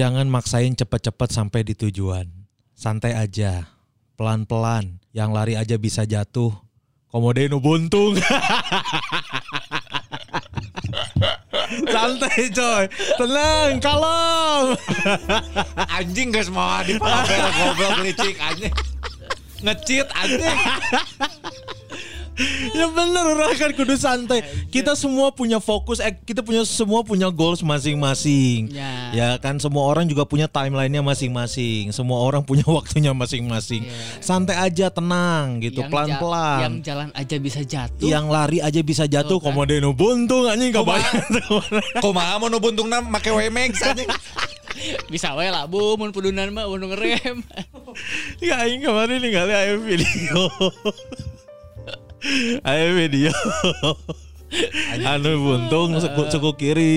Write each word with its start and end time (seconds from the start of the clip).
Jangan 0.00 0.32
maksain 0.32 0.72
cepet-cepet 0.72 1.28
sampai 1.28 1.60
di 1.60 1.76
tujuan. 1.76 2.24
Santai 2.72 3.12
aja, 3.12 3.68
pelan-pelan. 4.16 4.96
Yang 5.12 5.28
lari 5.36 5.60
aja 5.60 5.76
bisa 5.76 6.08
jatuh. 6.08 6.56
Komode 7.12 7.52
nu 7.52 7.60
buntung. 7.60 8.16
Santai 11.92 12.48
coy, 12.48 12.88
tenang, 13.20 13.76
kalem. 13.76 14.72
Anjing 16.00 16.32
guys 16.32 16.48
mau 16.48 16.80
di 16.80 16.96
palabel 16.96 17.44
goblok 17.60 18.00
licik 18.00 18.40
anjing. 18.40 18.72
Ngecit 19.60 20.08
anjing. 20.16 20.60
ya 22.72 22.86
bener 22.88 23.24
orang 23.26 23.52
kan 23.54 23.70
kudu 23.72 23.94
santai. 23.94 24.40
Kita 24.68 24.92
semua 24.92 25.30
punya 25.30 25.58
fokus, 25.58 25.98
eh, 25.98 26.12
kita 26.12 26.40
punya 26.40 26.62
semua 26.62 27.00
punya 27.00 27.28
goals 27.28 27.60
masing-masing. 27.60 28.70
Ya. 28.70 28.92
Ya 29.10 29.28
kan 29.36 29.56
semua 29.56 29.84
orang 29.84 30.04
juga 30.04 30.24
punya 30.24 30.46
timelinenya 30.46 31.00
masing-masing. 31.00 31.90
Semua 31.90 32.20
orang 32.20 32.40
punya 32.40 32.64
waktunya 32.70 33.10
masing-masing. 33.10 33.84
Santai 34.18 34.56
aja, 34.56 34.88
tenang 34.88 35.60
gitu, 35.60 35.80
Yang 35.82 35.90
pelan-pelan. 35.90 36.58
Yang 36.60 36.74
jalan 36.82 37.08
aja 37.12 37.36
bisa 37.36 37.60
jatuh. 37.60 38.06
yang 38.06 38.26
lari 38.26 38.58
aja 38.58 38.80
bisa 38.80 39.04
jatuh 39.04 39.28
Tuh 39.30 39.38
kan. 39.44 39.52
komode 39.52 39.78
nu 39.78 39.92
buntung 39.92 40.44
anjing 40.44 40.72
kebayang 40.72 41.22
Kumaha 41.98 42.38
mau 42.38 42.48
nu 42.48 42.58
buntungna 42.58 42.98
make 43.00 43.28
WMX 43.28 43.72
anjing. 43.84 44.08
bisa 45.06 45.36
wae 45.36 45.52
lah 45.52 45.68
bu 45.68 45.94
mun 45.94 46.08
pudunan 46.08 46.48
mah 46.50 46.64
mun 46.64 46.80
ngerem. 46.88 47.44
ya 48.40 48.64
aing 48.64 48.80
kemarin 48.80 49.20
ningali 49.20 49.52
aya 49.52 49.76
video 49.76 50.48
aya 52.68 52.92
video. 52.94 53.32
Anu 55.06 55.38
buntung 55.38 55.94
suku, 56.02 56.22
suku 56.26 56.50
kiri 56.58 56.94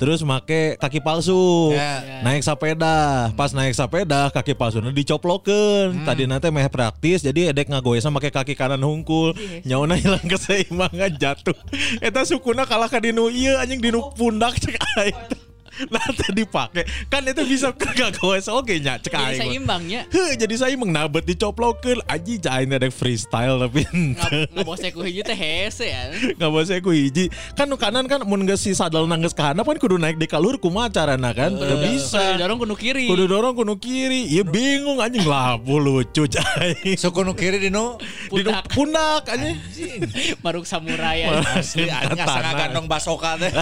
terus 0.00 0.24
make 0.24 0.80
kaki 0.80 1.04
palsu. 1.04 1.72
Ya. 1.76 2.24
naik 2.24 2.40
sepeda. 2.40 3.28
Pas 3.36 3.52
naik 3.52 3.76
sepeda 3.76 4.32
kaki 4.32 4.56
palsu 4.56 4.80
dicoplokeun. 4.80 6.08
Tadi 6.08 6.24
nanti 6.24 6.48
meh 6.48 6.64
praktis 6.72 7.20
jadi 7.20 7.52
edek 7.52 7.68
ngagoesan 7.68 8.08
make 8.08 8.32
kaki 8.32 8.56
kanan 8.56 8.80
hungkul. 8.80 9.36
Nyauna 9.68 10.00
hilang 10.00 10.24
keseimbangan 10.24 11.12
jatuh. 11.20 11.56
Eta 12.00 12.24
sukuna 12.24 12.64
kalah 12.64 12.88
ka 12.88 12.96
dinu 12.96 13.28
ieu 13.28 13.60
anjing 13.60 13.84
dinu 13.84 14.08
pundak 14.16 14.56
cek 14.56 14.80
aing 14.96 15.45
nah 15.92 16.06
tadi 16.08 16.42
pakai 16.42 16.84
kan 17.06 17.20
itu 17.20 17.42
bisa 17.44 17.68
kagak 17.80 18.16
goes 18.16 18.46
oke 18.46 18.72
nya 18.76 18.96
cek 18.96 19.12
Jadi 19.12 19.24
aing. 19.36 19.40
seimbangnya. 19.60 20.00
Heh, 20.08 20.32
jadi 20.34 20.54
saya 20.56 20.74
mengnabet 20.74 21.24
dicoplokeun 21.24 22.00
aji 22.06 22.38
cain 22.38 22.68
ada 22.70 22.88
freestyle 22.88 23.60
tapi 23.60 23.84
Nggak 23.86 24.64
bosnya 24.68 24.90
ku 24.90 25.00
hiji 25.00 25.20
teh 25.20 25.36
hese 25.36 25.86
ya. 25.86 26.02
nggak 26.34 26.48
boleh 26.48 26.78
ku 26.80 26.90
hiji. 26.90 27.28
Kan 27.52 27.66
nu 27.66 27.76
kanan 27.76 28.04
kan 28.04 28.24
mun 28.24 28.44
geus 28.44 28.60
si 28.60 28.72
sadal 28.72 29.04
nanggeus 29.04 29.32
ke 29.32 29.42
handap 29.42 29.64
kan 29.64 29.76
kudu 29.76 29.96
naik 29.96 30.16
di 30.16 30.24
kalur 30.24 30.56
kumaha 30.56 30.88
carana 30.88 31.30
kan? 31.30 31.52
Teu 31.52 31.76
bisa. 31.82 32.36
Dorong 32.36 32.56
kudu 32.58 32.74
kiri. 32.74 33.06
kudu 33.06 33.24
dorong 33.26 33.52
kudu 33.52 33.76
kiri. 33.76 34.26
Ya 34.28 34.42
bingung 34.42 34.98
anjing. 34.98 35.24
Labu 35.24 35.76
lucu 35.76 36.24
cai 36.26 36.96
Suku 36.96 37.20
nu 37.20 37.32
kiri 37.32 37.58
dinu 37.58 38.00
di 38.28 38.40
nu 38.40 38.52
pundak. 38.68 39.28
anjing. 39.28 40.00
Maruk 40.40 40.64
samurai 40.64 41.26
asli 41.52 41.86
anjing 41.86 42.16
asa 42.16 42.26
Katana. 42.26 42.48
ngagandong 42.48 42.86
basoka 42.86 43.36
teh. 43.36 43.52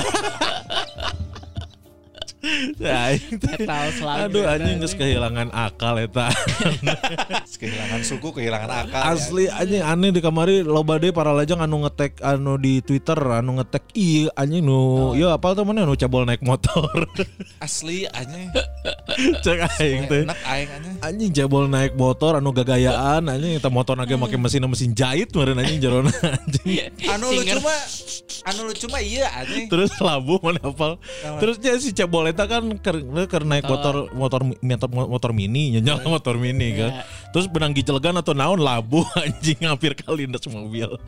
Aing 2.44 3.40
teh. 3.40 3.56
Metal 3.56 3.86
selalu. 3.96 4.20
aduh 4.28 4.44
anjing 4.44 4.76
geus 4.78 4.94
kehilangan 4.94 5.48
akal 5.50 5.96
eta 5.96 6.28
kehilangan 7.60 8.00
suku, 8.04 8.28
kehilangan 8.36 8.70
akal. 8.84 9.00
ya. 9.00 9.04
asli 9.12 9.44
anjing 9.48 9.82
aneh 9.82 10.10
di 10.12 10.20
kamari 10.20 10.60
loba 10.60 11.00
deui 11.00 11.10
para 11.10 11.32
lajang 11.32 11.60
anu 11.60 11.84
ngetek 11.86 12.20
anu 12.20 12.60
di 12.60 12.80
Twitter 12.80 13.16
anu 13.16 13.56
ngetek 13.60 13.84
iya 13.96 14.28
anjing 14.36 14.64
nu 14.64 15.14
ya 15.16 15.34
apa 15.34 15.56
tuh 15.56 15.64
mana 15.64 15.88
nu 15.88 15.96
cabol 15.96 16.24
naik 16.24 16.44
motor 16.44 17.08
Asli 17.64 18.04
anjing. 18.10 18.52
cek 19.40 19.58
aing 19.80 20.02
teh 20.06 20.22
Enak 20.28 20.40
aing 20.44 20.68
anjing. 20.70 20.94
anjing 21.00 21.30
jebol 21.32 21.64
naik 21.66 21.96
motor 21.96 22.36
anu 22.36 22.52
gagayaan 22.52 23.24
anjing 23.24 23.56
eta 23.56 23.72
motor 23.72 23.96
nage 23.96 24.14
make 24.14 24.36
mesin 24.36 24.64
mesin 24.68 24.92
jahit 24.92 25.32
meureun 25.32 25.56
anjing 25.56 25.80
jerona 25.80 26.12
anjing 26.12 26.92
Anu 27.08 27.32
lucu 27.32 27.58
mah 27.64 27.80
anu 28.44 28.60
lucu 28.68 28.86
mah 28.90 29.00
iya 29.00 29.26
anjing. 29.40 29.66
terus 29.72 29.92
labu 29.98 30.36
mana 30.44 30.60
hafal 30.60 31.00
terus 31.40 31.56
dia 31.56 31.76
si 31.78 31.90
cebol 31.90 32.26
eta 32.34 32.50
kan 32.50 32.66
ker 32.82 33.42
naik 33.46 33.62
motor 33.70 34.10
motor 34.10 34.42
motor 34.42 34.88
motor 34.90 35.30
mini 35.30 35.78
nyenyal 35.78 36.02
motor 36.02 36.34
mini 36.34 36.74
kan. 36.74 37.06
Terus 37.30 37.46
benang 37.46 37.70
gicelegan 37.70 38.18
atau 38.18 38.34
naon 38.34 38.58
labu 38.58 39.06
anjing 39.22 39.62
hampir 39.62 39.94
kalindes 39.94 40.42
mobil. 40.50 40.98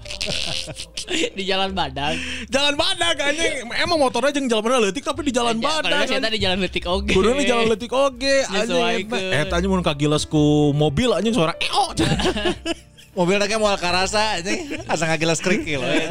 Di 1.37 1.43
jalan 1.43 1.75
badak. 1.75 2.15
jalan 2.47 2.75
badak 2.79 3.17
anjing. 3.19 3.67
Emang 3.75 3.99
motornya 3.99 4.31
jeung 4.31 4.47
jalan 4.47 4.87
leutik 4.87 5.03
tapi 5.03 5.27
di 5.27 5.33
jalan 5.35 5.59
Padahal 5.59 6.07
badak 6.07 6.07
saya 6.07 6.23
tadi 6.23 6.39
jalan 6.39 6.59
letik 6.63 6.87
oge. 6.87 7.15
Kudu 7.15 7.35
di 7.35 7.45
jalan 7.47 7.67
letik 7.71 7.91
oge 7.91 8.47
anjing. 8.47 9.11
eta 9.11 9.59
anjing 9.59 9.71
mun 9.71 9.83
kagiles 9.83 10.23
ku 10.27 10.71
mobil 10.71 11.11
anjing 11.11 11.35
suara 11.35 11.59
eo 11.59 11.91
Mobil 13.17 13.41
nake 13.41 13.57
moal 13.57 13.81
karasa 13.81 14.21
anjing. 14.37 14.77
Asa 14.85 15.09
ngagilas 15.09 15.41
kerikil. 15.41 15.81
we. 15.81 16.05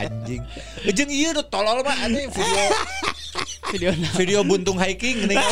Anjing. 0.00 0.40
Jeung 0.96 1.12
ieu 1.12 1.36
nu 1.36 1.44
tolol 1.44 1.84
mah 1.84 1.96
anjing 2.08 2.32
video 2.32 2.64
Video 3.68 3.90
video 4.16 4.38
buntung 4.40 4.80
hiking 4.80 5.28
geuning. 5.28 5.36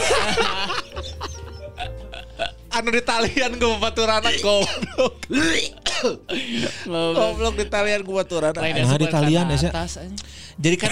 anu 2.75 2.91
di 2.91 3.07
talian 3.07 3.55
ku 3.61 3.79
baturana 3.79 4.31
goblok. 4.43 5.15
Goblok 6.91 7.55
di 7.55 7.67
talian 7.71 8.03
ku 8.03 8.19
baturana. 8.19 8.59
Nah, 8.59 8.99
di 8.99 9.07
talian, 9.07 9.47
ya 9.47 9.55
Esa. 9.55 9.71
atas 9.71 10.03
anjing. 10.03 10.19
Jadi 10.55 10.77
kan 10.81 10.91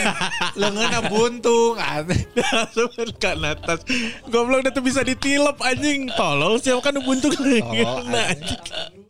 leungeunna 0.60 1.00
buntung 1.10 1.80
anjing. 1.80 2.28
Langsung 2.36 2.92
kan 3.18 3.40
atas 3.40 3.82
Goblok 4.28 4.68
itu 4.68 4.82
bisa 4.84 5.00
ditilep 5.02 5.58
anjing 5.64 6.12
Tolol 6.12 6.60
sih 6.60 6.76
kan 6.84 6.94
buntu 7.00 7.32
nah, 7.34 8.30
anjing 8.30 8.60
kere. 8.62 9.01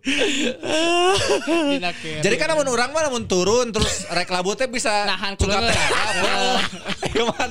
Jadi 2.22 2.34
kan 2.34 2.50
namun 2.50 2.66
orang 2.66 2.90
mah 2.90 3.06
namun 3.06 3.30
turun 3.30 3.70
terus 3.70 4.02
rek 4.10 4.26
labu 4.34 4.58
teh 4.58 4.66
bisa 4.66 5.06
Nahan 5.06 5.38
mah 5.38 5.62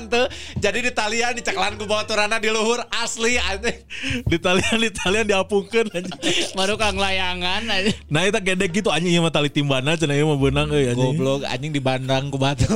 teu. 0.12 0.28
Jadi 0.60 0.84
di 0.84 0.92
talian 0.92 1.32
di 1.32 1.40
ceklan 1.40 1.80
ku 1.80 1.88
baturana 1.88 2.36
di 2.36 2.52
luhur 2.52 2.84
asli 2.92 3.40
anjing. 3.40 3.80
Di 4.28 4.36
talian 4.36 4.84
di 4.84 4.92
talian 4.92 5.24
diapungkeun 5.32 5.96
anjing 5.96 6.12
Baru 6.52 6.76
kang 6.76 7.00
layangan 7.00 7.64
aja. 7.72 7.88
Nah 8.12 8.28
itu 8.28 8.36
gede 8.44 8.68
gitu 8.68 8.92
anjing 8.92 9.16
ieu 9.16 9.24
mah 9.24 9.32
tali 9.32 9.48
timbana 9.48 9.96
cenah 9.96 10.12
ieu 10.12 10.28
mah 10.28 10.36
beunang 10.36 10.68
euy 10.76 10.92
anjing 10.92 11.16
Goblok 11.16 11.48
anjing 11.48 11.72
di 11.72 11.80
bandang 11.80 12.28
ku 12.28 12.36
batu. 12.36 12.68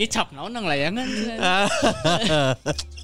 Ih 0.00 0.08
cap 0.08 0.32
naon 0.32 0.56
nang 0.56 0.64
layangan. 0.64 1.04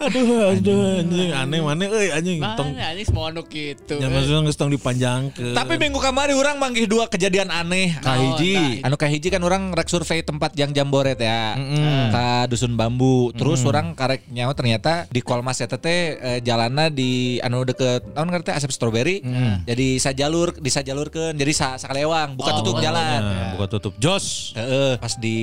Aduh 0.00 0.56
aduh 0.56 1.04
anjing 1.04 1.28
aneh 1.36 1.60
mana 1.60 1.84
euy 1.84 2.08
anjing 2.08 2.40
tong 2.56 2.72
anjing 2.72 3.04
semua 3.04 3.28
anu 3.28 3.44
gitu. 3.44 4.00
Ya 4.00 4.08
maksudnya 4.08 4.48
geus 4.48 4.56
tong 4.56 4.72
dipanjangkeun 4.72 5.52
Tapi 5.52 5.76
minggu 5.76 6.00
kemarin 6.00 6.40
orang 6.40 6.56
manggih 6.56 6.88
dua 6.88 7.04
kejadian 7.04 7.52
aneh. 7.52 7.92
kahiji 8.00 8.80
Anu 8.80 8.96
kahiji 8.96 9.28
kan 9.28 9.44
orang 9.44 9.76
rek 9.76 9.92
survei 9.92 10.24
tempat 10.24 10.56
yang 10.56 10.72
jamboret 10.72 11.20
ya. 11.20 11.52
Ka 12.08 12.48
dusun 12.48 12.80
bambu. 12.80 13.28
Terus 13.36 13.60
orang 13.68 13.92
karek 13.92 14.24
nyawa 14.32 14.56
ternyata 14.56 15.04
di 15.12 15.20
Kolmas 15.20 15.60
eta 15.60 15.76
teh 15.76 16.16
eh, 16.16 16.38
jalanna 16.40 16.88
di 16.88 17.36
anu 17.44 17.68
deket 17.68 18.00
naon 18.16 18.32
ngerti 18.32 18.56
asap 18.56 18.72
strawberry. 18.72 19.20
Jadi 19.68 20.00
sajalur 20.00 20.56
disajalurkeun. 20.56 21.36
Jadi 21.36 21.52
sa 21.52 21.76
sakalewang 21.76 22.40
bukan 22.40 22.48
Oh, 22.50 22.58
tutup 22.64 22.74
bukan 22.80 22.84
jalan. 22.88 23.20
Nah, 23.22 23.48
buka 23.54 23.66
tutup 23.70 23.94
jos 24.02 24.56
Heeh, 24.56 24.98
pas 24.98 25.14
di 25.14 25.38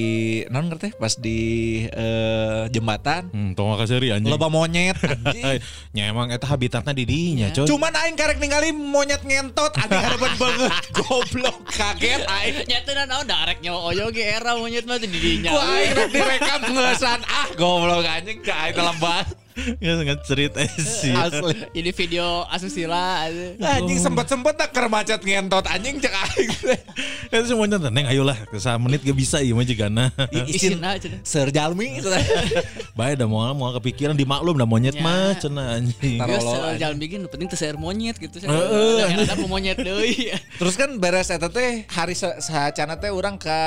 naon 0.50 0.68
ngerti 0.68 0.98
pas 0.98 1.14
di 1.16 1.40
eh, 1.88 2.68
jembatan 2.68 3.30
Hmm, 3.32 3.52
tong 3.56 3.72
makaseri 3.72 4.12
anjing 4.12 4.28
loba 4.48 4.64
monyet 4.64 4.98
anjing. 5.12 5.60
Nya 5.92 6.04
emang 6.10 6.32
eta 6.32 6.48
habitatna 6.48 6.96
di 6.96 7.04
dinya 7.04 7.52
coy 7.52 7.68
Cuman 7.68 7.92
aing 7.92 8.16
karek 8.16 8.40
ningali 8.40 8.72
monyet 8.72 9.22
ngentot 9.28 9.76
anjing 9.76 10.04
harapan 10.08 10.34
banget 10.40 10.74
goblok 10.96 11.58
kaget 11.68 12.24
aing. 12.24 12.64
Nyata 12.68 12.92
naon 13.06 13.28
darek 13.28 13.60
nyawa 13.60 13.80
oyo 13.92 14.08
ge 14.16 14.24
era 14.24 14.56
monyet 14.56 14.88
mah 14.88 14.98
di 14.98 15.08
dinya. 15.12 15.52
Ku 15.52 15.60
aing 15.60 15.92
rek 15.94 16.10
direkam 16.16 16.62
ngesan 16.72 17.22
ah 17.28 17.48
goblok 17.60 18.08
anjing 18.08 18.40
ka 18.40 18.72
aing 18.72 18.76
banget. 18.98 19.28
Nggak 19.58 19.94
nggak 20.06 20.20
cerita 20.24 20.60
sih. 20.78 21.10
Asli. 21.12 21.56
Jadi 21.74 21.90
video 21.92 22.46
asusila. 22.48 23.26
Anjing 23.58 23.98
sempet-sempet 23.98 24.54
tak 24.54 24.70
kermacet 24.72 25.20
ngentot 25.20 25.66
anjing 25.66 25.98
cek 25.98 26.14
aing. 26.14 26.50
Itu 27.34 27.46
semuanya 27.50 27.82
neng 27.90 28.06
ayolah 28.06 28.38
sa 28.58 28.78
menit 28.78 29.02
gak 29.02 29.18
bisa 29.18 29.42
iya 29.42 29.52
mah 29.52 29.66
jigana. 29.66 30.14
Isin. 30.50 30.78
Serjalmi 31.26 32.00
Baik 32.98 33.22
dah 33.22 33.28
mau 33.28 33.46
mau 33.54 33.74
kepikiran 33.76 34.14
dimaklum 34.14 34.58
dah 34.58 34.68
monyet 34.70 34.96
Ya. 34.98 35.04
mah 35.04 35.38
cenah 35.38 35.78
anjing. 35.78 36.18
Soal 36.42 36.74
anjing. 36.74 36.80
jalan 36.82 36.98
bikin 36.98 37.20
penting 37.30 37.48
teu 37.50 37.58
saeur 37.58 37.78
monyet 37.78 38.18
gitu. 38.18 38.42
Heeh, 38.42 39.26
ada 39.26 39.36
monyet 39.46 39.78
deui. 39.78 40.34
Terus 40.58 40.74
kan 40.74 40.90
beres 40.98 41.30
eta 41.30 41.50
teh 41.50 41.86
hari 41.86 42.18
sahacana 42.18 42.98
teh 42.98 43.14
urang 43.14 43.38
ka 43.38 43.58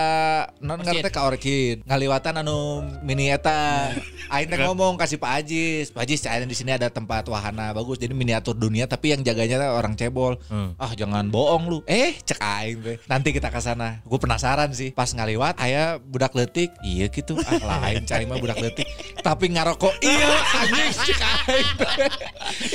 non 0.58 0.78
Orchid. 0.82 1.02
ngarti 1.02 1.10
ka 1.10 1.20
Orchid. 1.26 1.76
Ngaliwatan 1.86 2.42
anu 2.42 2.82
mini 3.02 3.30
eta. 3.30 3.94
Aing 4.30 4.50
teh 4.50 4.58
ngomong 4.58 4.98
kasih 4.98 5.18
Pak 5.18 5.46
Ajis. 5.80 5.96
Pak 5.96 6.04
cai 6.04 6.44
di 6.44 6.52
sini 6.52 6.76
ada 6.76 6.92
tempat 6.92 7.24
wahana 7.32 7.72
bagus 7.72 7.96
jadi 7.96 8.12
miniatur 8.12 8.52
dunia 8.52 8.84
tapi 8.84 9.16
yang 9.16 9.24
jaganya 9.24 9.72
orang 9.72 9.96
cebol. 9.96 10.36
Hmm. 10.52 10.76
Ah 10.76 10.92
jangan 10.92 11.32
bohong 11.32 11.72
lu. 11.72 11.78
Eh 11.88 12.20
cek 12.20 12.36
aing 12.36 12.78
teh. 12.84 12.96
Nanti 13.08 13.32
kita 13.32 13.48
ke 13.48 13.56
sana. 13.64 14.04
Gue 14.04 14.20
penasaran 14.20 14.68
sih. 14.76 14.92
Pas 14.92 15.08
ngaliwat 15.08 15.56
aya 15.56 15.96
budak 15.96 16.36
letik. 16.36 16.68
Iya 16.84 17.08
gitu. 17.08 17.40
Ah 17.48 17.80
lain 17.80 18.04
cai 18.04 18.28
mah 18.28 18.36
budak 18.36 18.60
letik. 18.60 18.84
Tapi 19.24 19.56
ngarokok. 19.56 19.96
Iya 20.04 20.28
anjing 20.60 20.92
cek 20.92 21.20
aing. 21.48 21.68
teh. 21.80 21.92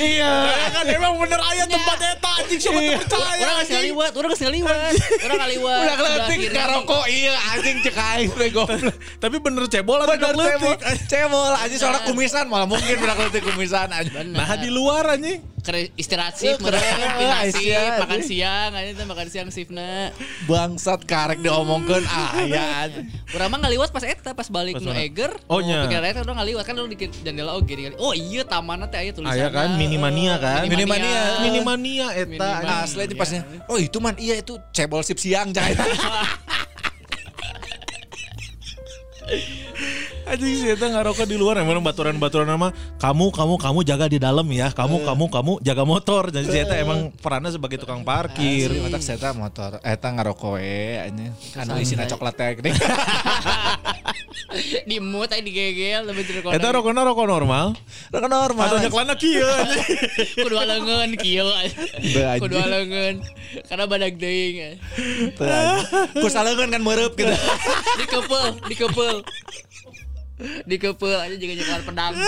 Iya. 0.02 0.32
kan 0.74 0.86
emang 0.90 1.14
bener 1.22 1.38
aya 1.38 1.64
tempat 1.70 1.98
eta 2.02 2.30
anjing 2.42 2.58
siapa 2.58 2.80
Iya. 2.82 2.98
percaya. 2.98 3.42
Orang 3.46 3.56
kasih 3.62 3.74
ngaliwat, 3.78 4.12
orang 4.18 4.30
kasih 4.34 4.44
ngaliwat. 4.50 4.92
Orang 5.22 5.38
ngaliwat. 5.46 5.78
Budak 5.78 5.98
letik 6.02 6.38
ngarokok. 6.50 7.04
Iya 7.06 7.34
anjing 7.54 7.76
cek 7.86 7.96
aing 7.96 8.30
teh 8.34 8.48
goblok. 8.50 8.96
Tapi 9.22 9.36
bener 9.38 9.64
cebol 9.70 9.98
atau 10.02 10.10
budak 10.10 10.34
cebol, 10.34 10.74
letik? 10.74 10.78
cebol 11.06 11.52
aja 11.54 11.74
soalnya 11.78 12.02
kumisan 12.10 12.44
malah 12.50 12.66
mungkin 12.66 12.95
budak 12.98 13.18
letik 13.28 13.42
kumisan 13.44 13.92
aja. 13.92 14.24
Nah 14.24 14.56
di 14.58 14.68
luar 14.72 15.16
anjing. 15.16 15.40
Kere 15.66 15.90
istirahat 15.98 16.38
Keren, 16.38 16.62
mereka 16.62 18.06
makan 18.06 18.22
siang, 18.22 18.70
aja 18.70 18.90
tuh 18.94 19.02
makan 19.02 19.26
siang 19.26 19.50
shiftnya. 19.50 20.14
Bangsat 20.46 21.02
karek 21.02 21.42
diomongkeun 21.42 22.06
aya. 22.06 22.86
Urang 23.34 23.50
mah 23.50 23.66
ngaliwat 23.66 23.90
pas 23.90 24.06
eta 24.06 24.30
pas 24.30 24.46
balik 24.46 24.78
nu? 24.78 24.94
Eger. 24.94 25.34
Oh, 25.50 25.58
nu 25.58 25.66
nya. 25.66 25.90
Pikiran 25.90 26.06
eta 26.06 26.22
urang 26.22 26.38
ngaliwat 26.38 26.70
kan 26.70 26.78
urang 26.78 26.94
di 26.94 27.10
jendela 27.10 27.58
oge 27.58 27.74
ningali. 27.74 27.98
Oh 27.98 28.14
iya 28.14 28.46
tamanna 28.46 28.86
teh 28.86 29.02
aya 29.02 29.10
tulisanna. 29.10 29.34
Aya 29.34 29.50
kan 29.50 29.74
Minimania 29.74 30.38
kan. 30.38 30.70
Minimania. 30.70 31.42
Minimania 31.42 32.14
eta. 32.14 32.30
Minimania. 32.30 32.86
Asli 32.86 33.02
aja 33.02 33.14
pasnya. 33.18 33.42
Oh 33.66 33.74
itu 33.74 33.98
man 33.98 34.14
iya 34.22 34.38
itu 34.38 34.54
cebol 34.70 35.02
sip 35.02 35.18
siang 35.18 35.50
jangan. 35.50 35.82
Anjing 40.26 40.58
sih 40.58 40.74
eta 40.74 40.90
ngarokok 40.90 41.22
di 41.22 41.38
luar 41.38 41.62
emang 41.62 41.78
baturan-baturan 41.86 42.50
nama 42.50 42.74
kamu 42.98 43.30
kamu 43.30 43.54
kamu 43.62 43.78
jaga 43.86 44.10
di 44.10 44.18
dalam 44.18 44.42
ya. 44.50 44.74
Kamu 44.74 45.06
kamu 45.06 45.24
kamu 45.30 45.52
jaga 45.62 45.86
motor. 45.86 46.34
Jadi 46.34 46.46
si 46.50 46.58
eta 46.58 46.74
emang 46.74 47.14
perannya 47.14 47.54
sebagai 47.54 47.78
tukang 47.78 48.02
parkir. 48.02 48.74
Matak 48.74 49.06
saya 49.06 49.30
motor 49.30 49.78
eta 49.86 50.08
ngarokok 50.10 50.58
we 50.58 50.98
anya. 50.98 51.30
Anu 51.54 51.78
isina 51.78 52.10
coklat 52.10 52.34
teh 52.34 52.58
gede. 52.58 52.74
di 54.90 54.98
mood 54.98 55.30
aya 55.30 55.42
digegel 55.42 56.10
lebih 56.10 56.22
jeruk 56.26 56.50
Eta 56.50 56.74
rokokna 56.74 57.06
rokok 57.06 57.26
normal. 57.30 57.78
Rokok 58.10 58.30
normal. 58.30 58.66
Atau 58.66 58.78
nyeklana 58.82 59.14
kieu 59.14 59.46
anjing. 59.62 59.98
kudu 60.42 60.54
leungeun 60.58 61.10
kieu. 61.22 61.46
anjing. 61.46 62.42
Kudu 62.42 62.56
leungeun. 62.58 63.16
Karena 63.70 63.84
badag 63.86 64.18
deing. 64.18 64.74
Ku 66.18 66.26
salengan 66.26 66.74
kan 66.74 66.82
mereup 66.82 67.14
gitu. 67.14 67.30
Dikepel, 68.02 68.46
dikepel. 68.66 69.16
Dikepel 70.68 71.16
aja 71.16 71.36
juga 71.36 71.52
nyekelan 71.56 71.82
pedang. 71.84 72.14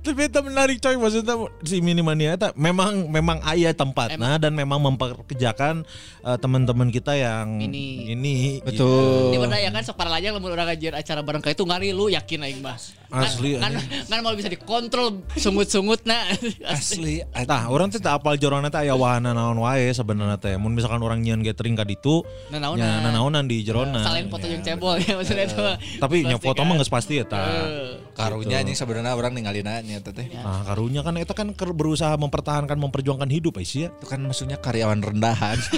Tapi 0.00 0.20
itu 0.24 0.38
menarik 0.40 0.78
coy 0.78 0.96
maksudnya 0.96 1.34
si 1.62 1.78
Minimania 1.78 2.34
itu 2.34 2.48
memang 2.54 3.06
memang 3.06 3.38
ayah 3.50 3.76
tempatnya 3.76 4.40
dan 4.40 4.56
memang 4.56 4.80
memperkerjakan 4.80 5.84
eh, 6.22 6.36
teman-teman 6.40 6.88
kita 6.88 7.12
yang 7.12 7.60
Ini. 7.60 8.14
ini 8.14 8.34
Betul. 8.64 9.34
Di 9.34 9.38
mana 9.38 9.58
ya 9.58 9.68
kan 9.68 9.82
sok 9.82 9.98
para 9.98 10.08
lajang 10.08 10.32
lamun 10.32 10.48
urang 10.50 10.64
ngajian 10.64 10.96
acara 10.96 11.20
bareng 11.20 11.42
kayak 11.42 11.58
itu 11.58 11.64
ngari 11.66 11.92
lu 11.92 12.08
yakin 12.08 12.40
aing 12.42 12.60
mah. 12.64 12.78
Kan- 13.12 13.28
Asli, 13.28 13.60
Kan 13.60 13.76
kan 14.08 14.18
mau 14.24 14.32
bisa 14.32 14.48
dikontrol 14.48 15.20
sungut-sungutna. 15.36 16.32
Asli. 16.64 17.20
Tah, 17.44 17.68
orang 17.68 17.92
teh 17.92 18.00
teu 18.00 18.08
apal 18.08 18.40
jorona 18.40 18.72
teh 18.72 18.88
aya 18.88 18.96
wahana 18.96 19.36
naon 19.36 19.60
wae 19.60 19.92
sebenarnya 19.92 20.40
teh. 20.40 20.56
Mun 20.56 20.72
misalkan 20.72 20.96
orang 21.04 21.20
nyian 21.20 21.44
gathering 21.44 21.76
ka 21.76 21.84
ditu, 21.84 22.24
Nanaonan. 22.48 23.04
nanaonan 23.04 23.44
di 23.44 23.60
jerona. 23.60 24.00
Selain 24.00 24.32
foto 24.32 24.48
yang 24.48 24.64
cebol 24.64 24.96
ya 24.96 25.12
maksudnya 25.12 25.44
itu. 25.44 25.60
Tapi 26.00 26.24
nya 26.24 26.40
foto 26.40 26.64
mah 26.64 26.80
geus 26.80 26.88
pasti 26.88 27.20
eta. 27.20 27.36
Eh, 27.36 28.00
Karunya 28.16 28.64
anjing 28.64 28.76
sebenarnya 28.76 29.12
orang 29.12 29.36
ninggalin 29.36 29.68
nya 29.82 30.00
teh. 30.00 30.30
Nah, 30.32 30.62
karunya 30.64 31.02
kan 31.02 31.18
eta 31.18 31.34
kan 31.34 31.52
berusaha 31.52 32.14
mempertahankan 32.16 32.78
memperjuangkan 32.78 33.28
hidup 33.28 33.58
Aisyah. 33.58 33.90
Itu 33.98 34.06
kan 34.06 34.22
maksudnya 34.22 34.56
karyawan 34.62 35.02
rendahan. 35.02 35.58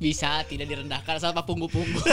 Bisa 0.00 0.40
tidak 0.48 0.72
direndahkan 0.72 1.20
sama 1.20 1.44
punggu-punggu. 1.44 2.00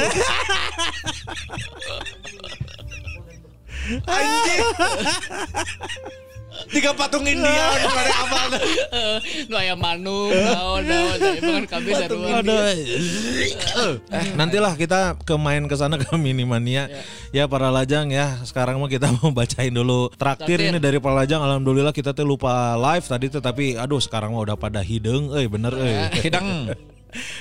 Anjing. 4.04 4.64
Tiga 6.68 6.92
patung 6.92 7.24
India 7.24 7.66
pada 7.86 8.12
apal. 8.18 8.50
Eh, 8.90 9.18
Nu 9.46 9.56
aya 9.56 9.76
manuk, 9.76 10.32
naon 10.32 10.82
naon. 10.84 11.18
Kan 11.38 11.64
kabeh 11.68 11.94
sarua. 11.94 12.40
Ada. 12.40 12.58
eh, 12.74 13.94
nantilah 14.34 14.74
kita 14.74 15.16
ke 15.20 15.36
main 15.36 15.66
ke 15.66 15.76
sana 15.76 16.00
ke 16.02 16.08
Minimania. 16.16 16.88
Ya 17.30 17.46
para 17.46 17.70
lajang 17.70 18.10
ya. 18.10 18.40
Sekarang 18.42 18.80
mah 18.80 18.88
kita 18.88 19.12
mau 19.16 19.30
bacain 19.30 19.70
dulu 19.70 20.10
traktir 20.12 20.58
Traktir. 20.58 20.72
ini 20.72 20.80
dari 20.80 20.98
para 20.98 21.16
lajang. 21.18 21.40
Alhamdulillah 21.40 21.92
kita 21.92 22.12
tuh 22.12 22.26
lupa 22.26 22.52
live 22.76 23.06
tadi 23.06 23.26
tuh 23.28 23.40
tapi 23.40 23.76
aduh 23.76 24.00
sekarang 24.00 24.34
mah 24.34 24.44
udah 24.44 24.58
pada 24.58 24.80
hidung 24.82 25.30
euy 25.32 25.46
bener 25.46 25.74
euy. 25.74 25.96
Hidang. 26.20 26.74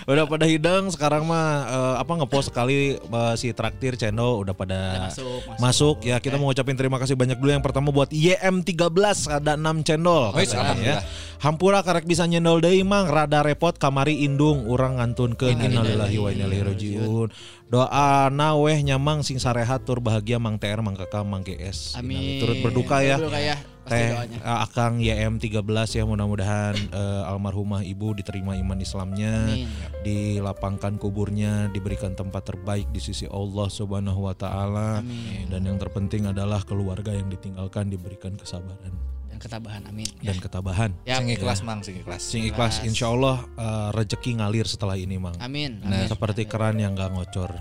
Udah 0.06 0.24
pada 0.26 0.46
hidang 0.46 0.88
sekarang 0.92 1.26
mah 1.26 1.46
eh, 1.66 1.94
apa 2.00 2.12
ngepost 2.22 2.52
sekali 2.54 2.96
eh, 2.96 3.34
si 3.40 3.50
traktir 3.52 3.96
channel 3.98 4.42
udah 4.42 4.54
pada 4.54 4.76
Udah 4.76 5.02
masuk, 5.08 5.40
masuk, 5.46 5.62
masuk. 5.62 5.96
ya 6.04 6.16
kita 6.20 6.36
mau 6.36 6.48
ngucapin 6.50 6.76
terima 6.76 6.96
kasih 7.00 7.16
banyak 7.16 7.36
dulu. 7.40 7.50
Yang 7.52 7.64
pertama 7.64 7.88
buat 7.90 8.10
YM13 8.12 8.86
ada 9.28 9.52
6 9.56 9.86
channel 9.86 10.32
Wis, 10.36 10.52
katanya 10.52 11.00
ya. 11.00 11.06
Hampura 11.36 11.84
karek 11.84 12.08
bisa 12.08 12.24
nyendol 12.24 12.64
deui 12.64 12.80
mang. 12.80 13.08
Rada 13.08 13.44
repot 13.44 13.76
kamari 13.76 14.24
indung 14.24 14.64
urang 14.64 14.96
ngantunkeun 14.96 15.52
innalillahi 15.56 16.16
wa 16.16 16.28
inna 16.32 16.44
ilaihi 16.48 16.64
rajiun. 16.64 17.28
doa 17.66 18.30
weh 18.62 18.78
nyamang 18.78 19.26
sing 19.26 19.42
sarehat 19.42 19.82
tur 19.82 19.98
bahagia 19.98 20.38
mang 20.38 20.54
TR 20.54 20.78
mang 20.86 20.94
kakak 20.94 21.26
mang 21.26 21.42
GS 21.42 21.98
Amin. 21.98 22.38
turut 22.38 22.62
berduka 22.62 23.02
ya. 23.02 23.18
Berduka 23.18 23.42
ya. 23.42 23.75
Teh 23.86 24.08
doanya. 24.10 24.38
eh, 24.38 24.58
Akang 24.60 24.98
YM13 24.98 25.62
ya 25.92 26.04
mudah-mudahan 26.04 26.74
eh, 26.88 27.22
almarhumah 27.24 27.82
ibu 27.82 28.12
diterima 28.12 28.54
iman 28.54 28.78
Islamnya 28.78 29.46
Amin. 29.48 29.68
dilapangkan 30.02 30.96
kuburnya 30.96 31.68
diberikan 31.68 32.12
tempat 32.12 32.46
terbaik 32.46 32.88
di 32.88 32.98
sisi 32.98 33.26
Allah 33.26 33.66
Subhanahu 33.68 34.20
wa 34.22 34.34
taala 34.34 35.02
dan 35.46 35.60
yang 35.62 35.76
terpenting 35.76 36.26
adalah 36.26 36.62
keluarga 36.62 37.10
yang 37.10 37.26
ditinggalkan 37.26 37.86
diberikan 37.86 38.34
kesabaran 38.34 38.94
Dan 39.26 39.38
ketabahan 39.38 39.82
amin. 39.84 40.08
dan 40.18 40.36
ketabahan 40.36 40.90
Ya. 41.02 41.18
Sing 41.18 41.28
ikhlas 41.28 41.60
mang, 41.60 41.80
sing 41.80 41.96
ikhlas. 41.98 42.20
sing 42.22 42.42
ikhlas 42.42 42.80
insya 42.82 43.06
Allah 43.08 43.44
eh, 43.52 43.88
rezeki 43.92 44.38
ngalir 44.38 44.64
setelah 44.64 44.94
ini 44.94 45.16
mang 45.16 45.36
Amin. 45.38 45.78
Nah, 45.80 46.02
amin. 46.02 46.08
seperti 46.08 46.44
keran 46.44 46.76
yang 46.76 46.92
gak 46.92 47.12
ngocor 47.12 47.52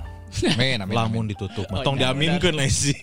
Amin, 0.44 0.78
amin. 0.84 0.96
lamun 0.96 1.26
ditutup 1.30 1.66
Oh, 1.72 1.82
tong 1.82 1.98
iya, 1.98 2.12
diaminkeun 2.12 2.56
lah 2.56 2.68
sih 2.68 2.96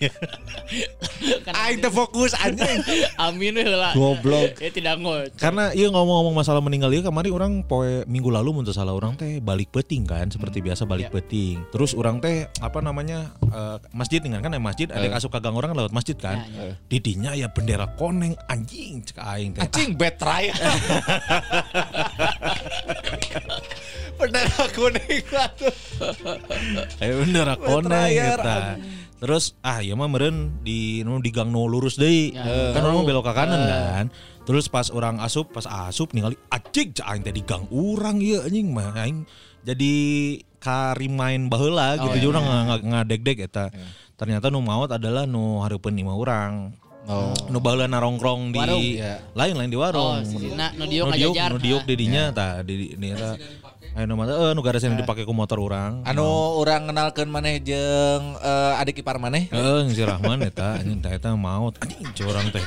Aing 1.53 1.79
teh 1.79 1.93
fokus 1.93 2.33
anjing. 2.35 2.81
Amin 3.25 3.55
heula. 3.55 3.95
Goblok. 3.95 4.59
Ya 4.59 4.69
tidak 4.73 4.99
ngocor. 4.99 5.31
Karena 5.37 5.71
iya 5.71 5.87
ngomong-ngomong 5.87 6.35
masalah 6.35 6.59
meninggal 6.59 6.91
ya 6.91 7.05
kemarin 7.05 7.31
orang 7.31 7.53
poe 7.63 8.03
minggu 8.09 8.33
lalu 8.33 8.49
mun 8.51 8.63
teu 8.65 8.75
salah 8.75 8.91
orang 8.91 9.15
teh 9.15 9.39
balik 9.39 9.71
peting 9.71 10.03
kan 10.03 10.27
seperti 10.27 10.59
biasa 10.59 10.83
balik 10.83 11.13
peting. 11.13 11.63
Terus 11.71 11.95
orang 11.95 12.19
teh 12.19 12.49
apa 12.59 12.83
namanya 12.83 13.31
eh, 13.47 13.77
masjid 13.95 14.19
dengan 14.19 14.43
kan 14.43 14.51
ya 14.51 14.59
masjid 14.59 14.87
ada 14.91 15.05
yang 15.05 15.15
asup 15.15 15.31
kagang 15.31 15.55
orang 15.55 15.71
kan 15.71 15.77
lewat 15.85 15.93
masjid 15.93 16.17
kan. 16.17 16.43
Ya, 16.51 16.75
Didinya 16.89 17.31
ya 17.37 17.47
bendera 17.47 17.87
koneng 17.95 18.35
anjing 18.49 19.05
cek 19.05 19.21
aing 19.21 19.55
teh. 19.55 19.61
Anjing 19.63 19.95
betray. 19.95 20.51
Bendera 24.15 24.63
kuning 24.71 25.25
atuh. 25.29 25.73
Ayo 26.99 27.13
bendera 27.19 27.53
Betrayer, 27.55 28.37
eta. 28.37 28.57
Terus 29.17 29.55
ah 29.59 29.79
iya 29.79 29.95
mah 29.95 30.05
meureun 30.05 30.59
di 30.59 30.99
nu 31.01 31.23
di 31.23 31.31
gang 31.31 31.47
nu 31.47 31.63
lurus 31.65 31.95
deui. 31.95 32.31
Ya. 32.31 32.75
Kan 32.75 32.83
orang 32.83 33.03
belok 33.03 33.23
ke 33.23 33.33
kanan 33.33 33.61
kan. 33.63 34.05
Terus 34.43 34.67
pas 34.67 34.91
orang 34.91 35.23
asup, 35.23 35.49
pas 35.49 35.63
asup 35.87 36.11
ningali 36.11 36.35
anjing 36.49 36.91
cek 36.91 37.07
aing 37.07 37.23
teh 37.23 37.31
di 37.31 37.41
gang 37.41 37.63
urang 37.71 38.19
ieu 38.19 38.43
anjing 38.43 38.67
mah 38.69 38.91
aing 38.97 39.23
jadi 39.63 39.93
karimain 40.59 41.47
baheula 41.47 41.95
gitu 41.95 42.11
Oh, 42.11 42.19
iya. 42.19 42.27
urang 42.27 42.45
nga- 42.45 42.83
ngadeg-deg 42.83 43.37
eta. 43.41 43.71
Ternyata 44.13 44.51
nu 44.51 44.59
maut 44.59 44.91
adalah 44.91 45.23
nu 45.23 45.63
hareupeun 45.63 45.95
lima 45.95 46.11
urang. 46.13 46.75
Oh. 47.03 47.35
Nu 47.47 47.59
baheula 47.59 47.83
narongkrong 47.83 48.51
di 48.51 48.59
Warung, 48.59 48.79
iya. 48.79 49.19
di 49.65 49.75
Oh, 49.75 49.83
warung. 49.83 50.23
si 50.23 50.35
Dina, 50.39 50.71
nu 50.71 50.87
dieu 50.87 51.03
Nu 51.03 51.11
diuk, 51.11 51.35
ngajajar. 51.35 51.49
nu 51.51 51.57
diuk 51.59 51.79
Nah. 51.79 51.87
di 51.87 51.95
dinya 51.95 52.23
tah 52.31 52.53
di 52.63 52.73
di 52.75 52.85
di 52.95 53.07
eta. 53.07 53.31
Aya 53.35 53.62
nu 53.93 54.17
mah 54.17 54.25
eh 54.25 54.51
nu 54.57 54.65
garesnya 54.65 54.97
dipake 54.97 55.21
ku 55.21 55.37
motor 55.37 55.61
urang. 55.61 56.01
Anu 56.09 56.25
orang 56.57 56.89
kenalkan 56.89 57.29
maneh 57.29 57.61
jeung 57.61 58.41
eh, 58.41 58.81
adik 58.81 59.05
ipar 59.05 59.21
maneh. 59.21 59.45
Eh, 59.53 59.81
si 59.93 60.01
Rahman 60.01 60.41
eta 60.41 60.81
anjing 60.81 60.97
teh 60.97 61.13
eta 61.13 61.37
maut 61.37 61.77
anjing 61.77 62.09
curang 62.17 62.49
teh. 62.49 62.65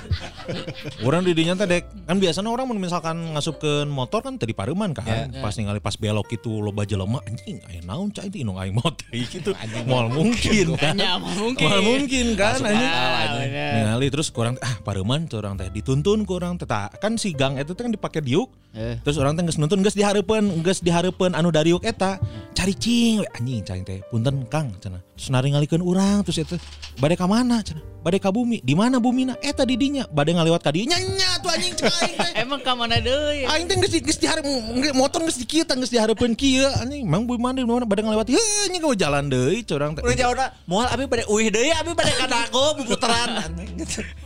Urang 1.02 1.26
di 1.26 1.34
dinya 1.34 1.58
teh 1.58 1.66
dek 1.66 1.84
kan 2.06 2.22
biasanya 2.22 2.46
orang 2.46 2.70
mun 2.70 2.78
misalkan 2.78 3.34
ngasupkeun 3.34 3.90
motor 3.90 4.22
kan 4.22 4.38
tadi 4.38 4.54
pareman 4.54 4.94
kan. 4.94 5.34
Pas 5.42 5.50
ningali 5.58 5.82
pas 5.82 5.98
belok 5.98 6.30
itu 6.30 6.62
loba 6.62 6.86
jelema 6.86 7.18
anjing 7.26 7.58
aya 7.66 7.82
naon 7.82 8.14
cai 8.14 8.30
teh 8.30 8.46
nu 8.46 8.54
aing 8.54 8.78
motor 8.78 9.10
gitu. 9.34 9.50
Moal 9.90 10.14
mungkin 10.14 10.78
kan. 10.78 10.94
Hanya 10.94 11.18
mungkin. 11.18 11.66
Moal 11.66 11.82
mungkin 11.82 12.26
kan 12.38 12.62
anjing. 12.62 13.50
Ningali 13.50 14.14
terus 14.14 14.30
kurang 14.30 14.62
ah 14.62 14.78
pareman 14.86 15.26
curang 15.26 15.58
teh 15.58 15.66
dituntun 15.74 16.22
kurang 16.22 16.54
teh 16.54 16.70
kan 17.02 17.18
si 17.18 17.34
gang 17.34 17.58
eta 17.58 17.74
teh 17.74 17.82
kan 17.82 17.90
dipake 17.90 18.22
diuk. 18.22 18.48
Eh. 18.76 19.00
Terus 19.02 19.16
orang 19.16 19.34
teh 19.34 19.42
geus 19.42 19.56
nuntun 19.56 19.80
geus 19.80 19.96
dihareupeun, 19.96 20.60
geus 20.60 20.84
dihareupeun 20.84 21.15
telepon 21.16 21.32
anu 21.32 21.48
dari 21.48 21.72
eta 21.80 22.20
cari 22.52 22.76
cing 22.76 23.24
anjing 23.32 23.64
cari 23.64 23.80
teh 23.88 24.00
punten 24.12 24.44
kang 24.52 24.68
cina 24.76 25.00
senari 25.16 25.48
ngalikan 25.50 25.80
orang 25.80 26.20
terus 26.22 26.44
itu 26.44 26.56
badai 27.00 27.16
ke 27.16 27.26
mana 27.26 27.64
cina? 27.64 27.80
Badai 28.04 28.22
ke 28.22 28.30
bumi. 28.30 28.62
Di 28.62 28.78
mana 28.78 29.02
bumi 29.02 29.26
na? 29.26 29.34
Eh 29.42 29.50
tadi 29.50 29.74
dinya. 29.74 30.06
Badai 30.06 30.38
ngalihat 30.38 30.62
ka 30.62 30.70
dinya. 30.70 30.94
Nya 30.94 31.42
tuh 31.42 31.50
anjing 31.50 31.74
cina 31.74 31.90
emang 32.44 32.62
ke 32.62 32.70
mana 32.70 32.84
mana 32.86 33.02
deui? 33.02 33.42
Aing 33.50 33.66
teh 33.66 33.74
geus 33.82 33.92
geus 33.98 34.18
diharep 34.22 34.46
motor 34.94 35.26
geus 35.26 35.40
di 35.40 35.46
kieu 35.48 35.66
geus 35.66 35.90
dihareupeun 35.90 36.38
kia 36.38 36.70
anjing 36.78 37.02
emang 37.02 37.26
bumi 37.26 37.40
mana 37.42 37.58
di 37.58 37.66
mana? 37.66 37.82
Badai 37.88 38.06
ngalihat 38.06 38.28
heh 38.30 38.70
ini 38.70 38.78
kau 38.78 38.94
jalan 38.94 39.26
deh 39.26 39.64
curang 39.66 39.96
teh. 39.96 40.06
Udah 40.06 40.16
jauh 40.16 40.36
mual 40.70 40.86
abis 40.86 41.06
badai 41.08 41.26
uih 41.26 41.46
deh 41.50 41.72
abis 41.72 41.92
badai 41.96 42.14
kata 42.14 42.36
aku 42.50 42.64
berputaran 42.82 43.30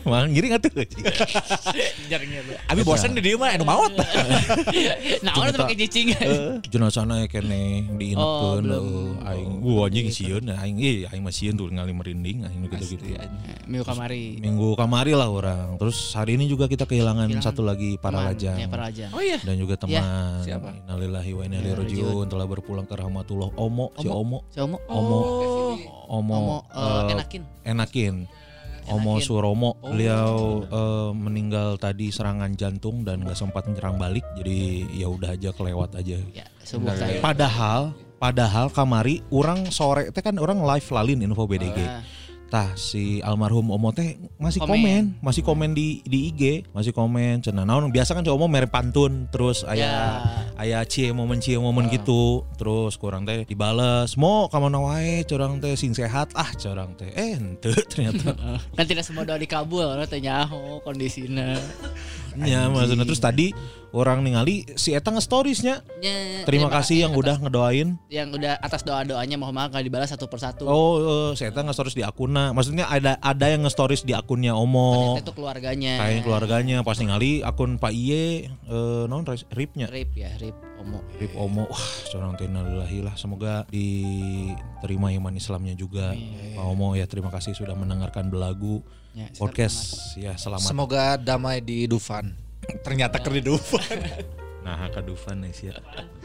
mang 0.09 0.32
giring 0.35 0.56
gitu. 0.56 0.73
nggak 2.09 2.20
tuh 2.25 2.56
abis 2.73 2.82
bosan 2.88 3.12
di 3.12 3.20
dieu 3.20 3.37
mah 3.37 3.52
anu 3.52 3.68
maot 3.68 3.92
iya. 4.73 5.20
naon 5.20 5.52
teh 5.52 5.61
make 5.61 5.76
cicing 5.76 6.16
eh, 6.16 6.56
jenazah 6.73 7.04
ya 7.04 7.28
kene 7.28 7.85
diinapun 8.00 8.64
oh, 8.73 9.28
aing. 9.28 9.61
Gua 9.61 9.92
anjing 9.92 10.09
sieun 10.09 10.49
ya, 10.49 10.56
aing 10.64 10.79
eh 10.82 11.08
aing 11.08 11.22
mah 11.22 11.34
sieun 11.34 11.54
tuh 11.56 11.68
ngali 11.68 11.92
merinding 11.92 12.49
aing 12.49 12.64
gitu-gitu. 12.68 13.16
Minggu 13.68 13.84
kamari. 13.84 14.40
Minggu 14.40 14.75
kamari 14.75 15.12
lah 15.12 15.28
orang. 15.28 15.76
Terus 15.76 16.12
hari 16.16 16.40
ini 16.40 16.49
juga 16.49 16.66
kita 16.66 16.88
kehilangan, 16.88 17.28
satu 17.40 17.60
lagi 17.62 18.00
para 18.00 18.20
Teman, 18.20 18.28
lajang. 18.32 18.56
Ya, 18.58 18.66
para 18.66 18.82
lajang. 18.88 19.10
Oh 19.12 19.22
iya. 19.22 19.38
Dan 19.40 19.56
juga 19.60 19.75
teman. 19.78 20.02
siapa? 20.42 20.72
Innalillahi 20.87 21.30
wa 21.37 21.42
inna 21.46 21.56
ilaihi 21.60 21.76
rajiun 21.76 22.26
telah 22.26 22.46
berpulang 22.49 22.87
ke 22.88 22.94
rahmatullah. 22.96 23.52
Omo, 23.56 23.92
si 24.00 24.08
Omo. 24.08 24.38
Si 24.50 24.58
Omo. 24.58 24.78
Omo. 24.88 25.20
Omo, 26.10 26.34
Omo, 26.34 26.56
eh, 26.75 26.82
eh, 26.82 27.12
enakin. 27.14 27.42
Enakin. 27.62 28.14
Omo. 28.90 29.22
Suromo, 29.22 29.78
beliau 29.78 30.66
eh, 30.66 31.10
meninggal 31.14 31.78
tadi 31.78 32.10
serangan 32.10 32.50
jantung 32.58 33.06
dan 33.06 33.22
nggak 33.22 33.38
sempat 33.38 33.70
menyerang 33.70 33.94
balik, 33.94 34.26
jadi 34.34 34.82
ya 34.90 35.06
udah 35.06 35.38
aja 35.38 35.54
kelewat 35.54 35.94
aja. 35.94 36.18
Ya. 36.34 36.46
Padahal, 37.22 37.94
padahal 38.21 38.69
kamari 38.69 39.25
orang 39.33 39.73
sore 39.73 40.12
teh 40.12 40.21
kan 40.21 40.37
orang 40.37 40.61
live 40.61 40.87
lalin 40.93 41.25
info 41.25 41.49
BDG. 41.49 41.81
Ah. 41.81 42.05
Tah 42.50 42.75
si 42.75 43.23
almarhum 43.23 43.71
Omo 43.71 43.95
teh 43.95 44.19
masih 44.35 44.59
Komen. 44.59 44.75
komen, 44.75 45.03
masih 45.23 45.43
komen 45.47 45.71
di 45.71 46.03
di 46.03 46.35
IG, 46.35 46.67
masih 46.75 46.91
komen. 46.91 47.39
Cenah 47.47 47.62
naon 47.62 47.95
biasa 47.95 48.11
kan 48.11 48.27
Omo 48.27 48.50
mere 48.50 48.67
pantun 48.67 49.31
terus 49.31 49.62
aya 49.62 50.19
aya 50.59 50.83
cie 50.83 51.15
momen 51.15 51.39
cie 51.39 51.62
momen 51.62 51.87
gitu. 51.95 52.43
Terus 52.59 52.99
kurang 52.99 53.23
teh 53.23 53.47
dibales, 53.47 54.19
"Mo 54.19 54.50
ka 54.50 54.59
mana 54.59 54.83
wae, 54.83 55.23
curang 55.31 55.62
teh 55.62 55.79
sing 55.79 55.95
sehat 55.95 56.35
ah 56.35 56.50
curang 56.59 56.99
teh." 56.99 57.15
Eh 57.15 57.39
henteu 57.39 57.71
ternyata. 57.87 58.35
Kan 58.77 58.85
tidak 58.85 59.07
semua 59.07 59.23
doa 59.23 59.39
dikabul, 59.39 59.87
tanya 60.11 60.50
oh 60.50 60.83
kondisinya. 60.83 61.55
Nya 62.40 62.73
maksudnya 62.73 63.04
terus 63.04 63.20
tadi 63.20 63.52
orang 63.90 64.23
ningali 64.23 64.64
si 64.78 64.94
eta 64.94 65.11
nge-storiesnya. 65.11 65.82
Ya, 66.00 66.47
Terima 66.47 66.70
ya, 66.70 66.80
kasih 66.80 66.97
Pak, 66.97 67.02
yang 67.02 67.12
atas- 67.12 67.20
udah 67.20 67.37
ngedoain. 67.42 67.88
yang 68.09 68.28
udah 68.30 68.54
atas 68.62 68.82
doa-doanya 68.87 69.37
mohon 69.37 69.54
maaf 69.54 69.75
gak 69.75 69.82
dibalas 69.85 70.09
satu 70.11 70.30
persatu. 70.30 70.64
Oh, 70.64 70.94
eh, 70.99 71.30
saya 71.37 71.50
tahu 71.50 71.68
nge-stories 71.68 71.97
di 71.99 72.04
akunnya. 72.06 72.54
Maksudnya 72.54 72.87
ada 72.87 73.18
ada 73.18 73.47
yang 73.50 73.66
nge-stories 73.66 74.06
di 74.06 74.14
akunnya 74.14 74.54
Omo. 74.54 75.18
Ternyata 75.18 75.23
itu 75.26 75.35
keluarganya. 75.35 75.92
Kayak 76.00 76.23
keluarganya 76.25 76.76
pas 76.87 76.97
ningali 76.97 77.42
akun 77.42 77.76
Pak 77.76 77.92
Iye 77.92 78.49
eh 78.50 79.04
non 79.11 79.26
ripnya. 79.52 79.90
Rip 79.90 80.14
ya, 80.14 80.30
Rip 80.38 80.56
Omo. 80.80 81.02
Rip 81.18 81.32
Omo. 81.37 81.66
Wah, 81.68 81.87
seorang 82.09 82.38
innalillahi 82.40 83.04
lah. 83.04 83.14
Semoga 83.18 83.66
diterima 83.68 85.11
iman 85.12 85.35
Islamnya 85.35 85.75
juga. 85.75 86.14
Pak 86.56 86.64
Omo 86.64 86.94
ya 86.94 87.04
terima 87.11 87.28
kasih 87.28 87.52
sudah 87.52 87.75
mendengarkan 87.75 88.30
belagu 88.30 88.80
Ya, 89.11 89.26
podcast. 89.43 90.14
Ya, 90.14 90.38
selamat. 90.38 90.71
Semoga 90.71 91.19
damai 91.19 91.59
di 91.59 91.90
Dufan. 91.90 92.31
Ternyata 92.87 93.19
ker 93.19 93.35
di 93.35 93.43
Dufan. 93.43 93.99
Nah, 94.62 94.87
Kak 94.93 95.02
Dufan 95.09 95.43
nih 95.43 95.52
sih. 95.57 95.69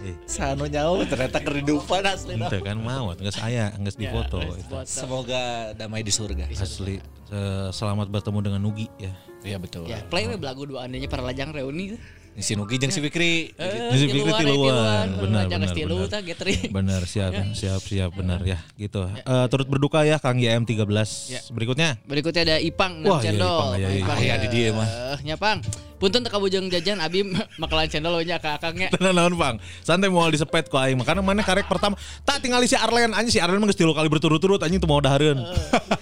Eh, 0.06 0.14
Sano 0.30 0.70
nyawa 0.70 1.02
ternyata 1.10 1.42
ker 1.42 1.50
di 1.58 1.66
Dufan 1.66 2.06
asli. 2.06 2.38
ente 2.38 2.62
kan 2.62 2.78
mau, 2.78 3.10
nggak 3.10 3.34
saya, 3.34 3.74
nggak 3.74 3.98
di 3.98 4.06
foto. 4.06 4.38
Ya, 4.38 4.54
itu. 4.54 4.74
Semoga 4.86 5.74
damai 5.74 6.06
di 6.06 6.14
surga. 6.14 6.46
Asli. 6.46 7.02
Eh, 7.34 7.70
selamat 7.74 8.14
bertemu 8.14 8.40
dengan 8.46 8.62
Nugi 8.62 8.86
ya. 9.02 9.10
Iya 9.42 9.58
betul. 9.58 9.90
Ya, 9.90 10.06
play 10.06 10.30
dua 10.30 10.86
andanya 10.86 11.10
para 11.10 11.26
lajang 11.26 11.58
reuni. 11.58 11.98
Si 12.36 12.52
Nugi 12.52 12.76
jeung 12.76 12.92
si 12.92 13.00
Fikri. 13.00 13.56
Eh, 13.56 13.96
Jadi 13.96 14.12
pikir 14.12 14.28
tiluan, 14.36 14.44
eh, 14.44 14.52
tiluan, 14.52 15.08
benar 15.24 15.44
benar 15.48 15.72
tilu 15.72 15.98
tah 16.12 16.20
gathering. 16.20 16.68
Benar 16.68 17.08
siap 17.08 17.32
siap 17.56 17.80
siap 17.80 18.12
benar 18.12 18.44
ya 18.44 18.60
gitu. 18.76 19.08
Eh, 19.08 19.46
turut 19.48 19.68
berduka 19.72 20.04
ya 20.04 20.20
Kang 20.20 20.36
YM 20.36 20.68
13. 20.68 21.32
Ya. 21.32 21.40
Berikutnya 21.56 21.96
Berikutnya 22.04 22.42
ada 22.44 22.58
Ipang 22.60 23.08
Wah, 23.08 23.24
iya, 23.24 23.32
cendol. 23.32 23.80
Iya, 23.80 23.88
iya, 23.88 23.90
Ipang, 24.04 24.18
iya. 24.20 24.34
Ah, 24.36 24.38
iya, 24.40 24.44
di 24.44 24.48
dia 24.52 24.70
mah. 24.76 24.88
Eh, 25.16 25.20
nya 25.32 25.36
Pang. 25.40 25.64
Punten 25.96 26.28
teka 26.28 26.44
bujang 26.44 26.68
jajan 26.68 27.00
abi 27.00 27.24
makalan 27.62 27.88
cendol 27.88 28.20
nya 28.20 28.36
ka 28.36 28.60
akangnya. 28.60 28.92
Tenang 28.92 29.16
naon 29.16 29.34
Bang. 29.40 29.56
Santai 29.80 30.12
mau 30.12 30.28
disepet 30.28 30.68
ku 30.68 30.76
aing. 30.76 31.00
Makanya 31.00 31.24
mana 31.24 31.40
karek 31.40 31.72
pertama 31.72 31.96
tak 32.28 32.44
tinggal 32.44 32.60
si 32.68 32.76
Arlen 32.76 33.16
anjing 33.16 33.32
si 33.32 33.40
Arlen 33.40 33.64
mah 33.64 33.72
geus 33.72 33.80
tilu 33.80 33.96
kali 33.96 34.12
berturut-turut 34.12 34.60
anjing 34.60 34.84
tuh 34.84 34.92
mau 34.92 35.00
dahareun. 35.00 35.40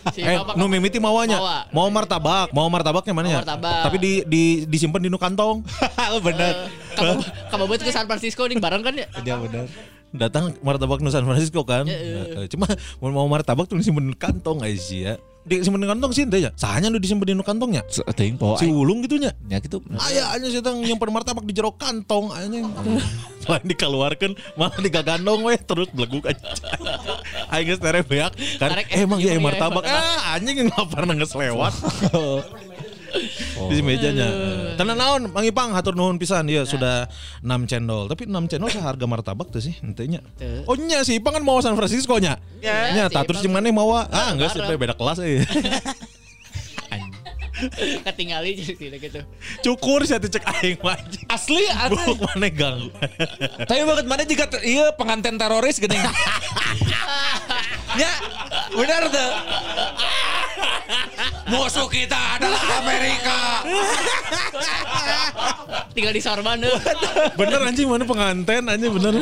Si 0.10 0.26
eh 0.26 0.42
nu 0.58 0.66
mimiti 0.66 0.98
mawanya. 0.98 1.38
Mawa. 1.38 1.58
Mau 1.70 1.88
martabak, 1.94 2.50
mau 2.50 2.66
martabaknya 2.74 3.14
mana 3.14 3.28
ya? 3.38 3.40
Tapi 3.86 4.02
di 4.02 4.14
di 4.26 4.44
disimpan 4.66 4.98
di 4.98 5.14
nu 5.14 5.22
kantong. 5.22 5.62
Bener. 6.24 6.54
Kamu 6.96 7.14
kamu 7.52 7.64
buat 7.68 7.82
ke 7.84 7.92
San 7.92 8.08
Francisco 8.08 8.48
nih 8.48 8.58
bareng 8.58 8.82
kan 8.82 8.94
ya? 8.96 9.08
Iya 9.22 9.36
bener. 9.38 9.66
Datang 10.14 10.54
martabak 10.62 11.02
nu 11.02 11.10
San 11.10 11.26
Francisco 11.26 11.66
kan. 11.66 11.90
Nah, 11.90 12.46
cuma 12.46 12.70
mau 13.02 13.10
mau 13.12 13.28
martabak 13.28 13.66
tuh 13.66 13.82
disimpan 13.82 14.06
di 14.08 14.18
kantong 14.18 14.62
aja 14.62 14.78
sih 14.78 15.00
ya. 15.10 15.18
Disimpan 15.44 15.82
di 15.84 15.90
kantong 15.90 16.12
sih 16.14 16.24
teh 16.30 16.40
ya. 16.40 16.54
Sahanya 16.54 16.94
nu 16.94 17.02
disimpan 17.02 17.34
di 17.34 17.36
kantongnya. 17.42 17.82
Po. 18.38 18.56
Si 18.62 18.70
Ulung 18.70 19.02
gitunya. 19.02 19.34
Ya 19.50 19.58
gitu. 19.58 19.82
Aya 19.98 20.38
aja 20.38 20.48
sih 20.48 20.62
tang 20.62 20.86
yang 20.86 21.02
martabak 21.02 21.44
di 21.44 21.52
jero 21.58 21.74
kantong 21.74 22.30
anjing. 22.30 22.70
Selain 23.42 23.66
dikeluarkan 23.66 24.38
malah 24.56 24.78
digagandong 24.80 25.42
weh 25.44 25.58
terus 25.58 25.90
beleguk 25.92 26.30
aja. 26.30 26.46
Aing 27.50 27.74
geus 27.74 27.82
tere 27.82 28.06
beak 28.06 28.38
kan 28.62 28.70
eh, 28.80 29.04
emang 29.04 29.18
ya 29.20 29.34
iya, 29.34 29.34
iya, 29.36 29.42
martabak 29.42 29.84
ah 29.84 30.38
anjing 30.38 30.70
enggak 30.70 30.88
pernah 30.94 31.18
geus 31.18 31.34
lewat. 31.34 31.74
Di 33.70 33.80
mejanya. 33.86 34.28
Tenan 34.74 34.98
naon 34.98 35.22
Mang 35.30 35.46
Ipang 35.46 35.72
hatur 35.78 35.94
nuhun 35.94 36.18
pisan 36.18 36.50
ya 36.50 36.66
sudah 36.66 37.08
6 37.46 37.70
cendol. 37.70 38.10
Tapi 38.10 38.26
6 38.26 38.50
cendol 38.50 38.70
seharga 38.74 39.06
martabak 39.06 39.54
tuh 39.54 39.62
sih 39.62 39.78
henteu 39.80 40.10
Teu. 40.36 40.66
Oh 40.66 40.76
nya 40.76 41.06
si 41.06 41.22
Ipang 41.22 41.38
kan 41.38 41.44
mau 41.46 41.62
San 41.62 41.78
Francisco 41.78 42.18
nya. 42.18 42.42
Ya, 42.60 42.94
Nya 42.94 43.04
si 43.08 43.18
terus 43.22 43.46
mau 43.46 43.94
ah 43.94 44.34
enggak 44.34 44.54
sih 44.54 44.62
beda 44.78 44.98
kelas 44.98 45.22
eh. 45.22 45.46
Ketinggali 48.04 48.58
jadi 48.60 48.74
tidak 48.76 49.00
gitu. 49.00 49.20
Cukur 49.64 50.04
sih 50.04 50.18
cek 50.18 50.44
aing 50.44 50.80
anjing. 50.84 51.24
Asli. 51.30 51.64
Buk 51.92 52.20
mana 52.28 52.50
ganggu. 52.50 52.90
Tapi 53.70 53.82
banget 53.86 54.06
mana 54.10 54.24
jika 54.26 54.46
iya 54.66 54.92
pengantin 54.96 55.38
teroris 55.40 55.80
gini. 55.80 55.96
ya, 57.96 58.12
benar 58.74 59.04
tuh. 59.08 59.32
Musuh 61.52 61.88
kita 61.92 62.18
adalah 62.40 62.62
Amerika. 62.82 63.40
Tinggal 65.94 66.14
di 66.16 66.22
sorban 66.24 66.58
deh. 66.58 66.74
bener 67.38 67.62
anjing 67.62 67.86
mana 67.86 68.08
penganten 68.08 68.66
anjing 68.66 68.90
bener. 68.90 69.14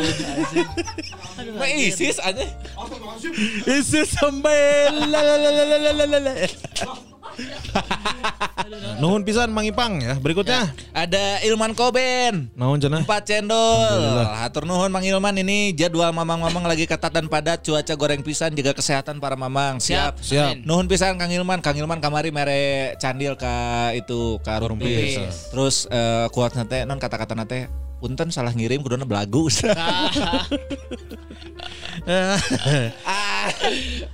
Nah, 1.60 1.68
ISIS 1.68 2.18
anjing. 2.24 2.52
ISIS 3.68 4.16
sampai. 4.16 4.88
Nuhun 9.02 9.26
pisan 9.26 9.50
Mang 9.50 9.66
Ipang 9.66 10.00
ya. 10.00 10.14
Berikutnya. 10.22 10.70
Ada 10.94 11.42
Ilman 11.46 11.74
Koben. 11.74 12.54
Nuhun 12.54 12.78
cenah. 12.78 13.02
Empat 13.02 13.26
cendol. 13.28 14.22
Hatur 14.38 14.70
nuhun 14.70 14.94
Mang 14.94 15.04
Ilman 15.04 15.36
ini 15.42 15.74
jadwal 15.74 16.14
mamang-mamang 16.14 16.70
lagi 16.70 16.86
ketat 16.86 17.10
dan 17.10 17.26
padat 17.26 17.66
cuaca 17.66 17.94
goreng 17.98 18.22
pisan 18.22 18.54
jaga 18.54 18.78
kesehatan 18.78 19.18
para 19.18 19.34
mamang. 19.34 19.82
Siap. 19.82 20.22
Siap. 20.22 20.64
Nuhun 20.64 20.86
pisan 20.86 21.18
Kang 21.18 21.34
Ilman, 21.34 21.60
Kang 21.66 21.76
Ilman 21.76 21.98
kamari 21.98 22.30
mere 22.30 22.94
candil 23.02 23.34
ka 23.36 23.90
itu 23.98 24.38
ka 24.46 24.62
rumpis. 24.62 25.50
Terus 25.50 25.90
eh, 25.90 26.28
kuat 26.30 26.54
nate 26.54 26.86
non 26.86 27.02
kata-kata 27.02 27.34
nate 27.34 27.68
punten 28.02 28.34
salah 28.34 28.50
ngirim 28.50 28.82
kuduna 28.82 29.06
belagu. 29.06 29.46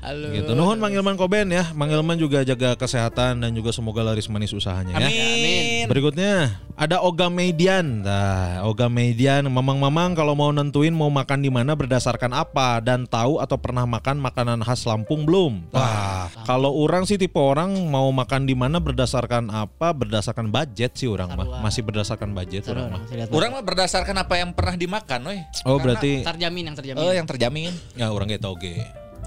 Halo. 0.04 0.28
Gitu. 0.36 0.52
Nuhun 0.56 0.80
Mang 0.80 0.96
Ilman 0.96 1.16
Koben 1.20 1.52
ya. 1.52 1.72
Mang 1.76 1.92
Ilman 1.92 2.16
juga 2.20 2.44
jaga 2.44 2.76
kesehatan 2.76 3.44
dan 3.44 3.52
juga 3.52 3.76
semoga 3.76 4.04
laris 4.04 4.28
manis 4.32 4.52
usahanya 4.56 4.96
ya. 5.00 5.08
Amin. 5.08 5.84
Berikutnya 5.88 6.60
ada 6.80 7.04
Oga 7.04 7.28
Median. 7.28 8.04
Nah, 8.08 8.64
Oga 8.64 8.88
Median, 8.88 9.48
mamang-mamang 9.52 10.16
kalau 10.16 10.32
mau 10.32 10.52
nentuin 10.56 10.96
mau 10.96 11.12
makan 11.12 11.44
di 11.44 11.52
mana 11.52 11.76
berdasarkan 11.76 12.32
apa 12.32 12.80
dan 12.80 13.04
tahu 13.04 13.44
atau 13.44 13.60
pernah 13.60 13.84
makan 13.84 14.20
makanan 14.24 14.64
khas 14.64 14.88
Lampung 14.88 15.28
belum? 15.28 15.76
Wah, 15.76 16.32
kalau 16.48 16.72
orang 16.72 17.04
sih 17.04 17.20
tipe 17.20 17.40
orang 17.40 17.76
mau 17.92 18.08
makan 18.16 18.48
di 18.48 18.56
mana 18.56 18.80
berdasarkan 18.80 19.52
apa? 19.52 19.92
Berdasarkan 19.92 20.48
budget 20.48 20.96
sih 20.96 21.12
orang 21.12 21.36
mah. 21.36 21.60
Masih 21.60 21.84
berdasarkan 21.84 22.32
budget 22.32 22.64
orang 22.72 22.96
mah. 22.96 23.02
Orang 23.32 23.60
mah 23.60 23.64
berdasarkan 23.78 24.18
apa 24.26 24.42
yang 24.42 24.58
pernah 24.58 24.74
dimakan, 24.74 25.22
weh. 25.30 25.42
Oh, 25.62 25.78
berarti 25.78 26.26
terjamin 26.26 26.74
yang 26.74 26.78
terjamin. 26.82 26.98
Eh, 27.06 27.14
yang 27.14 27.30
terjamin. 27.30 27.72
ya 27.94 28.10
orang 28.10 28.26
gitu 28.34 28.50
oke. 28.50 28.74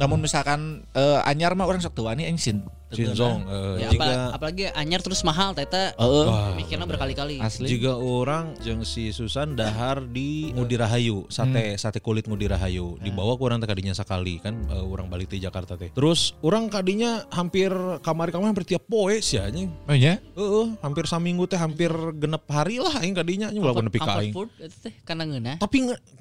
Namun 0.02 0.18
misalkan 0.18 0.82
eh, 0.90 1.20
anyar 1.22 1.54
mah 1.54 1.70
orang 1.70 1.78
sok 1.78 1.94
tua 1.94 2.18
nih 2.18 2.26
anjing. 2.26 2.66
Sinzong 2.90 3.46
eh, 3.46 3.86
Ya, 3.86 3.88
jika 3.94 4.02
apa- 4.02 4.30
apalagi 4.36 4.64
anyar 4.74 5.00
terus 5.00 5.22
mahal 5.22 5.54
teta. 5.54 5.94
Heeh. 5.94 6.26
Mikirnya 6.58 6.86
berkali-kali. 6.86 7.38
Asli. 7.38 7.70
Jika 7.70 7.94
orang 7.94 8.58
jeung 8.60 8.82
si 8.82 9.14
Susan 9.14 9.54
dahar 9.54 10.02
di 10.02 10.50
Ngudi 10.50 10.74
Rahayu, 10.74 11.24
sate 11.30 11.78
sate 11.78 12.02
kulit 12.02 12.26
Ngudi 12.26 12.50
Rahayu. 12.50 12.98
Dibawa 12.98 13.38
ke 13.38 13.42
orang 13.46 13.58
teh 13.62 13.68
kadinya 13.70 13.94
sekali 13.94 14.42
kan 14.42 14.58
eh, 14.66 14.82
orang 14.82 15.06
balik 15.06 15.30
di 15.30 15.38
Jakarta 15.38 15.78
teh. 15.78 15.94
Terus 15.94 16.34
orang 16.42 16.66
kadinya 16.66 17.22
hampir 17.30 17.70
kamari-kamari 18.02 18.50
hampir 18.50 18.66
tiap 18.66 18.82
poe 18.90 19.22
sih 19.22 19.38
anjing. 19.38 19.70
Oh 19.86 19.94
iya? 19.94 20.18
Heeh, 20.34 20.66
hampir 20.82 21.06
saminggu 21.06 21.46
teh 21.46 21.56
hampir 21.56 21.94
genep 22.18 22.42
hari 22.50 22.82
lah 22.82 22.98
aing 23.00 23.14
kadinya 23.14 23.54
anjing 23.54 23.62
walaupun 23.62 23.86
nepi 23.86 23.98
ka 24.02 24.18
Comfort 24.18 24.50
aing. 24.58 24.70
teh 24.82 24.92
karena 25.06 25.22
ngeunah. 25.30 25.56
Tapi 25.62 25.76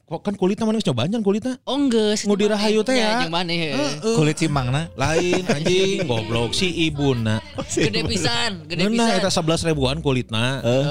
kan 0.10 0.34
kulitnya 0.34 0.66
mana 0.66 0.78
geus 0.78 0.88
nyobaan 0.90 1.10
kan 1.14 1.22
kulitnya. 1.22 1.54
Oh 1.66 1.78
enggak, 1.78 2.18
Ngudi 2.26 2.46
Rahayu 2.46 2.82
teh 2.82 2.98
ya. 2.98 3.26
Yang 3.26 3.34
mana 3.34 3.52
ya? 3.54 3.74
Kulit 4.18 4.36
cimangna. 4.38 4.82
Lain 4.94 5.44
anjing 5.46 6.06
goblok 6.06 6.54
si 6.60 6.68
ibuna. 6.86 7.40
Gede 7.72 8.04
pisan, 8.04 8.68
gede 8.68 8.84
pisan. 8.92 9.16
eta 9.16 9.30
11 9.32 9.64
ribuan 9.72 10.04
kulitna. 10.04 10.60
Eh, 10.60 10.86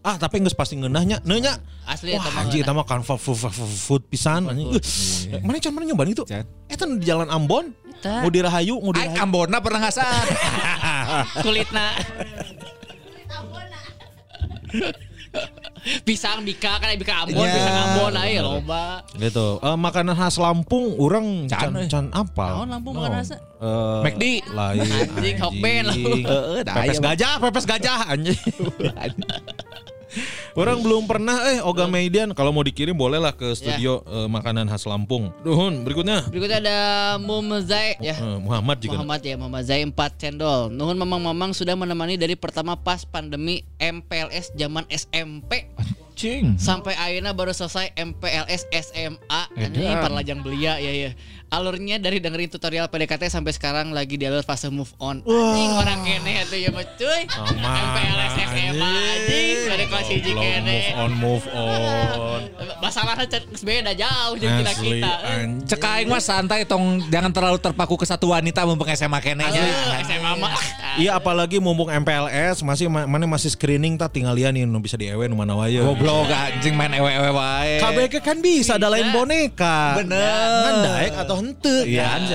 ah 0.00 0.16
tapi 0.16 0.40
geus 0.40 0.56
pasti 0.56 0.80
ngeunahnya. 0.80 1.20
Neunya 1.28 1.60
Asli 1.84 2.16
eta 2.16 2.24
Wah 2.24 2.48
ngeunah. 2.48 2.64
eta 2.64 2.72
mah 2.72 2.84
kan 2.88 3.04
food, 3.04 4.02
pisan. 4.08 4.48
Eh, 4.48 5.40
Mana 5.44 5.60
can 5.60 5.76
mana 5.76 5.84
nyobain 5.84 6.10
itu? 6.10 6.24
Eta 6.66 6.88
di 6.88 7.04
Jalan 7.04 7.28
Ambon. 7.28 7.76
Mau 8.00 8.32
dirahayu, 8.32 8.80
mau 8.80 8.96
Aing 8.96 9.12
dirahayu. 9.12 9.20
Ambona 9.20 9.60
pernah 9.60 9.80
ngasar. 9.84 10.24
kulitna. 11.44 11.86
Pisang 16.02 16.42
bika 16.42 16.78
kan 16.78 16.92
bika 16.94 17.26
Ambon, 17.26 17.44
Ya. 17.44 17.54
pisang 17.54 17.76
Ambon 17.76 18.12
aja 18.14 18.40
loba. 18.40 18.84
Gitu. 19.14 19.46
Eh, 19.60 19.76
makanan 19.76 20.14
khas 20.14 20.36
Lampung 20.38 20.94
orang 20.96 21.48
Can, 21.50 21.72
can, 21.74 21.88
can 21.88 22.06
apa? 22.14 22.46
Naon 22.62 22.68
Lampung 22.70 22.94
makanan 22.96 23.20
khas? 23.22 23.30
Eh, 23.36 23.98
McD. 24.06 24.24
Lain. 24.54 24.80
Anjing, 24.80 25.36
hokben 25.36 25.82
dah, 26.64 26.74
Pepes 26.80 26.98
gajah, 27.02 27.34
pepes 27.38 27.64
gajah 27.66 27.98
anjing. 28.08 28.38
Orang 30.58 30.82
belum 30.82 31.06
pernah 31.06 31.46
eh 31.54 31.62
Oga 31.62 31.86
Meidian 31.86 32.34
kalau 32.34 32.50
mau 32.50 32.66
dikirim 32.66 32.94
bolehlah 32.94 33.30
ke 33.30 33.54
studio 33.54 34.02
eh, 34.02 34.26
makanan 34.26 34.66
khas 34.66 34.86
Lampung. 34.86 35.30
Duhun, 35.46 35.86
berikutnya. 35.86 36.26
Berikutnya 36.26 36.58
ada 36.58 36.78
Mumzai 37.22 37.98
ya. 38.02 38.16
Eh, 38.18 38.38
Muhammad 38.42 38.82
juga. 38.82 38.98
Muhammad 38.98 39.20
ya 39.22 39.34
Muhammad 39.38 39.62
Zai 39.66 39.82
4 39.86 39.94
cendol 40.18 40.72
Nuhun 40.72 40.98
mamang-mamang 40.98 41.54
sudah 41.54 41.78
menemani 41.78 42.18
dari 42.18 42.34
pertama 42.34 42.74
pas 42.74 43.06
pandemi 43.06 43.62
MPLS 43.78 44.52
zaman 44.58 44.84
SMP 44.90 45.70
Cing. 46.20 46.60
Sampai 46.60 46.92
akhirnya 47.00 47.32
baru 47.32 47.48
selesai 47.56 47.96
MPLS 47.96 48.68
SMA 48.68 49.42
Ini 49.56 49.72
Edan. 49.72 50.04
perlajang 50.04 50.40
belia 50.44 50.76
ya 50.76 50.92
ya 50.92 51.10
Alurnya 51.50 51.98
dari 51.98 52.22
dengerin 52.22 52.46
tutorial 52.46 52.86
PDKT 52.86 53.26
sampai 53.26 53.50
sekarang 53.50 53.90
lagi 53.90 54.14
di 54.14 54.22
alur 54.22 54.46
fase 54.46 54.70
move 54.70 54.94
on 55.02 55.18
Anjing 55.26 55.74
orang 55.74 55.98
kene 56.06 56.46
itu 56.46 56.56
ya 56.62 56.70
mah 56.70 56.86
cuy 56.94 57.26
Sama, 57.26 57.70
MPLS 57.74 58.32
SMA 58.38 58.86
anjing 58.86 59.58
Dari 59.66 59.84
kelas 59.90 60.08
hiji 60.14 60.30
kene 60.30 60.78
Move 60.78 60.94
on, 60.94 61.10
move 61.18 61.46
on. 61.50 62.40
Masalahnya 62.78 63.26
beda 63.66 63.92
jauh 63.98 64.34
jeung 64.38 64.62
kita 64.62 64.70
Asli 64.70 64.88
kita. 65.02 65.12
Cek 65.74 65.82
aing 65.82 66.06
mah 66.06 66.22
santai 66.22 66.62
tong 66.62 67.02
jangan 67.10 67.34
terlalu 67.34 67.58
terpaku 67.58 67.98
ke 67.98 68.06
satu 68.06 68.30
wanita 68.30 68.62
mumpung 68.62 68.86
SMA 68.94 69.18
kene 69.18 69.42
nya. 69.42 69.62
SMA 70.06 70.32
mah 70.38 70.54
Iya 71.02 71.18
apalagi 71.18 71.58
mumpung 71.58 71.90
MPLS 71.90 72.62
masih 72.62 72.86
ma- 72.86 73.10
mana 73.10 73.26
masih 73.26 73.50
screening 73.50 73.98
tak 73.98 74.14
tinggal 74.14 74.38
lian 74.38 74.54
nih 74.54 74.66
nu 74.66 74.78
bisa 74.78 74.94
di 74.94 75.10
ewe 75.10 75.26
nu 75.26 75.34
mana 75.34 75.58
wae. 75.58 75.82
Goblok 75.82 76.30
anjing 76.30 76.78
main 76.78 76.94
ewe-ewe 76.94 77.30
wae. 77.34 77.78
KBG 77.82 78.14
kan 78.22 78.38
bisa, 78.38 78.78
ada 78.78 78.86
lain 78.86 79.10
boneka. 79.10 79.98
Bener. 80.02 80.62
Ngan 80.66 80.74
daek 80.86 81.12
atau 81.14 81.39
hente 81.40 81.88
Iya. 81.88 82.04
kan 82.04 82.22
si 82.28 82.34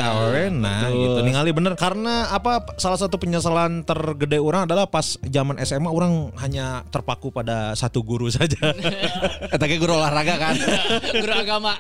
nah 0.50 0.90
gitu 0.90 1.20
ningali 1.22 1.54
bener 1.54 1.78
karena 1.78 2.34
apa 2.34 2.66
salah 2.82 2.98
satu 2.98 3.22
penyesalan 3.22 3.86
tergede 3.86 4.42
orang 4.42 4.66
adalah 4.66 4.90
pas 4.90 5.22
zaman 5.22 5.62
SMA 5.62 5.86
orang 5.88 6.34
hanya 6.42 6.82
terpaku 6.90 7.30
pada 7.30 7.78
satu 7.78 8.02
guru 8.02 8.26
saja. 8.34 8.74
Eta 9.54 9.66
ge 9.70 9.78
guru 9.78 9.94
olahraga 9.94 10.42
kan. 10.42 10.56
guru 11.22 11.34
agama 11.34 11.78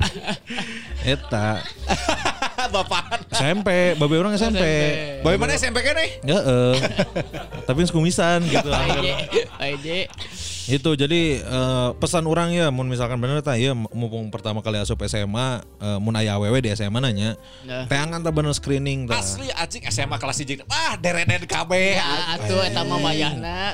Eta 1.02 1.66
Bapak. 2.76 3.30
SMP, 3.30 3.94
babe 3.96 4.16
orang 4.18 4.34
SMP. 4.36 4.62
Bagaimana 5.22 5.54
SMP 5.54 5.82
kene? 5.82 6.22
Ya 6.22 6.40
eh. 6.42 6.76
Tapi 7.66 7.86
kumisan 7.90 8.46
gitu. 8.46 8.70
Aje 8.70 9.14
aje 9.58 10.00
Itu 10.66 10.98
jadi 10.98 11.46
eh, 11.46 11.90
pesan 12.02 12.26
orang 12.26 12.50
ya 12.50 12.74
mun 12.74 12.90
misalkan 12.90 13.22
bener 13.22 13.46
tah 13.46 13.54
ya 13.54 13.78
mumpung 13.78 14.34
pertama 14.34 14.66
kali 14.66 14.82
asup 14.82 14.98
SMA 15.06 15.62
eh, 15.78 15.98
mun 16.02 16.18
aya 16.18 16.42
awewe 16.42 16.58
di 16.58 16.74
SMA 16.74 16.98
nanya 16.98 17.38
Nah. 17.66 17.90
teangan 17.90 18.22
tah 18.22 18.34
bener 18.34 18.54
screening 18.54 19.10
tah. 19.10 19.22
Asli 19.22 19.50
anjing 19.50 19.82
SMA 19.90 20.18
kelas 20.22 20.38
1. 20.42 20.66
Wah, 20.70 20.94
dereden 21.02 21.46
KB. 21.46 21.72
Ya 21.98 22.38
atuh 22.38 22.62
eta 22.62 22.82
mah 22.86 23.02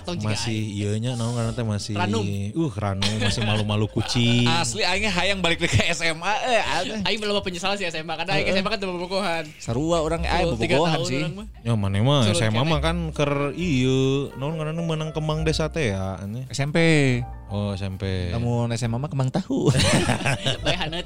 tong 0.03 0.15
jiga 0.19 0.31
Masih 0.35 0.59
iya 0.59 0.91
nya 0.99 1.11
naon 1.15 1.35
karena 1.35 1.51
teh 1.51 1.65
masih 1.65 1.95
Ranum. 1.95 2.23
uh 2.55 2.73
ranum 2.75 3.13
masih 3.19 3.41
malu-malu 3.43 3.87
kucing. 3.91 4.47
Asli 4.47 4.83
aing 4.83 5.07
hayang 5.07 5.39
balik 5.39 5.59
deui 5.63 5.71
ke 5.71 5.79
SMA 5.95 6.33
eh. 6.47 6.61
Aing 7.07 7.19
belum 7.19 7.39
penyesalan 7.43 7.75
sih 7.79 7.87
SMA 7.87 8.13
karena 8.15 8.31
aing 8.39 8.47
SMA 8.51 8.69
kan 8.69 8.79
teu 8.79 8.91
bobogohan. 8.91 9.43
Sarua 9.59 10.03
orang 10.03 10.23
aing 10.23 10.55
Tiga 10.59 10.79
bobogohan 10.79 10.99
sih. 11.07 11.21
Ya 11.63 11.73
mana 11.75 11.99
mah 12.03 12.21
SMA 12.31 12.63
mah 12.63 12.79
kan 12.79 12.97
ker 13.15 13.55
ieu 13.55 14.31
naon 14.39 14.57
ngaranna 14.59 14.81
menang 14.83 15.09
kembang 15.11 15.43
desa 15.43 15.71
teh 15.71 15.91
ya 15.95 16.19
aneh. 16.19 16.47
SMP. 16.81 17.40
Oh 17.51 17.75
SMP. 17.75 18.31
Namun 18.31 18.71
SMA 18.73 18.95
mah 18.95 19.11
kembang 19.11 19.27
tahu. 19.27 19.67
Bae 20.63 20.75
haneut. 20.79 21.03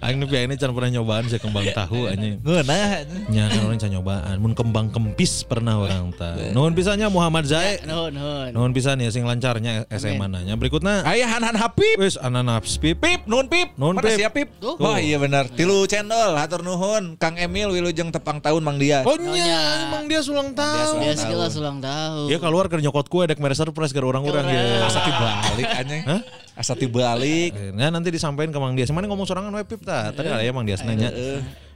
Aing 0.00 0.16
nepi 0.16 0.40
aing 0.40 0.56
can 0.56 0.72
pernah 0.72 0.88
nyobaan 0.88 1.28
sih 1.28 1.36
kembang 1.36 1.68
tahu 1.76 2.08
anjing. 2.08 2.40
Ngeunah. 2.40 3.04
Nya 3.28 3.44
kan 3.52 3.60
orang 3.68 3.76
can 3.76 3.92
nyobaan. 3.92 4.36
Mun 4.40 4.56
kembang 4.56 4.88
kempis 4.88 5.44
pernah 5.44 5.76
orang 5.76 6.16
tah. 6.16 6.32
Nuhun 6.56 6.72
pisannya 6.72 7.12
Muhammad 7.12 7.44
Zai. 7.44 7.84
Nuhun 7.84 8.16
nuhun. 8.16 8.50
Nuhun 8.56 8.72
pisan 8.72 8.96
ya 8.96 9.12
sing 9.12 9.28
lancarnya 9.28 9.84
SMA 9.92 10.32
nanya. 10.32 10.56
Berikutna 10.56 11.04
Aya 11.04 11.28
Han 11.28 11.44
Han 11.44 11.60
Habib. 11.60 12.00
wis 12.00 12.16
ananas 12.16 12.80
pip. 12.80 12.96
Pip, 12.96 13.28
nuhun 13.28 13.52
Pip. 13.52 13.76
Nuhun, 13.76 14.00
Mana 14.00 14.08
Pip. 14.08 14.16
siap 14.16 14.32
Pip? 14.32 14.48
Oh 14.64 14.96
iya 14.96 15.20
benar. 15.20 15.52
Tilu 15.52 15.84
cendol, 15.84 16.40
hatur 16.40 16.64
nuhun. 16.64 17.20
Kang 17.20 17.36
Emil 17.36 17.68
wilujeng 17.68 18.08
tepang 18.08 18.40
tahun 18.40 18.64
Mang 18.64 18.80
Dia. 18.80 19.04
Oh 19.04 19.20
nya, 19.20 19.92
emang 19.92 20.08
dia 20.08 20.24
sulang 20.24 20.56
tahun. 20.56 21.04
Dia 21.04 21.14
sekilas 21.20 21.52
ulang 21.60 21.84
tahun. 21.84 22.32
Dia 22.32 22.38
keluar 22.40 22.72
ke 22.72 22.80
nyokot 22.80 23.12
kue 23.12 23.28
dek 23.28 23.36
mere 23.36 23.52
surprise 23.52 23.92
ke 23.92 24.00
orang-orang 24.00 24.48
ya. 24.48 24.85
Asa 24.86 25.00
tibalik 25.02 25.66
anjing. 25.66 26.02
Hah? 26.06 26.20
Asa 26.56 26.72
tibalik. 26.78 27.50
Nah 27.74 27.90
nanti 27.92 28.08
disampaikan 28.14 28.54
ke 28.54 28.58
Mang 28.62 28.74
Dias. 28.78 28.88
Mana 28.94 29.10
ngomong 29.10 29.26
sorangan 29.26 29.52
we 29.52 29.64
Pip 29.66 29.82
ta? 29.82 30.14
Tadi 30.14 30.30
ada 30.30 30.40
ya 30.40 30.54
Mang 30.54 30.64
Dias 30.64 30.80
nanya. 30.86 31.10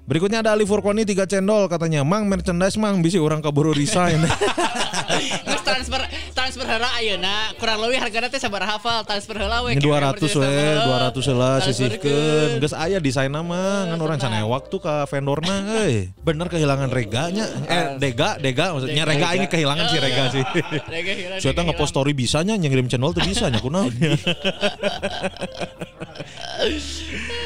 Berikutnya 0.08 0.42
ada 0.42 0.56
Ali 0.56 0.66
Furkoni 0.66 1.06
3 1.06 1.22
cendol 1.28 1.70
katanya, 1.70 2.02
"Mang 2.02 2.26
merchandise 2.26 2.74
Mang 2.80 2.98
bisa 2.98 3.20
orang 3.22 3.38
kaburu 3.44 3.70
resign." 3.70 4.18
Terus 5.20 5.62
transfer 5.62 6.00
transfer 6.32 6.66
heula 6.66 6.88
ayeuna 6.96 7.52
kurang 7.60 7.78
leuwih 7.84 8.00
hargana 8.00 8.26
teh 8.32 8.40
sabaraha 8.40 8.76
hafal 8.80 9.04
transfer 9.04 9.36
heula 9.36 9.62
we. 9.64 9.76
Ini 9.76 9.82
200 9.82 10.16
we, 10.20 10.48
200 10.86 11.36
lah 11.36 11.60
Transferkeun. 11.60 11.64
sisihkeun. 11.66 12.50
Geus 12.60 12.74
aya 12.74 12.98
desain 12.98 13.30
nama 13.30 13.86
ngan 13.90 14.00
orang 14.00 14.18
can 14.18 14.32
waktu 14.46 14.76
ke 14.80 14.94
vendorna 15.10 15.56
euy. 15.84 16.08
Bener 16.24 16.46
kehilangan 16.48 16.88
reganya. 16.88 17.46
Eh 17.68 17.84
dega, 18.00 18.40
dega 18.40 18.72
maksudnya 18.72 19.04
rega 19.04 19.28
ini 19.36 19.46
kehilangan 19.46 19.84
si 19.90 19.96
rega 20.00 20.24
sih. 20.32 20.44
Rega 20.88 21.12
hilang, 21.14 21.38
Saya 21.40 21.52
rega 21.52 21.62
ngepost 21.70 21.90
story 21.92 22.12
bisanya 22.16 22.54
ngirim 22.56 22.88
channel 22.88 23.12
tuh 23.12 23.22
bisa 23.26 23.50
nya 23.52 23.60
kunaon. 23.60 23.92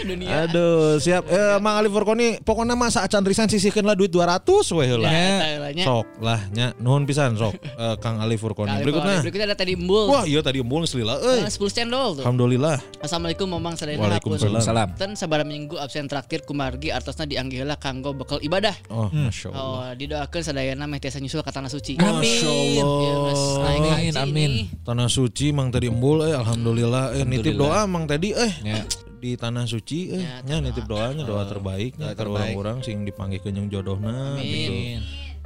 dunia. 0.04 0.44
Aduh, 0.44 1.00
siap. 1.00 1.24
Eh, 1.32 1.56
Mang 1.64 1.80
Ali 1.80 1.88
Furkoni, 1.88 2.36
pokoknya 2.44 2.76
masa 2.76 3.00
acan 3.06 3.24
risan 3.24 3.48
sisihkeun 3.48 3.86
lah 3.88 3.96
duit 3.96 4.12
200 4.12 4.44
we 4.76 4.84
heula. 4.84 5.08
Ya. 5.08 5.80
Sok 5.80 6.06
lah 6.20 6.40
nya 6.52 6.76
nuhun 6.76 7.08
pisan 7.08 7.34
sok 7.38 7.56
eh, 7.64 7.96
Kang 7.98 8.20
Ali 8.20 8.36
Furkoni. 8.36 8.70
Kali 8.70 8.84
Berikutnya. 8.84 9.18
Berikutnya 9.24 9.46
ada 9.50 9.56
tadi 9.56 9.72
Embul. 9.74 10.06
Wah, 10.06 10.24
iya 10.24 10.40
tadi 10.40 10.60
embul 10.60 10.84
selila 10.84 11.18
euy. 11.18 11.40
Nah, 11.42 11.50
10 11.50 11.72
cendol 11.72 12.08
tuh. 12.16 12.22
Alhamdulillah. 12.22 12.76
Assalamualaikum 13.00 13.46
Mamang 13.48 13.74
Sadayana 13.74 14.20
Waalaikumsalam. 14.20 14.62
Salam. 14.62 14.88
Ten 14.94 15.16
sabara 15.16 15.42
minggu 15.42 15.74
absen 15.76 16.06
traktir 16.06 16.44
kumargi 16.44 16.92
artosna 16.92 17.24
dianggih 17.24 17.64
heula 17.64 17.74
kanggo 17.74 18.12
bekal 18.12 18.38
ibadah. 18.38 18.76
Oh, 18.88 19.08
Masya 19.10 19.50
Allah. 19.50 19.64
Oh, 19.64 19.90
didoakeun 19.96 20.42
sadayana 20.42 20.84
meh 20.86 21.00
tiasa 21.00 21.18
nyusul 21.18 21.42
ka 21.42 21.50
tanah 21.50 21.68
suci. 21.68 21.96
Masya 21.96 22.48
Allah. 22.48 23.00
Ya, 23.02 23.16
Mas, 23.18 23.42
naik 23.58 23.80
Amin, 23.80 23.90
haji 23.90 24.18
amin. 24.20 24.50
nih. 24.52 24.66
Tanah 24.84 25.08
suci 25.08 25.46
Mang 25.50 25.68
tadi 25.68 25.86
embul 25.88 26.24
eh 26.24 26.34
alhamdulillah 26.34 27.14
eh 27.14 27.24
nitip 27.24 27.54
doa 27.54 27.84
Mang 27.86 28.04
tadi 28.04 28.30
eh 28.30 28.52
Ya. 28.62 28.82
di 29.18 29.40
tanah 29.40 29.64
suci 29.64 30.12
eh 30.12 30.20
nya 30.44 30.60
nitip 30.60 30.84
doanya 30.84 31.24
doa 31.24 31.48
terbaiknya 31.48 32.12
ke 32.12 32.22
orang-orang 32.22 32.84
sing 32.84 33.02
dipanggil 33.02 33.40
ke 33.40 33.48
jeung 33.48 33.72
jodohna 33.72 34.36
gitu. 34.36 35.00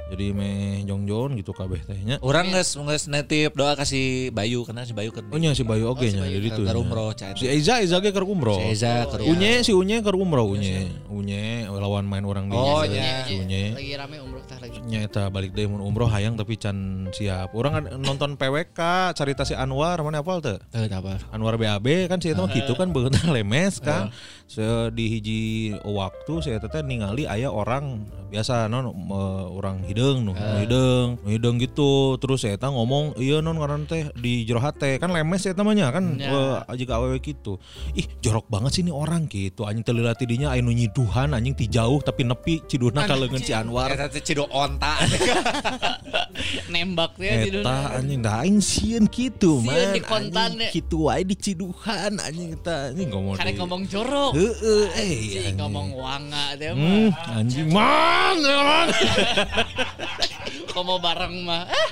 Jadi 0.09 0.33
meh 0.33 0.81
jongjon 0.89 1.37
gitu 1.37 1.53
kabeh 1.53 1.85
teh 1.85 2.01
nya. 2.01 2.17
Orang 2.25 2.49
geus 2.49 2.73
geus 2.73 3.05
netip 3.05 3.53
doa 3.53 3.77
kasih 3.77 4.33
Bayu 4.33 4.65
karena 4.65 4.81
si 4.81 4.93
Bayu 4.97 5.13
kan 5.13 5.21
Oh 5.29 5.37
nya 5.37 5.53
si 5.53 5.61
Bayu 5.61 5.93
oge 5.93 6.09
nya 6.09 6.25
jadi 6.25 6.49
itu. 6.49 6.65
ke 6.65 6.73
umroh. 6.73 7.13
Si 7.37 7.45
Eza 7.45 7.77
Eza 7.77 8.01
ge 8.01 8.09
keur 8.09 8.25
umroh. 8.25 8.57
Si 8.57 8.73
Eza 8.73 9.05
keur 9.05 9.21
Unye 9.29 9.61
si 9.61 9.69
Unye 9.69 10.01
keur 10.01 10.17
umroh 10.17 10.49
Unye. 10.49 10.89
Unye 11.13 11.69
lawan 11.69 12.09
main 12.09 12.25
orang 12.25 12.49
di 12.49 12.57
Oh, 12.57 12.81
nya. 12.83 13.23
Unye. 13.29 13.71
Lagi 13.77 13.93
rame 13.95 14.17
umroh 14.19 14.41
tah 14.49 14.57
lagi. 14.57 14.81
Nya 14.83 15.05
eta 15.05 15.29
balik 15.29 15.53
deui 15.53 15.69
mun 15.69 15.79
umroh 15.85 16.09
hayang 16.09 16.35
tapi 16.35 16.57
can 16.57 17.07
siap. 17.13 17.53
Orang 17.53 17.85
nonton 18.01 18.33
PWK 18.35 19.13
carita 19.13 19.45
si 19.45 19.53
Anwar 19.53 20.01
mana 20.01 20.25
apa? 20.25 20.59
Anwar 21.31 21.55
BAB 21.55 22.09
kan 22.09 22.17
si 22.17 22.33
eta 22.33 22.41
mah 22.41 22.51
gitu 22.51 22.73
kan 22.73 22.89
beunang 22.89 23.29
lemes 23.29 23.77
kan. 23.77 24.09
Se 24.49 24.65
di 24.89 25.05
hiji 25.13 25.39
waktu 25.85 26.33
si 26.41 26.49
eta 26.49 26.65
teh 26.65 26.81
ningali 26.81 27.29
aya 27.29 27.53
orang 27.53 28.01
biasa 28.33 28.65
non 28.65 28.89
orang 29.53 29.85
hideung 29.85 30.25
nu 30.25 30.33
hideung, 30.33 31.21
nu 31.21 31.29
hideung 31.29 31.61
gitu. 31.61 32.17
Terus 32.17 32.41
si 32.41 32.49
eta 32.49 32.65
ngomong, 32.65 33.13
"Iya 33.15 33.45
non 33.45 33.61
ngaran 33.61 33.85
teh 33.85 34.09
di 34.17 34.49
jero 34.49 34.57
hate." 34.57 34.97
Kan 34.97 35.13
lemes 35.13 35.45
si 35.45 35.53
eta 35.53 35.61
mah 35.61 35.77
nya 35.77 35.93
kan 35.93 36.17
Ya. 36.17 36.65
eh, 36.65 36.81
jika 36.81 36.97
awewe 36.97 37.21
gitu. 37.21 37.61
Ih, 37.93 38.09
jorok 38.25 38.49
banget 38.49 38.73
sih 38.73 38.81
ini 38.81 38.89
orang 38.89 39.29
gitu. 39.29 39.69
Anjing 39.69 39.85
teu 39.85 39.93
lila 39.93 40.17
tidinya 40.17 40.57
nu 40.57 40.73
nyiduhan 40.73 41.29
anjing 41.29 41.53
ti 41.53 41.69
jauh 41.69 42.01
tapi 42.01 42.25
nepi 42.25 42.65
ciduna 42.65 43.05
ka 43.05 43.13
leungeun 43.13 43.45
si 43.45 43.53
Anwar. 43.53 43.93
Teh 44.09 44.21
cido 44.25 44.49
onta. 44.49 44.97
Nembak 46.73 47.17
ya 47.21 47.37
di 47.37 47.49
dunia. 47.53 47.65
Eta 47.65 47.77
anjing 47.97 48.19
da 48.21 48.41
aing 48.41 48.57
sieun 48.57 49.05
kitu 49.05 49.61
Sieun 49.61 49.69
man. 49.69 49.93
di 49.93 50.01
kontan, 50.01 50.49
Anjing 50.53 50.65
ya. 50.65 50.69
Kitu 50.73 50.97
wae 51.05 51.21
di 51.21 51.35
ciduhan 51.35 52.17
anjing 52.17 52.57
eta 52.57 52.89
anjing 52.89 53.09
ngomong. 53.09 53.35
Karek 53.37 53.53
ngomong 53.57 53.81
jorok. 53.85 54.31
Heeh, 54.39 54.83
eh 54.95 55.11
anjing. 55.43 55.59
ngomong 55.59 55.87
wanga 55.91 56.55
teh 56.55 56.71
Hmm, 56.71 57.11
mah. 57.11 57.35
anjing 57.35 57.67
man, 57.67 58.37
man. 58.39 58.87
Komo 60.69 60.95
bareng 60.97 61.43
mah. 61.43 61.65
Ah, 61.65 61.89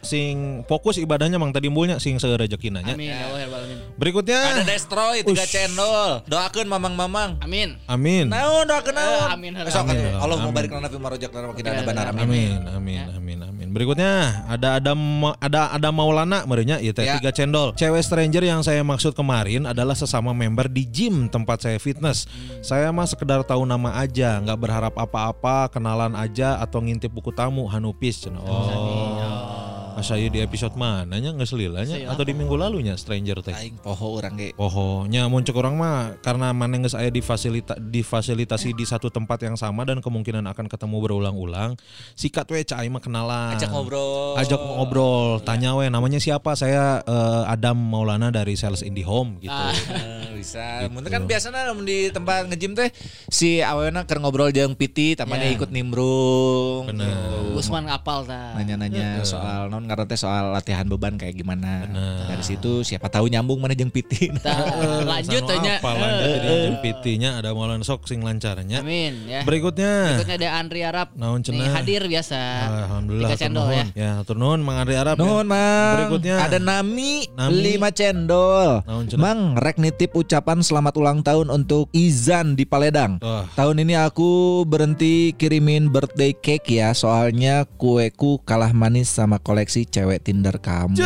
sing 0.00 0.64
fokus 0.64 0.96
ibadahnya 0.96 1.36
mang 1.36 1.52
tadi 1.52 1.68
mulnya 1.68 1.96
sing 1.96 2.16
seureujeukina 2.16 2.80
nya. 2.80 2.92
Amin 2.92 3.08
ya 3.08 3.22
Allah 3.22 3.38
ya 3.38 3.46
Rabbal 3.46 3.60
alamin. 3.62 3.78
Berikutnya. 3.94 4.40
Ada 4.42 4.64
destroy 4.64 5.16
tiga 5.22 5.44
cendol. 5.44 6.24
Doakeun 6.24 6.66
mamang-mamang. 6.66 7.38
Amin. 7.38 7.78
Amin. 7.86 8.26
Naon 8.26 8.64
doakeun 8.64 8.92
naon? 8.92 9.20
Eh, 9.20 9.34
amin. 9.36 9.52
Sok 9.68 9.86
Amin. 9.86 9.96
Allah 10.14 10.36
mau 10.36 10.50
barik 10.50 10.70
lana 10.70 10.88
fi 10.88 10.98
marojak 10.98 11.30
lana 11.30 11.46
makin 11.48 11.62
ada 11.62 11.70
Benar, 11.78 11.86
benar 11.86 12.06
amin. 12.10 12.24
Amin, 12.24 12.58
amin, 12.66 13.06
amin, 13.14 13.38
amin. 13.44 13.57
Berikutnya 13.68 14.44
ada 14.48 14.80
ada 14.80 14.92
ada 15.38 15.60
ada 15.72 15.88
Maulana 15.92 16.44
merenya 16.44 16.80
ya 16.80 16.92
teh 16.92 17.04
Ya. 17.04 17.16
tiga 17.20 17.32
cendol. 17.32 17.72
Cewek 17.72 18.04
stranger 18.04 18.44
yang 18.44 18.60
saya 18.60 18.84
maksud 18.84 19.12
kemarin 19.12 19.64
adalah 19.64 19.96
sesama 19.96 20.36
member 20.36 20.68
di 20.68 20.84
gym 20.84 21.28
tempat 21.28 21.64
saya 21.64 21.78
fitness. 21.80 22.28
Saya 22.60 22.92
mah 22.92 23.08
sekedar 23.08 23.40
tahu 23.44 23.64
nama 23.64 23.96
aja, 23.96 24.40
nggak 24.40 24.58
berharap 24.58 24.94
apa-apa, 24.96 25.72
kenalan 25.72 26.12
aja 26.12 26.60
atau 26.60 26.84
ngintip 26.84 27.08
buku 27.08 27.32
tamu 27.32 27.64
Hanupis. 27.68 28.28
Oh. 28.28 29.57
Pas 29.98 30.14
saya 30.14 30.30
di 30.30 30.38
episode 30.38 30.78
mananya 30.78 31.34
nggak 31.34 31.50
selilanya 31.50 31.98
atau 32.14 32.22
di 32.22 32.30
minggu 32.30 32.54
lalunya 32.54 32.94
stranger 32.94 33.42
teh. 33.42 33.50
Aing 33.50 33.82
poho 33.82 34.14
urang 34.14 34.38
ge. 34.38 34.54
Pohonya 34.54 35.26
muncul 35.26 35.58
orang 35.58 35.74
mah 35.74 36.14
karena 36.22 36.54
mana 36.54 36.78
geus 36.78 36.94
aya 36.94 37.10
difasilita 37.10 37.74
difasilitasi 37.74 38.78
di 38.78 38.86
satu 38.86 39.10
tempat 39.10 39.42
yang 39.42 39.58
sama 39.58 39.82
dan 39.82 39.98
kemungkinan 39.98 40.46
akan 40.54 40.70
ketemu 40.70 41.02
berulang-ulang. 41.02 41.74
Sikat 42.14 42.46
we 42.46 42.62
cai 42.62 42.86
mah 42.86 43.02
kenalan. 43.02 43.58
Ajak 43.58 43.74
ngobrol. 43.74 44.38
Ajak 44.38 44.60
ngobrol, 44.62 45.42
tanya 45.42 45.74
we 45.74 45.90
namanya 45.90 46.22
siapa? 46.22 46.54
Saya 46.54 47.02
eh, 47.02 47.42
Adam 47.50 47.74
Maulana 47.74 48.30
dari 48.30 48.54
Sales 48.54 48.86
Indie 48.86 49.02
Home 49.02 49.42
gitu. 49.42 49.50
Eh, 49.50 50.30
bisa. 50.38 50.86
Mungkin 50.94 51.10
kan 51.10 51.26
biasanya 51.26 51.74
di 51.74 52.14
tempat 52.14 52.46
nge-gym 52.46 52.78
teh 52.78 52.94
si 53.26 53.58
awena 53.66 54.06
keur 54.06 54.22
ngobrol 54.22 54.54
jeung 54.54 54.78
Piti, 54.78 55.18
tamanya 55.18 55.50
Ya. 55.50 55.58
ikut 55.58 55.74
nimbrung. 55.74 56.86
Bener. 56.86 57.58
Usman 57.58 57.90
apal 57.90 58.22
tah. 58.22 58.54
Nanya-nanya 58.54 59.26
soal 59.26 59.66
non 59.66 59.87
teh 59.88 60.18
soal 60.18 60.52
latihan 60.52 60.84
beban 60.84 61.16
kayak 61.16 61.36
gimana. 61.36 61.86
Dari 62.28 62.44
situ 62.44 62.82
siapa 62.82 63.08
tahu 63.08 63.28
nyambung 63.28 63.60
mana 63.62 63.72
jeung 63.72 63.88
Piti. 63.88 64.28
Lanjut 65.10 65.42
tanya. 65.44 65.78
apa 65.78 65.90
lanjut 65.94 66.28
jadi 66.42 66.48
jempitinya 66.68 67.30
ada 67.38 67.54
Maulana 67.54 67.84
sok 67.84 68.08
sing 68.08 68.20
lancarnya. 68.20 68.82
Amin 68.82 69.24
ya. 69.28 69.46
Berikutnya 69.46 70.18
Berikutnya 70.18 70.36
ada 70.40 70.48
Andri 70.58 70.80
Arab. 70.82 71.14
Naon 71.14 71.40
Nih 71.40 71.54
cenah? 71.54 71.72
hadir 71.78 72.02
biasa. 72.08 72.40
Alhamdulillah 72.88 73.28
Tiga 73.30 73.38
cendol 73.38 73.68
ya. 73.70 73.84
Ya, 73.94 74.10
hatur 74.20 74.36
nuhun 74.36 74.60
Mang 74.60 74.82
Andri 74.82 74.96
Arab. 74.98 75.14
ya. 75.16 75.22
Nuhun 75.22 75.46
Mang. 75.46 75.94
Berikutnya 75.96 76.34
ada 76.42 76.58
Nami, 76.58 77.28
Nami. 77.36 77.78
5 77.78 77.94
cendol. 77.94 78.68
Naon 78.84 79.04
cenah? 79.06 79.22
Mang 79.22 79.40
rek 79.56 79.78
nitip 79.78 80.10
ucapan 80.16 80.58
selamat 80.60 80.94
ulang 80.98 81.20
tahun 81.22 81.48
untuk 81.48 81.86
Izan 81.94 82.58
di 82.58 82.66
Paledang. 82.66 83.22
Wah. 83.22 83.46
Tahun 83.54 83.76
ini 83.78 83.94
aku 83.94 84.62
berhenti 84.66 85.30
kirimin 85.34 85.92
birthday 85.92 86.34
cake 86.34 86.66
ya, 86.66 86.90
soalnya 86.90 87.62
kueku 87.78 88.42
kalah 88.42 88.74
manis 88.74 89.06
sama 89.12 89.38
koleksi 89.38 89.77
cewek 89.86 90.24
Tinder 90.24 90.56
kamu. 90.58 90.98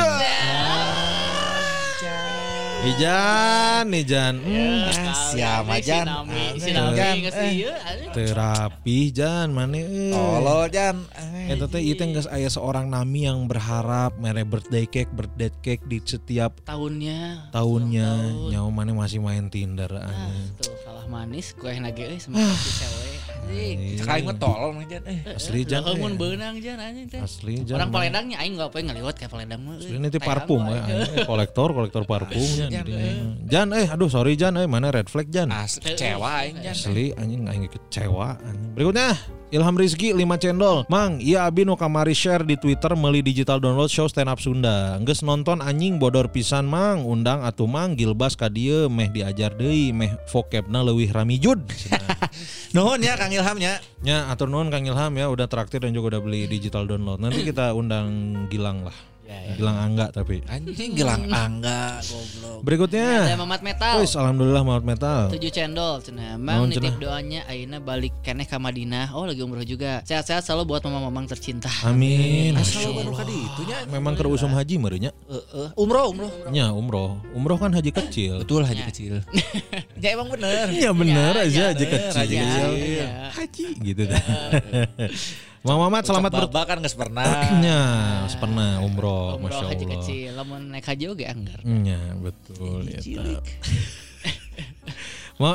Ijan, 2.83 3.87
Ijan. 3.95 4.43
Hmm. 4.43 4.91
siapa, 5.31 5.79
Si 5.79 5.87
Jan? 5.87 6.07
Si 6.59 6.75
eh. 6.75 7.71
terapi 8.11 9.15
Jan 9.15 9.55
mana 9.55 9.79
eh. 9.79 10.11
Tolol 10.11 10.67
Jan. 10.67 11.07
Eta 11.47 11.71
teh 11.71 11.79
ieu 11.79 11.95
teh 11.95 12.11
geus 12.11 12.27
aya 12.27 12.51
seorang 12.51 12.91
nami 12.91 13.31
yang 13.31 13.47
berharap 13.47 14.19
mere 14.19 14.43
birthday 14.43 14.91
cake, 14.91 15.15
birthday 15.15 15.55
cake 15.63 15.87
di 15.87 16.03
setiap 16.03 16.59
tahunnya. 16.67 17.55
tahunnya. 17.55 18.11
Nyawa 18.51 18.69
mana 18.75 18.99
masih 18.99 19.23
main 19.23 19.47
Tinder 19.47 19.95
Ah, 19.95 20.11
anjing. 20.11 20.51
tuh 20.59 20.75
kalah 21.03 21.27
manis 21.27 21.51
kue 21.59 21.75
nage 21.83 22.07
euy 22.07 22.19
sama 22.23 22.39
si 22.39 22.71
cewek. 22.79 23.19
Anjing. 23.43 23.77
Cekaing 23.99 24.25
mah 24.31 24.37
tolol 24.39 24.71
Jan. 24.87 25.03
Eh. 25.03 25.19
Asli 25.35 25.61
Jan. 25.67 25.83
Lah 25.83 25.95
eh. 25.95 25.99
mun 25.99 26.15
beunang 26.15 26.55
jan 26.63 26.79
anjing 26.79 27.07
teh. 27.11 27.19
Asli 27.19 27.67
Jan. 27.67 27.83
Orang 27.83 27.91
mah. 27.91 27.99
Palembangnya 27.99 28.37
aing 28.39 28.55
enggak 28.55 28.71
poe 28.71 28.83
ngaliwat 28.87 29.15
ka 29.19 29.27
Palembang 29.27 29.63
mah. 29.67 29.77
Asli 29.83 29.99
nitip 29.99 30.23
parfum 30.23 30.63
ya, 30.63 30.79
anjing. 30.79 31.27
kolektor, 31.27 31.69
kolektor 31.75 32.03
parfumnya. 32.07 32.67
Jan, 33.51 33.69
eh 33.75 33.87
aduh 33.91 34.07
sorry 34.07 34.39
Jan 34.39 34.55
eh 34.63 34.71
mana 34.71 34.95
red 34.95 35.11
flag 35.11 35.27
Jan. 35.27 35.51
Asli 35.51 35.91
kecewa 35.91 36.47
aing 36.47 36.63
Jan. 36.63 36.75
Asli 36.79 37.07
anjing 37.19 37.43
aing 37.51 37.67
kecewa 37.67 38.39
anjing. 38.39 38.71
Berikutnya 38.79 39.19
Ilham 39.53 39.77
Rizky 39.77 40.17
5 40.17 40.25
cendol. 40.41 40.89
Mang, 40.89 41.21
iya 41.21 41.45
abi 41.45 41.69
nu 41.69 41.77
kamari 41.77 42.17
share 42.17 42.41
di 42.41 42.57
Twitter 42.57 42.97
Meli 42.97 43.21
digital 43.21 43.61
download 43.61 43.93
show 43.93 44.09
stand 44.09 44.33
up 44.33 44.41
Sunda. 44.41 44.97
Nges 45.05 45.21
nonton 45.21 45.61
anjing 45.61 46.01
bodor 46.01 46.33
pisan 46.33 46.65
Mang. 46.65 47.05
Undang 47.05 47.45
atuh 47.45 47.69
Mang 47.69 47.93
Gilbas 47.93 48.33
ka 48.33 48.49
dieu 48.49 48.89
Meh 48.89 49.13
diajar 49.13 49.53
deui 49.53 49.93
Meh 49.93 50.17
vocabna 50.33 50.81
leuwih 50.81 51.13
ramijud 51.13 51.61
Nuhun 52.75 53.05
ya 53.05 53.21
Kang 53.21 53.29
Ilham 53.29 53.61
ya. 53.61 53.77
Ya 54.01 54.33
atur 54.33 54.49
nuhun 54.49 54.73
Kang 54.73 54.89
Ilham 54.89 55.13
ya. 55.21 55.29
Udah 55.29 55.45
traktir 55.45 55.85
dan 55.85 55.93
juga 55.93 56.17
udah 56.17 56.21
beli 56.25 56.49
digital 56.49 56.89
download. 56.89 57.21
Nanti 57.21 57.45
kita 57.45 57.77
undang 57.77 58.49
Gilang 58.49 58.89
lah 58.89 59.12
Gilang 59.53 59.79
Angga 59.79 60.07
tapi 60.09 60.41
Anjing 60.49 60.97
gelang 60.97 61.29
angga 61.29 62.01
goblok. 62.01 62.59
Ada 62.59 62.65
Berikutnya 62.65 63.09
Mamat 63.37 63.61
Metal. 63.61 63.95
Wis 64.01 64.15
alhamdulillah 64.15 64.63
Maut 64.65 64.81
Metal 64.81 65.29
7 65.29 65.39
cendol 65.51 66.01
cenah. 66.01 66.39
Mang 66.39 66.67
nitip 66.67 66.97
doanya 66.97 67.45
ayeuna 67.47 67.79
balik 67.79 68.15
keneh 68.23 68.49
ka 68.49 68.57
Madinah. 68.57 69.13
Oh 69.13 69.29
lagi 69.29 69.43
umroh 69.43 69.63
juga. 69.63 70.01
Sehat-sehat 70.03 70.43
selalu 70.43 70.73
buat 70.73 70.83
mama-mamang 70.83 71.29
tercinta. 71.29 71.69
Amin 71.85 72.57
Asal 72.57 72.95
baru 72.95 73.13
ka 73.13 73.25
ditu 73.25 73.63
nya. 73.69 73.85
Memang 73.91 74.17
keur 74.17 74.33
usum 74.33 74.53
haji 74.53 74.79
merenya 74.79 75.11
Heeh. 75.29 75.69
Umroh 75.77 76.11
umroh. 76.11 76.31
Nya 76.49 76.73
umroh 76.73 77.21
Umroh 77.37 77.59
kan 77.59 77.73
haji 77.73 77.91
kecil 77.93 78.41
Betul 78.41 78.65
haji 78.65 78.83
kecil. 78.89 79.15
ya 80.01 80.09
emang 80.17 80.33
bener. 80.33 80.73
Iya 80.73 80.91
bener 80.97 81.33
Ya, 81.33 81.43
aja 81.45 81.53
ya, 81.53 81.65
haji 81.73 81.85
bener, 81.85 81.93
kecil. 81.93 82.19
haji 82.21 82.35
kecil. 82.41 82.71
Ya. 82.97 83.09
Haji 83.33 83.67
gitu 83.85 84.03
dah. 84.09 84.23
Mang 85.63 85.79
Mamat 85.79 86.03
selamat 86.03 86.31
ber 86.35 86.47
Baba 86.51 86.63
kan 86.67 86.83
geus 86.83 86.99
pernah. 86.99 87.23
Nya, 87.63 87.83
pernah 88.43 88.83
umroh, 88.83 89.39
Umroh 89.39 89.47
masya 89.47 89.71
haji 89.71 89.85
Allah. 89.87 89.95
kecil. 89.95 90.31
Lamun 90.35 90.63
naik 90.75 90.83
haji 90.83 91.05
oge 91.07 91.25
anggar. 91.25 91.63
Nya, 91.63 92.19
betul 92.19 92.83
ya. 92.85 92.99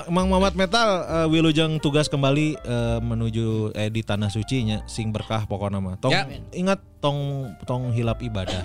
Mang 0.08 0.28
Mamat 0.28 0.56
Metal 0.56 0.90
eh, 1.04 1.28
wilujeng 1.28 1.80
tugas 1.80 2.08
kembali 2.08 2.56
eh, 2.56 3.00
menuju 3.00 3.72
eh, 3.72 3.88
di 3.88 4.00
tanah 4.00 4.28
suci 4.28 4.64
nya 4.64 4.84
sing 4.84 5.12
berkah 5.12 5.44
pokoknya 5.44 5.80
mah. 5.80 5.96
Tong 5.96 6.12
Ya. 6.12 6.24
ingat 6.52 6.80
tong 7.00 7.52
tong 7.64 7.92
hilap 7.92 8.20
ibadah. 8.20 8.64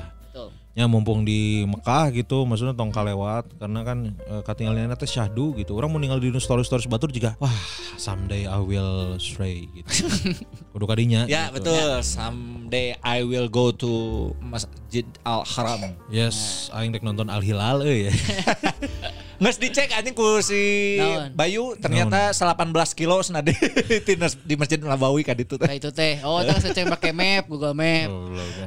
Ya 0.72 0.88
mumpung 0.88 1.20
di 1.28 1.68
Mekah 1.68 2.08
gitu 2.16 2.48
maksudnya 2.48 2.72
tong 2.72 2.88
kalewat 2.88 3.44
karena 3.60 3.84
kan 3.84 4.16
e, 4.24 4.34
katinggalnya 4.40 4.96
teh 4.96 5.04
syahdu 5.04 5.52
gitu. 5.60 5.76
Orang 5.76 5.92
mau 5.92 6.00
ninggal 6.00 6.16
di 6.16 6.32
story 6.40 6.64
stories 6.64 6.88
batur 6.88 7.12
juga 7.12 7.36
wah 7.36 7.52
someday 8.00 8.48
I 8.48 8.56
will 8.56 9.20
stray 9.20 9.68
gitu. 9.76 10.08
Kudu 10.72 10.88
kadinya. 10.88 11.28
Ya 11.28 11.52
gitu. 11.52 11.60
betul. 11.68 12.00
Someday 12.00 12.96
I 13.04 13.20
will 13.20 13.52
go 13.52 13.68
to 13.68 13.92
Masjid 14.40 15.04
Al 15.28 15.44
Haram. 15.44 15.92
Yes, 16.08 16.68
aing 16.72 16.96
dek 16.96 17.04
nonton 17.04 17.28
Al 17.28 17.44
Hilal 17.44 17.84
euy 17.84 18.08
ya. 18.08 18.12
Nges 19.42 19.58
dicek 19.58 19.90
anjing 19.90 20.14
ku 20.14 20.38
si 20.38 20.94
Naon? 20.96 21.34
Bayu 21.34 21.74
ternyata 21.74 22.30
18 22.30 22.62
kilo 22.94 23.18
senade 23.20 23.50
di 24.06 24.14
di 24.14 24.54
Masjid 24.54 24.78
Nabawi 24.78 25.26
kan 25.26 25.34
itu 25.34 25.58
teh. 25.58 25.66
Nah 25.66 25.74
itu 25.74 25.90
teh. 25.90 26.22
Oh, 26.22 26.38
teh 26.38 26.54
saya 26.54 26.86
pakai 26.86 27.10
map, 27.10 27.50
Google 27.50 27.74
Map. 27.74 28.06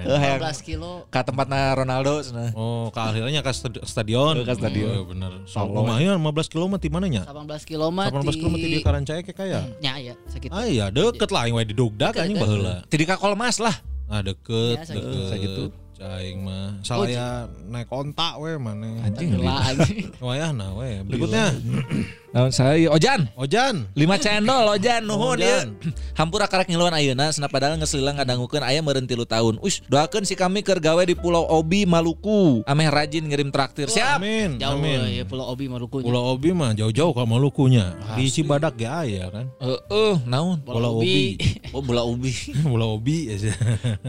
Eh, 0.04 0.20
hayang 0.20 0.44
15 0.44 0.60
kilo. 0.62 1.08
ka 1.08 1.24
tempatna 1.24 1.72
Ronaldo 1.74 2.20
cenah. 2.20 2.52
Oh, 2.52 2.92
ke 2.92 3.00
akhirnya 3.00 3.40
ke 3.40 3.52
stadi- 3.52 3.88
stadion. 3.88 4.36
Ke 4.44 4.52
stadion. 4.52 4.92
Oh, 4.94 5.08
bener. 5.08 5.32
So, 5.48 5.64
lumayan 5.64 6.20
15 6.20 6.52
kilo 6.52 6.68
mah 6.68 6.76
di 6.76 6.92
mana 6.92 7.08
nya? 7.08 7.24
18 7.24 7.64
kilo 7.64 7.88
mah 7.88 8.12
18 8.12 8.36
kilo 8.36 8.50
mah 8.52 8.60
di 8.60 8.84
Karancaya 8.84 9.24
kayak 9.24 9.38
kaya. 9.38 9.60
Nya 9.80 9.96
ya, 9.98 10.14
segitu. 10.28 10.52
Ah 10.52 10.68
iya, 10.68 10.92
deket 10.92 11.32
lah 11.32 11.48
yang 11.48 11.56
di 11.62 11.72
Dugdak 11.72 12.12
Deket, 12.12 12.20
anjing 12.20 12.36
deket. 12.36 12.52
baheula. 12.52 12.76
Tidak 12.86 13.08
ka 13.08 13.16
Kolmas 13.16 13.64
lah. 13.64 13.76
Ah 14.06 14.20
deket, 14.20 14.76
Ya, 14.76 14.84
segitu. 14.84 15.08
deket. 15.08 15.32
Segitu. 15.32 15.64
Caing 15.96 16.44
mah. 16.44 16.76
Salaya 16.84 17.48
naik 17.72 17.88
kontak 17.88 18.36
we 18.44 18.52
mana. 18.60 19.00
Anjing. 19.08 19.40
Gila 19.40 19.56
anjing. 19.64 20.12
Wayahna 20.20 20.76
we. 20.76 21.00
Berikutnya 21.08 21.56
Naon 22.36 22.52
saya 22.52 22.92
Ojan. 22.92 23.32
Ojan. 23.40 23.88
lima 23.96 24.20
channel 24.20 24.68
Ojan 24.76 25.08
nuhun 25.08 25.40
ya. 25.40 25.72
Hampura 26.20 26.52
karek 26.52 26.68
ngiluan 26.68 26.92
ayeuna 26.92 27.32
senap 27.32 27.48
padahal 27.48 27.80
geus 27.80 27.96
leulang 27.96 28.20
ngadangukeun 28.20 28.60
aya 28.60 28.84
meureun 28.84 29.08
3 29.08 29.24
tahun. 29.24 29.56
Ush, 29.64 29.80
doakeun 29.88 30.28
si 30.28 30.36
kami 30.36 30.60
keur 30.60 30.84
gawe 30.84 31.00
di 31.08 31.16
Pulau 31.16 31.48
Obi 31.48 31.88
Maluku. 31.88 32.60
Ameh 32.68 32.92
rajin 32.92 33.24
ngirim 33.24 33.56
traktir. 33.56 33.88
Siap. 33.88 34.20
Amin. 34.20 34.60
Jauh 34.60 34.76
Amin. 34.76 35.16
ya 35.16 35.24
Pulau 35.24 35.48
Obi 35.48 35.72
Maluku. 35.72 36.04
Pulau 36.04 36.36
Obi 36.36 36.52
mah 36.52 36.76
jauh-jauh 36.76 37.16
ke 37.16 37.24
Malukunya. 37.24 37.96
Di 38.20 38.28
Cibadak 38.28 38.76
ge 38.76 38.92
aya 38.92 39.32
kan. 39.32 39.48
Heeh, 39.64 40.20
naon? 40.28 40.60
Pulau 40.60 41.00
Obi. 41.00 41.40
Oh, 41.76 41.84
bola 41.84 42.08
Ubi. 42.08 42.32
Pulau 42.64 42.96
Obi 42.96 43.36
ya. 43.36 43.52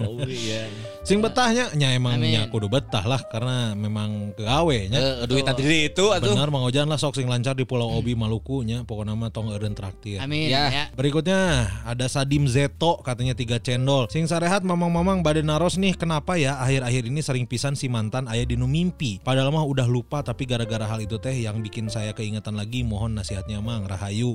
Ubi 0.06 0.38
ya. 0.38 0.70
Sing 1.02 1.18
betahnya 1.18 1.74
nya 1.74 1.98
emang 1.98 2.14
nya 2.22 2.46
kudu 2.46 2.70
betah 2.70 3.02
lah 3.02 3.18
karena 3.26 3.74
memang 3.74 4.38
gawe 4.38 4.78
nya. 4.86 4.98
Eh, 4.98 5.26
duit 5.26 5.42
nanti 5.42 5.66
di 5.66 5.90
itu 5.90 6.14
atuh. 6.14 6.30
Benar 6.30 6.54
Mang 6.54 6.62
Ojan 6.62 6.86
lah 6.86 6.94
sok 6.94 7.18
sing 7.18 7.26
lancar 7.26 7.58
di 7.58 7.66
Pulau 7.66 7.90
Obi 7.90 8.15
Maluku 8.16 8.64
nya 8.64 8.82
pokoknya 8.82 9.12
mah 9.12 9.30
tong 9.30 9.52
eureun 9.52 9.76
traktir. 9.76 10.18
Amin 10.18 10.48
Ya. 10.48 10.68
ya. 10.72 10.84
Berikutnya 10.96 11.68
ada 11.84 12.08
Sadim 12.08 12.48
Zeto 12.48 12.98
katanya 13.04 13.36
tiga 13.36 13.60
cendol. 13.60 14.08
Sing 14.08 14.24
sarehat 14.24 14.64
mamang-mamang 14.64 15.20
bade 15.20 15.44
naros 15.44 15.76
nih 15.76 15.94
kenapa 15.94 16.40
ya 16.40 16.56
akhir-akhir 16.58 17.06
ini 17.06 17.20
sering 17.20 17.44
pisan 17.44 17.76
si 17.76 17.86
mantan 17.86 18.26
ayah 18.32 18.48
dinu 18.48 18.64
mimpi. 18.66 19.20
Padahal 19.20 19.52
mah 19.52 19.62
udah 19.62 19.86
lupa 19.86 20.24
tapi 20.24 20.48
gara-gara 20.48 20.88
hal 20.88 21.04
itu 21.04 21.20
teh 21.20 21.36
yang 21.36 21.60
bikin 21.60 21.92
saya 21.92 22.16
keingetan 22.16 22.56
lagi 22.56 22.82
mohon 22.82 23.14
nasihatnya 23.14 23.60
mang 23.60 23.84
Rahayu. 23.84 24.34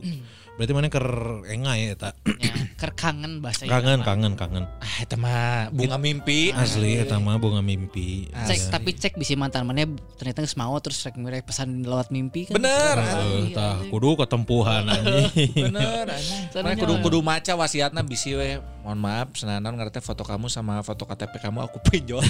Berarti 0.59 0.73
mana 0.75 0.87
ker 0.91 1.07
enga 1.47 1.73
ya 1.79 1.95
eta. 1.95 2.09
ya. 2.37 2.53
Ker 2.75 2.91
kangen 2.93 3.39
bahasa 3.39 3.65
kangen 3.65 4.01
kangen 4.03 4.33
kangen. 4.35 4.65
Ah, 4.81 4.95
eta 5.01 5.15
mah 5.15 5.69
bunga 5.71 5.95
mimpi. 5.97 6.51
Asli 6.51 6.99
eta 6.99 7.17
mah 7.17 7.37
bunga 7.39 7.63
mimpi. 7.63 8.27
Cek 8.29 8.69
tapi 8.69 8.93
cek 8.93 9.15
bisi 9.15 9.39
mantan 9.39 9.63
mana 9.65 9.87
ternyata 10.19 10.43
geus 10.43 10.57
mau 10.59 10.75
terus 10.83 10.99
rek 11.01 11.15
mere 11.17 11.39
pesan 11.41 11.81
lewat 11.87 12.11
mimpi 12.11 12.49
kan. 12.49 12.59
Bener. 12.59 12.97
Eh, 12.99 13.55
tah 13.55 13.79
kudu 13.89 14.19
ketempuhan 14.19 14.85
anjing. 14.91 15.29
Bener 15.71 16.05
anjing. 16.17 16.77
Kudu 16.77 16.93
kudu 16.99 17.19
maca 17.23 17.53
wasiatna 17.55 18.03
bisi 18.03 18.35
we. 18.35 18.59
Mohon 18.81 18.97
maaf 18.97 19.29
senanan 19.37 19.77
ngerti 19.77 20.01
foto 20.01 20.25
kamu 20.25 20.49
sama 20.49 20.81
foto 20.81 21.05
KTP 21.05 21.37
kamu 21.37 21.69
aku 21.69 21.77
pinjol. 21.85 22.25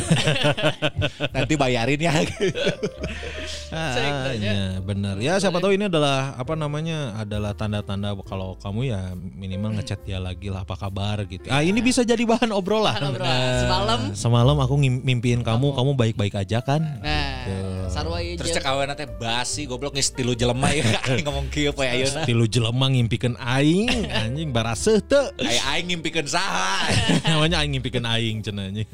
Nanti 1.35 1.55
bayarin 1.55 1.95
ya. 1.95 2.11
Ah, 3.71 4.35
ya, 4.35 4.83
benar. 4.83 5.15
Ya 5.23 5.39
siapa 5.39 5.63
tahu 5.63 5.79
ini 5.79 5.87
adalah 5.87 6.35
apa 6.35 6.59
namanya 6.59 7.15
adalah 7.15 7.55
tanda-tanda 7.55 8.10
kalau 8.21 8.59
kamu 8.59 8.91
ya 8.91 9.01
minimal 9.15 9.75
ngechat 9.79 10.03
dia 10.03 10.19
lagi 10.19 10.51
lah 10.51 10.67
apa 10.67 10.75
kabar 10.75 11.23
gitu. 11.25 11.47
Ah 11.47 11.63
ini 11.63 11.79
bisa 11.79 12.03
jadi 12.03 12.21
bahan 12.21 12.51
obrolan. 12.51 12.93
Kan 12.93 13.15
obrolan. 13.15 13.59
Semalam 13.63 13.99
Semalam 14.13 14.57
aku 14.59 14.75
mimpiin 14.77 15.41
kamu, 15.41 15.71
kamu 15.71 15.91
baik-baik 15.95 16.35
aja 16.35 16.59
kan? 16.59 16.81
nah 17.01 17.87
sarua 17.91 18.23
ieu 18.23 18.39
Terus 18.39 18.55
cek 18.55 18.63
aweuna 18.63 18.95
teh 18.95 19.03
basi 19.03 19.67
goblok 19.67 19.99
geus 19.99 20.15
tilu 20.15 20.31
jelema 20.31 20.71
ya 20.71 20.87
ngomong 21.27 21.51
kieu 21.51 21.75
poe 21.75 21.83
ayeuna. 21.87 22.23
Tilu 22.23 22.47
jelema 22.47 22.87
ngimpikeun 22.87 23.35
aing, 23.35 24.07
anjing 24.07 24.49
baraseuh 24.51 25.03
teu. 25.03 25.27
Aya 25.43 25.61
aing 25.75 25.91
ngimpikeun 25.91 26.27
saha. 26.27 26.87
Namanya 27.27 27.59
aing 27.63 27.75
ngimpikeun 27.75 28.05
aing 28.07 28.37
cenah 28.39 28.71
anjing. 28.71 28.87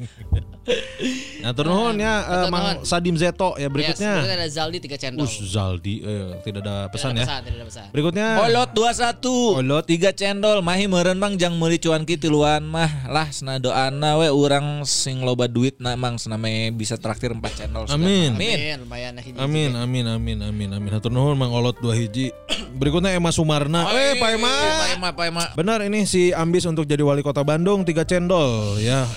Nah, 1.40 1.56
turun 1.56 1.96
ya 1.96 2.20
Betul, 2.20 2.50
Mang 2.52 2.60
nuhun. 2.60 2.84
Sadim 2.84 3.16
Zeto 3.16 3.56
ya 3.56 3.68
Yes, 3.68 3.72
berikutnya. 3.72 4.12
berikutnya 4.20 4.36
ada 4.36 4.48
Zaldi 4.52 4.78
3 4.84 5.00
channel. 5.00 5.18
Us 5.24 5.34
Zaldi 5.40 5.94
eh, 6.04 6.28
tidak 6.44 6.60
ada 6.66 6.76
pesan 6.92 7.16
Tidak 7.16 7.16
ada 7.16 7.24
ya. 7.24 7.24
pesan, 7.24 7.40
tidak 7.40 7.56
ada 7.56 7.66
pesan. 7.70 7.86
Berikutnya 7.94 8.26
Olot 8.44 8.70
21 9.08 9.64
Olot. 9.64 9.84
tiga 9.88 10.12
cendol 10.12 10.60
mahi 10.60 10.84
meureun 10.84 11.16
mang 11.16 11.40
jang 11.40 11.56
meuli 11.56 11.80
cuan 11.80 12.04
ki 12.04 12.20
tiluan 12.20 12.60
mah 12.60 13.08
lah 13.08 13.24
sena 13.32 13.56
doana 13.56 14.20
we 14.20 14.28
urang 14.28 14.84
sing 14.84 15.24
loba 15.24 15.48
duit 15.48 15.80
na 15.80 15.96
mang 15.96 16.20
sename 16.20 16.68
bisa 16.76 17.00
traktir 17.00 17.32
4 17.32 17.40
cendol. 17.56 17.88
Amin. 17.88 18.36
amin 18.36 18.56
Amin, 18.58 18.76
lumayan 18.84 19.12
nah 19.16 19.24
hiji. 19.24 19.38
Amin, 19.40 19.72
amin, 19.72 20.04
amin, 20.04 20.38
amin, 20.44 20.68
amin. 20.76 20.90
Hatur 20.92 21.08
nuhun 21.08 21.40
Mang 21.40 21.56
Olot 21.56 21.80
dua 21.80 21.96
hiji. 21.96 22.28
Berikutnya 22.80 23.16
Emma 23.16 23.32
Sumarna. 23.32 23.88
eh, 23.96 24.20
Pak 24.20 24.30
Emma. 24.36 24.52
Pak 24.52 24.88
Ema 24.92 25.08
Pak 25.16 25.26
Ema 25.32 25.44
Benar 25.56 25.80
ini 25.88 26.04
si 26.04 26.30
ambis 26.36 26.68
untuk 26.68 26.84
jadi 26.84 27.00
wali 27.00 27.24
kota 27.24 27.40
Bandung 27.40 27.88
tiga 27.88 28.04
cendol 28.04 28.76
ya. 28.76 29.08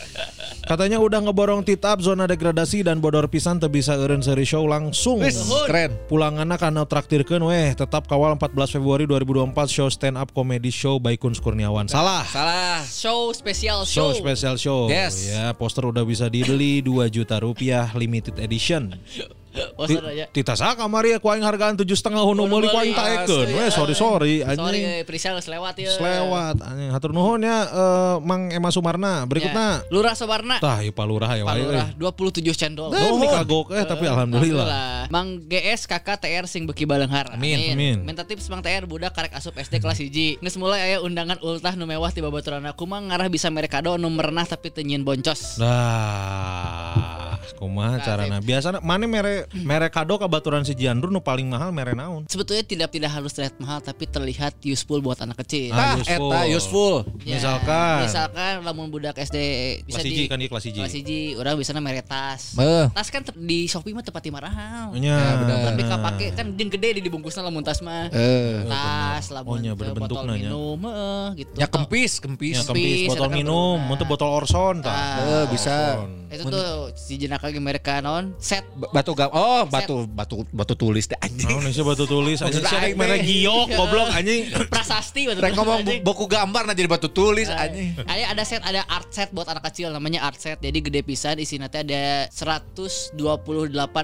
Katanya 0.62 1.01
udah 1.01 1.25
ngeborong 1.25 1.65
titap 1.65 1.99
zona 1.99 2.30
degradasi 2.30 2.86
dan 2.86 3.01
bodor 3.01 3.25
pisan 3.27 3.58
teu 3.58 3.67
bisa 3.67 3.97
eureun 3.97 4.21
seri 4.21 4.45
show 4.45 4.63
langsung. 4.63 5.19
Keren 5.67 5.97
Pulanganna 6.06 6.56
kana 6.56 6.86
traktirkeun 6.86 7.41
weh 7.43 7.73
tetap 7.73 8.06
kawal 8.06 8.38
14 8.38 8.77
Februari 8.77 9.10
2024 9.10 9.58
show 9.67 9.80
stand 9.89 10.19
up 10.19 10.29
comedy 10.35 10.69
show 10.69 11.01
by 11.01 11.17
Kun 11.17 11.33
Kurniawan. 11.33 11.89
Salah. 11.89 12.21
salah 12.27 12.85
Show 12.85 13.33
spesial 13.33 13.87
Show 13.87 14.13
show. 14.13 14.21
special 14.21 14.55
show. 14.59 14.79
Yes. 14.91 15.31
Ya, 15.31 15.49
poster 15.57 15.87
udah 15.87 16.05
bisa 16.05 16.29
dibeli 16.29 16.85
2 16.85 17.09
juta 17.09 17.41
rupiah 17.41 17.89
limited 17.97 18.37
edition. 18.37 18.93
Oh, 19.81 19.87
sorry 19.87 20.13
aja. 20.13 20.25
Tita 20.29 20.53
sa 20.53 20.73
kamari 20.73 21.17
ku 21.17 21.27
aing 21.27 21.41
hargaan 21.41 21.73
tujuh 21.75 21.93
setengah 21.93 22.21
hunu 22.21 22.45
meuli 22.45 22.65
ku 22.65 22.77
aing 22.77 22.93
taekeun. 22.93 23.49
Asli, 23.49 23.55
Weh 23.55 23.69
sorry 23.69 23.95
sorry 23.95 24.33
Sorry, 24.41 24.61
anjing. 24.77 24.83
eh, 24.83 25.01
Priscil 25.01 25.33
geus 25.33 25.47
lewat 25.47 25.75
ya. 25.75 25.89
Selewat 25.91 26.61
anjing. 26.61 26.89
Hatur 26.89 27.11
nuhun 27.11 27.41
ya 27.41 27.57
eh, 27.63 28.15
Mang 28.21 28.47
Emma 28.47 28.69
Sumarna. 28.69 29.23
Berikutnya 29.23 29.81
Ya. 29.81 29.89
Lurah 29.89 30.13
Sobarna. 30.13 30.57
tah 30.57 30.79
ieu 30.79 30.91
palurah 30.91 31.33
ya 31.33 31.41
wae. 31.41 31.57
Palurah 31.57 31.87
27 31.95 32.45
cendol. 32.53 32.89
Nuhun 32.89 33.25
kagok 33.25 33.71
eh 33.71 33.83
tapi 33.83 34.05
alhamdulillah. 34.05 34.63
Alhamdulillah. 34.63 35.09
Mang 35.09 35.41
GS 35.41 35.85
kakak 35.85 36.19
TR 36.19 36.45
sing 36.45 36.63
beki 36.63 36.85
balenghar. 36.85 37.31
Amin, 37.31 37.73
amin. 37.73 37.97
Minta 38.01 38.21
tips 38.21 38.45
Mang 38.47 38.61
TR 38.61 38.85
budak 38.85 39.11
karek 39.11 39.33
asup 39.33 39.55
SD 39.55 39.79
kelas 39.79 39.97
1. 39.97 40.11
Geus 40.37 40.55
mulai 40.55 40.81
aya 40.83 40.97
undangan 40.99 41.41
ultah 41.41 41.73
nu 41.73 41.83
mewah 41.83 42.09
ti 42.09 42.19
babaturan 42.19 42.61
aku 42.63 42.83
mah 42.83 43.01
ngarah 43.01 43.27
bisa 43.27 43.47
mere 43.47 43.65
kado 43.65 43.95
nu 43.95 44.07
merenah 44.07 44.43
tapi 44.43 44.69
teu 44.69 44.81
nyieun 44.81 45.01
boncos. 45.01 45.57
Nah, 45.57 47.30
kumaha 47.51 47.97
carana? 47.97 48.38
Biasana 48.39 48.77
mana 48.80 49.04
mere 49.04 49.45
mere 49.56 49.88
kado 49.88 50.15
ka 50.15 50.25
baturan 50.25 50.62
si 50.62 50.71
Jiandru 50.71 51.08
nu 51.08 51.19
paling 51.19 51.45
mahal 51.45 51.69
mere 51.69 51.91
naon? 51.91 52.25
Sebetulnya 52.25 52.62
tidak 52.62 52.89
tidak 52.89 53.12
harus 53.12 53.32
terlihat 53.32 53.56
mahal 53.58 53.80
tapi 53.80 54.06
terlihat 54.06 54.54
useful 54.62 54.99
buat 54.99 55.19
anak 55.19 55.39
kecil. 55.39 55.71
Ah, 55.71 55.93
Tah 55.93 55.99
useful. 55.99 56.30
eta 56.30 56.39
useful 56.47 56.93
Ya, 57.21 57.36
misalkan. 57.36 57.97
misalkan 58.04 58.54
lamun 58.62 58.88
budak 58.88 59.15
SD 59.15 59.38
bisa 59.84 59.97
Kelas 59.97 60.06
hiji 60.08 60.23
kan 60.25 60.38
dia 60.38 60.47
kelas 60.47 60.63
hiji. 60.63 60.80
kelas 60.80 60.93
hiji 60.93 61.19
orang 61.36 61.54
bisa 61.56 61.71
mere 61.75 62.01
tas. 62.01 62.54
Beuh. 62.54 62.88
Tas 62.91 63.08
kan 63.08 63.21
ter- 63.21 63.36
di 63.36 63.65
Shopee 63.65 63.91
mah 63.91 64.01
tepat 64.01 64.23
mahal. 64.30 64.93
Nya. 64.95 65.17
Tapi 65.65 65.82
kapake 65.84 66.25
kan 66.32 66.54
jeung 66.54 66.69
gede 66.69 66.97
di 66.97 67.01
dibungkusna 67.01 67.41
lamun 67.41 67.62
tas 67.62 67.80
mah. 67.80 68.08
eh 68.12 68.63
tas 68.65 69.30
lamun 69.30 69.49
Oh, 69.51 69.58
nya, 69.58 69.71
teu 69.71 69.80
berbentuk 69.91 70.15
botol 70.15 70.32
minum 70.32 70.77
heeh 70.80 71.27
gitu. 71.38 71.54
ya 71.56 71.67
kempis 71.67 72.12
kempis 72.17 72.56
Ya 72.56 72.63
kempis 72.63 73.08
botol 73.08 73.30
minum, 73.30 73.77
teu 73.93 74.06
botol 74.06 74.30
Orson 74.32 74.80
tah. 74.80 75.19
Eh, 75.21 75.45
bisa 75.49 76.06
Itu 76.32 76.47
tuh 76.47 76.95
si 76.95 77.19
jenak 77.31 77.41
lagi 77.41 77.59
mereka 77.59 78.03
non 78.03 78.35
set 78.37 78.67
Ba- 78.75 78.91
batu 78.91 79.15
gam 79.15 79.31
oh 79.31 79.63
batu 79.65 80.03
batu 80.05 80.43
batu 80.51 80.75
tulis 80.75 81.07
deh 81.07 81.15
anjing 81.17 81.47
Naon 81.47 81.71
sih 81.71 81.79
batu 81.81 82.03
tulis 82.03 82.43
anjing 82.43 82.59
sih 82.61 82.75
aing 82.77 82.93
mere 82.93 83.15
teh. 83.15 83.23
giok 83.23 83.71
goblok 83.79 84.11
anjing. 84.11 84.51
prasasti 84.67 85.25
betul 85.25 85.39
Rek 85.39 85.55
ngomong 85.55 85.79
bu- 85.81 86.01
buku 86.03 86.27
gambar 86.27 86.67
nah 86.67 86.75
jadi 86.75 86.89
batu 86.89 87.07
tulis 87.07 87.47
anjing 87.47 87.95
Ada 88.01 88.35
ada 88.35 88.43
set 88.43 88.59
ada 88.61 88.83
art 88.85 89.07
set 89.09 89.31
buat 89.31 89.47
anak 89.47 89.63
kecil 89.63 89.87
namanya 89.89 90.23
art 90.23 90.35
set. 90.35 90.59
Jadi 90.59 90.79
gede 90.81 91.01
pisan 91.01 91.37
isinya 91.37 91.67
teh 91.67 91.79
ada 91.79 92.27
128 92.27 93.15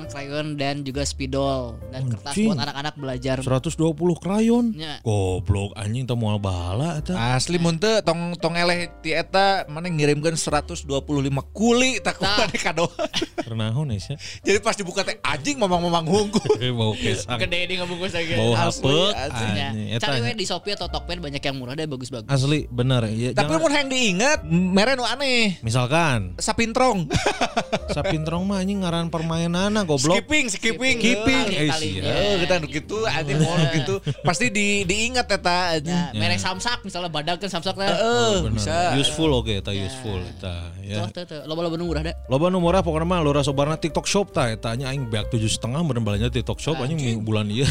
krayon 0.08 0.56
dan 0.56 0.82
juga 0.82 1.02
spidol 1.02 1.76
dan 1.90 2.08
kertas 2.08 2.32
Anjing. 2.32 2.48
buat 2.48 2.60
anak-anak 2.60 2.96
belajar. 2.96 3.36
120 3.40 3.76
krayon. 4.16 4.66
Nya. 4.72 5.02
Goblok 5.02 5.76
anjing 5.76 6.06
teu 6.06 6.16
moal 6.16 6.38
bala 6.38 7.00
eta. 7.00 7.16
Asli 7.34 7.58
mun 7.58 7.76
teu 7.76 8.00
tong 8.02 8.38
tong 8.38 8.54
eleh 8.54 8.88
ti 9.02 9.12
eta 9.12 9.66
mana 9.68 9.88
ngirimkeun 9.88 10.36
125 10.36 10.88
kuli 11.52 12.00
tak 12.00 12.16
Tah. 12.16 12.48
kumaha 12.48 12.58
kado. 12.62 12.86
Renaon 13.40 13.88
ya? 13.90 14.16
Jadi 14.42 14.58
pas 14.60 14.74
dibuka 14.74 15.02
teh 15.02 15.18
anjing 15.22 15.56
mamang-mamang 15.56 16.04
hungkul. 16.04 16.44
Bau 16.80 16.94
kesang. 16.94 17.40
Gede 17.40 17.60
dia 17.66 17.76
ngebungkus 17.80 18.12
lagi. 18.12 18.34
Bau 18.34 18.54
Asli, 18.54 18.86
hapek. 18.86 19.12
Ya. 19.54 19.70
Eta 19.94 20.08
Cari 20.10 20.20
we 20.20 20.32
di 20.34 20.44
Shopee 20.44 20.74
atau 20.74 20.88
Tokped 20.88 21.18
banyak 21.18 21.40
yang 21.40 21.56
murah 21.56 21.74
deh 21.74 21.86
bagus-bagus. 21.86 22.28
asli 22.28 22.68
bener 22.68 23.08
ya. 23.10 23.32
Tapi 23.32 23.48
jangan- 23.48 23.60
mun 23.60 23.72
hayang 23.72 23.90
diingat 23.90 24.40
mere 24.46 24.94
nu 24.94 25.04
aneh. 25.04 25.58
misalkan 25.60 26.36
Sapintrong. 26.38 27.08
sapintrong 27.96 28.44
mah 28.44 28.60
anjing 28.60 28.82
ngaran 28.82 29.08
permainanna 29.08 29.84
goblok. 29.84 30.14
skipping, 30.14 30.46
skipping. 30.48 30.98
Skipping, 30.98 31.46
Kali- 31.48 32.00
eh. 32.00 32.06
Eh, 32.06 32.34
kita 32.44 32.54
nu 32.58 32.68
kitu 32.68 32.98
anjing 33.04 33.38
mau 33.40 33.56
nu 33.56 33.68
kitu. 33.72 33.96
Pasti 34.28 34.50
di 34.50 34.84
diingat 34.84 35.26
eta 35.26 35.58
anjing. 35.74 35.96
Nah, 35.96 36.12
merek 36.14 36.38
samsak 36.38 36.84
misalnya 36.84 37.08
badak 37.08 37.40
kan 37.40 37.50
samsak 37.50 37.74
teh. 37.74 37.88
Heeh, 37.88 38.34
Bener. 38.44 38.54
bisa. 38.54 38.76
Useful 38.96 39.32
oke 39.34 39.54
eta 39.56 39.72
useful 39.72 40.20
eta 40.20 40.56
ya. 40.80 41.08
Loba-loba 41.44 41.76
nu 41.76 41.86
murah 41.86 42.04
dah. 42.04 42.16
Loba 42.28 42.46
nu 42.48 42.60
murah 42.60 42.82
pokoknya 42.82 43.07
mah 43.08 43.24
Lora 43.24 43.40
Sobarna 43.40 43.80
TikTok 43.80 44.04
Shop 44.04 44.28
tah 44.30 44.52
eta 44.52 44.76
nya 44.76 44.92
aing 44.92 45.08
beak 45.08 45.32
tujuh 45.32 45.48
setengah 45.48 45.80
bener 45.82 46.04
balanya 46.04 46.28
TikTok 46.28 46.60
Shop 46.60 46.76
anjing 46.78 47.00
minggu 47.00 47.24
bulan 47.24 47.48
ieu. 47.48 47.64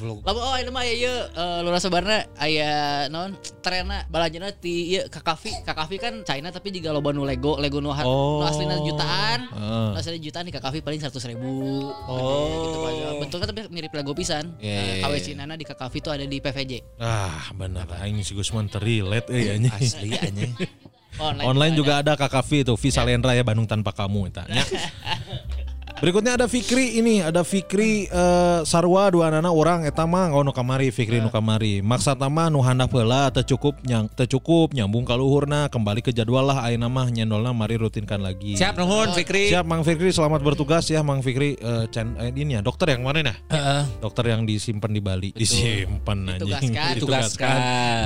Lamun 0.00 0.40
oh 0.40 0.56
ini 0.56 0.68
mah 0.68 0.84
aya 0.84 0.94
ieu 0.94 1.12
eh, 1.12 1.58
Lura 1.60 1.76
Sabarna 1.76 2.24
aya 2.36 2.70
naon 3.08 3.36
trenna 3.60 4.04
balanjana 4.06 4.52
ti 4.52 4.92
ieu 4.92 5.08
Kakafi. 5.08 5.64
Kakafi 5.64 5.96
kan 5.96 6.20
China 6.22 6.48
tapi 6.48 6.68
juga 6.70 6.92
loba 6.92 7.10
nu 7.10 7.24
Lego, 7.24 7.56
Lego 7.56 7.80
nu, 7.80 7.88
Oh. 7.90 8.40
nu 8.40 8.44
aslina 8.44 8.76
jutaan. 8.80 9.48
Heeh. 9.48 9.88
Nu 9.92 9.96
aslina 9.96 10.18
jutaan 10.18 10.44
di 10.44 10.52
Kakafi 10.52 10.78
paling 10.80 11.00
100 11.00 11.16
ribu. 11.26 11.88
Oh. 12.06 12.48
Gitu 12.48 12.78
aja. 12.86 13.06
Bentuknya 13.16 13.46
tapi 13.48 13.60
mirip 13.68 13.92
Lego 13.92 14.12
pisan. 14.12 14.56
Iya, 14.56 14.72
Eh, 14.72 14.84
iya, 15.00 15.04
KW 15.04 15.12
iya. 15.12 15.24
Cinana 15.24 15.54
di 15.56 15.64
Kakafi 15.64 15.98
tuh 16.00 16.12
ada 16.12 16.24
di 16.24 16.38
PVJ. 16.38 16.72
Ah, 16.96 17.48
bener 17.52 17.88
aing 18.00 18.20
si 18.20 18.32
Gusman 18.32 18.68
terilet 18.68 19.24
euy 19.28 19.52
anjing. 19.52 19.72
Asli 19.72 20.10
anjing. 20.14 20.52
Online 21.20 21.74
juga 21.76 22.00
ada 22.00 22.16
Kakafi 22.16 22.64
itu 22.64 22.74
Visa 22.80 23.04
Lendra 23.04 23.36
ya 23.36 23.44
Bandung 23.44 23.68
tanpa 23.68 23.92
kamu 23.92 24.32
eta 24.32 24.48
nya. 24.48 24.64
Berikutnya 26.00 26.40
ada 26.40 26.48
Fikri 26.48 26.96
ini, 26.96 27.20
ada 27.20 27.44
Fikri 27.44 28.08
eh, 28.08 28.60
Sarwa 28.64 29.12
dua 29.12 29.28
anak 29.28 29.52
orang 29.52 29.84
eta 29.84 30.08
mah 30.08 30.32
nu 30.32 30.48
kamari 30.48 30.88
Fikri 30.88 31.20
nu 31.20 31.28
kamari. 31.28 31.84
Maksa 31.84 32.16
mah 32.16 32.48
nu 32.48 32.64
handap 32.64 32.88
heula 32.96 33.28
teu 33.28 33.44
cukup 33.44 33.76
nyang 33.84 34.08
teu 34.16 34.24
cukup 34.24 34.72
nyambung 34.72 35.04
ka 35.04 35.12
luhurna 35.12 35.68
kembali 35.68 36.00
ke 36.00 36.08
jadwal 36.08 36.48
lah 36.48 36.64
ayeuna 36.64 36.88
mah 36.88 37.12
nyendolna 37.12 37.52
mari 37.52 37.76
rutinkan 37.76 38.16
lagi. 38.16 38.56
Siap 38.56 38.80
nuhun 38.80 39.12
Fikri. 39.12 39.52
Siap 39.52 39.68
Mang 39.68 39.84
Fikri 39.84 40.08
selamat 40.08 40.40
bertugas 40.40 40.88
ya 40.88 41.04
Mang 41.04 41.20
Fikri 41.20 41.60
eh, 41.60 41.84
Chan, 41.92 42.16
eh, 42.16 42.32
ini 42.32 42.56
ya 42.56 42.64
dokter 42.64 42.96
yang 42.96 43.04
kemarin 43.04 43.28
ya? 43.28 43.34
Heeh. 43.52 43.82
Dokter 44.00 44.24
yang 44.32 44.48
disimpan 44.48 44.96
di 44.96 45.04
Bali. 45.04 45.36
Disimpan 45.36 46.40
anjing. 46.40 46.72
Ditugaskan. 46.72 46.96
Ditugaskan. 46.96 47.56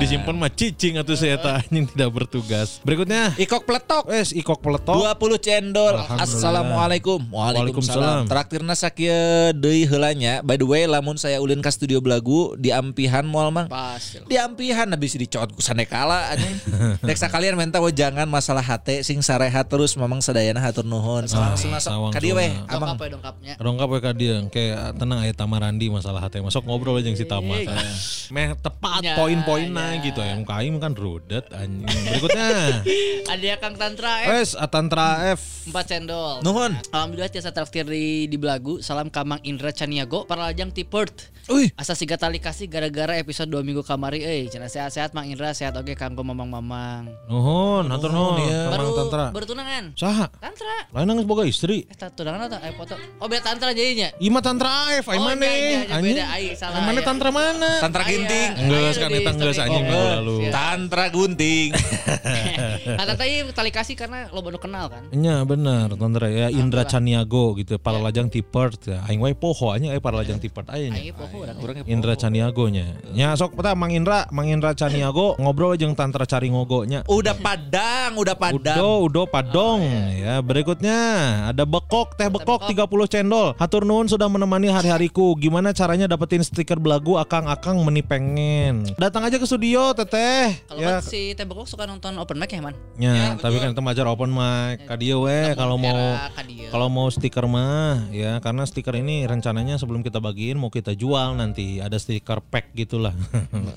Disimpan 0.03 0.35
mah 0.35 0.51
cicing 0.51 0.99
atuh 0.99 1.15
saya 1.15 1.39
eta 1.39 1.63
anjing 1.63 1.87
tidak 1.87 2.11
bertugas. 2.11 2.83
Berikutnya 2.83 3.31
Ikok 3.39 3.63
peletok. 3.63 4.11
Wes 4.11 4.35
ikok 4.35 4.59
peletok. 4.59 4.99
20 5.15 5.39
cendol. 5.39 5.95
Assalamualaikum. 6.19 7.23
Waalaikumsalam. 7.31 7.84
Waalaikumsalam. 7.85 8.23
Traktirna 8.25 8.73
sakieu 8.73 9.53
deui 9.53 9.85
heulanya. 9.85 10.41
By 10.41 10.57
the 10.57 10.67
way, 10.67 10.83
lamun 10.89 11.17
saya 11.17 11.39
ulin 11.41 11.61
ka 11.61 11.69
studio 11.69 12.01
belagu 12.01 12.57
di 12.57 12.73
Ampihan 12.73 13.25
Mall 13.25 13.53
mah. 13.53 13.67
Pas. 13.69 14.17
Di 14.25 14.35
Ampihan 14.39 14.89
habis 14.89 15.13
dicot 15.17 15.51
ku 15.53 15.61
sanekala 15.61 16.33
anjing. 16.33 16.57
Dek 17.07 17.17
sakalian 17.19 17.59
minta 17.59 17.81
jangan 17.91 18.25
masalah 18.25 18.63
hate 18.63 19.05
sing 19.05 19.21
sarehat 19.21 19.67
terus 19.69 19.93
mamang 19.99 20.21
sadayana 20.21 20.61
hatur 20.61 20.87
nuhun. 20.87 21.27
Sawang 21.29 21.57
suna 21.59 21.77
sok 21.77 21.91
sawang 21.91 22.11
ka 22.15 22.19
dieu 22.23 22.33
we. 22.33 22.49
Amang. 22.71 22.95
Dongkap 22.95 23.01
ya 23.01 23.09
dongkapnya. 23.11 23.53
Dongkap 23.59 23.87
we 23.91 23.99
ka 24.01 24.11
dia 24.15 24.35
kayak 24.49 24.97
tenang 24.97 25.19
aya 25.21 25.33
Tamarandi 25.35 25.87
masalah 25.91 26.23
hati 26.23 26.39
masuk 26.39 26.63
ngobrol 26.65 26.97
aja 26.97 27.11
si 27.13 27.25
Tama. 27.27 27.55
Meh 28.31 28.55
tepat 28.57 29.03
Ya, 29.03 29.19
poin-poinnya 29.19 29.99
ya. 29.99 30.05
gitu 30.07 30.19
ya. 30.23 30.33
Muka 30.39 30.63
aing 30.63 30.79
kan 30.79 30.95
rudet 30.95 31.45
anjing. 31.51 31.85
Berikutnya. 31.85 32.47
Ada 33.35 33.55
Kang 33.59 33.75
Tantra 33.75 34.23
F 34.23 34.29
Wes 34.31 34.49
Atantra 34.55 35.35
F. 35.35 35.41
4 35.67 35.75
cendol. 35.83 36.39
Nuhun. 36.45 36.71
Alhamdulillah 36.95 37.27
tiasa 37.27 37.51
traktir 37.51 37.74
di, 37.83 38.31
di 38.31 38.37
Belagu. 38.39 38.79
Salam 38.79 39.11
Kamang 39.11 39.43
Indra 39.43 39.75
Caniago 39.75 40.23
para 40.23 40.47
lajang 40.47 40.71
ti 40.71 40.87
Perth. 40.87 41.34
Uy. 41.45 41.69
Asa 41.77 41.93
siga 41.93 42.17
tali 42.17 42.41
kasih 42.41 42.65
gara-gara 42.65 43.21
episode 43.21 43.45
2 43.53 43.61
minggu 43.61 43.85
kamari 43.85 44.25
euy. 44.25 44.49
Cenah 44.49 44.65
sehat-sehat 44.65 45.13
Mang 45.13 45.29
Indra, 45.29 45.53
sehat 45.53 45.77
oge 45.77 45.93
kanggo 45.93 46.25
mamang-mamang. 46.25 47.05
Nuhun, 47.29 47.85
hatur 47.85 48.09
nuhun. 48.09 48.41
iya. 48.49 48.73
Baru 48.73 48.97
Tantra. 48.97 49.25
baru 49.29 49.45
tunangan. 49.45 49.93
Saha? 49.93 50.25
Tantra. 50.41 50.89
Lain 50.89 51.05
nangis 51.05 51.29
boga 51.29 51.45
istri. 51.45 51.85
Eh 51.85 51.93
tunangan 51.93 52.49
atau 52.49 52.59
eh 52.65 52.73
foto? 52.73 52.97
Oh 53.21 53.29
beda 53.29 53.45
Tantra 53.45 53.77
jadinya. 53.77 54.09
Ima 54.17 54.41
Tantra 54.41 54.89
AF, 54.89 55.05
ai 55.05 55.21
Oh, 55.21 55.25
mana? 55.29 55.45
iya, 55.45 55.53
iya, 55.53 55.69
iya, 55.69 55.93
Anjing. 55.93 56.15
beda, 56.17 56.25
ai, 56.33 56.45
mana. 56.81 56.99
Tantra 57.05 57.29
mana? 57.29 57.69
Tantra 57.77 58.03
ginting. 58.09 58.49
Enggeus 58.65 58.97
Aya 58.97 59.01
kan 59.05 59.09
eta 59.13 59.31
story. 59.37 59.57
anjing 59.61 59.85
Oh, 59.85 60.09
lalu. 60.17 60.35
Tantra 60.49 61.05
gunting. 61.13 61.69
Nah, 62.85 63.01
Tata 63.01 63.25
ieu 63.25 63.49
tali 63.49 63.73
kasih 63.73 63.97
karena 63.97 64.29
lo 64.29 64.45
baru 64.45 64.61
kenal 64.61 64.93
kan. 64.93 65.09
Nya 65.09 65.41
bener, 65.41 65.89
Tantra 65.97 66.29
ya 66.29 66.53
Indra 66.53 66.85
Caniago 66.85 67.57
gitu, 67.57 67.81
para 67.81 67.97
lajang 67.97 68.29
ti 68.29 68.45
Perth 68.45 68.93
ya. 68.93 69.01
Aing 69.09 69.17
wae 69.17 69.33
poho 69.33 69.73
anya 69.73 69.89
aya 69.89 69.97
para 69.97 70.21
lajang 70.21 70.37
ti 70.37 70.53
Perth 70.53 70.69
aya. 70.69 70.93
Aing 70.93 71.09
poho. 71.17 71.34
Indra 71.85 72.15
Caniago 72.15 72.71
nya. 72.71 72.95
Nya 73.11 73.35
sok 73.35 73.59
peta 73.59 73.75
Mang 73.75 73.91
Indra, 73.91 74.25
Mang 74.31 74.47
Indra 74.47 74.71
Caniago 74.71 75.35
ngobrol 75.35 75.75
jeung 75.75 75.91
Tantra 75.93 76.23
Caringogo 76.23 76.87
nya. 76.87 77.03
Udah 77.11 77.35
padang, 77.35 78.15
udah 78.15 78.35
padang. 78.39 78.79
Udo, 78.79 78.91
udo 79.11 79.23
padong 79.27 79.83
ya. 80.15 80.39
Berikutnya 80.39 80.97
ada 81.51 81.67
bekok, 81.67 82.15
teh 82.15 82.31
bekok 82.31 82.71
30 82.71 83.11
cendol. 83.11 83.51
Hatur 83.59 83.83
nuhun 83.83 84.07
sudah 84.07 84.31
menemani 84.31 84.71
hari-hariku. 84.71 85.35
Gimana 85.35 85.75
caranya 85.75 86.07
dapetin 86.07 86.41
stiker 86.41 86.79
belagu 86.79 87.19
akang-akang 87.19 87.81
meni 87.83 87.99
pengen. 87.99 88.87
Datang 88.95 89.27
aja 89.27 89.35
ke 89.35 89.45
studio, 89.45 89.91
Teteh. 89.91 90.63
Kalau 90.71 90.79
Ya, 90.85 91.01
kan 91.01 91.07
si 91.07 91.33
Tembokok 91.33 91.65
suka 91.65 91.89
nonton 91.89 92.13
open 92.21 92.37
mic 92.37 92.53
ya, 92.53 92.61
Man? 92.61 92.75
ya, 93.01 93.33
tapi 93.41 93.57
kan 93.57 93.73
itu 93.73 93.81
majar 93.81 94.05
open 94.05 94.29
mic. 94.29 94.85
Kadia 94.85 95.17
we 95.17 95.57
kalau 95.57 95.81
mau 95.81 95.97
kalau 96.69 96.87
mau 96.91 97.07
stiker 97.09 97.49
mah 97.49 98.05
ya 98.13 98.37
karena 98.37 98.61
stiker 98.67 98.93
ini 99.01 99.25
rencananya 99.25 99.81
sebelum 99.81 100.05
kita 100.05 100.21
bagiin 100.21 100.61
mau 100.61 100.69
kita 100.69 100.93
jual 100.93 101.24
nanti 101.33 101.81
ada 101.81 101.97
stiker 101.97 102.43
pack 102.45 102.75
gitulah. 102.77 103.15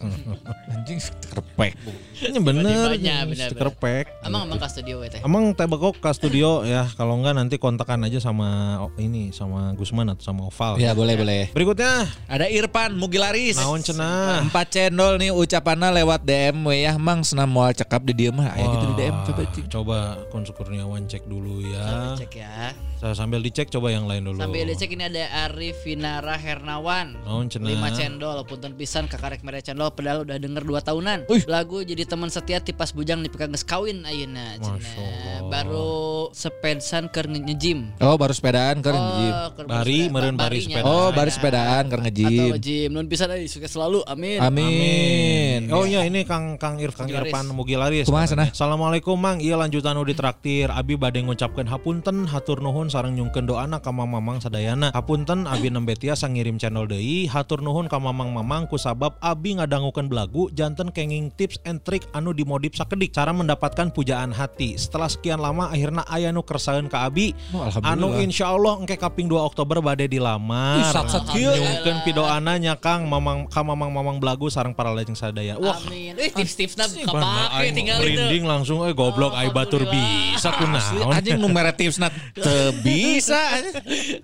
Anjing 0.75 1.01
terpek. 1.01 1.73
Ini 2.21 2.39
bener, 2.43 2.99
stiker 3.33 3.73
pack. 3.73 4.27
Emang 4.27 4.45
emang 4.45 4.61
ke 4.61 4.69
studio 4.69 5.01
teh. 5.09 5.21
Emang 5.25 5.57
teh 5.57 5.65
bekok 5.65 5.97
ke 5.97 6.11
studio 6.13 6.67
ya 6.69 6.85
kalau 6.99 7.17
enggak 7.17 7.39
nanti 7.39 7.57
kontakan 7.57 8.05
aja 8.05 8.21
sama 8.21 8.83
oh, 8.85 8.93
ini 9.01 9.33
sama 9.33 9.73
Gusman 9.73 10.13
atau 10.13 10.21
sama 10.21 10.51
Oval. 10.51 10.77
Ya 10.77 10.93
boleh 10.93 11.15
boleh. 11.17 11.43
Berikutnya 11.55 12.05
Ada 12.29 12.51
Irfan 12.51 12.99
Mugilaris. 12.99 13.57
naon 13.57 13.81
cenah. 13.81 14.45
Empat 14.45 14.75
cendol 14.75 15.17
nih 15.17 15.33
ucapannya 15.33 16.05
lewat 16.05 16.27
DM 16.27 16.67
we 16.67 16.85
ya 16.85 16.99
mang 16.99 17.23
senam 17.23 17.49
moal 17.49 17.71
cekap 17.71 18.03
di 18.03 18.13
dia 18.13 18.35
mah 18.35 18.51
aya 18.53 18.67
gitu 18.67 18.87
di 18.93 18.95
DM 18.99 19.17
coba 19.25 19.43
cek. 19.49 19.65
coba 19.71 19.99
Konsul 20.35 20.55
Kurniawan 20.59 21.07
cek 21.07 21.25
dulu 21.31 21.63
ya. 21.63 22.19
Cek 22.19 22.33
ya. 22.35 22.75
Saya 22.99 23.15
sambil 23.15 23.39
dicek 23.39 23.71
coba 23.71 23.95
yang 23.95 24.11
lain 24.11 24.27
dulu. 24.27 24.43
Sambil 24.43 24.67
dicek 24.67 24.91
ini 24.91 25.07
ada 25.07 25.47
Arif 25.47 25.87
Vinara 25.87 26.35
Hernawan. 26.35 27.15
Naon 27.39 27.47
cenah. 27.47 27.71
5 27.71 27.95
cendol, 27.95 28.39
punten 28.43 28.75
pisan 28.75 29.07
kakarek 29.07 29.47
mere 29.47 29.63
cendol 29.63 29.95
padahal 29.95 30.27
udah 30.27 30.43
denger 30.43 30.67
2 30.67 30.83
tahunan. 30.83 31.19
Lagu 31.47 31.87
jadi 31.87 32.03
teman 32.03 32.27
setia 32.35 32.59
tipas 32.59 32.91
bujang 32.91 33.23
di 33.23 33.31
pegang 33.31 33.55
geus 33.55 33.63
kawin 33.63 34.03
ayeuna 34.03 34.59
cenah. 34.59 35.47
Baru 35.47 36.35
sepensan 36.35 37.07
keur 37.15 37.31
nge-gym. 37.31 37.95
Oh 38.03 38.19
baru 38.19 38.35
sepedaan 38.35 38.83
keur 38.83 38.99
nge-gym. 38.99 39.35
keur 39.55 39.67
Bari, 39.71 40.11
meureun 40.11 40.35
bari 40.35 40.59
barinya. 40.59 40.83
sepeda. 40.83 40.91
Oh 40.91 41.09
baru 41.15 41.31
sepedaan 41.31 41.85
keur 41.87 42.01
Atau 42.03 42.11
nge-gym. 42.11 42.51
nge-gym. 42.59 42.89
Nun 42.91 43.07
pisan 43.07 43.31
euy 43.31 43.47
sukses 43.47 43.71
selalu. 43.71 44.03
Amin. 44.11 44.43
Amin. 44.43 45.71
Oh 45.71 45.87
iya 45.87 46.03
ini 46.03 46.27
Kang 46.27 46.59
Kang 46.59 46.83
Ir 46.83 46.91
Kang. 46.91 47.07
Irfan 47.07 47.55
Mugilaris. 47.55 48.11
Kumaha 48.11 48.27
katanya. 48.27 48.51
cenah? 48.51 48.59
Assalamualaikum 48.59 49.15
Mang. 49.15 49.39
Iya 49.39 49.55
lanjutan 49.55 49.95
nu 49.95 50.03
ditraktir. 50.03 50.75
Abi 50.75 50.99
bade 50.99 51.23
ngucapkeun 51.23 51.71
hapunten 51.71 52.27
hatur 52.27 52.59
nuhun 52.59 52.91
sareng 52.91 53.15
nyungkeun 53.15 53.47
doana 53.47 53.79
ka 53.79 53.95
Mamang 53.95 54.43
sadayana. 54.43 54.91
Hapunten 54.91 55.47
abi 55.47 55.71
nembe 55.71 55.95
tiasa 55.95 56.27
ngirim 56.27 56.59
channel 56.59 56.91
deui. 56.91 57.28
Hatur 57.29 57.61
nuhun 57.61 57.87
ka 57.87 58.01
Mamang-mamang 58.01 58.67
ku 58.67 58.75
sabab 58.75 59.15
abi 59.21 59.61
ngadangukeun 59.61 60.09
belagu 60.09 60.49
janten 60.51 60.89
kenging 60.91 61.31
tips 61.37 61.61
and 61.63 61.79
trick 61.85 62.09
anu 62.11 62.33
dimodif 62.33 62.75
sakedik 62.75 63.13
cara 63.13 63.31
mendapatkan 63.31 63.93
pujaan 63.93 64.33
hati. 64.33 64.75
Setelah 64.75 65.07
sekian 65.07 65.39
lama 65.39 65.69
akhirnya 65.69 66.03
aya 66.09 66.33
nu 66.33 66.43
kersaeun 66.43 66.89
ka 66.89 67.07
abi. 67.07 67.37
Oh, 67.53 67.63
anu 67.85 68.17
insyaallah 68.17 68.81
engke 68.83 68.97
kaping 68.97 69.29
2 69.29 69.37
Oktober 69.39 69.79
bade 69.79 70.09
dilamar. 70.09 70.83
Nyungkeun 71.31 71.99
pidoana 72.03 72.57
nya 72.57 72.75
Kang 72.75 73.07
Mamang 73.07 73.47
ka 73.47 73.61
Mamang-mamang 73.63 74.19
belagu 74.19 74.49
sareng 74.49 74.73
para 74.73 74.91
lajeng 74.91 75.15
sadaya. 75.15 75.61
Wah, 75.61 75.77
Amin. 75.85 76.17
Eh 76.17 76.33
tips-tipsna 76.33 76.89
aing 76.89 77.75
tinggal 77.77 78.01
merinding 78.01 78.45
itu. 78.45 78.51
langsung 78.51 78.83
eh 78.89 78.97
goblok 78.97 79.29
Oh, 79.29 79.37
ai 79.37 79.53
batur 79.53 79.85
bisa 79.85 80.49
kunaon. 80.57 81.13
anjing 81.13 81.37
numere 81.37 81.69
tipsna 81.77 82.09
teu 82.33 82.73
bisa. 82.81 83.37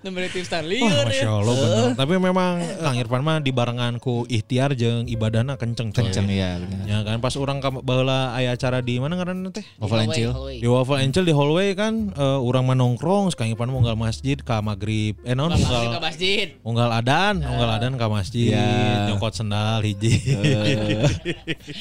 Nomor 0.01 0.25
tipsna 0.33 0.59
Wah, 0.59 0.65
lieur 0.65 1.05
Masya 1.05 1.29
ya. 1.29 1.39
Bener. 1.45 1.89
Tapi 1.93 2.13
memang 2.17 2.53
Kang 2.81 2.94
Irfan 2.99 3.21
mah 3.25 3.43
dibarengan 3.43 3.99
ku 3.99 4.23
ikhtiar 4.29 4.75
jeung 4.77 5.05
ibadahna 5.09 5.59
kenceng 5.59 5.91
coy. 5.91 6.07
Kenceng 6.07 6.31
ya. 6.31 6.59
Ya 6.85 7.01
kan 7.03 7.19
pas 7.19 7.35
orang 7.35 7.59
ka 7.59 7.73
baheula 7.73 8.31
aya 8.37 8.53
acara 8.53 8.79
di 8.79 9.01
mana 9.01 9.17
ngaranna 9.17 9.49
teh? 9.51 9.65
Waffle. 9.81 10.05
Hallway. 10.05 10.61
Di 10.61 10.67
Waffle 10.69 10.99
Angel 11.01 11.23
di 11.25 11.33
hallway 11.33 11.73
kan 11.73 12.13
eh, 12.13 12.39
urang 12.45 12.69
mah 12.69 12.77
nongkrong 12.77 13.33
Kang 13.33 13.49
Irfan 13.49 13.73
mau 13.73 13.81
unggal 13.81 13.97
masjid 13.97 14.37
ka 14.37 14.61
magrib. 14.61 15.17
Eh 15.25 15.33
naon 15.33 15.51
unggal 15.57 15.97
masjid. 15.97 16.55
unggal 16.61 16.89
adan, 16.93 17.41
unggal 17.41 17.69
adan 17.81 17.97
ka 17.97 18.05
masjid, 18.07 18.53
Ya. 18.53 19.09
nyokot 19.09 19.33
sendal 19.33 19.81
hiji. 19.81 20.21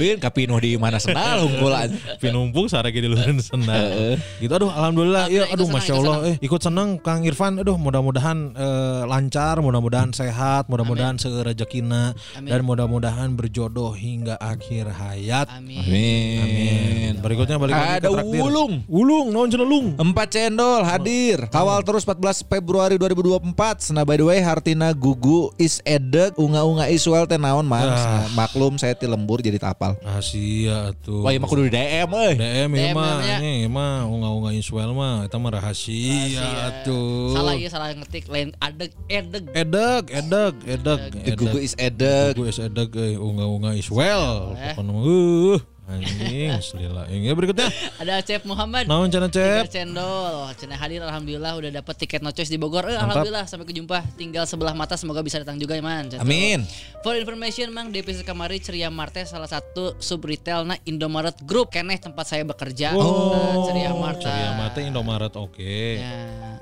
Pin 0.01 0.17
kapinuh 0.17 0.57
di 0.57 0.81
mana 0.81 0.97
sendal 0.97 1.45
unggulan. 1.45 1.93
pinumpuk 2.17 2.73
sarage 2.73 2.97
di 2.97 3.09
luar 3.11 3.29
sendal. 3.45 4.17
gitu 4.41 4.53
aduh 4.57 4.71
alhamdulillah 4.73 5.29
ya 5.29 5.45
aduh 5.53 5.69
ikut 5.69 5.77
masya 5.77 5.93
senang, 5.93 6.01
Allah 6.01 6.17
ikut 6.17 6.31
eh 6.33 6.37
ikut 6.41 6.61
senang 6.65 6.89
Kang 7.05 7.23
Irfan 7.29 7.61
aduh 7.61 7.77
mudah-mudahan 7.77 8.39
eh, 8.57 9.03
lancar, 9.05 9.61
mudah-mudahan 9.61 10.17
sehat, 10.17 10.71
mudah-mudahan 10.73 11.04
rezekina 11.45 12.13
Amin. 12.37 12.51
dan 12.53 12.61
mudah-mudahan 12.67 13.33
berjodoh 13.33 13.97
hingga 13.97 14.37
akhir 14.37 14.93
hayat. 14.93 15.49
Amin. 15.49 15.81
Amin. 15.81 17.13
Berikutnya 17.25 17.57
balik 17.57 17.73
lagi 17.73 18.05
Ada. 18.05 18.09
Ulung. 18.13 18.85
Ulung, 18.85 19.33
cenah 19.49 19.65
Ulung? 19.65 19.87
Empat 19.97 20.29
cendol 20.37 20.85
hadir. 20.85 21.49
Kawal 21.49 21.81
terus 21.81 22.05
14 22.05 22.45
Februari 22.45 23.01
2024. 23.01 23.97
Nah 23.97 24.05
by 24.05 24.17
the 24.21 24.27
way 24.27 24.41
Hartina 24.45 24.93
Gugu 24.93 25.55
is 25.57 25.81
edek 25.89 26.37
unga-unga 26.37 26.93
iswell 26.93 27.25
teh 27.25 27.41
naon 27.41 27.65
Mas. 27.65 27.89
Ah. 27.89 28.29
Maklum 28.37 28.77
saya 28.77 28.93
ti 28.93 29.09
lembur 29.09 29.41
jadi 29.41 29.57
tapal. 29.57 29.97
Rahasia 30.05 30.93
tuh. 31.01 31.25
Wah 31.25 31.33
kudu 31.45 31.69
di 31.69 31.73
DM 31.73 32.11
euy. 32.11 32.35
DM 32.37 32.71
DM 32.75 32.95
mah, 32.95 33.17
ini 33.41 33.55
mah 33.71 34.07
unga-unga 34.11 34.51
Iswell 34.55 34.91
mah 34.91 35.27
eta 35.27 35.37
mah 35.39 35.51
rahasia 35.55 36.83
tuh. 36.83 37.33
Salah 37.35 37.55
ya 37.55 37.69
salah 37.71 37.95
ngetik 37.95 38.27
lain 38.29 38.51
adeg 38.59 38.91
edeg. 39.07 39.45
Edeg, 39.55 40.05
edeg, 40.11 40.55
edeg. 40.85 41.25
Di 41.25 41.33
Gugu 41.33 41.59
is 41.65 41.75
edek. 41.81 42.37
Gugu 42.37 42.53
is 42.53 42.61
edeg 42.61 42.93
euy, 42.93 43.17
unga-unga 43.17 43.73
Iswell. 43.73 44.53
Eh. 44.61 44.77
Pokoknya 44.77 44.93
uh, 44.93 45.59
anjing 45.85 46.51
selila. 46.61 47.05
Yang 47.09 47.35
berikutnya 47.37 47.69
Ada 48.01 48.25
Cep 48.25 48.43
Muhammad. 48.45 48.89
naon 48.89 49.09
cenah 49.09 49.29
Tiga 49.29 49.65
Cep? 49.65 49.73
cendol. 49.73 50.49
Cenah 50.57 50.79
hadir 50.79 51.01
alhamdulillah 51.03 51.53
udah 51.57 51.71
dapat 51.75 51.95
tiket 51.99 52.21
no 52.21 52.31
choice 52.31 52.49
di 52.49 52.57
Bogor. 52.57 52.87
Eh, 52.87 52.95
Mantap. 52.95 53.05
alhamdulillah 53.25 53.45
sampai 53.45 53.67
kejumpa. 53.67 53.99
Tinggal 54.15 54.45
sebelah 54.47 54.73
mata 54.73 54.95
semoga 54.95 55.21
bisa 55.21 55.41
datang 55.41 55.59
juga 55.59 55.75
ya 55.75 55.83
man. 55.83 56.09
Cendol. 56.09 56.25
Amin. 56.25 56.65
For 57.03 57.13
information 57.17 57.69
Mang 57.69 57.91
episode 57.91 58.25
kemarin 58.25 58.61
Ceria 58.61 58.89
Marte 58.89 59.27
salah 59.27 59.51
satu 59.51 59.99
sub 59.99 60.25
retail 60.25 60.65
na 60.65 60.79
Indomaret 60.85 61.37
Group 61.43 61.75
keneh 61.75 61.99
tempat 61.99 62.25
saya 62.25 62.47
bekerja. 62.47 62.95
Nah, 62.95 63.67
Ceria 63.67 63.91
Marte. 63.93 64.25
Oh, 64.25 64.31
Ceria 64.31 64.51
Mate 64.55 64.81
Indomaret 64.87 65.35
oke. 65.35 65.75
Ya. 65.99 66.15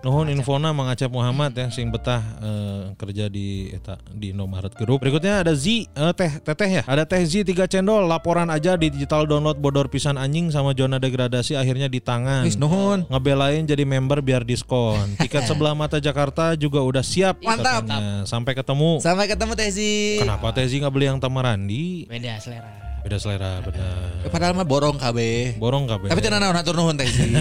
Nuhun 0.02 0.26
infona 0.32 0.74
Mang 0.74 0.88
Acep 0.88 1.12
Muhammad 1.12 1.52
ya 1.52 1.68
sing 1.68 1.92
betah 1.92 2.18
eh, 2.40 2.82
kerja 2.96 3.28
di 3.28 3.70
eta 3.70 4.00
di 4.08 4.32
Indomaret 4.32 4.72
Group. 4.74 5.04
Berikutnya 5.04 5.44
ada 5.44 5.52
Z 5.52 5.68
eh, 5.68 6.12
teh 6.16 6.32
teteh 6.40 6.70
ya. 6.80 6.82
Ada 6.88 7.04
teh 7.04 7.20
Z 7.22 7.44
3 7.44 7.68
cendol 7.68 8.08
laporan 8.08 8.48
aja 8.48 8.74
di 8.74 8.88
digital 8.88 9.11
download 9.28 9.60
bodor 9.60 9.92
pisan 9.92 10.16
anjing 10.16 10.48
sama 10.48 10.72
zona 10.72 10.96
degradasi 10.96 11.60
akhirnya 11.60 11.92
di 11.92 12.00
tangan. 12.00 12.48
Wis 12.48 12.56
nuhun. 12.56 13.04
Ngebelain 13.12 13.68
jadi 13.68 13.84
member 13.84 14.24
biar 14.24 14.42
diskon. 14.48 15.20
Tiket 15.20 15.44
sebelah 15.44 15.76
mata 15.76 16.00
Jakarta 16.00 16.56
juga 16.56 16.80
udah 16.80 17.04
siap. 17.04 17.44
Mantap. 17.44 17.84
katanya. 17.84 18.24
Sampai 18.24 18.56
ketemu. 18.56 18.90
Sampai 19.04 19.28
ketemu 19.28 19.52
Tezi. 19.52 20.24
Kenapa 20.24 20.56
Teh 20.56 20.64
Z 20.64 20.72
nggak 20.80 20.92
beli 20.96 21.06
yang 21.12 21.20
Tamarandi? 21.20 22.08
Beda 22.08 22.40
selera. 22.40 22.81
Beda 23.02 23.18
selera 23.18 23.58
benar. 23.66 24.22
Eh, 24.22 24.30
Padahal 24.30 24.54
mah 24.54 24.62
borong 24.62 24.94
KB. 24.94 25.18
Borong 25.58 25.90
kabeh. 25.90 26.06
Tapi 26.06 26.22
tenang 26.22 26.38
naon 26.38 26.54
hatur 26.54 26.78
nuhun 26.78 26.94
Tezi. 26.94 27.34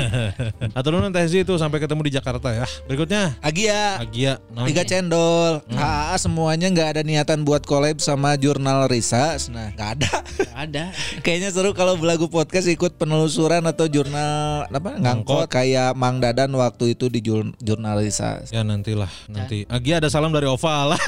Atau 0.73 0.89
nuhun 0.89 1.13
Teh 1.13 1.21
itu 1.23 1.53
sampai 1.61 1.77
ketemu 1.77 2.01
di 2.09 2.17
Jakarta 2.17 2.49
ya. 2.49 2.65
Berikutnya 2.89 3.37
Agia. 3.45 4.01
Agia. 4.01 4.41
naon? 4.49 4.65
Tiga 4.65 4.81
cendol. 4.81 5.61
HA 5.69 6.17
semuanya 6.17 6.65
nggak 6.65 6.89
ada 6.97 7.01
niatan 7.05 7.45
buat 7.45 7.61
collab 7.61 8.01
sama 8.01 8.33
jurnal 8.41 8.89
Risa. 8.89 9.37
Nah, 9.53 9.69
nggak 9.77 9.89
ada. 10.01 10.11
Nggak 10.33 10.61
ada. 10.65 10.83
Kayaknya 11.23 11.49
seru 11.53 11.77
kalau 11.77 11.93
belagu 11.93 12.25
podcast 12.25 12.65
ikut 12.65 12.97
penelusuran 12.97 13.61
atau 13.61 13.85
jurnal 13.85 14.65
apa 14.65 14.97
ngangkot 14.97 15.45
kayak 15.45 15.93
Mang 15.93 16.17
Dadan 16.17 16.49
waktu 16.57 16.97
itu 16.97 17.05
di 17.05 17.21
jur- 17.21 17.53
jurnal 17.61 18.01
Risa. 18.01 18.41
Ya 18.49 18.65
nantilah 18.65 19.13
nanti. 19.29 19.69
Agia 19.69 20.01
ada 20.01 20.09
salam 20.09 20.33
dari 20.33 20.49
Oval. 20.49 20.97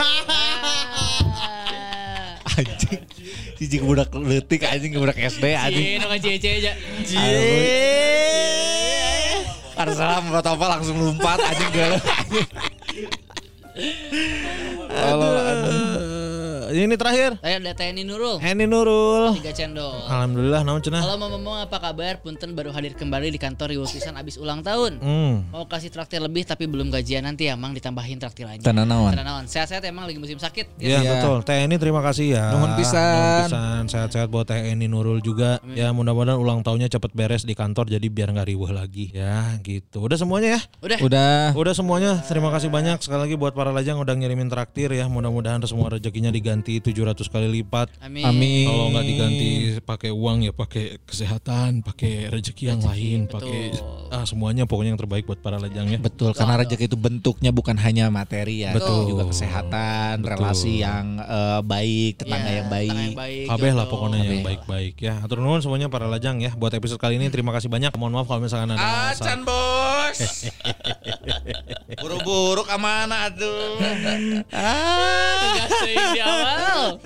Anjing. 2.53 3.01
Cici 3.57 3.77
budak 3.79 4.09
letik 4.13 4.65
anjing 4.65 4.97
budak 4.97 5.17
SD 5.17 5.45
anjing. 5.53 5.85
Cie, 5.85 6.01
nu 6.01 6.07
ngece 6.09 6.49
aja. 6.49 6.71
Harus 9.73 9.95
salam 9.97 10.23
protokol 10.29 10.69
langsung 10.69 10.97
lompat 10.97 11.39
anjing 11.41 11.69
gue. 11.73 11.87
Eh, 14.93 15.13
ini 16.73 16.97
terakhir. 16.97 17.37
Saya 17.37 17.61
ada 17.61 17.71
TNI 17.77 18.01
Nurul. 18.01 18.41
Eni 18.41 18.65
Nurul. 18.65 19.37
Tiga 19.37 19.53
cendol. 19.53 19.93
Alhamdulillah 20.09 20.65
naon 20.65 20.81
cenah. 20.81 21.05
Halo 21.05 21.21
ngomong 21.21 21.61
apa 21.61 21.77
kabar? 21.77 22.17
Punten 22.25 22.57
baru 22.57 22.73
hadir 22.73 22.97
kembali 22.97 23.29
di 23.29 23.37
kantor 23.37 23.77
Riwo 23.77 23.85
Pisan 23.85 24.17
abis 24.17 24.41
ulang 24.41 24.65
tahun. 24.65 24.97
Hmm. 24.97 25.53
Mau 25.53 25.69
kasih 25.69 25.93
traktir 25.93 26.17
lebih 26.17 26.49
tapi 26.49 26.65
belum 26.65 26.89
gajian 26.89 27.29
nanti 27.29 27.45
ya, 27.45 27.53
Mang 27.53 27.77
ditambahin 27.77 28.17
traktir 28.17 28.49
aja. 28.49 28.65
Tanah 28.65 28.89
naon. 28.89 29.13
Tanah 29.13 29.21
naon. 29.21 29.45
Sehat-sehat 29.45 29.85
emang 29.85 30.09
lagi 30.09 30.17
musim 30.17 30.41
sakit. 30.41 30.81
Ya 30.81 30.97
Iya. 31.03 31.21
betul. 31.21 31.45
Teh 31.45 31.61
Eni 31.61 31.77
terima 31.77 32.01
kasih 32.01 32.33
ya. 32.33 32.49
Nuhun 32.57 32.73
pisan. 32.73 33.05
Nuhun 33.13 33.37
pisan. 33.45 33.83
Sehat-sehat 33.93 34.27
buat 34.33 34.49
Teh 34.49 34.73
Eni 34.73 34.89
Nurul 34.89 35.21
juga. 35.21 35.61
Ya 35.77 35.93
mudah-mudahan 35.93 36.41
ulang 36.41 36.65
tahunnya 36.65 36.89
cepet 36.89 37.13
beres 37.13 37.45
di 37.45 37.53
kantor 37.53 37.85
jadi 37.91 38.07
biar 38.09 38.33
nggak 38.33 38.49
riuh 38.49 38.71
lagi. 38.73 39.13
Ya 39.13 39.61
gitu. 39.61 40.01
Udah 40.01 40.17
semuanya 40.17 40.57
ya. 40.57 40.61
Udah. 40.81 40.97
Udah. 41.05 41.43
Udah 41.53 41.73
semuanya. 41.77 42.17
Terima 42.25 42.49
kasih 42.49 42.73
banyak 42.73 42.97
sekali 43.03 43.29
lagi 43.29 43.35
buat 43.37 43.53
para 43.53 43.69
lajang 43.69 44.01
udah 44.01 44.15
ngirimin 44.15 44.49
traktir 44.49 44.89
ya. 44.89 45.05
Mudah-mudahan 45.05 45.61
semua 45.67 45.93
rezekinya 45.93 46.31
diganti 46.33 46.62
700 46.63 47.27
kali 47.27 47.47
lipat. 47.59 47.91
Amin. 47.99 48.23
Amin. 48.23 48.67
Kalau 48.71 48.85
nggak 48.95 49.05
diganti 49.05 49.49
pakai 49.83 50.11
uang 50.15 50.47
ya 50.47 50.51
pakai 50.55 51.03
kesehatan, 51.03 51.83
pakai 51.83 52.31
rezeki 52.31 52.63
yang 52.71 52.81
lain, 52.81 53.27
pakai 53.27 53.75
ah 54.13 54.23
semuanya 54.23 54.63
pokoknya 54.63 54.95
yang 54.95 55.01
terbaik 55.01 55.27
buat 55.27 55.43
para 55.43 55.59
lajang 55.59 55.91
ya. 55.91 55.99
Betul, 55.99 56.31
karena 56.31 56.63
rezeki 56.63 56.87
itu 56.87 56.95
bentuknya 56.95 57.51
bukan 57.51 57.75
hanya 57.75 58.07
materi 58.07 58.63
ya, 58.63 58.71
Betul. 58.71 59.11
juga 59.11 59.27
kesehatan, 59.27 60.23
relasi 60.23 60.79
yang 60.79 61.19
eh, 61.19 61.61
baik, 61.65 62.23
tetangga 62.23 62.51
Ya, 62.53 62.55
yang 62.61 62.69
baik. 62.69 62.91
yang 62.93 63.17
baik. 63.17 63.45
Kabeh 63.49 63.71
lah 63.73 63.85
pokoknya 63.89 64.19
yang 64.23 64.45
baik-baik 64.45 64.95
ya. 65.01 65.13
Atur 65.25 65.41
nuhun 65.41 65.59
semuanya 65.59 65.89
para 65.89 66.05
lajang 66.05 66.37
ya. 66.39 66.53
Buat 66.53 66.77
episode 66.77 67.01
kali 67.01 67.17
ini 67.17 67.27
terima 67.33 67.49
kasih 67.51 67.67
banyak. 67.67 67.91
Mohon 67.97 68.21
maaf 68.21 68.27
kalau 68.29 68.41
misalkan 68.45 68.77
ada 68.77 69.11
Acan 69.11 69.41
bos. 70.13 70.45
Buru-buru 72.01 72.63
ke 72.65 72.77
mana 72.77 73.29
tuh? 73.33 73.79
Di 75.83 75.95
awal. 76.21 77.01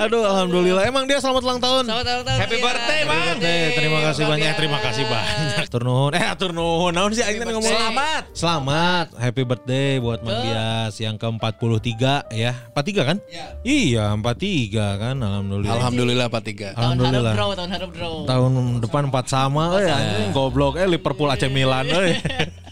Aduh 0.00 0.22
alhamdulillah. 0.26 0.82
Emang 0.86 1.04
dia 1.06 1.18
selamat 1.22 1.42
ulang 1.44 1.60
tahun. 1.62 1.84
Selamat 1.86 2.04
ulang 2.06 2.24
tahun. 2.26 2.38
Happy 2.40 2.56
Cia. 2.58 2.64
birthday, 2.64 3.00
Bang. 3.06 3.22
Birthday. 3.24 3.62
Terima 3.74 3.98
kasih 4.02 4.24
banyak. 4.26 4.52
Terima 4.58 4.78
kasih 4.82 5.04
banyak. 5.06 5.64
Atur 5.64 5.82
nuhun. 5.86 6.12
Eh 6.14 6.24
atur 6.24 6.50
nuhun. 6.54 6.92
Naon 6.94 7.10
sih 7.14 7.22
aing 7.22 7.38
teh 7.42 7.46
ngomong 7.46 7.70
Selamat. 7.74 8.22
Selamat. 8.34 9.06
Happy 9.18 9.42
birthday 9.46 9.98
buat 9.98 10.20
Mang 10.22 10.40
Dias 10.42 10.94
yang 10.98 11.16
ke-43 11.18 12.32
ya. 12.34 12.52
43 12.74 13.08
kan? 13.10 13.18
Iya, 13.62 14.14
43 14.18 15.02
kan. 15.02 15.16
Alhamdulillah. 15.18 15.74
Alhamdulillah 15.74 16.26
Pak 16.30 16.42
Tiga. 16.46 16.68
Tahun 16.74 16.78
harap 16.78 16.94
Alhamdulillah. 16.98 17.34
draw, 17.34 17.50
tahun 17.54 17.70
harap 17.70 17.90
draw. 17.92 18.14
Tahun 18.24 18.52
depan 18.82 19.02
4 19.10 19.26
sama 19.26 19.64
eh 19.80 19.90
anjing 19.90 20.30
goblok 20.32 20.78
eh 20.78 20.86
Liverpool 20.86 21.28
AC 21.28 21.43
Milan 21.48 21.86
eh. 21.88 22.20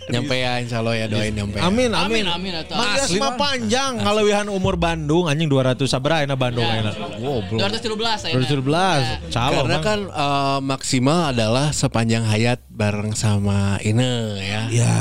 Nyampe 0.03 0.35
ya 0.35 0.59
insya 0.59 0.83
Allah 0.83 0.99
ya 0.99 1.07
doain 1.07 1.31
nyampe. 1.31 1.63
Amin 1.63 1.95
Amin, 1.95 2.27
amin. 2.27 2.53
amin 2.53 2.53
Dias 2.67 3.07
Asli, 3.07 3.23
mah 3.23 3.39
panjang 3.39 4.03
ngalewihan 4.03 4.51
umur 4.51 4.75
Bandung 4.75 5.31
anjing 5.31 5.47
200 5.47 5.79
sabaraha 5.87 6.27
na 6.27 6.35
Bandung 6.35 6.67
Ya. 6.67 6.83
ayeuna. 6.83 6.93
Goblok. 7.17 7.59
217 7.63 8.27
ayeuna. 8.27 8.43
2017. 9.31 9.31
Calon 9.31 9.63
Karena 9.63 9.79
Mang. 9.79 9.85
kan 9.87 10.01
eh, 10.11 10.59
maksimal 10.61 11.21
adalah 11.31 11.67
sepanjang 11.71 12.27
hayat 12.27 12.59
bareng 12.67 13.15
sama 13.15 13.79
Ine 13.81 14.43
ya. 14.43 14.63
Ya. 14.75 14.95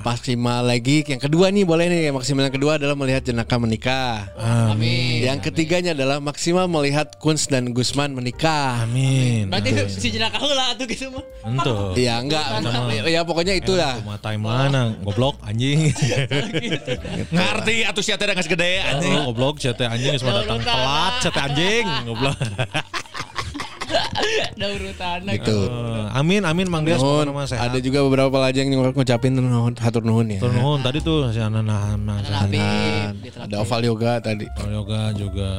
Maksimal 0.00 0.64
lagi 0.64 1.04
yang 1.04 1.20
kedua 1.20 1.52
nih 1.52 1.68
boleh 1.68 1.86
nih 1.92 2.08
maksimal 2.08 2.48
yang 2.48 2.56
kedua 2.56 2.80
adalah 2.80 2.96
melihat 2.96 3.20
jenaka 3.20 3.60
menikah. 3.60 4.32
Amin. 4.40 5.20
Yang 5.20 5.52
ketiganya 5.52 5.92
adalah 5.92 6.24
maksimal 6.24 6.64
melihat 6.72 7.20
Kunz 7.20 7.44
dan 7.52 7.76
Gusman 7.76 8.16
menikah. 8.16 8.88
Amin. 8.88 9.52
Berarti 9.52 9.70
si 9.92 10.08
jenaka 10.08 10.40
heula 10.40 10.72
atuh 10.72 10.88
gitu 10.88 11.12
mah. 11.12 11.24
Ento. 11.44 11.92
Ya 12.00 12.16
enggak, 12.16 12.64
ya 13.04 13.20
pokoknya 13.28 13.60
itulah. 13.60 14.00
Cuma 14.00 14.16
time 14.16 14.40
mana 14.40 14.96
goblok 15.04 15.36
anjing. 15.44 15.92
Ngerti 17.28 17.84
atuh 17.84 18.00
sia 18.00 18.16
teh 18.16 18.24
geus 18.24 18.48
gede 18.48 18.80
anjing. 18.80 19.14
Oh, 19.20 19.36
goblok 19.36 19.60
cete 19.60 19.84
anjing 19.84 20.16
mah 20.24 20.32
datang 20.40 20.60
telat 20.64 21.12
cete 21.20 21.40
anjing 21.40 21.84
goblok. 22.08 22.36
Ada 24.56 24.66
urutan 24.76 25.18
Gitu. 25.30 25.58
Eh, 25.66 26.06
amin 26.14 26.42
amin 26.44 26.66
Mang 26.70 26.84
Dias 26.86 27.00
mah 27.02 27.46
sehat. 27.46 27.70
Ada 27.70 27.78
juga 27.82 28.02
beberapa 28.06 28.36
lajang 28.38 28.66
yang 28.70 28.92
ngucapin 28.92 29.34
nuhun, 29.36 29.74
hatur 29.78 30.02
nuhun 30.04 30.26
ya. 30.30 30.40
Tur 30.40 30.52
nuhun 30.52 30.80
tadi 30.82 30.98
tuh 31.02 31.30
si 31.30 31.40
Habib 31.40 32.62
Ada 33.36 33.54
oval 33.62 33.82
yoga 33.86 34.12
tadi. 34.22 34.46
yoga 34.70 35.00
juga. 35.14 35.50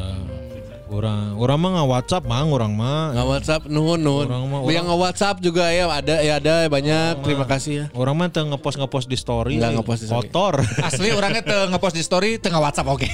Orang 0.92 1.40
orang 1.40 1.56
mah 1.56 1.70
nggak 1.72 1.88
WhatsApp 1.88 2.24
mang 2.28 2.52
orang 2.52 2.76
mah. 2.76 3.16
Nggak 3.16 3.28
WhatsApp 3.30 3.62
nuhun 3.66 3.96
nuhun. 3.98 4.28
Orang 4.28 4.44
mah- 4.46 4.68
Yang 4.68 4.86
nge 4.86 4.98
WhatsApp 5.00 5.36
juga 5.40 5.64
ya 5.72 5.88
ada 5.88 6.16
ya 6.20 6.34
ada 6.36 6.68
banyak. 6.68 7.24
Terima 7.24 7.48
kasih 7.48 7.74
ya. 7.74 7.86
Orang 7.96 8.20
mah 8.20 8.28
teu 8.28 8.44
ngepost 8.44 8.76
ngepost 8.76 9.08
di 9.08 9.16
story. 9.16 9.56
Nggak 9.56 9.72
ngepost 9.80 10.00
di 10.02 10.08
story. 10.08 10.28
Kotor. 10.28 10.54
Asli 10.88 11.08
orangnya 11.10 11.42
teu 11.42 11.60
ngepost 11.66 11.96
di 11.96 12.04
story, 12.04 12.30
teu 12.38 12.52
WhatsApp 12.52 12.86
oke. 12.86 13.08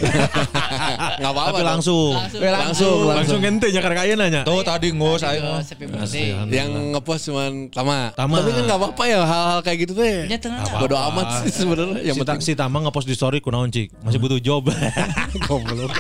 Nggak 1.22 1.32
apa-apa. 1.32 1.58
Langsung. 1.62 2.18
Langsung. 2.18 2.42
Langsung 2.42 2.56
langsung. 2.58 2.98
Langsung 3.14 3.40
ente 3.40 3.68
nya 3.70 3.80
karek 3.80 4.00
ayeuna 4.02 4.26
nya. 4.28 4.42
Tuh 4.42 4.66
tadi 4.66 4.90
ngos 4.90 5.22
mah. 5.22 5.62
Birthday. 5.62 6.34
Yang 6.50 6.70
ngepost 6.92 7.30
cuman 7.30 7.70
Tama. 7.70 8.10
Tama. 8.18 8.42
Tapi 8.42 8.50
kan 8.52 8.64
nggak 8.66 8.80
apa-apa 8.82 9.04
ya 9.06 9.20
hal-hal 9.22 9.60
kayak 9.62 9.78
gitu 9.86 9.94
teh. 9.94 10.26
Ya 10.26 10.38
tengah. 10.42 10.66
Bodoh 10.82 10.98
amat 11.14 11.46
sih 11.46 11.54
sebenarnya. 11.54 12.02
Yang 12.02 12.16
penting 12.22 12.42
si 12.42 12.52
Tama 12.58 12.82
ngepost 12.82 13.06
di 13.06 13.14
story 13.14 13.38
kunaon 13.38 13.70
cik 13.70 13.94
Masih 14.02 14.18
butuh 14.18 14.42
job 14.42 14.66
goblok. 15.48 15.94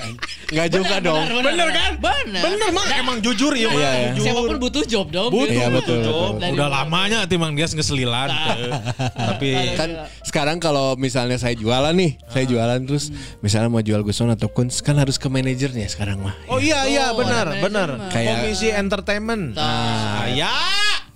Nggak 0.49 0.67
juga 0.73 0.95
dong. 0.99 1.21
Bener 1.38 1.66
Bener 1.68 1.76
kan? 1.78 1.91
Bener. 1.97 2.41
Bener 2.41 2.70
mah 2.72 2.86
emang 2.93 3.18
jujur 3.20 3.51
ya. 3.51 3.68
mah, 3.68 3.76
Iya, 3.76 3.91
iya. 3.91 4.09
jujur. 4.11 4.24
Siapa 4.26 4.41
pun 4.43 4.57
butuh 4.57 4.84
job 4.84 5.07
dong. 5.09 5.30
Butuh, 5.30 5.53
Iya, 5.53 5.68
betul, 5.70 5.97
job. 6.01 6.36
betul. 6.36 6.53
Udah 6.53 6.68
lamanya 6.72 7.20
timang 7.24 7.53
dia 7.53 7.65
ngeselilan. 7.65 8.28
teu. 8.30 8.70
Tapi 9.13 9.49
kan 9.74 9.89
sekarang 10.22 10.57
kalau 10.57 10.95
misalnya 10.95 11.36
saya 11.36 11.53
jualan 11.53 11.91
nih, 11.91 12.11
saya 12.28 12.45
jualan 12.45 12.80
terus 12.84 13.09
misalnya 13.39 13.68
mau 13.68 13.80
jual 13.80 14.01
Guson 14.01 14.30
atau 14.30 14.47
Kunz 14.47 14.80
kan 14.80 14.95
harus 14.95 15.15
ke 15.15 15.28
manajernya 15.28 15.88
sekarang 15.88 16.20
mah. 16.20 16.36
Oh 16.47 16.57
iya 16.57 16.86
iya 16.86 17.05
Oh, 17.09 17.18
benar 17.18 17.47
ada 17.49 17.59
benar. 17.59 17.88
manajemen. 17.93 18.11
Kayak- 18.11 18.36
Komisi 18.39 18.68
entertainment. 18.70 19.43
Nah, 19.53 20.26
ya 20.30 20.51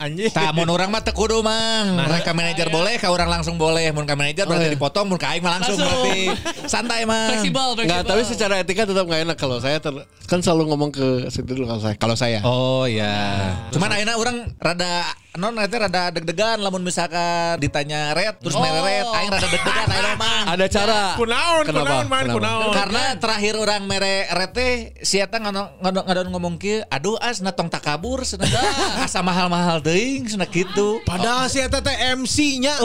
anjing. 0.02 0.28
Tah 0.28 0.50
mun 0.50 0.66
orang 0.68 0.90
mah 0.90 1.00
teu 1.00 1.14
kudu 1.14 1.40
mang. 1.40 1.94
Mereka 1.96 2.34
manajer 2.34 2.68
boleh, 2.68 2.98
ka 2.98 3.08
orang 3.08 3.30
langsung 3.30 3.56
boleh. 3.56 3.90
Mun 3.90 4.04
ka 4.04 4.16
manajer 4.16 4.44
berarti 4.44 4.68
dipotong, 4.70 5.06
mun 5.06 5.16
ka 5.16 5.30
aing 5.30 5.40
mah 5.40 5.56
langsung, 5.56 5.78
Langsung. 5.78 6.02
berarti 6.02 6.20
santai 6.66 7.06
mang. 7.06 7.30
Fleksibel, 7.30 7.68
fleksibel. 7.74 7.86
Enggak, 7.86 8.02
tapi 8.04 8.22
secara 8.24 8.54
etika 8.58 8.84
tetap 8.84 9.06
nggak 9.06 9.22
enak 9.24 9.38
kalau 9.38 9.58
saya 9.58 9.78
ter- 9.78 10.04
kan 10.26 10.40
selalu 10.40 10.64
ngomong 10.68 10.90
ke 10.90 11.06
situ 11.28 11.54
dulu 11.54 11.68
kalau 11.68 11.82
saya. 11.82 11.96
Kalau 11.96 12.16
saya. 12.16 12.40
Oh 12.42 12.84
iya. 12.84 13.54
Cuman 13.70 13.90
akhirnya 13.90 14.16
orang 14.16 14.50
rada 14.58 15.06
non 15.32 15.56
nanti 15.56 15.80
rada 15.80 16.12
deg-degan 16.12 16.60
lamun 16.60 16.84
misalkan 16.84 17.56
ditanya 17.56 18.12
red 18.12 18.36
terus 18.38 18.52
Oh. 18.52 18.60
mere 18.60 18.80
red 18.82 19.08
aing 19.08 19.30
rada 19.30 19.46
deg-degan 19.46 19.88
aing 19.88 20.20
mang. 20.24 20.46
Ada 20.50 20.66
cara. 20.68 21.00
Kunaon, 21.16 21.64
Kenapa? 21.64 21.84
kunaon, 21.84 22.06
man, 22.06 22.22
Kenapa? 22.22 22.36
kunaon. 22.36 22.74
Karena 22.74 23.04
terakhir 23.16 23.54
orang 23.56 23.82
mere 23.86 24.16
red 24.30 24.52
teh 24.52 24.74
si 25.00 25.18
eta 25.18 25.38
ngadon 25.38 26.28
ngomong 26.30 26.56
kieu, 26.56 26.80
aduh 26.88 27.16
as 27.18 27.40
natong 27.40 27.68
takabur 27.68 28.24
cenah 28.24 28.48
asa 29.04 29.20
mahal-mahal 29.20 29.80
teuing 29.92 30.24
cenah 30.26 30.48
kitu. 30.48 31.04
Padahal 31.04 31.52
si 31.52 31.60
eta 31.60 31.84
teh 31.84 31.92
MC-nya. 32.16 32.80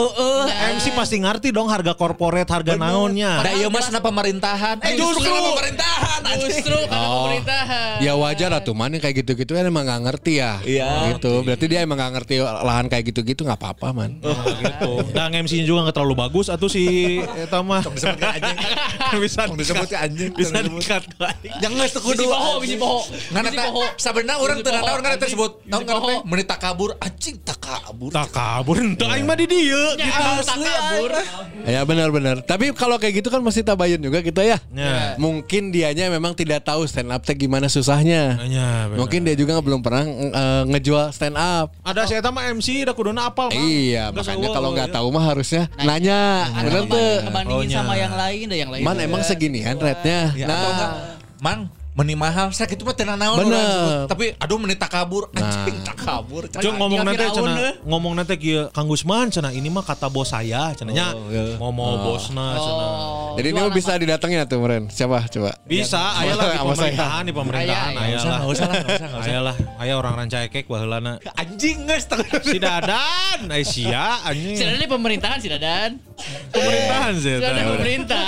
MC 0.75 0.91
pasti 0.91 1.15
ngerti 1.17 1.49
dong 1.49 1.71
harga 1.71 1.95
korporat, 1.95 2.43
harga 2.45 2.75
naonnya. 2.75 3.39
Da 3.39 3.55
ieu 3.55 3.71
mah 3.71 3.79
cenah 3.79 4.03
pemerintahan. 4.03 4.83
Eh 4.83 4.99
justru 4.99 5.23
Justru. 5.23 5.31
karena 5.31 5.49
pemerintahan 5.49 6.19
anjing. 6.21 6.51
Justru 6.51 6.75
karena 6.83 6.99
Oh. 6.99 7.15
pemerintahan. 7.23 7.95
Ya 7.97 8.13
wajar 8.13 8.49
lah 8.51 8.61
tuh 8.61 8.75
man 8.75 8.91
yang 8.91 8.99
kayak 8.99 9.23
gitu-gitu 9.23 9.55
kan 9.55 9.63
emang 9.63 9.87
gak 9.87 10.01
ngerti 10.03 10.33
ya. 10.37 10.59
Iya. 10.61 11.15
Gitu. 11.15 11.31
Berarti 11.41 11.65
dia 11.65 11.79
emang 11.81 11.95
gak 11.95 12.11
ngerti 12.13 12.33
lahan 12.43 12.85
kayak 12.85 13.03
gitu-gitu 13.07 13.41
nggak 13.41 13.55
apa-apa 13.57 13.87
man. 13.95 14.11
Oh, 14.21 14.35
gitu. 14.59 14.91
Dan 15.15 15.31
MC-nya 15.33 15.63
juga 15.63 15.87
nggak 15.87 15.95
terlalu 15.95 16.15
bagus 16.19 16.51
atau 16.51 16.67
si 16.67 16.83
eta 17.23 17.63
mah. 17.63 17.87
Disebutkan 17.87 18.29
anjing. 18.37 18.57
bisa 19.17 19.41
disebut 19.47 19.87
ke 19.87 19.97
anjing. 19.97 20.31
Bisa 20.35 20.59
dikat 20.59 21.03
Jangan 21.63 21.87
kudu. 21.97 22.23
poho, 22.27 22.51
biji 22.59 22.75
poho. 22.75 22.99
Ngana 23.31 23.47
Biji 23.47 23.55
teh 23.55 23.63
poho. 23.63 23.85
ngana 23.87 24.59
teh 24.59 24.73
anjing. 25.07 25.21
disebut. 25.23 25.51
Naon 25.63 25.81
Biji 25.81 25.87
ngana 25.87 26.01
teh? 26.01 26.11
poho. 26.11 26.27
Menit 26.27 26.45
takabur 26.45 26.89
anjing 26.99 27.37
takabur. 27.39 28.09
Tak 28.09 28.29
kabur, 28.29 28.75
entah 28.77 29.09
aing 29.09 29.23
mah 29.23 29.33
di 29.33 29.45
dieu 29.45 29.83
Ya, 29.95 30.05
gitu. 30.05 30.31
tak 30.43 30.57
kabur. 30.57 31.11
Ya 31.63 31.81
benar-benar. 31.81 32.41
Tapi 32.41 32.71
kalau 32.71 32.95
kayak 32.95 33.17
gitu 33.17 33.27
kan 33.27 33.39
mesti 33.39 33.61
tabayun 33.61 33.99
juga 33.99 34.19
kita 34.19 34.41
ya. 34.41 34.57
Ya. 34.69 35.13
Mungkin 35.15 35.69
dianya 35.69 36.07
memang 36.07 36.31
tidak 36.31 36.63
tahu 36.63 36.83
stand 36.83 37.09
up 37.09 37.21
teh 37.21 37.33
gimana 37.33 37.67
susahnya. 37.67 38.39
Ya, 38.43 38.87
benar. 38.87 38.97
Mungkin 38.97 39.19
dia 39.21 39.33
juga 39.33 39.57
belum 39.57 39.79
pernah 39.79 40.03
eh, 40.05 40.63
ngejual 40.67 41.09
stand 41.09 41.35
up. 41.35 41.73
Ada 41.81 42.03
si 42.03 42.13
eta 42.13 42.29
mah 42.29 42.47
MC 42.49 42.83
da 42.83 42.91
kuduna 42.91 43.27
apal 43.27 43.47
mah. 43.47 43.57
Iya, 43.57 44.09
Nggak 44.09 44.23
makanya 44.23 44.47
kalau 44.51 44.69
nggak 44.71 44.89
ya. 44.89 44.95
tahu 44.95 45.07
mah 45.09 45.23
harusnya 45.25 45.63
nanya. 45.77 46.19
Ada 46.47 46.61
Bener 46.63 46.83
ngebanding- 46.83 46.89
tuh. 46.89 47.13
Ngebandingin 47.23 47.67
Oh, 47.67 47.75
sama 47.75 47.87
nya. 47.89 47.99
yang 47.99 48.13
lain 48.15 48.43
deh 48.45 48.57
yang 48.57 48.71
lain. 48.71 48.83
Man 48.83 48.97
emang 48.97 49.21
seginian 49.21 49.75
rate-nya. 49.75 50.19
Ya, 50.33 50.45
Nah, 50.45 51.15
Mang, 51.37 51.69
meni 51.97 52.13
mahal, 52.13 52.53
saya 52.53 52.69
gitu 52.69 52.85
mah 52.85 52.93
tenang 52.93 53.17
naon 53.17 53.41
Bener. 53.41 54.05
Tapi 54.05 54.37
aduh 54.37 54.61
meni 54.61 54.77
takabur, 54.77 55.33
anjing 55.33 55.81
takabur. 55.81 56.45
Cuk 56.45 56.73
ngomong 56.77 57.01
nanti 57.01 57.25
cenah 57.25 57.81
ngomong 57.81 58.13
nanti 58.13 58.37
kieu 58.37 58.69
Kang 58.69 58.85
Gusman 58.85 59.33
cenah 59.33 59.49
ini 59.49 59.65
mah 59.67 59.81
kata 59.81 60.05
bos 60.05 60.29
saya 60.29 60.77
cenahnya 60.77 61.17
Oh, 61.17 61.25
iya. 61.33 61.57
ngomong 61.57 61.93
bosna 62.05 62.53
cenah. 62.53 62.89
Oh, 62.93 63.33
jadi 63.33 63.49
ini 63.49 63.61
bisa 63.73 63.97
didatengin 63.97 64.45
tuh 64.45 64.61
meren. 64.61 64.85
Siapa 64.93 65.25
coba? 65.25 65.57
Bisa, 65.65 65.97
aya 66.21 66.37
lah 66.37 66.45
di 66.45 66.57
Sama 66.57 66.73
saya. 66.77 66.93
pemerintahan, 66.93 67.21
di 67.25 67.33
pemerintahan, 67.33 67.91
Aya, 67.91 67.97
aya. 67.97 68.13
aya 68.13 68.17
lah. 68.21 68.37
Nggak 68.37 68.51
usah 68.53 68.65
lah, 68.67 68.75
nggak 68.77 68.93
usah, 68.93 69.07
nggak 69.07 69.21
usah. 69.21 69.31
Aya 69.33 69.39
lah, 69.41 69.55
aya 69.81 69.93
orang 69.97 70.13
ranca 70.15 70.37
ekek 70.45 70.65
baheulana. 70.69 71.13
Anjing 71.33 71.77
geus 71.85 72.05
Si 72.45 72.57
Dadan, 72.61 73.39
ai 73.49 73.65
sia 73.65 74.21
Si 74.21 74.27
anjing. 74.29 74.57
Dadan 74.61 74.77
ini 74.77 74.87
pemerintahan 74.87 75.37
si 75.41 75.47
Dadan. 75.49 75.91
Pemerintahan 76.53 77.13
sih 77.17 77.33
Si 77.33 77.41
Dadan 77.41 77.65
pemerintah. 77.73 78.25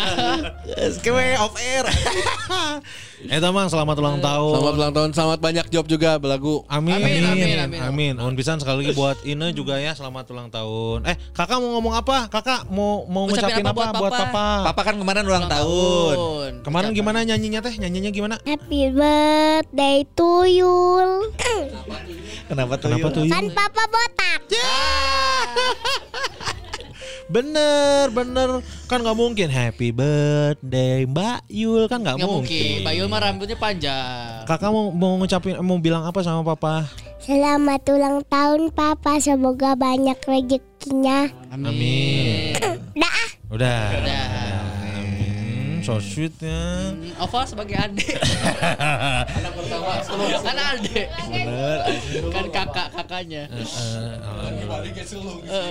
Kewe 1.06 1.38
off 1.38 1.54
air. 1.56 1.86
Eta 3.20 3.52
mah 3.52 3.68
selamat 3.68 4.00
ulang 4.00 4.24
tahun. 4.24 4.54
Selamat 4.56 4.74
ulang 4.80 4.94
tahun, 4.96 5.10
selamat 5.12 5.40
banyak 5.44 5.66
job 5.68 5.84
juga 5.92 6.16
belagu. 6.16 6.64
Amin, 6.72 6.96
Amin, 6.96 7.20
amin, 7.20 7.28
amin, 7.28 7.58
amin, 7.68 7.80
amin. 7.84 8.14
Mohon 8.16 8.36
pisan 8.40 8.64
sekali 8.64 8.88
lagi 8.88 8.96
buat 8.96 9.20
Ine 9.28 9.52
juga 9.52 9.76
ya 9.76 9.92
selamat 9.92 10.32
ulang 10.32 10.48
tahun. 10.48 11.04
Eh, 11.04 11.20
kakak 11.36 11.60
mau 11.60 11.76
ngomong 11.76 12.00
apa? 12.00 12.32
Kakak 12.32 12.72
mau 12.72 13.04
mau 13.12 13.28
Ucapin 13.28 13.60
ngucapin 13.60 13.68
apa 13.68 13.82
apa, 13.92 14.00
buat 14.00 14.12
papa? 14.16 14.72
papa? 14.72 14.82
Kan 14.88 14.96
kemarin 15.04 15.28
ulang 15.28 15.52
tahun. 15.52 16.16
Kemarin 16.64 16.96
gimana 16.96 17.28
nyanyinya 17.28 17.60
teh? 17.60 17.76
Nyanyinya 17.76 18.12
gimana? 18.16 18.36
Happy 18.48 18.88
birthday 18.88 20.08
to 20.16 20.48
you. 20.48 20.80
Kenapa 22.48 22.80
tuh? 22.80 22.88
Kenapa 22.88 23.08
Yul? 23.12 23.16
tuh? 23.20 23.24
Kan 23.28 23.52
papa 23.52 23.84
botak. 23.92 24.42
Bener, 27.30 28.10
bener. 28.10 28.66
Kan 28.90 29.06
nggak 29.06 29.14
mungkin 29.14 29.54
Happy 29.54 29.94
birthday 29.94 31.06
Mbak 31.06 31.46
Yul 31.46 31.86
kan 31.86 32.02
nggak 32.02 32.18
mungkin. 32.26 32.42
mungkin. 32.42 32.82
Mbak 32.82 32.94
Yul 32.98 33.08
mah 33.08 33.20
rambutnya 33.22 33.54
panjang. 33.54 34.50
Kakak 34.50 34.74
mau 34.74 34.90
mau 34.90 35.14
ngucapin 35.22 35.62
mau 35.62 35.78
bilang 35.78 36.10
apa 36.10 36.26
sama 36.26 36.42
papa? 36.42 36.90
Selamat 37.22 37.86
ulang 37.94 38.26
tahun 38.26 38.74
papa. 38.74 39.22
Semoga 39.22 39.78
banyak 39.78 40.18
rezekinya. 40.26 41.30
Amin. 41.54 42.58
Dah. 42.98 43.14
ah. 43.14 43.30
Udah. 43.54 43.82
Udah. 43.94 44.49
Amin. 45.80 45.88
So 45.88 45.96
sweet 46.04 46.36
ya. 46.44 46.92
Hmm, 46.92 47.24
Ova 47.24 47.48
sebagai 47.48 47.76
adik. 47.80 48.20
Anak 48.20 49.52
pertama. 49.56 50.04
Kan 50.44 50.58
adik. 50.76 51.08
Kan 52.36 52.46
kakak 52.52 52.88
kakaknya. 52.92 53.44
Eh, 53.48 53.64
alhamdulillah. 54.20 54.84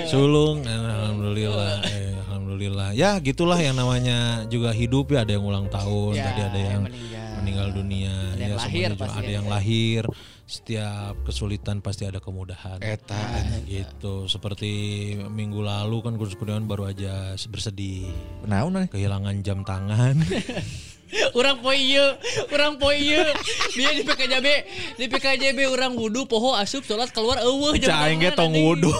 Sulung, 0.09 0.65
eh, 0.65 0.73
alhamdulillah, 0.73 1.85
eh, 1.85 2.17
alhamdulillah. 2.49 2.97
Ya 2.97 3.21
gitulah 3.21 3.61
yang 3.61 3.77
namanya 3.77 4.49
juga 4.49 4.73
hidup 4.73 5.13
ya. 5.13 5.29
Ada 5.29 5.37
yang 5.37 5.45
ulang 5.45 5.69
tahun, 5.69 6.17
Ya, 6.17 6.25
tadi 6.33 6.41
ada 6.41 6.57
yang 6.59 6.69
yang 6.73 6.83
meninggal. 6.89 7.29
meninggal 7.37 7.69
dunia, 7.77 8.15
Ada 8.17 8.41
yang 8.41 8.49
ya, 8.49 8.57
lahir 8.57 8.89
juga 8.89 9.01
pasti 9.05 9.19
ada 9.21 9.33
yang 9.37 9.47
lahir. 9.53 10.03
Setiap 10.49 11.15
kesulitan 11.29 11.77
pasti 11.85 12.09
ada 12.09 12.25
kemudahan. 12.25 12.81
Eta. 12.81 13.21
Gitu. 13.69 14.33
Seperti 14.33 14.73
minggu 15.29 15.61
lalu 15.61 16.01
kan 16.01 16.17
Gus 16.17 16.33
Kurniawan 16.41 16.65
baru 16.65 16.89
aja 16.89 17.37
bersedih 17.37 18.09
kehilangan 18.89 19.45
jam 19.45 19.61
tangan. 19.61 20.17
Orang 21.33 21.65
poe 21.65 21.73
ieu, 21.75 22.05
orang 22.53 22.77
poe 22.77 22.93
ieu. 22.93 23.25
Dia 23.73 23.91
di 23.97 24.03
PKJB, 24.05 24.47
di 24.97 25.07
PKJB 25.09 25.59
orang 25.69 25.97
wudu 25.97 26.29
poho 26.29 26.53
asup 26.53 26.85
salat 26.85 27.09
keluar 27.11 27.41
eueuh 27.41 27.75
jam 27.81 27.97
Cai 27.97 28.15
ge 28.17 28.29
tangan, 28.29 28.37
tong 28.37 28.53
anjing. 28.53 28.65
wudu. 28.67 28.91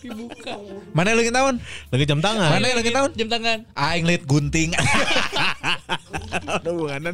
Dibuka. 0.00 0.54
Mana 0.92 1.12
lagi 1.12 1.30
tahun? 1.32 1.54
Lagi 1.88 2.04
jam 2.04 2.20
tangan. 2.20 2.50
Mana 2.52 2.66
lagi 2.72 2.90
tahun? 2.92 3.10
Jam 3.16 3.28
tangan. 3.28 3.58
Aing 3.72 4.04
liat 4.04 4.24
gunting. 4.24 4.70
Ada 6.34 6.70
hubungannya. 6.70 7.12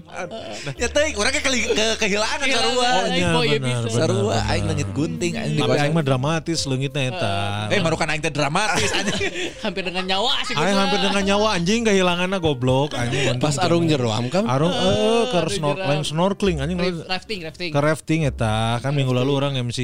ya 0.76 0.88
teh, 0.88 1.12
orang 1.14 1.32
ke, 1.32 1.40
ke 1.44 1.86
kehilangan 2.00 2.46
sarua. 2.46 2.90
Oh, 2.90 3.42
Aing 3.42 3.62
iya. 3.62 3.78
Sarua 3.90 4.36
aing 4.50 4.64
langit 4.66 4.88
gunting 4.96 5.32
aing 5.36 5.60
aing 5.60 5.94
mah 5.94 6.04
dramatis 6.04 6.64
leungitna 6.66 7.10
eta. 7.12 7.34
Eh, 7.70 7.78
marukan 7.82 8.08
aing 8.10 8.22
teh 8.22 8.32
dramatis 8.32 8.90
anjing. 8.90 9.30
Hampir 9.64 9.82
dengan 9.86 10.04
nyawa 10.06 10.32
sih. 10.46 10.54
Aing 10.56 10.76
hampir 10.78 10.98
dengan 11.02 11.22
nyawa 11.26 11.46
anjing 11.56 11.80
kehilangannya 11.84 12.38
goblok 12.40 12.96
anjing. 12.96 13.36
Pas 13.38 13.54
arung 13.62 13.84
jeroam 13.84 14.24
kan. 14.26 14.44
Arung 14.44 14.70
eh 14.70 15.22
ke 15.26 15.36
aduh, 15.36 15.50
snor 15.50 15.76
jeram. 15.76 15.88
lain 15.88 16.02
snorkeling 16.02 16.58
anjing 16.58 16.78
Raf- 16.78 17.06
Rafting, 17.08 17.40
rafting. 17.42 17.70
ke 17.70 17.78
rafting 17.78 18.20
eta 18.24 18.52
kan 18.78 18.92
minggu 18.92 19.12
lalu 19.12 19.32
orang 19.32 19.54
MC 19.60 19.78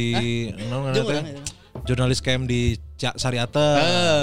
naon 0.62 0.90
ngaranna 0.90 1.20
eta. 1.22 1.84
jurnalis 1.84 2.20
camp 2.20 2.44
di 2.44 2.74
Ca- 2.96 3.12
Sariate 3.20 3.68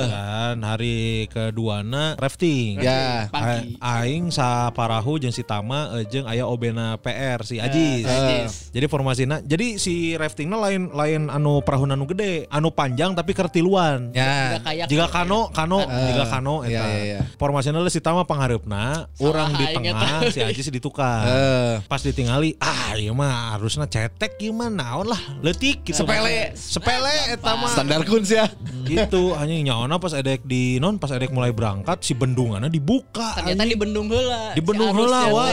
kan 0.09 0.57
hari 0.65 1.29
keduana 1.29 2.17
rafting 2.17 2.81
Ya. 2.81 3.29
Pagi. 3.29 3.77
A- 3.77 4.01
aing 4.01 4.33
sa 4.33 4.73
Parahu 4.73 5.21
jeung 5.21 5.29
si 5.29 5.45
Tama 5.45 5.93
eh, 6.01 6.09
jeung 6.09 6.25
aya 6.25 6.49
obena 6.49 6.97
PR 6.97 7.45
si 7.45 7.61
Ajis. 7.61 8.01
Ajis. 8.01 8.51
Jadi 8.73 8.85
formasinya 8.89 9.37
jadi 9.45 9.77
si 9.77 10.17
raftingnya 10.17 10.57
lain 10.57 10.89
lain 10.89 11.29
anu 11.29 11.61
perahu 11.61 11.85
anu 11.85 12.09
gede, 12.09 12.49
anu 12.49 12.73
panjang 12.73 13.13
tapi 13.13 13.37
kertiluan. 13.37 14.09
Ya. 14.09 14.57
Kayak 14.65 14.89
Jika 14.89 15.05
kano, 15.05 15.53
kano, 15.53 15.85
jika 15.85 16.25
kano, 16.25 16.65
eta. 16.65 16.71
iya, 16.73 16.83
iya. 17.05 17.19
Formasinya 17.37 17.77
si 17.93 18.01
Tama 18.01 18.25
pangharepna, 18.25 19.05
orang 19.21 19.53
di 19.53 19.65
tengah, 19.69 20.33
si 20.33 20.41
Ajis 20.41 20.73
di 20.73 20.81
tukang. 20.81 21.27
Eh. 21.29 21.73
Pas 21.85 22.01
ditingali, 22.01 22.57
ah 22.57 22.97
iya 22.97 23.13
mah 23.13 23.53
harusnya 23.53 23.85
cetek 23.85 24.41
gimana, 24.41 24.97
naon 24.97 25.13
lah, 25.13 25.21
letik 25.45 25.85
gitu. 25.85 26.01
Sepele. 26.01 26.57
Sepele 26.57 27.13
eta 27.29 27.53
mah. 27.53 27.69
Standar 27.69 28.01
kunz 28.07 28.33
ya. 28.33 28.49
Gitu, 28.89 29.23
hanya 29.33 29.55
nyaona 29.55 29.95
pas 29.97 30.13
edek 30.13 30.43
di 30.43 30.77
non, 30.77 30.99
pas 30.99 31.09
edek 31.11 31.31
mulai 31.31 31.51
berangkat 31.51 32.03
si 32.03 32.13
bendungannya 32.13 32.67
dibuka. 32.67 33.39
Ternyata 33.39 33.63
di 33.63 33.77
bendung 33.79 34.07
heula. 34.11 34.51
di 34.53 34.61
bendung 34.61 34.91
Si 34.91 34.97
heula 34.99 35.19
arusnya 35.23 35.35
wah. 35.35 35.51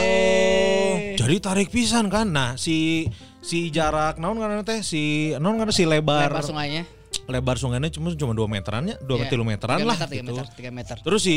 Jadi 1.15 1.35
tarik 1.39 1.69
pisan 1.69 2.05
kan. 2.07 2.27
Nah, 2.27 2.55
si 2.55 3.07
si 3.41 3.71
jarak 3.73 4.21
naon 4.21 4.37
karena 4.37 4.61
teh 4.61 4.81
si 4.81 5.33
naon 5.37 5.57
karena 5.57 5.73
si 5.73 5.83
lebar 5.83 6.29
Lebar 6.29 6.45
sungainya. 6.45 6.83
lebar 7.27 7.55
sungainya 7.55 7.87
cuma 7.91 8.11
cuma 8.11 8.33
2 8.35 8.43
meterannya, 8.49 8.95
2 9.03 9.07
Iya, 9.07 9.25
tilu 9.31 9.43
meteran 9.47 9.83
lah 9.83 9.95
meter, 9.95 10.19
gitu. 10.19 10.31
meter, 10.35 10.45
tiga 10.51 10.71
meter. 10.71 10.95
Terus 10.99 11.21
si 11.23 11.35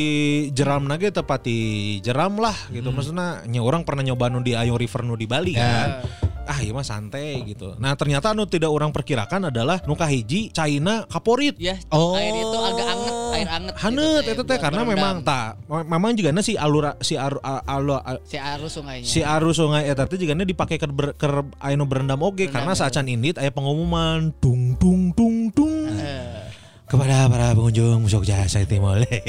jeram 0.50 0.90
lagi 0.90 1.10
tepati 1.10 1.58
jeram 2.02 2.38
lah 2.38 2.54
gitu. 2.70 2.90
Hmm. 2.90 2.96
Maksudnya 2.98 3.28
nya 3.46 3.60
orang 3.62 3.86
pernah 3.86 4.02
nyoba 4.02 4.26
nu 4.32 4.42
di 4.42 4.58
Ayo 4.58 4.74
River 4.74 5.06
nu 5.06 5.14
di 5.14 5.26
Bali 5.30 5.54
kan. 5.54 6.02
Ah 6.44 6.60
iya 6.60 6.70
mah 6.70 6.82
santai 6.82 7.40
gitu. 7.44 7.72
Nah 7.76 7.92
ternyata 7.94 8.30
anu 8.30 8.44
tidak 8.44 8.68
orang 8.68 8.90
perkirakan 8.90 9.48
adalah 9.48 9.80
nu 9.84 9.92
kahiji 9.92 10.48
China 10.48 11.04
kaporit. 11.04 11.56
Ya, 11.56 11.80
Oh. 11.88 12.12
air 12.14 12.32
itu 12.32 12.58
agak 12.58 12.86
anget, 12.86 13.14
air 13.32 13.48
anget. 13.48 13.74
Hanet 13.74 14.22
gitu 14.22 14.30
itu 14.30 14.42
teh 14.44 14.54
buat 14.54 14.62
karena 14.62 14.82
berendam. 14.82 15.00
memang 15.00 15.16
tak 15.20 15.48
memang 15.66 16.12
juga 16.12 16.30
si 16.40 16.52
alura 16.54 16.92
si 17.00 17.14
aru, 17.14 17.38
alu, 17.40 17.96
si 18.22 18.36
arus 18.36 18.72
sungainya. 18.74 19.08
si 19.08 19.20
arus 19.20 19.56
sungai 19.56 19.88
eta 19.88 20.04
teh 20.04 20.16
juga 20.16 20.36
dipakai 20.36 20.76
ke 20.76 20.86
ber, 20.86 21.16
ke 21.16 21.26
anu 21.58 21.84
berendam 21.84 22.20
oge 22.20 22.46
karena 22.46 22.76
saacan 22.76 23.08
indit 23.08 23.40
aya 23.40 23.48
pengumuman 23.48 24.28
dung 24.38 24.76
dung 24.76 25.10
dung 25.16 25.48
dung 25.50 25.88
Eh, 25.94 26.44
kepada 26.84 27.30
para 27.32 27.56
pengunjung 27.56 28.04
Musok 28.04 28.28
Jasa 28.28 28.60
Timole. 28.68 29.08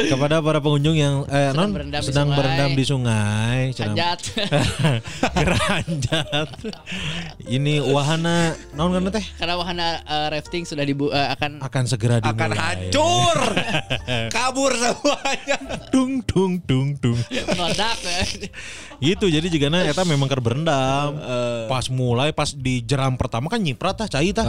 kepada 0.00 0.38
para 0.38 0.58
pengunjung 0.58 0.94
yang 0.94 1.14
eh, 1.26 1.50
Sedang 1.50 1.58
non 1.58 1.70
berendam 1.72 1.98
di 1.98 2.06
sedang 2.06 2.26
sungai. 2.26 2.38
berendam 2.38 2.70
di 2.70 2.84
sungai, 2.84 3.58
sedang- 3.72 3.96
Anjat. 3.96 4.20
Geranjat. 5.34 6.48
Ini 7.56 7.80
wahana 7.82 8.36
non 8.72 8.92
kan 8.92 9.08
teh 9.10 9.24
Karena 9.34 9.54
wahana 9.56 9.86
eh, 9.98 10.26
rafting 10.30 10.62
sudah 10.62 10.84
dibu 10.84 11.08
eh, 11.08 11.28
akan 11.32 11.58
akan 11.60 11.82
segera 11.84 12.20
dimulai. 12.20 12.36
Akan 12.36 12.50
hancur. 12.52 13.38
Kabur 14.34 14.72
semuanya. 14.72 15.56
Dung 15.88 16.20
dung 16.22 16.52
dung 16.60 16.88
dung. 16.94 17.18
meledak. 17.28 17.96
Gitu 18.98 19.26
jadi 19.26 19.46
juga 19.46 19.66
na 19.68 19.82
eta 19.82 20.02
memang 20.04 20.26
keur 20.26 20.42
berendam. 20.42 21.16
pas 21.66 21.86
mulai 21.88 22.30
pas 22.30 22.50
di 22.50 22.82
jeram 22.82 23.14
pertama 23.14 23.48
kan 23.48 23.58
nyiprat 23.58 23.96
tah 23.96 24.08
cai 24.08 24.30
tah. 24.30 24.44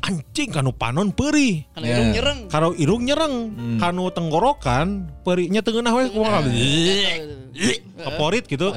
Anjing 0.00 0.50
kanu 0.50 0.70
panon 0.70 1.10
peurih. 1.10 1.66
Karena 1.74 1.86
hidung 1.88 2.10
nyereng. 2.12 2.38
Karo 2.46 2.68
irung 2.74 3.02
nyereng, 3.02 3.34
kanu 3.78 4.06
tenggorokan, 4.10 4.93
perinya 5.26 5.60
tengenah 5.64 5.92
we 5.94 6.10
kumaha. 6.10 6.40
Kaporit 8.04 8.44
gitu. 8.50 8.70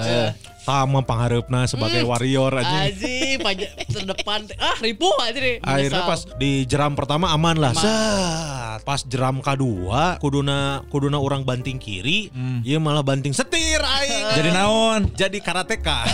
Tama 0.68 1.00
pangharepna 1.00 1.64
sebagai 1.64 2.04
warrior 2.04 2.52
aja. 2.52 2.92
Aji, 2.92 3.40
terdepan. 3.88 4.44
Ah, 4.60 4.76
ripuh 4.84 5.16
aja 5.24 5.40
nih. 5.40 5.64
Akhirnya 5.64 6.04
pas 6.04 6.28
di 6.36 6.68
jeram 6.68 6.92
pertama 6.92 7.32
aman 7.32 7.56
lah. 7.56 7.72
Aman. 7.72 7.84
Set. 7.88 8.84
Pas 8.84 9.00
jeram 9.04 9.40
kedua 9.40 10.20
kuduna 10.20 10.84
kuduna 10.92 11.18
orang 11.18 11.48
banting 11.48 11.80
kiri, 11.80 12.28
iya 12.68 12.84
malah 12.84 13.00
banting 13.00 13.32
setir 13.32 13.80
aing. 13.80 14.28
Jadi 14.38 14.50
naon? 14.52 15.02
jadi 15.16 15.40
karateka. 15.40 16.04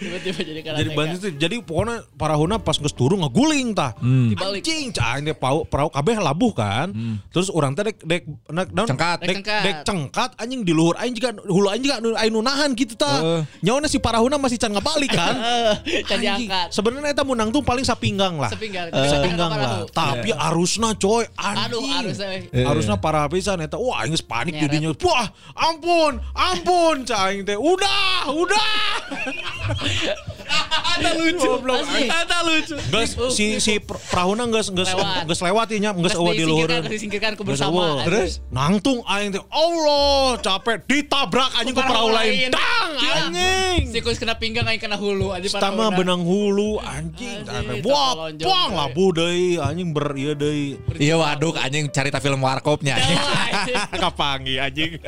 tiba-tiba 0.00 0.40
jadi 0.44 0.60
karateka. 0.60 0.80
jadi 0.84 0.90
banting 0.94 1.18
setir. 1.18 1.34
Jadi 1.40 1.56
pokoknya 1.64 1.96
parahuna 2.14 2.60
pas 2.60 2.76
geus 2.76 2.92
turu 2.92 3.16
ngaguling 3.18 3.72
tah. 3.72 3.96
Dibalik. 3.98 4.62
Anjing, 4.62 4.92
cah 4.92 5.16
teh 5.18 5.36
pau 5.36 5.64
perahu 5.64 5.90
kabeh 5.90 6.20
labuh 6.20 6.52
kan. 6.52 6.92
Terus 7.32 7.48
orang 7.50 7.72
teh 7.72 7.88
dek 7.88 7.98
dek 8.04 8.22
dek 8.28 8.68
naon? 8.70 8.88
Cengkat. 8.88 9.18
Dek, 9.20 9.26
Dek 9.26 9.36
cengkat. 9.40 9.62
dek 9.64 9.76
cengkat 9.88 10.30
anjing 10.36 10.60
di 10.62 10.72
luhur 10.76 10.94
aing 11.00 11.16
juga 11.16 11.32
hulu 11.40 11.66
aing 11.72 11.82
juga 11.82 11.96
aing 12.20 12.34
nahan 12.50 12.74
gitu 12.74 12.94
tah. 12.94 13.16
Heeh. 13.16 13.40
Nyawana 13.62 13.86
si 13.86 13.96
parahuna 13.96 14.34
masih 14.34 14.58
can 14.58 14.74
ngabalik 14.74 15.08
kan. 15.08 15.34
Jadi 16.10 16.26
Anjing. 16.26 16.50
angkat. 16.50 16.68
Sebenarnya 16.74 17.14
eta 17.14 17.22
menang 17.22 17.48
tuh 17.48 17.62
paling 17.62 17.86
sapinggang 17.86 18.34
lah. 18.36 18.50
Sepinggang. 18.50 18.90
Eh, 18.90 19.06
sapinggang 19.06 19.50
lah. 19.50 19.86
apa 19.86 19.94
Tapi 19.94 20.30
arusna 20.32 20.94
coy 20.94 21.22
anjing. 21.32 21.70
Aduh, 21.70 21.80
arusnya. 22.02 22.28
Arusna 22.66 22.94
parah 22.98 23.30
pisan 23.30 23.62
eta. 23.62 23.78
Wah, 23.78 24.02
aing 24.02 24.10
geus 24.10 24.24
panik 24.24 24.58
Nyeret. 24.58 24.66
jadinya. 24.66 24.90
Wah, 25.00 25.26
ampun, 25.54 26.18
ampun 26.34 27.06
cah 27.06 27.30
aing 27.30 27.46
teh. 27.46 27.54
Udah, 27.54 28.26
udah. 28.26 28.70
Ada 30.90 31.10
lucu. 31.16 31.50
Ada 32.10 32.38
lucu. 32.42 32.74
Geus 32.76 33.10
si 33.30 33.62
si 33.62 33.78
per- 33.78 34.00
perauna 34.02 34.44
geus 34.50 34.68
geus 34.68 34.90
Lewat. 34.90 35.24
geus 35.24 35.40
lewat 35.40 35.66
ieu 35.70 35.78
nya, 35.78 35.90
geus 35.94 36.10
Geus 36.10 36.18
eueuh 36.18 36.34
di 36.34 36.44
luhur. 36.44 36.68
disingkirkan, 36.82 37.38
eueuh. 37.38 38.02
Terus 38.02 38.42
nangtung 38.50 39.00
aing 39.06 39.30
teh. 39.30 39.42
Allah, 39.46 40.36
capek 40.40 40.82
ditabrak 40.84 41.50
anjing 41.54 41.72
ku 41.72 41.80
perahu 41.80 42.10
lain. 42.10 42.32
Dang 42.48 42.90
anjing. 42.96 43.92
Sikus 43.92 44.16
kena 44.16 44.40
pinggang 44.40 44.64
aing 44.64 44.80
kena 44.80 44.96
hulu 44.96 45.36
aja 45.36 45.44
Stama 45.52 45.92
benang 45.92 46.24
hulu 46.24 46.80
anjing. 46.80 47.44
Anjing, 47.44 47.84
Wah, 47.84 48.32
pang 48.32 48.72
labu 48.72 49.12
deui 49.12 49.60
anjing 49.60 49.92
ber 49.92 50.16
ieu 50.16 50.32
deui. 50.32 50.80
Iya 50.96 51.20
waduk 51.20 51.60
anjing 51.60 51.92
cerita 51.92 52.16
film 52.16 52.40
warkopnya 52.40 52.96
anjing. 52.96 53.20
Kapangi 54.02 54.56
anjing. 54.56 54.92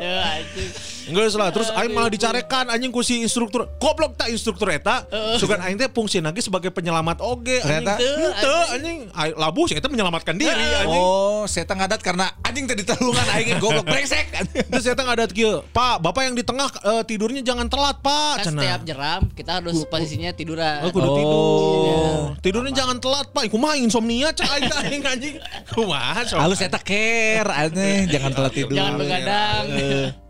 Ya 0.00 0.40
anjing. 0.40 0.70
Enggak 1.12 1.36
salah. 1.36 1.52
Terus 1.52 1.68
aing 1.76 1.92
malah 1.92 2.08
dicarekan 2.08 2.72
anjing 2.72 2.88
ku 2.88 3.04
si 3.04 3.20
instruktur. 3.20 3.68
Goblok 3.76 4.16
tak 4.16 4.32
instruktur 4.32 4.72
eta. 4.72 5.04
Sugan 5.36 5.60
aing 5.60 5.76
teh 5.76 5.92
fungsi 5.92 6.24
lagi 6.24 6.40
sebagai 6.40 6.72
penyelamat 6.72 7.20
oge 7.20 7.60
anjing. 7.60 7.84
Ternyata? 7.84 7.94
Henteu 8.00 8.60
anjing. 8.72 8.98
Ai- 9.12 9.36
Labu 9.36 9.68
sih 9.68 9.76
eta 9.76 9.92
menyelamatkan 9.92 10.32
diri 10.40 10.64
anjing. 10.80 10.96
Oh, 11.04 11.44
saya 11.44 11.68
ngadat 11.68 12.00
karena 12.00 12.32
anjing 12.40 12.64
tadi 12.64 12.88
telungan 12.88 13.26
aing 13.36 13.60
goblok 13.60 13.84
brengsek. 13.84 14.32
Terus 14.48 14.84
eta 15.00 15.08
ngadat 15.08 15.30
kieu. 15.32 15.64
Pak, 15.72 16.04
Bapak 16.04 16.22
yang 16.28 16.34
di 16.36 16.44
tengah 16.44 16.68
eh, 16.68 17.02
tidurnya 17.08 17.40
jangan 17.40 17.66
telat, 17.72 17.96
Pak. 18.04 18.44
Kan 18.44 18.52
Cenah. 18.52 18.60
setiap 18.60 18.80
jeram 18.84 19.20
kita 19.32 19.50
harus 19.56 19.80
posisinya 19.88 20.30
tiduran. 20.36 20.84
Oh, 20.84 20.92
kudu 20.92 21.08
Oh. 21.08 21.16
tidur. 21.16 22.20
Tidurnya 22.44 22.72
jangan 22.76 23.00
telat, 23.00 23.32
Pak. 23.32 23.48
Kumaha 23.48 23.80
insomnia 23.80 24.28
cak 24.30 24.44
aing 24.60 24.68
aing 24.68 25.02
anjing. 25.02 25.34
Kumaha 25.72 26.20
sok. 26.28 26.36
Halus 26.36 26.60
eta 26.60 26.76
care 26.76 27.48
anjing 27.48 28.12
jangan 28.12 28.30
telat 28.36 28.52
tidur. 28.52 28.76
Jangan 28.76 29.00
begadang. 29.00 29.64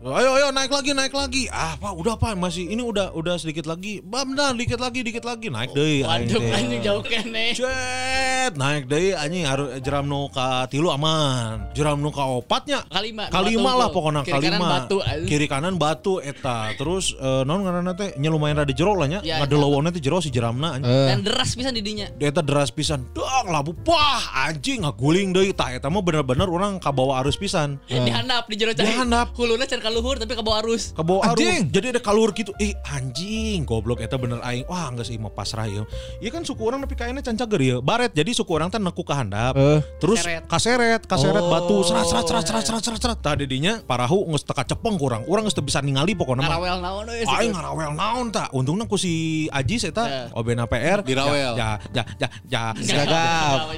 Ayo 0.01 0.29
ayo 0.33 0.47
naik 0.49 0.71
lagi 0.73 0.97
naik 0.97 1.13
lagi. 1.13 1.45
Ah, 1.53 1.77
Pak, 1.77 1.93
udah 1.93 2.17
Pak, 2.17 2.33
masih 2.33 2.65
ini 2.71 2.81
udah 2.81 3.13
udah 3.13 3.37
sedikit 3.37 3.69
lagi. 3.69 4.01
Bam 4.01 4.33
dah, 4.33 4.49
dikit 4.55 4.81
lagi 4.81 5.05
dikit 5.05 5.21
lagi 5.21 5.53
naik 5.53 5.75
deui 5.75 6.01
Waduh 6.01 6.41
anjing 6.41 6.81
jauh 6.81 7.03
kene. 7.05 7.53
Cet, 7.53 8.57
naik 8.57 8.89
deui 8.89 9.13
anjing 9.13 9.45
harus 9.45 9.77
jeram 9.83 10.09
nu 10.09 10.25
ka 10.31 10.65
tilu 10.71 10.89
aman. 10.89 11.69
Jeram 11.77 12.01
nu 12.01 12.09
ka 12.09 12.25
opatnya 12.25 12.81
Kalima, 12.89 13.29
Kalima 13.29 13.71
lah 13.77 13.89
pokoknya 13.93 14.21
kalima. 14.25 14.60
Batu, 14.63 14.97
anjing. 15.01 15.29
Kiri 15.29 15.47
kanan 15.47 15.75
batu 15.75 16.13
eta. 16.19 16.73
Terus 16.75 17.15
eh, 17.15 17.41
naon 17.43 17.65
ngaranna 17.65 17.93
teh 17.93 18.13
nya 18.17 18.29
lumayan 18.29 18.61
rada 18.61 18.73
jero 18.73 18.93
lah 18.93 19.07
nya. 19.07 19.19
Ya, 19.21 19.41
Ngadelowona 19.41 19.89
teh 19.89 20.01
jero 20.01 20.19
si 20.19 20.29
jeramna 20.29 20.77
anjing. 20.77 20.89
Dan 20.91 21.19
deras 21.23 21.53
pisan 21.53 21.73
didinya. 21.73 22.07
Eta 22.17 22.41
deras 22.41 22.69
pisan. 22.69 23.05
Dang 23.11 23.47
labu 23.49 23.73
pah 23.73 24.21
anjing 24.47 24.83
ngaguling 24.83 25.31
deui 25.31 25.51
tah 25.51 25.71
eta 25.71 25.87
mah 25.87 26.01
bener-bener 26.01 26.45
orang 26.45 26.77
kabawa 26.77 27.21
arus 27.21 27.35
pisan. 27.35 27.81
Dihandap 27.87 28.45
di 28.45 28.55
jero 28.55 28.71
cai. 28.73 28.85
Dihandap. 28.85 29.33
Huluna 29.33 29.65
can 29.65 29.79
ka 29.79 29.89
luhur 29.89 30.17
tapi 30.17 30.33
ka 30.33 30.43
bawah 30.43 30.61
arus. 30.61 30.91
Kebawa 30.93 31.31
arus. 31.31 31.41
Anjing. 31.41 31.71
Jadi 31.71 31.85
ada 31.97 32.01
kalur 32.01 32.29
gitu. 32.31 32.51
Eh 32.57 32.73
anjing 32.85 33.63
goblok 33.65 34.01
eta 34.01 34.17
bener 34.17 34.41
aing. 34.41 34.65
Wah 34.65 34.89
geus 34.93 35.09
ieu 35.09 35.19
mah 35.19 35.31
pasrah 35.31 35.65
ieu. 35.65 35.83
Ieu 36.19 36.29
kan 36.29 36.43
suku 36.43 36.61
orang 36.61 36.83
tapi 36.83 36.95
kayaknya 36.95 37.21
can 37.21 37.35
cager 37.35 37.61
ieu. 37.61 37.77
Baret 37.79 38.11
jadi 38.11 38.31
suku 38.31 38.51
orang 38.51 38.69
teh 38.69 38.77
neku 38.77 39.01
ka 39.01 39.17
handap. 39.17 39.53
Eh. 39.55 39.79
Terus 40.01 40.19
Kaseret. 40.21 40.43
kaseret, 40.47 41.01
kaseret 41.05 41.39
Oh. 41.41 41.49
batu 41.49 41.75
serat 41.81 42.05
serat 42.05 42.25
serat 42.27 42.45
serat 42.45 42.63
serat 42.65 42.83
serat 42.83 42.99
serat. 43.01 43.19
Tadi 43.19 43.45
dinya 43.45 43.81
parahu 43.81 44.27
geus 44.29 44.43
teka 44.51 44.63
cepeng 44.67 44.99
kurang. 44.99 45.23
Urang 45.25 45.47
geus 45.47 45.55
teu 45.55 45.63
bisa 45.63 45.79
ningali 45.79 46.11
pokoknya. 46.13 46.43
Ngarawel 46.43 46.77
naon 46.83 47.07
we. 47.07 47.23
Aing 47.23 47.55
ngarawel 47.55 47.91
naon 47.95 48.27
ta? 48.29 48.51
Untungna 48.51 48.83
ku 48.85 48.99
si 48.99 49.47
Ajis 49.47 49.87
Eh. 49.87 49.95
eta 49.95 50.27
obena 50.35 50.67
PR 50.67 50.99
Dirawel. 51.01 51.55
Ya 51.55 51.79
ya 51.95 52.03
ya 52.19 52.27
ya. 52.45 52.63
Gagap. 52.75 53.71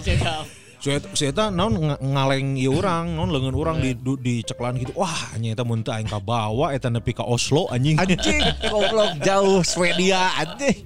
Si 1.16 1.24
eta 1.24 1.48
naon 1.48 1.80
nga- 1.80 1.96
ngaleng 1.96 2.60
ieu 2.60 2.76
urang, 2.76 3.16
naon 3.16 3.32
leungeun 3.32 3.56
urang 3.56 3.78
di 3.80 3.96
du- 3.96 4.20
di 4.20 4.44
ceklan 4.44 4.76
gitu. 4.76 4.92
Wah, 5.00 5.32
nya 5.40 5.56
eta 5.56 5.64
mun 5.64 5.80
teu 5.80 5.96
aing 5.96 6.12
kabawa 6.12 6.76
eta 6.76 6.92
nepi 6.92 7.16
ka 7.16 7.24
Oslo 7.24 7.72
anjing. 7.72 7.96
Anjing 7.96 8.44
goblok 8.68 9.16
jauh 9.24 9.64
Swedia 9.64 10.36
anjing. 10.36 10.84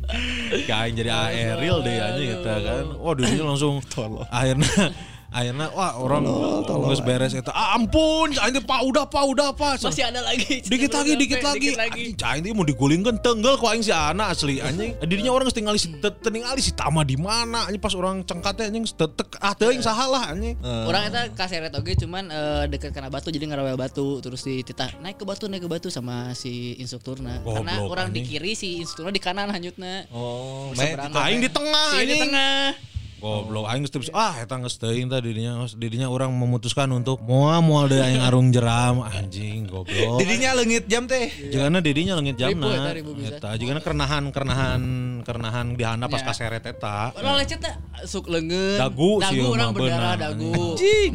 Ya 0.70 0.86
aing 0.86 1.02
jadi 1.02 1.10
aeril 1.10 1.82
deh 1.82 1.98
anjing 1.98 2.30
eta 2.30 2.54
kan. 2.62 2.86
Waduh 2.94 3.26
dia 3.26 3.42
langsung 3.42 3.82
akhirnya 4.30 4.94
akhirnya 5.28 5.68
wah 5.76 6.00
orang 6.00 6.24
geus 6.64 7.04
beres 7.04 7.36
eta. 7.36 7.52
Ah, 7.52 7.76
ampun, 7.76 8.32
aing 8.32 8.54
teh 8.56 8.64
Pak 8.64 8.82
udah 8.88 9.06
Pak 9.08 9.24
udah 9.28 9.50
Pak. 9.52 9.84
Masih 9.84 10.08
ada 10.08 10.24
lagi. 10.24 10.64
dikit 10.64 10.92
lagi 10.94 11.14
dikit 11.20 11.44
lagi 11.44 11.70
aing 12.16 12.42
teh 12.44 12.52
mau 12.54 12.64
digulingkeun 12.68 13.20
tenggel 13.20 13.56
ku 13.58 13.66
aing 13.68 13.84
si 13.84 13.92
Ana 13.92 14.30
asli 14.32 14.60
anjing 14.62 14.94
dirinya 15.04 15.32
orang 15.34 15.50
tingali 15.50 15.80
si 15.80 15.90
ningali 16.28 16.62
si 16.62 16.72
Tama 16.76 17.02
di 17.02 17.18
mana 17.18 17.66
anjing 17.66 17.82
pas 17.82 17.96
orang 17.98 18.22
cengkatnya 18.22 18.70
anjing 18.70 18.86
teu 18.94 19.10
ah 19.42 19.54
teuing 19.58 19.82
saha 19.82 20.06
lah 20.06 20.24
anjing 20.32 20.60
Orang 20.62 21.10
eta 21.10 21.32
kaseret 21.34 21.74
oge 21.74 21.98
cuman 21.98 22.30
eh, 22.30 22.64
deket 22.70 22.94
kena 22.94 23.10
batu 23.10 23.34
jadi 23.34 23.48
ngarawel 23.50 23.80
batu 23.80 24.20
terus 24.22 24.46
dititah 24.46 25.00
naik 25.02 25.18
ke 25.18 25.26
batu 25.26 25.50
naik 25.50 25.66
ke 25.66 25.70
batu 25.70 25.88
sama 25.90 26.36
si 26.38 26.78
instrukturna. 26.78 27.42
Karena 27.42 27.82
orang 27.84 28.14
di 28.14 28.22
kiri 28.24 28.54
si 28.54 28.84
instrukturna 28.84 29.12
di 29.14 29.22
kanan 29.24 29.50
hanyutna. 29.50 30.06
Oh, 30.14 30.72
aing 30.76 31.42
di 31.42 31.50
tengah 31.50 31.90
Si 31.98 32.06
di 32.06 32.16
tengah. 32.20 32.97
Goblok 33.18 33.66
aing 33.66 33.82
geus 33.82 33.98
bisa 34.00 34.14
ah 34.14 34.38
eta 34.38 34.56
geus 34.58 34.76
teuing 34.76 35.06
tah 35.06 35.18
dirinya 35.18 35.66
dirinya 35.74 36.06
orang 36.06 36.30
memutuskan 36.30 36.86
untuk 36.92 37.18
moal 37.20 37.60
moal 37.60 37.86
deui 37.86 37.98
aing 37.98 38.22
arung 38.22 38.50
jeram 38.50 39.02
anjing 39.02 39.66
goblok 39.66 40.18
Didinya 40.18 40.54
leungit 40.54 40.86
jam 40.86 41.06
teh. 41.06 41.30
Jigana 41.50 41.80
didinya 41.80 42.14
leungit 42.14 42.36
jamna 42.36 42.94
eta, 43.24 43.54
jigana 43.56 43.80
kerenahan 43.80 44.30
kerenahan 44.30 44.82
kerenahan 45.22 45.66
di 45.74 45.84
handap 45.84 46.08
pas 46.08 46.20
Ya. 46.20 46.28
kaseret 46.28 46.64
eta. 46.64 47.12
Orang 47.14 47.38
lecet 47.38 47.62
suk 48.04 48.28
leungeun. 48.28 48.78
Dagu 48.78 49.18
sih, 49.24 49.40
mah, 49.40 49.70
berdarah 49.72 50.16
dagu. 50.16 50.52
Anjing. 50.74 51.14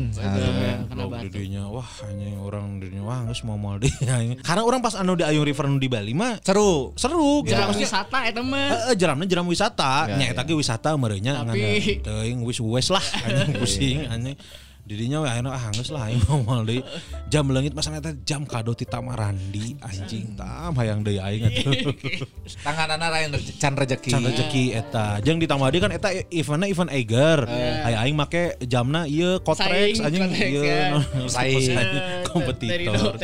Batu. 0.92 1.28
didinya 1.28 1.66
wah 1.68 1.86
anjing 2.02 2.34
orang 2.36 2.78
didinya 2.78 3.02
wah 3.04 3.18
geus 3.26 3.42
mau 3.42 3.54
mal 3.54 3.78
dia 3.78 3.92
anjing. 4.18 4.38
Karena 4.40 4.62
orang 4.62 4.80
pas 4.80 4.94
anu 4.94 5.14
di 5.14 5.22
Ayung 5.22 5.44
River 5.44 5.66
anu 5.66 5.78
di 5.78 5.86
Bali 5.86 6.12
mah 6.12 6.38
Seru. 6.40 6.92
seru 6.94 7.42
gitu. 7.42 7.52
Jeram 7.52 7.70
wisata 7.72 8.18
eta 8.24 8.40
mah. 8.40 8.68
Heeh, 8.70 8.94
jeramna 8.94 9.24
jeram 9.24 9.46
wisata. 9.46 10.08
Nya 10.08 10.30
eta 10.30 10.42
ge 10.42 10.54
wisata 10.54 10.94
merenya 10.94 11.42
Tapi- 11.42 11.91
teuing 12.00 12.40
wis 12.46 12.62
wes 12.62 12.88
lah 12.88 13.04
anjing 13.26 13.52
pusing 13.60 13.98
anjing. 14.08 14.38
Didinya 14.82 15.22
akhirnya 15.22 15.54
ah 15.54 15.70
geus 15.70 15.94
lah 15.94 16.10
aing 16.10 16.18
mau 16.26 16.58
deui. 16.66 16.82
Jam 17.30 17.46
leungit 17.46 17.70
masalah 17.70 18.02
eta 18.02 18.18
jam 18.26 18.42
kado 18.42 18.74
ti 18.74 18.82
Tamarandi 18.82 19.78
anjing 19.78 20.34
tam 20.34 20.74
hayang 20.74 21.06
deui 21.06 21.22
aing 21.22 21.46
atuh. 21.46 21.94
Tanganana 22.66 23.06
lain 23.14 23.30
can 23.62 23.78
rezeki. 23.78 24.10
Can 24.10 24.26
rezeki 24.26 24.74
eta. 24.74 25.22
Jeung 25.22 25.38
ditambah 25.38 25.70
deui 25.70 25.86
kan 25.86 25.94
eta 25.94 26.10
eventna 26.34 26.66
event 26.66 26.90
Eiger. 26.90 27.46
Aya 27.86 28.02
aing 28.02 28.18
make 28.18 28.58
jamna 28.66 29.06
ieu 29.06 29.38
Kotrex 29.46 30.02
anjing 30.02 30.26
ieu 30.34 30.66
ya. 30.66 30.98
saing 31.30 31.78
kompetitor. 32.26 33.14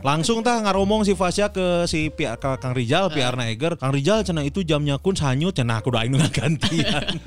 Langsung 0.00 0.40
tah 0.40 0.64
ngaromong 0.64 1.04
si 1.04 1.12
Fasya 1.12 1.52
ke 1.52 1.84
si 1.84 2.08
pihak 2.08 2.40
ke 2.40 2.56
Kang 2.64 2.72
Rijal, 2.72 3.12
piarna 3.12 3.52
Eger. 3.52 3.76
Kang 3.76 3.92
Rijal 3.92 4.24
cenah 4.24 4.40
itu 4.40 4.64
jamnya 4.64 4.96
kun 4.96 5.12
sanyut 5.12 5.52
cenah 5.52 5.84
kudu 5.84 6.00
aing 6.00 6.16
gantian. 6.32 7.20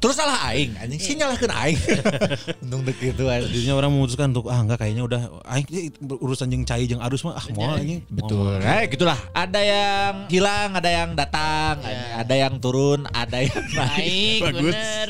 Terus 0.00 0.16
salah 0.16 0.48
aing, 0.48 0.80
anjing 0.80 0.96
sih 0.96 1.12
nyalahkeun 1.12 1.52
aing. 1.52 1.76
Untung 2.64 2.80
dek 2.88 2.96
anjing. 2.96 3.52
Jadinya 3.52 3.74
orang 3.76 3.92
memutuskan 3.92 4.32
untuk 4.32 4.48
ah 4.48 4.56
enggak 4.56 4.80
kayaknya 4.80 5.04
udah 5.04 5.20
aing 5.44 5.68
eh, 5.68 5.92
urusan 6.08 6.48
jeung 6.48 6.64
cai 6.64 6.88
jeung 6.88 7.04
arus 7.04 7.20
mah 7.20 7.36
ah 7.36 7.44
moal 7.52 7.76
anjing. 7.76 8.00
Betul. 8.08 8.64
Eh 8.64 8.88
gitulah. 8.88 9.20
Ada 9.36 9.60
yang 9.60 10.12
hilang, 10.32 10.72
ada 10.72 10.88
yang 10.88 11.12
datang, 11.12 11.84
ada 12.16 12.32
yang 12.32 12.56
turun, 12.56 13.04
ada 13.12 13.44
yang 13.44 13.60
naik. 13.76 14.40
Bener. 14.40 15.08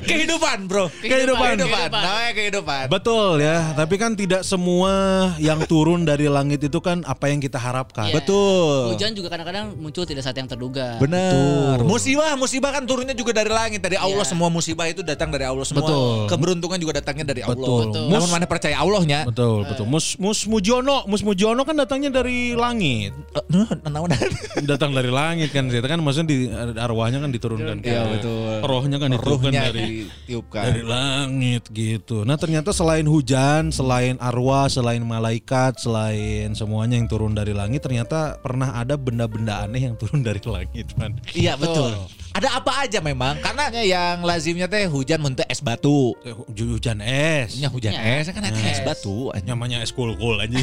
Kehidupan, 0.00 0.64
Bro. 0.64 0.88
Kehidupan, 0.88 1.60
Kehidupan. 1.60 1.60
kehidupan. 1.60 2.00
Namanya 2.00 2.32
kehidupan. 2.32 2.84
Betul 2.88 3.44
ya, 3.44 3.76
tapi 3.76 3.94
kan 4.00 4.16
tidak 4.16 4.40
semua 4.40 4.92
yang 5.36 5.60
turun 5.68 6.08
dari 6.08 6.32
langit 6.32 6.64
itu 6.64 6.80
kan 6.80 7.04
apa 7.04 7.28
yang 7.28 7.44
kita 7.44 7.60
harapkan. 7.60 8.08
Iya. 8.08 8.24
Betul. 8.24 8.96
Hujan 8.96 9.12
juga 9.12 9.28
kadang-kadang 9.28 9.76
muncul 9.76 10.08
tidak 10.08 10.24
saat 10.24 10.36
yang 10.40 10.48
terduga. 10.48 10.96
Benar. 10.96 11.84
Musibah, 11.84 12.40
musibah 12.40 12.72
kan 12.72 12.88
turunnya 12.88 13.12
juga 13.12 13.36
dari 13.36 13.52
langit 13.52 13.84
dari 13.84 14.00
Allah. 14.00 14.29
Semua 14.30 14.48
musibah 14.48 14.86
itu 14.86 15.02
datang 15.02 15.34
dari 15.34 15.42
Allah 15.42 15.66
semua. 15.66 15.82
Betul. 15.82 16.30
Keberuntungan 16.30 16.78
juga 16.78 17.02
datangnya 17.02 17.26
dari 17.26 17.42
Allah. 17.42 17.58
Betul. 17.58 17.80
Betul. 17.90 18.06
Namun 18.14 18.28
mana 18.30 18.46
percaya 18.46 18.76
Allahnya? 18.78 19.26
Betul, 19.26 19.66
betul. 19.66 19.86
Mus 19.90 20.14
Mus 20.22 20.46
Mujiono, 20.46 21.02
Mus 21.10 21.26
Mujiono 21.26 21.66
kan 21.66 21.74
datangnya 21.74 22.14
dari 22.14 22.54
langit. 22.54 23.10
Eh, 23.34 23.44
nah. 23.50 23.66
Datang 24.70 24.94
dari 24.94 25.10
langit 25.10 25.50
kan, 25.50 25.66
itu 25.66 25.82
kan 25.82 25.98
maksudnya 25.98 26.28
di 26.30 26.38
arwahnya 26.78 27.18
kan 27.18 27.30
diturunkan. 27.34 27.76
Iya, 27.82 28.02
ke- 28.06 28.10
betul. 28.18 28.52
Rohnya 28.62 28.96
kan 29.02 29.08
diturunkan 29.10 29.50
Ruhnya 29.50 29.62
dari 29.72 30.06
ditiupkan. 30.06 30.64
dari 30.70 30.82
langit 30.86 31.62
gitu. 31.74 32.22
Nah 32.22 32.36
ternyata 32.38 32.70
selain 32.70 33.04
hujan, 33.08 33.74
selain 33.74 34.14
arwah, 34.22 34.70
selain 34.70 35.02
malaikat, 35.02 35.80
selain 35.82 36.54
semuanya 36.54 36.94
yang 37.00 37.08
turun 37.10 37.32
dari 37.34 37.50
langit, 37.56 37.82
ternyata 37.82 38.38
pernah 38.38 38.78
ada 38.78 38.94
benda-benda 38.94 39.66
aneh 39.66 39.90
yang 39.90 39.96
turun 39.98 40.22
dari 40.22 40.38
langit, 40.44 40.92
man. 40.94 41.18
Iya 41.34 41.56
betul. 41.58 41.90
Ada 42.30 42.62
apa 42.62 42.86
aja 42.86 43.02
memang? 43.02 43.42
Karena 43.42 43.74
yang 43.82 44.19
lazimnya 44.22 44.66
teh 44.66 44.86
hujan 44.86 45.18
muntah 45.18 45.44
es 45.46 45.60
batu. 45.60 46.12
Eh, 46.22 46.32
hu- 46.32 46.46
Hujan 46.50 47.00
es, 47.00 47.56
Nya 47.56 47.68
hujan 47.68 47.92
Ya. 47.92 48.20
es 48.20 48.28
kan 48.28 48.40
ada 48.40 48.54
es 48.56 48.80
batu. 48.80 49.28
namanya 49.42 49.80
es 49.80 49.90
kul-kul 49.90 50.38
aja. 50.38 50.56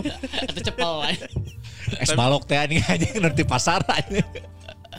Atau 0.48 0.60
cepel 0.62 0.94
aja. 1.04 1.26
Es 2.00 2.10
balok 2.12 2.44
teh 2.44 2.56
anjing 2.56 2.82
anjing 2.82 3.20
nanti 3.20 3.42
pasar 3.42 3.80
anjing. 3.86 4.24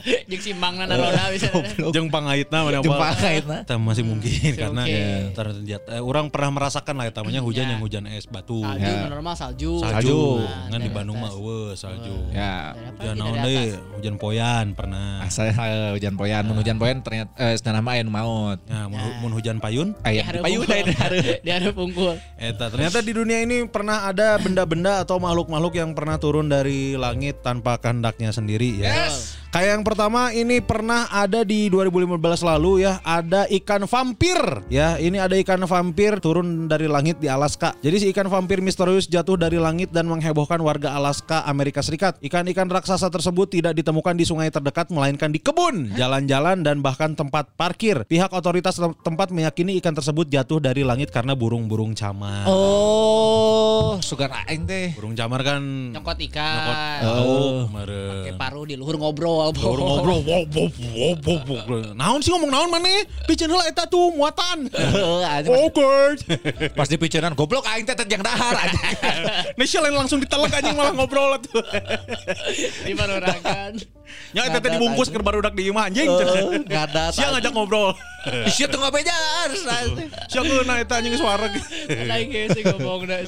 Jeung 0.30 0.42
simbang 0.42 0.74
nana 0.76 0.94
roda 0.94 1.24
bisa. 1.30 1.50
Jeung 1.90 2.08
pangaitna 2.08 2.62
mana 2.62 2.78
Jeung 2.78 2.94
apa? 2.94 3.12
pangaitna. 3.12 3.56
Eta 3.66 3.74
masih 3.76 4.04
mungkin 4.04 4.52
karena 4.54 4.82
mungkin. 4.82 5.22
ternyata 5.32 5.88
eh, 5.90 6.02
orang 6.02 6.26
pernah 6.28 6.50
merasakan 6.52 6.94
lah 6.94 7.06
eta 7.06 7.20
namanya 7.20 7.42
hujan 7.42 7.64
Ya. 7.64 7.72
yang 7.72 7.82
hujan 7.82 8.04
es 8.06 8.26
batu. 8.26 8.62
Salju 8.62 8.86
Ya. 8.86 9.08
normal 9.08 9.34
salju. 9.34 9.72
Salju. 9.80 9.92
Salju. 9.96 10.20
Kan 10.70 10.80
di 10.80 10.90
Bandung 10.90 11.18
mah 11.18 11.30
eueuh 11.30 11.74
salju. 11.74 12.14
Ya. 12.30 12.76
Hujan 12.96 13.14
naon 13.16 13.36
deui? 13.40 13.56
atas? 13.74 13.82
Hujan 13.96 14.14
poyan 14.16 14.66
pernah. 14.72 15.06
Asal 15.20 15.50
eh, 15.50 15.90
hujan 15.92 16.14
poyan, 16.14 16.42
mun 16.44 16.56
hujan 16.56 16.76
poyan 16.76 17.02
ternyata 17.02 17.30
eh 17.36 17.54
sebenarnya 17.54 17.82
mah 17.82 17.92
aya 17.92 18.02
nu 18.02 18.12
maut. 18.12 18.58
Ya, 18.64 18.86
mun, 18.86 19.32
hujan 19.32 19.58
payun 19.58 19.92
Aya 20.00 20.22
Di 20.22 20.38
payu 20.38 20.62
hareup 20.62 20.94
da 20.94 21.36
di 21.42 21.50
hareup. 21.50 21.74
pungkul. 21.74 22.14
Eta 22.36 22.70
ternyata 22.70 22.98
di 23.00 23.10
dunia 23.10 23.40
ini 23.40 23.66
pernah 23.66 24.06
ada 24.06 24.38
benda-benda 24.38 25.02
atau 25.02 25.18
makhluk-makhluk 25.18 25.74
yang 25.74 25.90
pernah 25.92 26.16
turun 26.16 26.46
dari 26.46 26.94
langit 26.94 27.42
tanpa 27.42 27.76
kehendaknya 27.76 28.30
sendiri 28.30 28.78
ya. 28.78 29.10
Kayak 29.54 29.78
yang 29.78 29.84
pertama 29.86 30.34
ini 30.34 30.58
pernah 30.58 31.06
ada 31.06 31.46
di 31.46 31.70
2015 31.70 32.18
lalu 32.42 32.82
ya, 32.82 32.98
ada 33.06 33.46
ikan 33.46 33.86
vampir 33.86 34.36
ya. 34.66 34.98
Ini 34.98 35.22
ada 35.22 35.38
ikan 35.38 35.62
vampir 35.64 36.18
turun 36.18 36.66
dari 36.66 36.90
langit 36.90 37.22
di 37.22 37.30
Alaska. 37.30 37.72
Jadi 37.78 37.96
si 38.02 38.06
ikan 38.10 38.26
vampir 38.26 38.58
misterius 38.58 39.06
jatuh 39.06 39.38
dari 39.38 39.62
langit 39.62 39.94
dan 39.94 40.10
menghebohkan 40.10 40.58
warga 40.58 40.98
Alaska, 40.98 41.46
Amerika 41.46 41.78
Serikat. 41.78 42.18
Ikan-ikan 42.18 42.66
raksasa 42.66 43.06
tersebut 43.06 43.54
tidak 43.54 43.78
ditemukan 43.78 44.18
di 44.18 44.26
sungai 44.26 44.50
terdekat 44.50 44.90
melainkan 44.90 45.30
di 45.30 45.38
kebun, 45.38 45.94
jalan-jalan 45.94 46.66
dan 46.66 46.82
bahkan 46.82 47.14
tempat 47.14 47.54
parkir. 47.54 48.02
Pihak 48.02 48.34
otoritas 48.34 48.74
tem- 48.76 48.98
tempat 48.98 49.30
meyakini 49.30 49.78
ikan 49.78 49.94
tersebut 49.94 50.26
jatuh 50.26 50.58
dari 50.58 50.82
langit 50.82 51.14
karena 51.14 51.38
burung-burung 51.38 51.94
camar. 51.94 52.50
Oh, 52.50 54.02
sugan 54.02 54.34
aing 54.42 54.66
teh. 54.66 54.90
Burung 54.98 55.14
camar 55.14 55.46
kan 55.46 55.62
Nyokot 55.94 56.16
nyokot 56.16 56.28
ikan. 56.32 57.00
oh, 57.04 57.68
kemarin. 57.70 58.10
Pakai 58.10 58.32
paru 58.34 58.62
di 58.66 58.74
luhur 58.74 58.96
ngobrol. 58.98 59.35
Baru 59.36 59.82
ngobrol, 59.82 60.20
wow, 60.24 60.42
wow, 60.48 60.68
wow, 60.72 61.14
wow, 61.20 61.38
wow. 61.44 61.82
Naon 61.92 62.24
sih 62.24 62.32
ngomong 62.32 62.48
naon 62.48 62.68
mana? 62.68 63.04
Bikin 63.24 63.46
heula 63.46 63.68
eta 63.68 63.84
tuh 63.84 64.12
muatan. 64.12 64.66
Anjing. 65.36 65.52
Oke. 65.52 65.92
Pas 66.72 66.88
di 66.88 66.96
picenan 66.96 67.36
goblok 67.36 67.68
aing 67.68 67.84
teh 67.84 67.92
teh 67.92 68.06
yang 68.08 68.24
dahar 68.24 68.56
anjing. 68.56 68.80
Nesya 69.58 69.84
lain 69.84 69.94
langsung 69.94 70.18
ditelek 70.18 70.52
anjing 70.52 70.74
malah 70.74 70.96
ngobrol 70.96 71.36
tuh. 71.42 71.60
Di 72.86 72.92
barorakan. 72.94 73.76
Ya 74.30 74.46
eta 74.46 74.62
teh 74.62 74.70
dibungkus 74.70 75.10
ke 75.10 75.18
barudak 75.18 75.52
di 75.52 75.66
imah 75.68 75.90
anjing. 75.90 76.06
Heeh, 76.06 76.62
ngadat. 76.64 77.10
Sia 77.12 77.28
ngajak 77.34 77.52
ngobrol. 77.52 77.90
Isi 78.46 78.66
tengah 78.66 78.90
bejar. 78.90 79.50
Sia 80.30 80.40
keuna 80.42 80.78
eta 80.78 81.02
anjing 81.02 81.18
suara. 81.18 81.46
Lain 81.90 82.26
ge 82.30 82.48
sih 82.54 82.62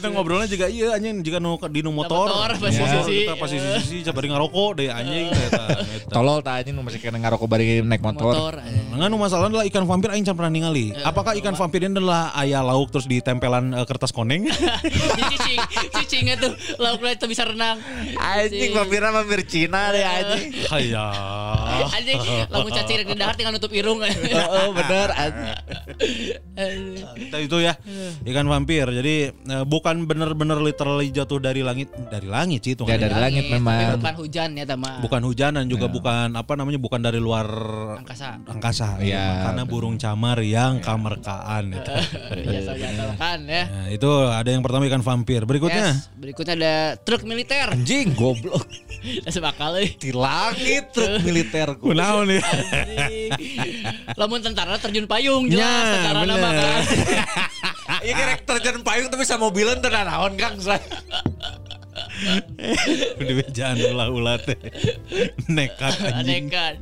ngobrolnya 0.09 0.47
juga 0.47 0.67
iya 0.71 0.95
anjing 0.95 1.23
juga 1.23 1.39
nu 1.43 1.59
di 1.69 1.81
nu 1.83 1.91
motor. 1.91 2.31
motor, 2.31 2.51
Nu 2.55 2.63
pas 2.63 2.73
motor 2.73 3.03
sisi. 3.05 3.27
kita 3.27 3.35
pas 3.35 3.51
sisi 3.51 3.97
sabari 4.07 4.31
ngarokok 4.31 4.71
deh 4.79 4.89
anjing 4.91 5.27
eta. 5.31 5.65
Tolol 6.07 6.39
anjing 6.41 6.75
nu 6.75 6.87
masih 6.87 7.03
kena 7.03 7.19
ngarokok 7.19 7.49
bari 7.51 7.83
naik 7.83 7.99
motor. 8.01 8.31
motor. 8.31 8.55
eh. 8.63 8.95
Nah, 8.95 9.11
masalah 9.11 9.51
adalah 9.51 9.67
ikan 9.67 9.85
vampir 9.85 10.11
aing 10.11 10.23
can 10.23 10.35
pernah 10.35 10.51
ningali. 10.51 10.95
Apakah 11.03 11.35
ikan 11.39 11.55
vampir 11.55 11.83
ini 11.83 11.99
adalah 11.99 12.31
ayah 12.39 12.63
lauk 12.63 12.91
terus 12.91 13.07
ditempelan 13.07 13.75
eh, 13.75 13.87
kertas 13.87 14.11
koneng? 14.11 14.47
Cicing, 15.19 15.61
cicingnya 15.95 16.35
tuh 16.39 16.53
lauknya 16.79 17.15
itu 17.15 17.27
bisa 17.27 17.47
renang. 17.47 17.79
Anjing 18.15 18.71
vampirna 18.73 19.11
vampir 19.11 19.43
Cina 19.47 19.91
deh 19.91 20.03
anjing. 20.03 20.51
Haya. 20.73 21.07
Anjing, 21.89 22.19
lamun 22.51 22.71
cacing 22.71 22.97
di 23.07 23.15
dahar 23.15 23.35
tinggal 23.39 23.55
nutup 23.55 23.71
irung. 23.71 24.03
Heeh, 24.03 24.67
bener 24.79 25.09
anjing. 25.15 25.55
Kita 27.19 27.37
itu 27.39 27.57
ya 27.63 27.75
ikan 28.27 28.47
vampir. 28.47 28.87
Jadi 28.89 29.15
eh, 29.31 29.65
bukan 29.65 30.05
bener-bener 30.05 30.59
literally 30.59 31.11
jatuh 31.11 31.39
dari 31.39 31.63
langit 31.63 31.91
dari 32.11 32.27
langit 32.27 32.67
sih 32.67 32.75
itu. 32.75 32.83
Ya, 32.87 32.99
dari 32.99 33.15
langit 33.15 33.47
memang. 33.49 33.99
bukan 33.99 34.15
hujan 34.19 34.49
ya 34.59 34.65
tama. 34.67 34.99
Bukan 35.01 35.23
hujan 35.23 35.51
dan 35.55 35.65
juga 35.89 35.95
bukan 35.95 36.29
apa 36.37 36.53
namanya 36.55 36.77
bukan 36.77 37.01
dari 37.01 37.17
luar 37.17 37.49
Angkasa. 37.97 38.37
angkasa. 38.45 38.89
Iya, 39.01 39.49
karena 39.49 39.63
burung 39.65 39.97
camar 39.97 40.39
yang 40.41 40.79
kamerkaan 40.79 41.73
itu. 41.79 41.95
Biasa 42.45 42.71
kan 43.17 43.39
ya. 43.43 43.65
Nah, 43.65 43.87
itu 43.89 44.11
ada 44.25 44.47
yang 44.47 44.61
pertama 44.61 44.85
ikan 44.87 45.01
vampir. 45.01 45.43
Berikutnya 45.43 45.77
Yes. 45.91 46.11
Berikutnya 46.13 46.55
ada 46.55 46.75
truk 46.99 47.23
militer. 47.23 47.71
Anjing 47.71 48.13
goblok. 48.13 48.67
Dasar 49.25 49.43
bakal 49.45 49.79
euy. 49.79 49.95
Di 49.95 50.11
langit 50.11 50.91
truk 50.91 51.23
militer. 51.23 51.75
Kunaon 51.75 52.29
nih? 52.29 52.43
Anjing. 52.43 53.31
Lamun 54.15 54.41
tentara 54.41 54.75
terjun 54.77 55.07
payung 55.07 55.47
jelas 55.47 55.63
Ya, 55.63 55.93
tentara 55.95 56.19
bener. 56.23 56.35
nama 56.35 56.51
kan. 56.53 56.83
Iya 57.99 58.13
kira 58.13 58.35
terjun 58.39 58.85
payung 58.85 59.09
tapi 59.09 59.25
sama 59.25 59.49
mobilan 59.49 59.81
tenan 59.81 60.05
naon 60.05 60.37
Kang. 60.37 60.55
Di 63.19 63.33
bejaan 63.33 63.79
ulah-ulah 63.79 64.37
teh. 64.39 64.59
Nekat 65.47 65.95
anjing. 66.11 66.49
Aneh 66.49 66.51
kan. 66.51 66.75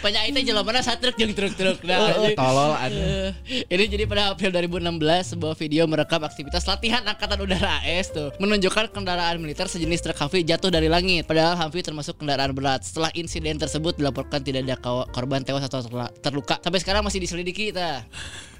Penyanyi 0.00 0.30
teh 0.34 0.42
jelema 0.44 0.70
satu 0.78 1.08
truk 1.08 1.16
jeung 1.16 1.32
truk-truk. 1.32 1.78
Nah, 1.82 1.98
Heeh, 2.10 2.32
ini- 2.32 2.36
tolol 2.36 2.72
anjing. 2.74 3.06
Eh, 3.06 3.30
Ini 3.70 3.84
jadi 3.86 4.04
pada 4.04 4.30
April 4.30 4.50
2016 4.50 5.34
sebuah 5.34 5.54
video 5.54 5.86
merekam 5.86 6.20
aktivitas 6.20 6.64
latihan 6.64 7.02
angkatan 7.02 7.38
udara 7.38 7.78
AS 7.80 8.10
tuh 8.10 8.34
menunjukkan 8.36 8.90
kendaraan 8.90 9.38
militer 9.38 9.66
sejenis 9.66 10.02
truk 10.02 10.18
Humvee 10.18 10.42
jatuh 10.42 10.68
dari 10.68 10.90
langit. 10.90 11.24
Padahal 11.24 11.54
Humvee 11.56 11.82
termasuk 11.82 12.18
kendaraan 12.18 12.50
berat. 12.50 12.82
Setelah 12.82 13.14
insiden 13.14 13.56
tersebut 13.56 13.94
dilaporkan 13.94 14.42
tidak 14.42 14.66
ada 14.66 14.76
korban 15.06 15.40
tewas 15.40 15.64
atau 15.64 15.80
terluka. 16.18 16.58
Sampai 16.58 16.80
sekarang 16.80 17.02
masih 17.02 17.18
diselidiki 17.18 17.70
kita. 17.70 18.02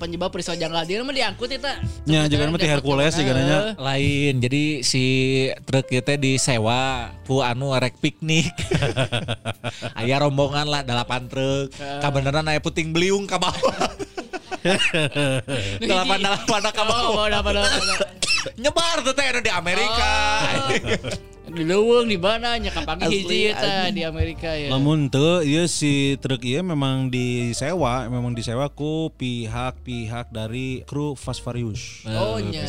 Penyebab 0.01 0.33
peristiwa 0.33 0.57
janggal 0.57 0.83
dia 0.89 1.05
mah 1.05 1.13
diangkut 1.13 1.45
kita. 1.53 1.77
Ya, 2.09 2.25
jangan 2.25 2.57
mah 2.57 2.59
teh 2.59 2.73
Hercules 2.73 3.13
juga 3.13 3.37
nanya. 3.37 3.77
Lain. 3.77 4.41
Jadi 4.41 4.81
si 4.81 5.05
truk 5.69 5.93
kita 5.93 6.17
disewa 6.17 7.13
ku 7.29 7.45
anu 7.45 7.77
rek 7.77 8.01
piknik. 8.01 8.49
aya 10.01 10.17
rombongan 10.25 10.65
lah 10.65 10.81
delapan 10.81 11.29
truk. 11.29 11.77
Kabeneran 11.77 12.49
aya 12.49 12.65
puting 12.65 12.97
beliung 12.97 13.29
ka 13.29 13.37
bawah. 13.37 13.77
delapan 15.85 16.19
delapan 16.25 16.61
ka 16.73 16.83
Oh, 16.89 17.29
bawah. 17.29 17.29
Nyebar 18.65 19.05
tuh 19.05 19.13
teh 19.13 19.25
anu 19.29 19.45
di 19.45 19.53
Amerika. 19.53 20.13
Di 21.51 21.63
leuweung 21.67 22.07
di 22.07 22.15
mana 22.15 22.55
nya 22.57 22.71
kapagi 22.71 23.11
hiji 23.11 23.51
eta 23.51 23.91
di 23.91 24.07
Amerika 24.07 24.55
ya. 24.55 24.71
Lamun 24.71 25.11
teu 25.11 25.43
ieu 25.43 25.67
si 25.67 26.15
truk 26.23 26.47
ieu 26.47 26.63
memang 26.63 27.11
disewa, 27.11 28.07
memang 28.07 28.33
disewa 28.33 28.71
ku 28.71 29.11
pihak-pihak 29.19 30.31
dari 30.31 30.87
kru 30.87 31.19
Fast 31.19 31.43
Furious. 31.43 32.07
Oh 32.07 32.39
nya. 32.39 32.65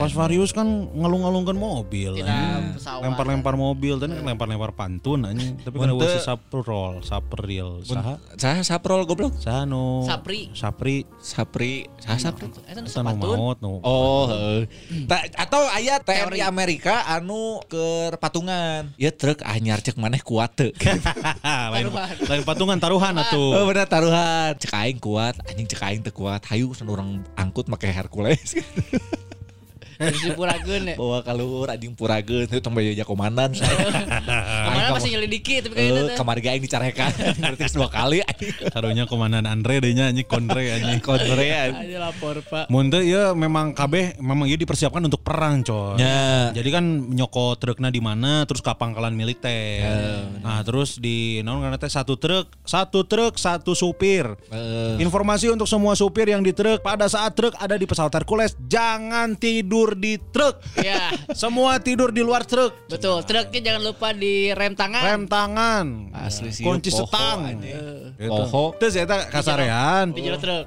Fast 0.00 0.16
Furious 0.16 0.56
kan 0.56 0.66
ngalung-ngalungkan 0.96 1.56
mobil, 1.56 2.16
pesawat. 2.16 3.04
lempar-lempar 3.04 3.54
mobil, 3.60 4.00
tadi 4.00 4.16
kan 4.16 4.24
lempar-lempar 4.24 4.72
pantun 4.72 5.28
anjing. 5.28 5.60
Tapi 5.60 5.76
kan 5.76 5.92
si 6.08 6.20
saprol, 6.24 7.04
sapril, 7.04 7.84
saha? 7.84 8.16
Saya 8.40 8.64
saprol 8.64 9.04
goblok. 9.04 9.36
Saha 9.36 9.68
nu 9.68 10.06
Sapri. 10.08 10.48
Sapri, 10.56 11.04
Sapri, 11.20 11.86
saya 12.00 12.18
sapri. 12.20 12.48
Eta 12.64 12.80
nu 12.80 12.88
eta 12.88 13.02
nu 13.02 13.16
maot 13.20 13.58
nu. 13.60 13.72
Oh, 13.84 14.24
heeh. 14.30 14.64
Ta- 15.04 15.28
atau 15.44 15.66
aya 15.68 16.00
TNI 16.00 16.40
Amerika 16.46 17.04
anu 17.10 17.60
ke 17.68 18.13
patungan. 18.18 18.90
Ya 19.00 19.10
truk 19.14 19.40
anyar 19.44 19.80
cek 19.80 19.96
maneh 19.98 20.20
kuat 20.20 20.54
teu. 20.56 20.70
lain, 21.74 21.86
lain 22.30 22.42
patungan 22.44 22.78
taruhan 22.78 23.14
Oh 23.16 23.22
atuh. 23.24 23.66
bener 23.68 23.86
taruhan 23.88 24.52
Cek 24.56 24.72
aing 24.74 24.98
kuat 25.00 25.34
Anjing 25.48 25.66
cek 25.68 25.82
aing 25.82 26.02
teu 26.04 26.12
kuat 26.12 26.42
Hayu 26.48 26.72
sen 26.76 26.88
orang 26.88 27.22
angkut 27.34 27.66
make 27.68 27.88
Hercules 27.88 28.54
Terus 30.10 30.22
dipurageun 30.24 30.82
ya. 30.90 30.94
Bawa 30.96 31.18
kalur 31.24 31.68
anjing 31.68 31.94
purageun 31.96 32.44
Itu 32.44 32.60
tong 32.60 32.74
bayi 32.76 32.96
komandan 33.00 33.52
saya 33.56 33.68
Ke 34.66 34.70
mana 34.70 34.90
masih 34.92 35.16
nyelidiki 35.16 35.64
tapi 35.64 35.74
kayaknya 35.76 36.00
Eh, 36.04 36.06
teh. 36.12 36.16
Kamar 36.18 36.36
aing 36.40 36.62
dicarekan 36.62 37.10
Berarti 37.40 37.64
dua 37.72 37.88
kali 37.88 38.18
Taruhnya 38.68 39.04
komandan 39.06 39.44
Andre 39.46 39.80
deh 39.80 39.92
nya 39.94 40.10
anjing 40.10 40.26
kondre 40.26 40.62
anjing. 40.74 41.00
Kontre 41.06 41.46
anjing. 41.52 41.94
Aja 41.94 41.98
lapor 42.10 42.36
Pak. 42.42 42.66
Mun 42.68 42.90
teu 42.90 43.00
ieu 43.04 43.32
memang 43.36 43.72
kabeh 43.72 44.18
memang 44.18 44.48
ieu 44.48 44.58
dipersiapkan 44.58 45.04
untuk 45.04 45.22
perang, 45.22 45.62
coy. 45.62 46.00
Ya. 46.00 46.50
Jadi 46.52 46.68
kan 46.74 46.84
nyoko 46.84 47.54
truknya 47.56 47.88
di 47.92 48.00
mana 48.02 48.42
terus 48.48 48.60
ke 48.64 48.72
pangkalan 48.74 49.14
militer. 49.14 49.86
nah, 50.42 50.60
terus 50.66 50.98
di 50.98 51.40
naon 51.46 51.62
karena 51.62 51.78
teh 51.78 51.90
satu 51.90 52.18
truk, 52.18 52.50
satu 52.66 53.06
truk, 53.06 53.38
satu 53.38 53.72
supir. 53.72 54.26
Eh, 54.50 54.98
Informasi 54.98 55.50
untuk 55.52 55.68
semua 55.70 55.94
supir 55.94 56.30
yang 56.30 56.42
di 56.42 56.50
truk 56.50 56.82
pada 56.82 57.06
saat 57.06 57.34
truk 57.38 57.54
ada 57.58 57.78
di 57.78 57.86
pesawat 57.86 58.10
Hercules 58.10 58.58
jangan 58.66 59.34
tidur 59.38 59.93
di 59.96 60.18
truk. 60.18 60.60
Ya. 60.78 61.10
Semua 61.40 61.78
tidur 61.80 62.10
di 62.10 62.20
luar 62.20 62.44
truk. 62.46 62.74
Betul, 62.86 63.22
truknya 63.24 63.60
jangan 63.72 63.82
lupa 63.82 64.12
di 64.12 64.50
rem 64.52 64.74
tangan. 64.76 65.02
Rem 65.02 65.22
tangan. 65.26 65.86
Asli 66.14 66.50
sih, 66.50 66.62
Kunci 66.62 66.90
poho, 66.92 67.06
setang. 67.06 67.38
Gitu. 67.58 68.30
Poho. 68.30 68.64
Terus 68.78 68.94
eta 68.98 69.26
kasarean. 69.30 70.12
Di 70.14 70.20
jero 70.22 70.38
truk. 70.38 70.64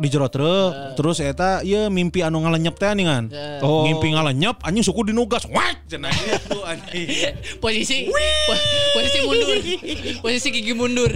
Di 0.00 0.08
jero 0.08 0.28
truk 0.30 0.72
terus 0.96 1.18
eta 1.20 1.60
ieu 1.60 1.88
mimpi 1.92 2.22
anu 2.24 2.40
ngalenyep 2.44 2.74
teh 2.76 2.92
ningan. 2.96 3.28
Oh. 3.60 3.84
Ngimpi 3.84 4.14
ngalenyep 4.14 4.62
anjing 4.62 4.84
suku 4.84 5.12
dinugas. 5.12 5.44
Wah, 5.50 5.72
cenah 5.90 6.12
itu 6.12 6.58
anjing. 6.64 7.08
Posisi 7.62 8.08
po- 8.12 8.64
posisi 8.96 9.18
mundur. 9.24 9.56
Posisi 10.22 10.48
gigi 10.52 10.72
mundur. 10.72 11.10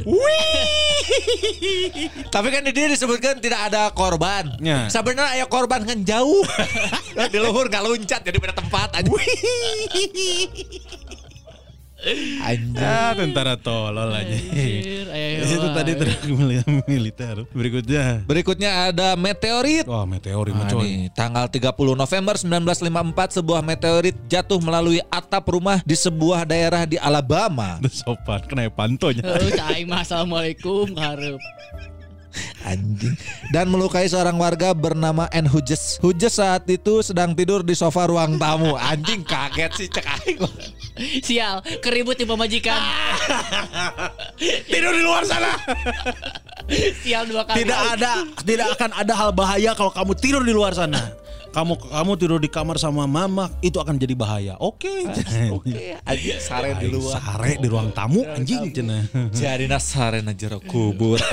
Tapi 2.31 2.49
kan 2.53 2.63
di 2.63 2.73
dia 2.73 2.87
disebutkan 2.87 3.43
tidak 3.43 3.73
ada 3.73 3.91
korban. 3.91 4.55
Ya. 4.63 4.87
Sebenarnya 4.87 5.43
ada 5.43 5.47
korban 5.51 5.83
kan 5.83 5.99
jauh. 6.07 6.45
di 7.31 7.39
luhur 7.41 7.67
nggak 7.67 7.83
loncat 7.83 8.21
jadi 8.21 8.37
beda 8.37 8.53
tempat 8.53 8.89
aja. 8.95 9.09
Anjing. 12.41 12.81
Ah, 12.81 13.13
tentara 13.13 13.61
tolol 13.61 14.09
aja. 14.09 14.25
Anjir, 14.33 15.05
ayo, 15.05 15.45
Itu 15.45 15.69
tadi 15.69 15.93
mili- 16.25 16.65
militer. 16.89 17.45
Berikutnya. 17.53 18.25
Berikutnya 18.25 18.89
ada 18.89 19.13
meteorit. 19.21 19.85
Wah, 19.85 20.09
meteor 20.09 20.49
ini 20.49 20.57
Nah, 20.57 20.71
coy. 20.73 20.81
nih, 20.81 21.13
tanggal 21.13 21.45
30 21.45 21.93
November 21.93 22.41
1954 22.41 23.37
sebuah 23.37 23.61
meteorit 23.61 24.17
jatuh 24.25 24.57
melalui 24.65 25.05
atap 25.13 25.45
rumah 25.45 25.85
di 25.85 25.93
sebuah 25.93 26.49
daerah 26.49 26.89
di 26.89 26.97
Alabama. 26.97 27.77
Sopan, 27.85 28.49
kena 28.49 28.73
pantonya. 28.73 29.21
Oh, 29.21 29.53
cai 29.53 29.85
mah 29.85 30.01
assalamualaikum 30.01 30.97
hareup. 30.97 31.37
Anjing. 32.61 33.17
Dan 33.49 33.73
melukai 33.73 34.05
seorang 34.05 34.37
warga 34.37 34.77
bernama 34.77 35.27
N. 35.33 35.49
Hughes. 35.49 35.97
Hughes 36.05 36.35
saat 36.37 36.69
itu 36.69 37.01
sedang 37.01 37.33
tidur 37.33 37.65
di 37.65 37.73
sofa 37.73 38.05
ruang 38.05 38.37
tamu. 38.37 38.77
Anjing 38.77 39.25
kaget 39.25 39.73
sih 39.77 39.89
cek 39.89 40.07
aing. 40.07 40.39
Sial, 41.25 41.65
keribut 41.81 42.21
di 42.21 42.29
pemajikan. 42.29 42.77
Tidur 44.69 44.93
di 44.93 45.01
luar 45.01 45.25
sana. 45.25 45.57
Sial 47.01 47.25
dua 47.25 47.49
kali. 47.49 47.65
Tidak 47.65 47.81
ada, 47.97 48.13
tidak 48.45 48.69
akan 48.77 48.91
ada 48.93 49.13
hal 49.17 49.31
bahaya 49.33 49.73
kalau 49.73 49.89
kamu 49.97 50.13
tidur 50.21 50.43
di 50.45 50.53
luar 50.53 50.77
sana. 50.77 51.01
Kamu 51.51 51.75
kamu 51.83 52.13
tidur 52.15 52.39
di 52.39 52.47
kamar 52.47 52.79
sama 52.79 53.11
mama 53.11 53.51
itu 53.59 53.75
akan 53.83 53.99
jadi 53.99 54.15
bahaya. 54.15 54.55
Oke. 54.63 55.03
Oke, 55.51 55.99
anjing 56.07 56.39
sare 56.47 56.79
di 56.79 56.87
luar. 56.87 57.19
Sare 57.19 57.59
di 57.59 57.67
ruang 57.67 57.91
tamu 57.91 58.23
anjing 58.23 58.71
cenah. 58.71 59.11
Jadi 59.35 59.67
nasarena 59.67 60.31
jero 60.31 60.63
kubur. 60.63 61.19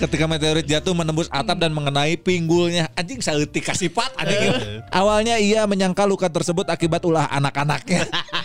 Ketika 0.00 0.24
meteorit 0.24 0.64
jatuh 0.64 0.96
menembus 0.96 1.28
atap 1.28 1.60
dan 1.60 1.76
mengenai 1.76 2.16
pinggulnya, 2.16 2.88
anjing 2.96 3.20
saeutik 3.20 3.66
kasipat 3.66 4.14
anjing. 4.16 4.80
Awalnya 4.88 5.36
ia 5.36 5.66
menyangka 5.68 6.08
luka 6.08 6.30
tersebut 6.32 6.64
akibat 6.72 7.04
ulah 7.04 7.28
anak-anaknya. 7.28 8.08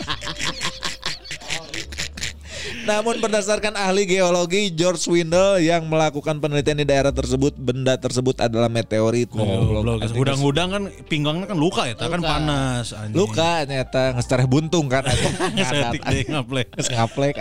Namun 2.85 3.17
berdasarkan 3.17 3.73
ahli 3.73 4.05
geologi 4.05 4.69
George 4.69 5.09
Windle 5.09 5.57
yang 5.57 5.89
melakukan 5.89 6.37
penelitian 6.37 6.77
di 6.77 6.85
daerah 6.85 7.09
tersebut, 7.09 7.57
benda 7.57 7.97
tersebut 7.97 8.37
adalah 8.37 8.69
meteorit. 8.69 9.33
Goblok. 9.33 10.05
Anjing, 10.05 10.13
Gudang-gudang 10.13 10.69
kan 10.69 10.83
pinggangnya 11.09 11.45
kan 11.49 11.57
luka 11.57 11.89
ya, 11.89 11.97
kan 11.97 12.21
panas 12.21 12.93
anjing. 12.93 13.17
Luka 13.17 13.65
ternyata 13.65 14.13
ngestereh 14.13 14.45
buntung 14.45 14.85
kan. 14.85 15.01
Setik 15.73 16.05
deh 16.05 16.23
ngaplek. 16.29 16.69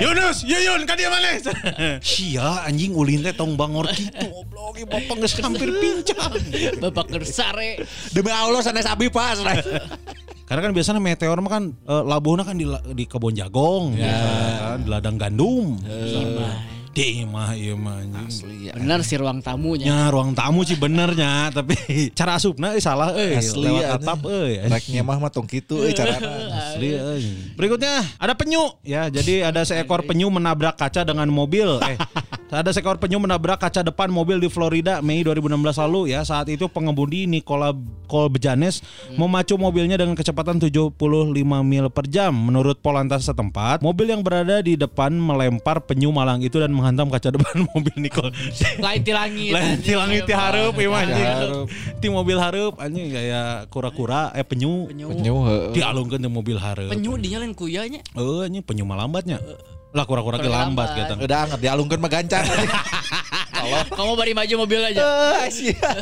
Yunus, 0.01 0.49
Yuyun, 0.49 0.89
kan 0.89 0.97
dia 0.97 1.13
mana? 1.13 1.29
Sia 2.01 2.65
anjing 2.65 2.97
ulin 2.97 3.21
teh 3.21 3.37
tong 3.37 3.53
bangor 3.55 3.93
gitu. 3.93 4.25
Goblok, 4.25 4.81
bapak 4.89 5.17
geus 5.21 5.37
hampir 5.45 5.69
pincang. 5.69 6.33
Bapak 6.81 7.13
gersare. 7.13 7.85
Demi 8.17 8.33
Allah 8.33 8.65
sanes 8.65 8.89
abi 8.89 9.13
pas. 9.13 9.37
Karena 10.45 10.61
kan 10.61 10.73
biasanya 10.73 11.01
meteor 11.01 11.39
mah 11.39 11.51
kan 11.51 11.65
eh, 11.73 12.03
labuhna 12.05 12.43
kan 12.43 12.55
di, 12.55 12.65
di 12.93 13.05
kebun 13.05 13.33
jagong, 13.33 13.97
Ya. 13.97 14.05
gitu 14.05 14.27
kan, 14.61 14.79
di 14.79 14.89
ladang 14.89 15.17
gandum. 15.17 15.81
Di 16.95 17.27
imah, 17.27 17.59
iya 17.59 17.75
mah 17.75 17.99
anjing. 17.99 18.71
Benar 18.71 19.03
si 19.03 19.19
ruang 19.19 19.43
tamunya. 19.43 19.83
Ya 19.83 20.15
ruang 20.15 20.31
tamu 20.31 20.63
sih 20.63 20.79
benernya, 20.79 21.51
tapi 21.51 21.75
cara 22.19 22.39
asupna 22.39 22.71
eh, 22.71 22.79
salah 22.79 23.11
eh 23.19 23.35
Asli, 23.35 23.67
lewat 23.67 23.83
anjing. 23.83 23.99
atap 23.99 24.21
eh. 24.31 24.63
Reknya 24.71 25.03
mah 25.03 25.19
mah 25.19 25.27
tong 25.27 25.43
kitu 25.45 25.75
euy 25.75 25.91
carana. 25.91 26.23
Asli 26.71 26.95
eh. 26.95 27.19
Berikutnya 27.59 27.99
ada 28.15 28.39
penyu 28.39 28.63
ya. 28.87 29.11
Jadi 29.11 29.43
ada 29.43 29.67
seekor 29.67 30.07
penyu 30.07 30.31
menabrak 30.31 30.79
kaca 30.79 31.03
dengan 31.03 31.27
mobil. 31.27 31.67
Eh, 31.83 31.99
ada 32.53 32.71
seekor 32.71 33.01
penyu 33.01 33.17
menabrak 33.19 33.57
kaca 33.57 33.81
depan 33.81 34.13
mobil 34.13 34.37
di 34.37 34.53
Florida 34.53 35.01
Mei 35.01 35.25
2016 35.25 35.81
lalu 35.81 36.13
ya. 36.13 36.23
Saat 36.23 36.53
itu 36.53 36.69
pengemudi 36.69 37.25
Nicola 37.25 37.73
Colbejanes 38.05 38.85
memacu 39.17 39.57
mobilnya 39.57 39.97
dengan 39.97 40.13
kecepatan 40.15 40.61
75 40.61 40.95
mil 41.65 41.87
per 41.89 42.05
jam. 42.07 42.31
Menurut 42.31 42.79
Polantas 42.85 43.27
setempat, 43.27 43.81
mobil 43.81 44.13
yang 44.13 44.23
berada 44.23 44.61
di 44.61 44.77
depan 44.77 45.11
melempar 45.17 45.83
penyu 45.83 46.13
malang 46.13 46.45
itu 46.45 46.61
dan 46.61 46.71
menghantam 46.71 47.09
kaca 47.11 47.33
depan 47.33 47.65
mobil 47.75 47.97
Nicole. 47.99 48.31
Lain 48.79 49.01
di 49.03 49.13
langit. 49.17 49.51
Lain 49.51 49.81
di 49.81 49.95
langit 49.97 50.23
ti 50.29 50.35
hareup 50.37 50.79
ieu 50.79 50.93
mah 50.93 51.01
anjing. 51.03 51.27
Hareup. 51.27 51.67
Ti 51.99 52.07
mobil 52.13 52.37
hareup 52.39 52.75
anjing 52.79 53.09
kayak 53.11 53.73
kura-kura 53.73 54.31
eh 54.37 54.47
penyu. 54.47 54.87
Penyu. 54.93 55.11
Penyu. 55.11 55.35
Dialungkeun 55.75 56.21
ti 56.23 56.31
mobil 56.31 56.57
hareup. 56.61 56.93
Penyu 56.93 57.19
dinyalain 57.19 57.57
kuyanya. 57.57 57.99
Eh, 58.15 58.43
ini 58.47 58.63
penyu 58.63 58.87
mah 58.87 59.01
lambatnya. 59.01 59.43
Lah 59.95 60.03
kura-kura 60.03 60.43
ge 60.43 60.51
lambat 60.51 60.91
Lambat. 60.91 60.99
gitu. 60.99 61.15
Udah 61.23 61.39
angkat 61.47 61.61
dialungkeun 61.63 62.03
mah 62.03 62.11
gancar. 62.11 62.43
Kamu 63.95 64.19
bari 64.19 64.35
maju 64.35 64.67
mobil 64.67 64.83
aja. 64.83 65.07
Sia. 65.55 65.79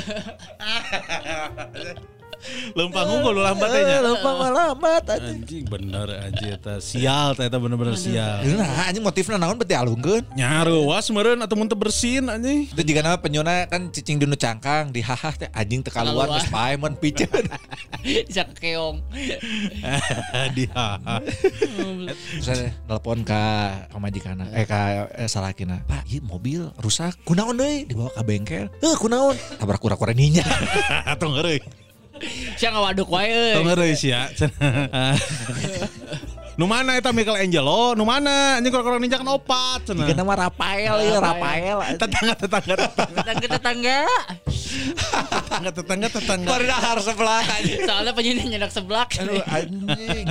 Lempang 2.75 3.07
unggul 3.09 3.39
lu 3.39 3.43
lambat 3.43 3.71
aja. 3.71 4.03
Lupa 4.03 4.31
mah 4.35 4.51
lambat 4.51 5.05
anjing. 5.09 5.43
Anjing 5.43 5.65
bener 5.67 6.07
anjing 6.19 6.51
eta 6.55 6.79
sial 6.83 7.35
eta 7.39 7.57
bener-bener 7.57 7.95
sial. 7.95 8.43
Nah, 8.59 8.89
anjing 8.91 9.05
motifna 9.05 9.39
naon 9.39 9.57
beti 9.57 9.75
alungkeun. 9.75 10.27
Nyaruas 10.35 11.07
meureun 11.15 11.41
atuh 11.41 11.57
mun 11.57 11.69
teu 11.71 11.79
bersin 11.79 12.27
anjing. 12.27 12.71
Itu 12.71 12.83
juga 12.83 13.01
nama 13.03 13.17
penyuna 13.19 13.67
kan 13.71 13.91
cicing 13.91 14.19
dunu 14.19 14.35
cangkang 14.35 14.91
di 14.91 15.01
hahah 15.01 15.35
teh 15.35 15.49
anjing 15.53 15.83
teu 15.83 15.95
kaluar 15.95 16.27
Kaluar. 16.27 16.43
geus 16.43 16.49
pae 16.51 16.75
mun 16.77 16.95
piceun. 16.99 17.45
Bisa 18.29 18.43
keong. 18.59 18.99
Dia. 20.59 20.99
Terus 22.03 22.45
saya 22.45 22.75
telepon 22.87 23.23
ke 23.23 23.43
pamajikanna 23.95 24.51
eh 24.53 24.67
ka 24.67 25.07
eh, 25.15 25.29
salakina. 25.31 25.87
Pak, 25.87 26.11
ieu 26.11 26.21
mobil 26.25 26.67
rusak. 26.83 27.15
Kunaon 27.23 27.55
deui? 27.55 27.87
Dibawa 27.87 28.11
ke 28.11 28.23
bengkel. 28.27 28.67
Heuh, 28.83 28.97
kunaon? 28.99 29.37
Tabrak 29.59 29.79
kura-kura 29.79 30.11
ninja. 30.13 30.43
Atuh 31.11 31.31
ngeureui. 31.31 31.63
Sia 32.57 32.69
ngawaduk 32.71 33.09
wae 33.11 33.59
euy 33.59 33.95
sia. 33.99 34.31
Nu 36.53 36.69
mana 36.69 37.01
eta 37.01 37.17
Michelangelo? 37.17 37.97
Nu 37.97 38.05
mana? 38.05 38.61
Anjing 38.61 38.69
kalau 38.69 39.01
ninja 39.01 39.17
kan 39.17 39.25
opat 39.33 39.89
cenah. 39.89 40.05
Kita 40.05 40.21
nama 40.21 40.47
Rafael 40.47 41.01
ya, 41.01 41.17
Rafael. 41.17 41.79
Tetangga 41.97 42.35
tetangga 42.37 42.75
Tetangga 42.93 43.47
tetangga. 43.57 43.99
tetangga 45.33 45.71
tetangga 45.73 46.09
tetangga. 46.13 46.49
Baru 46.53 46.65
dahar 46.69 46.99
sebelah 47.01 47.41
aja. 47.41 47.75
Soalnya 47.89 48.13
penyanyi 48.13 48.45
nyedak 48.53 48.69
sebelah. 48.69 49.09
Aduh 49.17 49.41
anjing. 49.49 50.27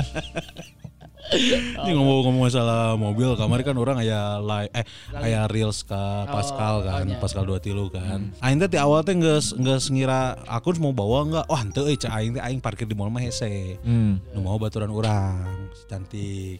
Ini 1.31 1.91
ngomong-ngomong 1.95 2.43
masalah 2.43 2.99
mobil, 2.99 3.39
kemarin 3.39 3.63
kan 3.63 3.77
orang 3.79 3.97
aya 4.03 4.43
live 4.43 4.71
eh 4.75 4.85
aya 5.15 5.47
reels 5.47 5.83
ke 5.87 6.03
Pascal 6.27 6.83
kan, 6.83 7.07
iya. 7.07 7.17
Pascal 7.23 7.47
2 7.47 7.63
tilu 7.63 7.87
kan. 7.87 8.35
Aing 8.43 8.59
teh 8.59 8.67
di 8.67 8.75
awal 8.75 8.99
teh 9.07 9.15
geus 9.15 9.55
geus 9.55 9.87
ngira 9.87 10.35
akun 10.43 10.75
mau 10.83 10.91
bawa 10.91 11.23
enggak? 11.23 11.45
Wah, 11.47 11.61
henteu 11.63 11.87
euy 11.87 11.95
cek 11.95 12.11
aing 12.11 12.31
teh 12.35 12.43
aing 12.43 12.59
parkir 12.59 12.83
di 12.83 12.95
mall 12.95 13.07
mah 13.07 13.23
hese. 13.23 13.79
Hmm. 13.79 14.19
Nu 14.35 14.43
mau 14.43 14.59
baturan 14.59 14.91
orang, 14.91 15.71
si 15.71 15.83
cantik. 15.87 16.59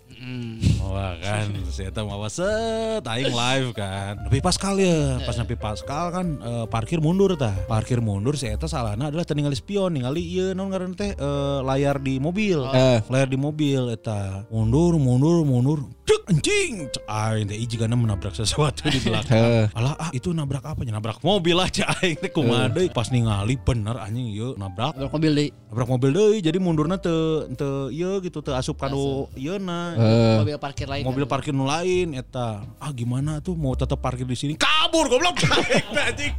Wah 0.88 1.20
kan, 1.20 1.52
si 1.68 1.84
eta 1.84 2.08
mau 2.08 2.24
set 2.32 3.04
aing 3.04 3.32
live 3.32 3.76
kan. 3.76 4.24
Tapi 4.24 4.40
Pascal 4.40 4.80
ya, 4.80 5.20
pas 5.28 5.36
sampai 5.36 5.60
Pascal 5.60 6.16
kan 6.16 6.28
eh, 6.40 6.66
parkir 6.72 7.04
mundur 7.04 7.36
tah. 7.36 7.54
Parkir 7.68 8.00
mundur 8.00 8.40
si 8.40 8.48
eta 8.48 8.72
salahna 8.72 9.12
adalah 9.12 9.28
teu 9.28 9.36
ningali 9.36 9.60
spion, 9.60 9.92
ningali 9.92 10.24
ieu 10.24 10.56
naon 10.56 10.72
ngaran 10.72 10.96
teh 10.96 11.12
eh, 11.12 11.60
layar 11.60 12.00
di 12.00 12.24
mobil. 12.24 12.64
Eh. 12.72 13.04
Layar 13.12 13.28
di 13.28 13.36
mobil 13.36 13.92
eta. 13.92 14.48
Mundur, 14.62 14.94
mundur, 14.94 15.46
mundur. 15.46 15.80
Cek 16.12 16.28
anjing. 16.28 16.74
Cek 16.92 17.06
aing 17.08 17.46
teh 17.48 17.56
jigana 17.64 17.96
menabrak 17.96 18.36
sesuatu 18.36 18.92
di 18.92 19.00
belakang. 19.00 19.72
Alah 19.80 19.96
ah 19.96 20.12
itu 20.12 20.36
nabrak 20.36 20.60
apa? 20.68 20.84
Ya, 20.84 20.92
nabrak 20.92 21.24
mobil 21.24 21.56
aja 21.56 21.88
aing 22.04 22.20
teh 22.20 22.28
kumaha 22.28 22.68
deui. 22.68 22.92
Pas 22.92 23.08
ningali 23.08 23.56
bener 23.56 23.96
anjing 23.96 24.28
ieu 24.28 24.52
nabrak. 24.60 25.00
Nabrak 25.00 25.16
mobil 25.16 25.32
deui. 25.32 25.50
Nabrak 25.72 25.88
mobil 25.88 26.12
deui 26.12 26.38
jadi 26.44 26.60
mundurna 26.60 27.00
teu 27.00 27.48
teu 27.56 27.88
ieu 27.96 28.20
gitu 28.20 28.44
teu 28.44 28.52
asup 28.52 28.76
kado 28.76 29.32
ieuna. 29.40 29.96
Eh. 29.96 30.36
Mobil 30.44 30.60
parkir 30.60 30.92
lain. 30.92 31.08
Mobil 31.08 31.24
parkir 31.24 31.56
nu 31.56 31.64
lain 31.64 32.12
eta. 32.12 32.68
Ah 32.76 32.92
gimana 32.92 33.40
tuh 33.40 33.56
mau 33.56 33.72
tetap 33.72 34.04
parkir 34.04 34.28
di 34.28 34.36
sini? 34.36 34.60
Kabur 34.60 35.08
goblok 35.08 35.40
anjing. 36.12 36.36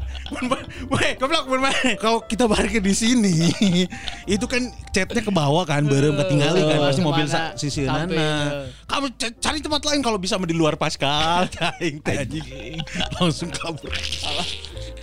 Weh, 0.92 1.16
goblok 1.16 1.48
mun. 1.48 1.64
Kalau 1.96 2.20
kita 2.28 2.44
parkir 2.44 2.84
di 2.84 2.92
sini 2.92 3.48
itu 4.28 4.44
kan 4.44 4.68
catnya 4.92 5.22
ke 5.24 5.32
bawah 5.32 5.64
kan, 5.64 5.86
berem 5.88 6.12
ketinggalan 6.18 6.60
kan 6.60 6.78
pasti 6.92 7.00
mobil 7.00 7.26
sisi 7.56 7.88
nana. 7.88 8.68
Kamu 8.92 9.08
cari 9.16 9.58
tempat 9.64 9.88
lain 9.88 10.04
kalau 10.04 10.20
bisa 10.20 10.36
di 10.44 10.52
luar 10.52 10.76
Pascal. 10.76 11.48
Aing 11.80 12.04
anjing. 12.04 12.76
Langsung 13.16 13.48
kabur. 13.48 13.88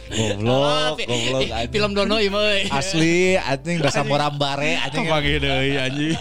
Goblok, 0.09 0.97
goblok 1.05 1.49
anjing. 1.53 1.71
Film 1.73 1.91
Dono 1.93 2.17
ieu 2.17 2.33
mah 2.33 2.41
euy. 2.49 2.65
Asli 2.73 3.37
anjing 3.37 3.77
rasa 3.77 4.01
morambare 4.01 4.81
anjing. 4.81 5.05
Pakai 5.05 5.37
deui 5.37 5.73
anjing. 5.77 6.17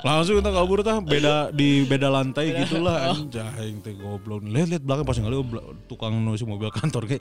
Langsung 0.00 0.40
kita 0.40 0.50
kabur 0.52 0.80
tah 0.80 1.00
beda 1.04 1.52
di 1.52 1.84
beda 1.84 2.08
lantai 2.08 2.56
gitulah 2.64 3.12
anjing. 3.12 3.44
Aing 3.60 3.78
teh 3.84 3.92
goblok. 3.92 4.40
Lihat 4.44 4.68
lihat 4.72 4.82
belakang 4.82 5.04
pas 5.04 5.16
ngali 5.20 5.36
tukang 5.84 6.12
nu 6.16 6.32
si 6.36 6.48
mobil 6.48 6.72
kantor 6.72 7.04
ke 7.04 7.16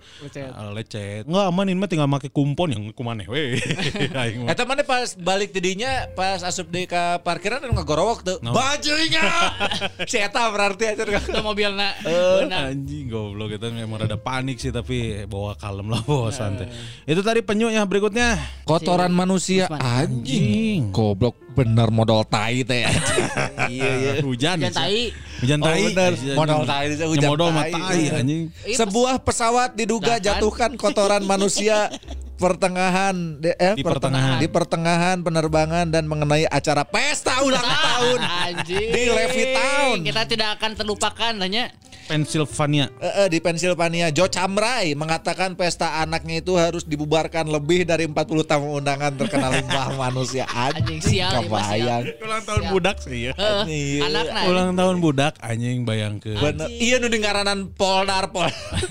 Lecet. 0.73 1.27
ah. 1.27 1.27
Enggak 1.27 1.45
aman 1.51 1.65
ini 1.67 1.77
mah 1.79 1.89
tinggal 1.91 2.07
make 2.07 2.31
kumpon 2.31 2.71
yang 2.71 2.83
kumaneh 2.95 3.27
we. 3.27 3.59
Aing 4.23 4.47
mah. 4.47 4.55
Eta 4.55 4.63
mana 4.63 4.87
pas 4.87 5.15
balik 5.19 5.51
tidinya 5.51 6.07
pas 6.15 6.39
asup 6.41 6.71
di 6.71 6.87
ka 6.87 7.19
parkiran 7.21 7.59
anu 7.59 7.75
ngagorowok 7.75 8.19
tuh. 8.23 8.37
No. 8.39 8.55
Bajunya. 8.55 9.23
si 10.11 10.17
eta 10.19 10.47
berarti 10.47 10.95
aja 10.95 11.03
Itu 11.03 11.41
mobilna. 11.43 11.91
Eh, 12.07 12.47
anjing 12.47 13.11
goblok 13.11 13.59
kita 13.59 13.67
memang 13.67 14.07
rada 14.07 14.15
panik 14.15 14.57
sih 14.59 14.71
tapi 14.71 15.27
bawa 15.27 15.55
kalem 15.73 15.89
lah 15.89 16.01
bawa 16.03 16.29
santai. 16.29 16.69
Itu 17.03 17.19
tadi 17.19 17.41
penyunya 17.41 17.81
berikutnya. 17.81 18.37
Kotoran 18.61 19.09
Si 19.09 19.17
manusia 19.17 19.65
Usman. 19.65 19.81
anjing. 19.81 20.79
Goblok 20.93 21.33
bener 21.51 21.89
modal 21.89 22.21
tai 22.23 22.61
teh 22.61 22.85
anjing. 22.85 23.25
Iya 23.73 23.89
iya. 23.91 24.11
Hujan. 24.21 24.57
Hujan 24.61 24.69
tai. 24.71 25.09
Hujan 25.41 25.57
Oh, 25.57 25.65
tai. 25.65 25.81
bener. 25.89 26.11
Anjing. 26.13 26.37
Modal 26.37 26.61
tai, 26.63 26.85
Ya, 26.93 27.05
hujan 27.09 27.25
modal 27.27 27.49
mah 27.49 27.65
tai. 27.65 27.73
tai 27.73 28.03
anjing. 28.13 28.43
Ih, 28.63 28.77
Sebuah 28.77 29.17
pesawat 29.17 29.73
diduga 29.73 30.15
kan? 30.15 30.21
jatuhkan 30.21 30.77
kotoran 30.77 31.25
manusia 31.25 31.89
pertengahan 32.43 33.39
di- 33.39 33.49
eh, 33.51 33.73
Di 33.73 33.81
pertengahan 33.81 34.37
pertengahan. 34.37 34.37
di 34.37 34.47
pertengahan 34.47 35.17
penerbangan 35.19 35.85
dan 35.87 36.03
mengenai 36.05 36.45
acara 36.45 36.83
pesta 36.83 37.41
ulang 37.41 37.63
tahun 37.63 38.19
Anjing. 38.21 38.89
di 38.91 39.03
Levittown. 39.07 39.97
Kita 40.03 40.21
tidak 40.27 40.61
akan 40.61 40.71
terlupakan 40.75 41.33
nanya. 41.33 41.73
Pennsylvania. 42.07 42.91
Eh, 42.99 43.25
eh, 43.25 43.27
di 43.31 43.39
Pennsylvania, 43.39 44.11
Joe 44.11 44.27
Camray 44.27 44.93
mengatakan 44.93 45.55
pesta 45.55 46.03
anaknya 46.03 46.43
itu 46.43 46.53
harus 46.59 46.83
dibubarkan 46.83 47.47
lebih 47.47 47.87
dari 47.87 48.05
40 48.05 48.43
tamu 48.43 48.75
undangan 48.77 49.15
terkena 49.15 49.49
limbah 49.53 49.95
manusia. 50.09 50.43
Anjing 50.51 50.99
sial, 50.99 51.31
ya, 51.31 51.39
kebayang. 51.43 52.03
Ulang 52.19 52.43
tahun 52.43 52.63
budak 52.71 52.97
sih 53.03 53.29
ya. 53.29 53.33
Iya. 53.63 54.01
Anakna. 54.07 54.39
Ulang 54.49 54.69
tahun 54.75 54.95
budak 54.99 55.33
anjing 55.39 55.87
bayang 55.87 56.19
ke. 56.19 56.35
Bener. 56.35 56.67
Iya 56.67 56.99
nu 56.99 57.07
dengaranan 57.07 57.71
Poldar 57.73 58.29
Pol. 58.31 58.49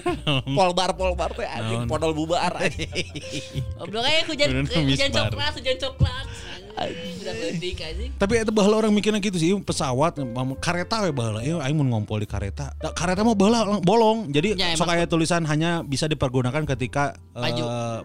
Polbar 0.57 0.97
Polbar 0.97 1.31
teh 1.37 1.47
anjing 1.49 1.85
podol 1.87 2.17
bubar 2.17 2.53
anjing. 2.63 2.89
Goblok 3.77 4.05
hujan 4.31 4.65
hujan 4.67 5.11
coklat, 5.11 5.53
hujan 5.59 5.77
coklat. 5.79 6.27
Tapi 8.19 8.33
itu 8.43 8.53
bahala 8.55 8.75
orang 8.83 8.93
mikirnya 8.95 9.21
gitu 9.23 9.37
sih 9.39 9.53
pesawat 9.63 10.19
kareta 10.59 11.05
we 11.07 11.13
bahala. 11.13 11.41
Ieu 11.45 11.61
aing 11.61 11.77
mun 11.77 11.89
ngompol 11.93 12.23
di 12.23 12.29
kareta. 12.29 12.73
Da, 12.81 12.91
kareta 12.95 13.23
mah 13.23 13.37
bahala 13.37 13.81
bolong. 13.83 14.31
Jadi 14.33 14.55
Ya, 14.63 14.77
sok 14.77 14.93
aya 14.93 15.09
tulisan 15.09 15.43
hanya 15.49 15.83
bisa 15.83 16.07
dipergunakan 16.07 16.63
ketika 16.77 17.17
eh, 17.35 17.41
Maju. 17.41 17.65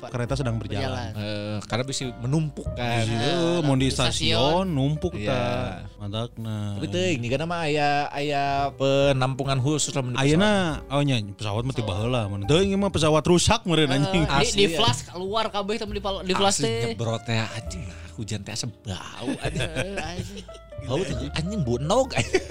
kereta 0.10 0.34
sedang 0.40 0.58
berjalan. 0.58 1.12
Berjalan. 1.12 1.12
Eh, 1.20 1.58
karena 1.70 1.84
bisa 1.86 2.02
menumpuk 2.24 2.66
kan. 2.74 3.04
Iya, 3.04 3.62
mau 3.62 3.76
di 3.78 3.88
stasiun. 3.92 4.66
numpuk 4.72 5.14
Iya. 5.18 5.28
tah. 5.30 5.70
Mantakna. 6.02 6.80
Tapi 6.80 6.88
teuing 6.88 7.20
ini 7.22 7.28
kan 7.30 7.46
mah 7.46 7.68
aya 7.68 8.10
aya 8.10 8.72
penampungan 8.78 9.60
khusus 9.60 9.92
lah 9.94 10.04
Ayeuna 10.18 10.82
oh 10.90 11.02
nya 11.04 11.20
pesawat 11.36 11.62
mah 11.68 11.74
baheula 11.76 12.22
mun. 12.32 12.48
Teu 12.48 12.64
ieu 12.64 12.78
mah 12.80 12.90
pesawat 12.90 13.24
rusak 13.28 13.66
meureun 13.68 13.92
anjing. 13.92 14.24
Di, 14.24 14.66
ya. 14.66 14.80
flash 14.80 15.06
keluar 15.06 15.52
kabeh 15.52 15.78
tapi 15.78 15.98
di, 15.98 16.02
flash 16.34 16.58
Asli 16.58 16.70
teh. 16.70 16.82
nyebrot 16.96 17.22
teh 17.28 17.38
anjing 17.38 18.07
hujan 18.18 18.42
teh 18.42 18.52
asa 18.52 18.66
bau 18.84 19.30
anjing. 19.46 19.62
Eh, 19.62 19.96
anjing. 19.96 20.46
Bau 20.86 21.02
teh 21.02 21.16
anjing 21.34 21.62
bunog 21.62 22.12
anjing. 22.14 22.44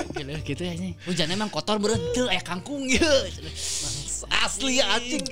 Gitu, 0.42 0.62
ya 0.62 0.72
anjing. 0.72 0.94
Hujan 1.04 1.26
emang 1.28 1.50
kotor 1.50 1.76
beureun 1.76 2.00
teu 2.14 2.26
aya 2.26 2.40
kangkung 2.40 2.86
ya. 2.86 3.02
Asli 4.42 4.78
ya 4.80 4.96
anjing. 4.96 5.22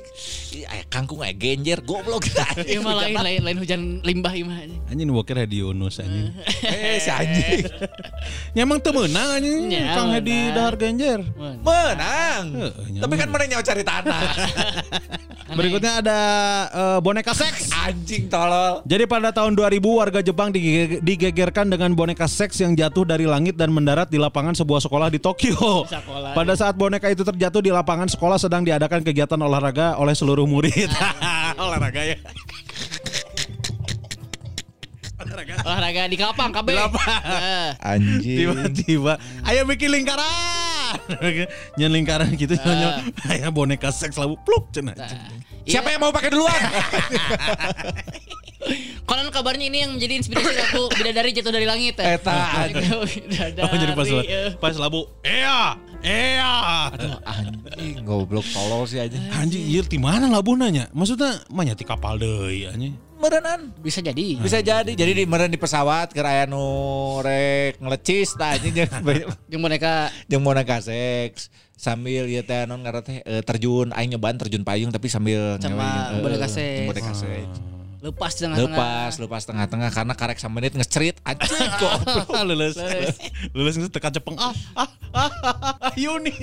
Aya 0.67 0.85
kangkung 0.87 1.23
aya 1.23 1.35
genjer 1.35 1.83
goblok 1.83 2.27
Ieu 2.69 2.83
mah 2.83 2.95
lain 3.01 3.17
lain 3.17 3.41
lain 3.43 3.59
hujan 3.59 3.81
limbah 4.03 4.35
ieu 4.35 4.47
mah 4.47 4.59
anjing. 4.61 4.81
Anjing 4.91 5.07
nu 5.07 5.15
boker 5.15 5.39
Hedi 5.39 5.63
Yunus 5.63 5.99
anjing. 5.99 6.35
Eh 6.67 6.99
si 6.99 7.11
anjing. 7.11 7.63
Nya 8.55 8.63
emang 8.63 8.79
teu 8.79 8.91
meunang 8.91 9.39
anjing 9.39 9.71
Nya, 9.71 9.95
Kang 9.95 10.11
Hedi 10.11 10.35
meunang. 10.35 10.55
dahar 10.55 10.75
genjer. 10.75 11.21
Menang. 11.39 12.45
Tapi 13.03 13.15
kan 13.15 13.29
mana 13.31 13.45
nyawa 13.47 13.63
cari 13.63 13.83
tanah. 13.83 14.23
Berikutnya 15.45 16.01
ada 16.01 16.19
eh, 16.73 16.99
boneka 17.05 17.37
seks. 17.37 17.69
anjing 17.85 18.33
tolol. 18.33 18.81
Jadi 18.89 19.05
pada 19.05 19.29
tahun 19.29 19.53
2000 19.53 19.77
warga 19.85 20.25
Jepang 20.25 20.49
dige- 20.49 21.05
digegerkan 21.05 21.69
dengan 21.69 21.93
boneka 21.93 22.25
seks 22.25 22.65
yang 22.65 22.73
jatuh 22.73 23.05
dari 23.05 23.29
langit 23.29 23.61
dan 23.61 23.69
mendarat 23.69 24.09
di 24.09 24.17
lapangan 24.17 24.57
sebuah 24.57 24.81
sekolah 24.81 25.13
di 25.13 25.21
Tokyo. 25.21 25.85
Sekolah. 25.85 26.33
Pada 26.33 26.57
saat 26.57 26.81
boneka 26.81 27.13
itu 27.13 27.21
terjatuh 27.21 27.61
di 27.61 27.69
lapangan 27.69 28.09
sekolah 28.09 28.41
sedang 28.41 28.65
diadakan 28.65 29.05
kegiatan 29.05 29.37
olahraga 29.37 30.01
oleh 30.01 30.17
seluruh 30.17 30.49
murid. 30.49 30.89
olahraga 31.65 32.01
ya. 32.01 32.17
olahraga. 35.21 35.55
Olahraga 35.65 36.03
di 36.09 36.17
lapang. 36.17 36.51
Eh, 37.25 37.71
Anjing. 37.85 38.39
Tiba-tiba, 38.49 39.21
ayo 39.45 39.61
bikin 39.69 39.93
lingkaran. 39.93 40.74
Nyen 41.79 41.91
lingkaran 41.93 42.33
gitu 42.37 42.55
nyonya. 42.55 43.03
Aya 43.29 43.49
boneka 43.51 43.91
seks 43.91 44.17
labu 44.21 44.37
pluk 44.45 44.71
cenah. 44.75 44.95
Siapa 45.65 45.89
yang 45.91 46.01
mau 46.05 46.13
pakai 46.13 46.31
duluan? 46.31 46.61
Konon 49.05 49.29
kabarnya 49.29 49.69
ini 49.69 49.85
yang 49.85 49.93
menjadi 49.93 50.17
inspirasi 50.17 50.53
lagu 50.57 50.89
Bidadari 50.97 51.37
jatuh 51.37 51.53
dari 51.53 51.69
langit 51.69 52.01
ya. 52.01 52.17
Eta. 52.17 52.33
Bidadari. 53.09 53.69
Oh 53.69 53.77
jadi 53.77 53.93
pas 53.93 54.09
eh. 54.09 54.51
pas 54.57 54.75
labu. 54.81 55.05
Iya, 55.21 55.77
iya. 56.01 56.53
anjing 57.29 58.01
goblok 58.05 58.45
tolol 58.49 58.89
sih 58.89 59.05
anjing. 59.05 59.21
Anjing 59.29 59.63
ieu 59.69 59.85
ti 59.85 60.01
mana 60.01 60.33
labuna 60.33 60.73
nya? 60.73 60.89
Maksudnya 60.97 61.45
mah 61.53 61.65
nya 61.69 61.77
ti 61.77 61.85
kapal 61.85 62.17
deui 62.17 62.65
anjing. 62.65 62.97
Merenan. 63.21 63.73
Bisa 63.81 64.01
jadi. 64.01 64.41
Bisa 64.41 64.65
jadi. 64.65 64.93
Jadi 64.93 65.13
di 65.13 65.25
meren 65.29 65.53
di 65.53 65.61
pesawat 65.61 66.17
ke 66.17 66.21
aya 66.25 66.49
nu 66.49 67.21
rek 67.21 67.81
ngelecis 67.81 68.41
tah 68.41 68.57
anjing 68.57 68.73
jeung 68.73 68.91
Yang 69.53 69.61
boneka 69.61 69.93
jeung 70.29 70.45
boneka 70.45 70.81
seks 70.81 71.53
sambil 71.75 72.25
ieu 72.31 72.41
teh 72.41 72.65
non 72.65 72.81
ngaran 72.81 73.03
teh 73.05 73.21
eh, 73.21 73.43
terjun 73.45 73.93
aing 73.93 74.17
nyobaan 74.17 74.41
terjun 74.41 74.65
payung 74.65 74.89
tapi 74.95 75.13
sambil 75.13 75.61
Sama 75.61 76.17
eh, 76.17 76.23
boneka 76.25 76.49
eh, 76.49 76.53
seks. 76.53 76.89
Boneka 76.89 77.13
seks. 77.13 77.74
Lepas 78.05 78.37
tengah-tengah. 78.37 78.69
Lepas, 78.69 79.13
lepas 79.17 79.43
tengah-tengah 79.49 79.89
karena 79.89 80.13
karek 80.13 80.37
sama 80.37 80.61
menit 80.61 80.77
ngecerit 80.77 81.17
anjing 81.25 81.73
goblok. 81.81 82.29
lulus. 82.45 82.77
Lulus 83.57 83.81
geus 83.81 83.89
tekan 83.89 84.13
cepeng. 84.13 84.37
Ah, 84.37 84.53
ah, 84.77 84.91
ah, 85.17 85.33
ah, 85.41 85.77
ah, 85.89 85.95
Yuni. 85.97 86.37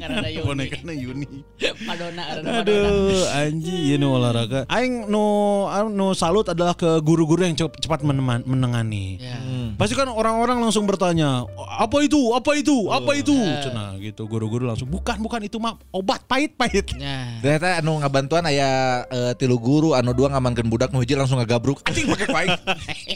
Karena 0.00 0.24
ada 0.24 0.30
Yuni. 0.32 0.48
Bonekana 0.48 0.92
Yuni. 0.96 1.44
Madonna. 1.84 2.22
Aduh, 2.64 3.28
anjing 3.28 4.00
ini 4.00 4.06
olahraga. 4.08 4.64
Aing 4.72 5.04
nu 5.12 5.26
anu, 5.68 5.92
nu 5.92 6.06
salut 6.16 6.48
adalah 6.48 6.72
ke 6.72 6.96
guru-guru 7.04 7.44
yang 7.44 7.52
cepat, 7.52 7.76
cepat 7.84 8.00
meneman- 8.00 8.48
menengani. 8.48 9.20
Ya. 9.20 9.36
Pasti 9.76 9.92
kan 9.92 10.08
orang-orang 10.08 10.64
langsung 10.64 10.88
bertanya, 10.88 11.44
apa 11.76 12.00
itu, 12.00 12.32
apa 12.32 12.56
itu, 12.56 12.88
apa 12.88 13.12
itu, 13.12 13.36
Cenah 13.36 14.00
gitu. 14.00 14.24
Guru-guru 14.24 14.64
langsung, 14.64 14.88
bukan, 14.88 15.20
bukan 15.20 15.44
itu 15.44 15.60
mah 15.60 15.76
obat 15.92 16.24
pahit-pahit. 16.24 16.96
Ya. 16.96 17.36
Ternyata 17.44 17.84
anu 17.84 18.00
ngabantuan 18.00 18.48
aya 18.48 19.04
eh, 19.12 19.32
tilu 19.36 19.60
guru 19.60 19.92
anu 19.92 20.16
dua 20.16 20.37
ngamankeun 20.38 20.70
budak 20.70 20.94
nu 20.94 21.02
hiji 21.02 21.18
langsung 21.18 21.42
ngagabruk 21.42 21.82
anjing 21.82 22.06
pakai 22.06 22.26
kuaing. 22.30 22.54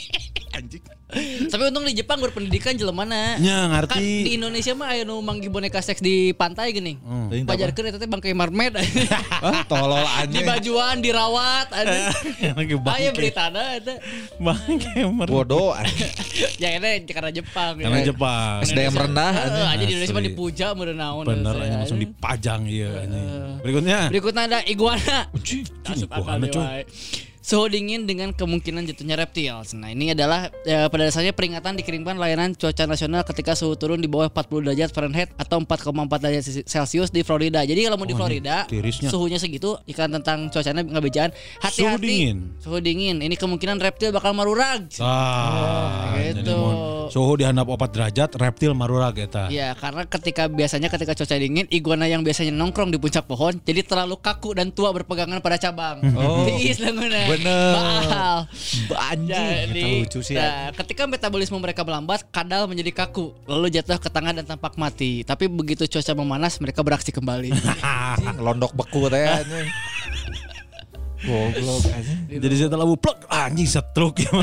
Anjing. 0.59 0.83
Tapi 1.53 1.63
untung 1.69 1.85
di 1.85 1.93
Jepang 1.93 2.17
berpendidikan 2.19 2.73
jelemana. 2.73 3.37
Ya 3.37 3.69
ngerti. 3.69 3.93
Kan 3.93 4.01
di 4.01 4.33
Indonesia 4.41 4.73
mah 4.73 4.97
ayo 4.97 5.05
manggi 5.21 5.53
boneka 5.53 5.85
seks 5.85 6.01
di 6.01 6.33
pantai 6.33 6.73
gini. 6.73 6.97
Hmm. 7.05 7.29
Pajar 7.45 7.77
keren 7.77 7.93
tete 7.93 8.09
bangkai 8.09 8.33
marmed. 8.33 8.75
Ah, 9.43 9.67
tolol 9.67 9.99
aja. 9.99 10.31
Di 10.31 10.47
bajuan 10.47 11.03
dirawat. 11.03 11.75
Ayo 11.75 13.11
berita 13.11 13.51
ada 13.51 13.75
itu. 13.75 13.95
Bangkai 14.39 15.03
mermaid. 15.03 15.29
Bodoh. 15.29 15.75
ya 16.63 16.79
ini 16.79 17.05
karena 17.11 17.35
Jepang. 17.35 17.75
Karena 17.77 18.01
ya. 18.01 18.15
Jepang. 18.15 18.63
SDM 18.63 18.95
rendah. 18.95 19.33
merendah. 19.35 19.67
aja 19.75 19.83
di 19.83 19.93
Indonesia 19.93 20.15
mah 20.15 20.25
dipuja 20.25 20.67
merenaun. 20.79 21.25
Bener 21.27 21.55
aja 21.59 21.77
langsung 21.85 22.01
dipajang 22.01 22.65
iya. 22.71 23.05
Berikutnya. 23.61 24.01
Berikutnya 24.09 24.43
ada 24.47 24.59
iguana. 24.65 25.19
Iguana 25.91 26.47
cuy. 26.49 26.87
Suhu 27.43 27.67
dingin 27.67 28.07
dengan 28.07 28.31
kemungkinan 28.31 28.87
jatuhnya 28.87 29.19
reptil. 29.19 29.67
Nah 29.75 29.91
ini 29.91 30.15
adalah 30.15 30.47
eh, 30.63 30.87
pada 30.87 31.11
dasarnya 31.11 31.35
peringatan 31.35 31.75
dikirimkan 31.75 32.15
layanan 32.15 32.55
cuaca 32.55 32.87
nasional 32.87 33.27
ketika 33.27 33.59
suhu 33.59 33.75
turun 33.75 33.99
di 33.99 34.07
bawah 34.07 34.31
40 34.31 34.71
derajat 34.71 34.95
Fahrenheit 34.95 35.35
atau 35.35 35.59
4,4 35.59 36.23
derajat 36.23 36.45
Celcius 36.65 37.11
di 37.11 37.27
Florida. 37.27 37.67
Jadi 37.67 37.83
kalau 37.83 37.99
mau 37.99 38.07
di 38.07 38.15
Oh, 38.15 38.15
ini 38.15 38.39
Florida 38.39 38.57
tirisnya. 38.71 39.11
suhunya 39.11 39.43
segitu 39.43 39.75
ikan 39.91 40.15
tentang 40.15 40.55
cuacanya 40.55 40.87
nggak 40.87 41.03
bejaan. 41.03 41.31
Hati-hati. 41.59 41.83
Suhu 41.83 41.99
dingin. 41.99 42.37
Suhu 42.63 42.79
dingin. 42.79 43.17
Ini 43.19 43.35
kemungkinan 43.35 43.83
reptil 43.83 44.15
bakal 44.15 44.39
marurag. 44.39 44.87
Ah, 45.03 46.15
gitu. 46.23 46.47
jadi 46.47 46.53
mun 46.55 46.77
suhu 47.11 47.33
di 47.35 47.45
handap 47.45 47.67
4 47.67 47.91
derajat, 47.91 48.31
reptil 48.39 48.73
marurag 48.73 49.19
eta. 49.19 49.51
Ya 49.51 49.75
karena 49.75 50.07
ketika 50.07 50.47
biasanya 50.47 50.89
ketika 50.89 51.13
cuaca 51.13 51.35
dingin 51.35 51.67
iguana 51.69 52.07
yang 52.07 52.23
biasanya 52.23 52.55
nongkrong 52.55 52.89
di 52.89 52.97
puncak 52.97 53.27
pohon 53.27 53.59
jadi 53.61 53.83
terlalu 53.83 54.17
kaku 54.17 54.55
dan 54.55 54.71
tua 54.71 54.95
berpegangan 54.95 55.43
pada 55.43 55.59
cabang. 55.59 55.99
Oh. 56.23 56.45
Tiis 56.47 56.79
languna. 56.79 57.25
Bener. 57.33 57.73
Baal. 57.73 58.39
Anjing, 59.13 59.73
Jadi 59.73 59.85
lucu 60.05 60.21
sih. 60.21 60.37
nah, 60.37 60.69
ketika 60.77 61.09
metabolisme 61.09 61.57
mereka 61.57 61.81
melambat, 61.83 62.25
kadal 62.29 62.69
menjadi 62.69 62.93
kaku, 62.93 63.33
lalu 63.49 63.73
jatuh 63.73 63.97
ke 63.97 64.09
tangan 64.13 64.37
dan 64.37 64.47
tampak 64.47 64.77
mati. 64.77 65.25
Tapi 65.25 65.49
begitu 65.49 65.89
cuaca 65.89 66.13
memanas, 66.13 66.61
mereka 66.61 66.85
beraksi 66.85 67.11
kembali. 67.11 67.53
Londok 68.45 68.77
beku 68.77 69.09
teh. 69.09 69.25
Goblok 71.23 71.87
anjing. 71.87 72.19
Jadi 72.43 72.55
saya 72.59 72.69
telah 72.75 72.87
plug 72.99 73.19
anjing 73.31 73.69
setruk 73.71 74.15
ya. 74.19 74.31
ada, 74.35 74.43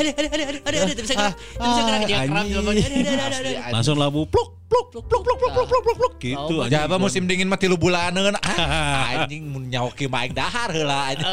ada, 0.00 0.10
ada, 0.10 0.28
ada, 0.32 0.44
ada, 0.64 0.78
ada, 0.80 0.92
bisa 0.96 1.14
gerak, 1.14 1.34
bisa 1.36 1.80
gerak, 1.84 2.00
ada, 2.00 2.16
ada, 2.16 3.24
ada, 3.28 3.36
ada. 3.36 3.72
Langsung 3.76 3.96
labu 4.00 4.24
pluk 4.24 4.64
pluk 4.64 4.86
pluk 4.90 5.04
pluk 5.06 5.22
pluk 5.22 5.38
pluk 5.38 5.52
pluk 5.52 5.66
pluk 5.68 5.82
pluk 5.84 5.96
pluk 6.00 6.14
gitu. 6.18 6.54
Anjing. 6.64 6.72
Ya 6.72 6.88
apa 6.88 6.96
musim 6.96 7.28
dingin 7.28 7.46
mah 7.52 7.60
tilu 7.60 7.76
bulaneun 7.76 8.34
ah, 8.42 9.28
anjing 9.28 9.44
mun 9.44 9.68
nyaoki 9.68 10.08
mah 10.08 10.24
aing 10.24 10.32
dahar 10.32 10.72
heula 10.72 11.12
anjing. 11.12 11.28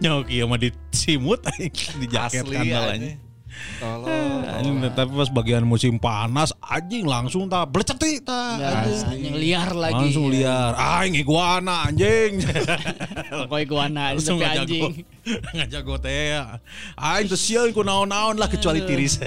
Nyawa 0.00 0.20
kieu 0.24 0.46
mah 0.48 0.58
disimut 0.58 1.40
anjing 1.44 1.94
di 2.00 2.06
jaket 2.08 2.44
kandal 2.48 2.84
anjing. 2.96 3.29
anjing. 3.80 3.80
Tolong. 3.80 4.40
Anjing, 4.44 4.76
tapi 4.92 5.12
pas 5.16 5.30
bagian 5.32 5.64
musim 5.64 5.96
panas 5.96 6.52
anjing 6.60 7.04
langsung 7.08 7.48
tak 7.48 7.70
belecet 7.72 7.96
teh 7.96 8.20
tah. 8.20 8.56
anjing. 8.60 9.32
Yang 9.32 9.36
liar 9.40 9.70
lagi. 9.72 9.94
Langsung 9.96 10.26
liar. 10.28 10.72
Aing 10.76 11.14
iguana 11.16 11.88
anjing. 11.88 12.44
Pokoknya 13.48 13.64
iguana, 13.64 14.02
Langsung 14.12 14.38
tapi 14.40 15.04
ngajago. 15.54 15.54
anjing. 15.54 15.56
Ngajago 15.56 15.94
teh. 16.02 16.36
Aing 16.96 17.28
teu 17.28 17.38
sieun 17.38 17.70
ku 17.72 17.82
naon-naon 17.84 18.36
lah 18.38 18.48
kecuali 18.48 18.80
tiris. 18.84 19.20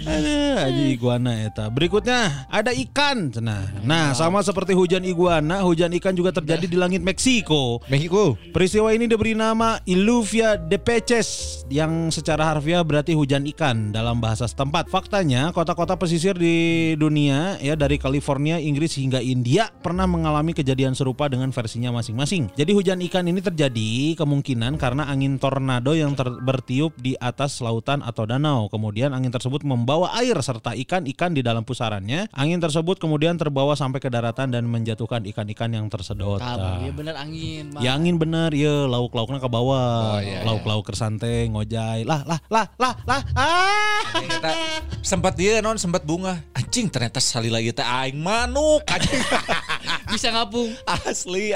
Ada 0.00 0.68
aja 0.68 0.84
iguana 0.86 1.32
eta. 1.48 1.66
Berikutnya 1.72 2.46
ada 2.52 2.70
ikan. 2.72 3.32
Nah, 3.40 3.64
nah 3.80 4.12
sama 4.12 4.44
seperti 4.44 4.76
hujan 4.76 5.02
iguana, 5.04 5.64
hujan 5.64 5.92
ikan 5.96 6.12
juga 6.12 6.32
terjadi 6.36 6.66
di 6.68 6.76
langit 6.76 7.00
Meksiko. 7.00 7.80
Mexico. 7.88 8.36
Peristiwa 8.52 8.92
ini 8.92 9.08
diberi 9.08 9.32
nama 9.32 9.80
Illuvia 9.88 10.60
de 10.60 10.76
Peces 10.76 11.62
yang 11.72 12.12
secara 12.12 12.52
harfiah 12.52 12.84
berarti 12.84 13.16
hujan 13.16 13.48
ikan 13.56 13.92
dalam 13.92 14.20
bahasa 14.20 14.44
setempat. 14.44 14.92
Faktanya, 14.92 15.50
kota-kota 15.50 15.96
pesisir 15.96 16.36
di 16.36 16.92
dunia 16.96 17.56
ya 17.60 17.72
dari 17.74 17.96
California, 17.96 18.60
Inggris 18.60 18.96
hingga 19.00 19.24
India 19.24 19.72
pernah 19.80 20.04
mengalami 20.04 20.52
kejadian 20.52 20.92
serupa 20.92 21.28
dengan 21.28 21.52
versinya 21.52 21.92
masing-masing. 21.94 22.52
Jadi 22.54 22.70
hujan 22.76 23.00
ikan 23.08 23.24
ini 23.26 23.40
terjadi 23.40 24.09
kemungkinan 24.14 24.78
karena 24.78 25.06
angin 25.10 25.36
tornado 25.36 25.92
yang 25.92 26.14
ter- 26.14 26.40
bertiup 26.42 26.94
di 26.98 27.18
atas 27.18 27.58
lautan 27.60 28.00
atau 28.00 28.24
danau. 28.24 28.70
Kemudian 28.70 29.12
angin 29.12 29.30
tersebut 29.30 29.62
membawa 29.66 30.14
air 30.18 30.36
serta 30.40 30.74
ikan-ikan 30.74 31.34
di 31.34 31.42
dalam 31.42 31.66
pusarannya. 31.66 32.30
Angin 32.32 32.58
tersebut 32.62 32.96
kemudian 32.98 33.36
terbawa 33.36 33.74
sampai 33.74 33.98
ke 33.98 34.08
daratan 34.08 34.54
dan 34.54 34.66
menjatuhkan 34.66 35.22
ikan-ikan 35.34 35.70
yang 35.74 35.86
tersedot. 35.90 36.40
Nah. 36.40 36.80
ya 36.80 36.92
bener 36.94 37.14
angin. 37.18 37.74
Bang. 37.74 37.82
Ya 37.82 37.90
angin 37.94 38.16
bener 38.16 38.50
ya 38.54 38.86
lauk-lauknya 38.88 39.38
ke 39.42 39.48
bawah. 39.50 40.16
Oh, 40.16 40.20
iya, 40.22 40.42
lauk-lauk 40.46 40.86
kersante, 40.86 41.48
ngojay. 41.50 42.06
Lah 42.08 42.22
lah 42.24 42.40
lah 42.48 42.66
lah 42.78 42.94
lah. 43.04 43.20
Ah. 43.34 44.02
Sempat 45.00 45.36
dia 45.36 45.60
non 45.60 45.76
sempat 45.76 46.04
bunga. 46.06 46.38
Anjing 46.54 46.86
ternyata 46.92 47.18
salila 47.18 47.58
ieu 47.58 47.72
teh 47.72 47.84
aing 47.84 48.20
manuk 48.20 48.84
anjing. 48.88 49.20
Bisa 50.10 50.28
ngapung. 50.30 50.70
Asli 50.84 51.54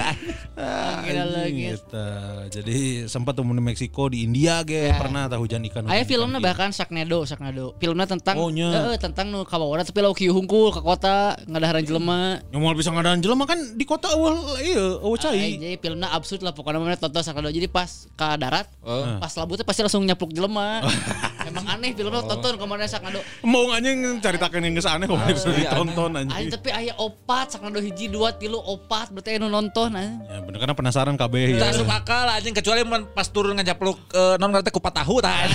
lagi. 1.27 1.63
Gitu. 1.73 2.07
Jadi 2.51 2.79
sempat 3.07 3.35
tuh 3.35 3.45
di 3.45 3.63
Meksiko 3.63 4.07
di 4.07 4.23
India 4.23 4.63
ge 4.63 4.87
Ya. 4.87 4.97
pernah 4.97 5.27
tah 5.27 5.37
hujan 5.37 5.63
ikan. 5.65 5.85
Aya 5.85 6.01
hujan 6.01 6.07
filmnya 6.07 6.39
ikan. 6.39 6.47
bahkan 6.47 6.69
Sharknado, 6.71 7.25
Sharknado. 7.25 7.75
Filmnya 7.77 8.07
tentang 8.07 8.37
Oh, 8.37 8.49
nya. 8.49 8.93
eh, 8.93 8.99
tentang 8.99 9.29
nu 9.29 9.43
kawawana 9.43 9.83
tapi 9.83 9.99
lauk 9.99 10.15
kieu 10.15 10.31
hungkul 10.31 10.71
ke 10.71 10.81
kota 10.81 11.35
ngadaharan 11.45 11.83
jelema. 11.83 12.39
Yang 12.49 12.61
mau 12.61 12.73
bisa 12.73 12.91
ngadahan 12.91 13.19
jelema 13.19 13.45
kan 13.45 13.59
di 13.73 13.85
kota 13.85 14.11
awal 14.11 14.35
iya, 14.59 14.99
awal 14.99 15.17
cai. 15.17 15.57
jadi 15.57 15.77
filmnya 15.77 16.11
absurd 16.11 16.41
lah 16.41 16.53
pokoknya 16.53 16.79
mana 16.79 16.95
tonton 16.95 17.21
Sharknado. 17.21 17.49
Jadi 17.49 17.67
pas 17.67 17.89
ke 18.07 18.27
darat, 18.37 18.67
Oh. 18.81 19.17
pas 19.19 19.33
labutnya 19.35 19.65
pasti 19.65 19.81
langsung 19.81 20.05
nyapluk 20.05 20.31
jelema. 20.31 20.85
Emang 21.49 21.67
aneh 21.69 21.93
filmnya 21.93 22.23
tonton 22.23 22.55
ke 22.55 22.65
mana 22.65 22.85
Sharknado. 22.85 23.21
Mau 23.43 23.69
anjing 23.71 24.19
caritakeun 24.19 24.63
yang 24.63 24.75
geus 24.75 24.87
aneh 24.87 25.05
kok 25.05 25.19
bisa 25.25 25.51
ditonton 25.55 26.11
Anjing 26.15 26.31
anjing. 26.31 26.53
tapi 26.53 26.69
aya 26.71 26.93
opat 26.97 27.51
Sharknado 27.51 27.81
hiji 27.81 28.07
dua 28.07 28.33
tilu 28.45 28.61
opat 28.61 29.09
berarti 29.09 29.41
anu 29.41 29.49
nonton 29.49 29.89
anjing. 29.97 30.21
Ya 30.29 30.39
bener 30.45 30.59
karena 30.61 30.77
penasaran 30.77 31.17
kabeh 31.17 31.57
Tak 31.57 31.65
ya. 31.65 31.65
masuk 31.73 31.89
akal 31.89 32.27
anjing 32.29 32.53
kecuali 32.53 32.85
mun 32.85 33.09
pas 33.17 33.25
turun 33.33 33.57
ngajapluk 33.57 33.97
uh, 34.13 34.37
non 34.37 34.53
ngarti 34.53 34.69
kupat 34.69 35.01
tahu 35.01 35.25
tah. 35.25 35.49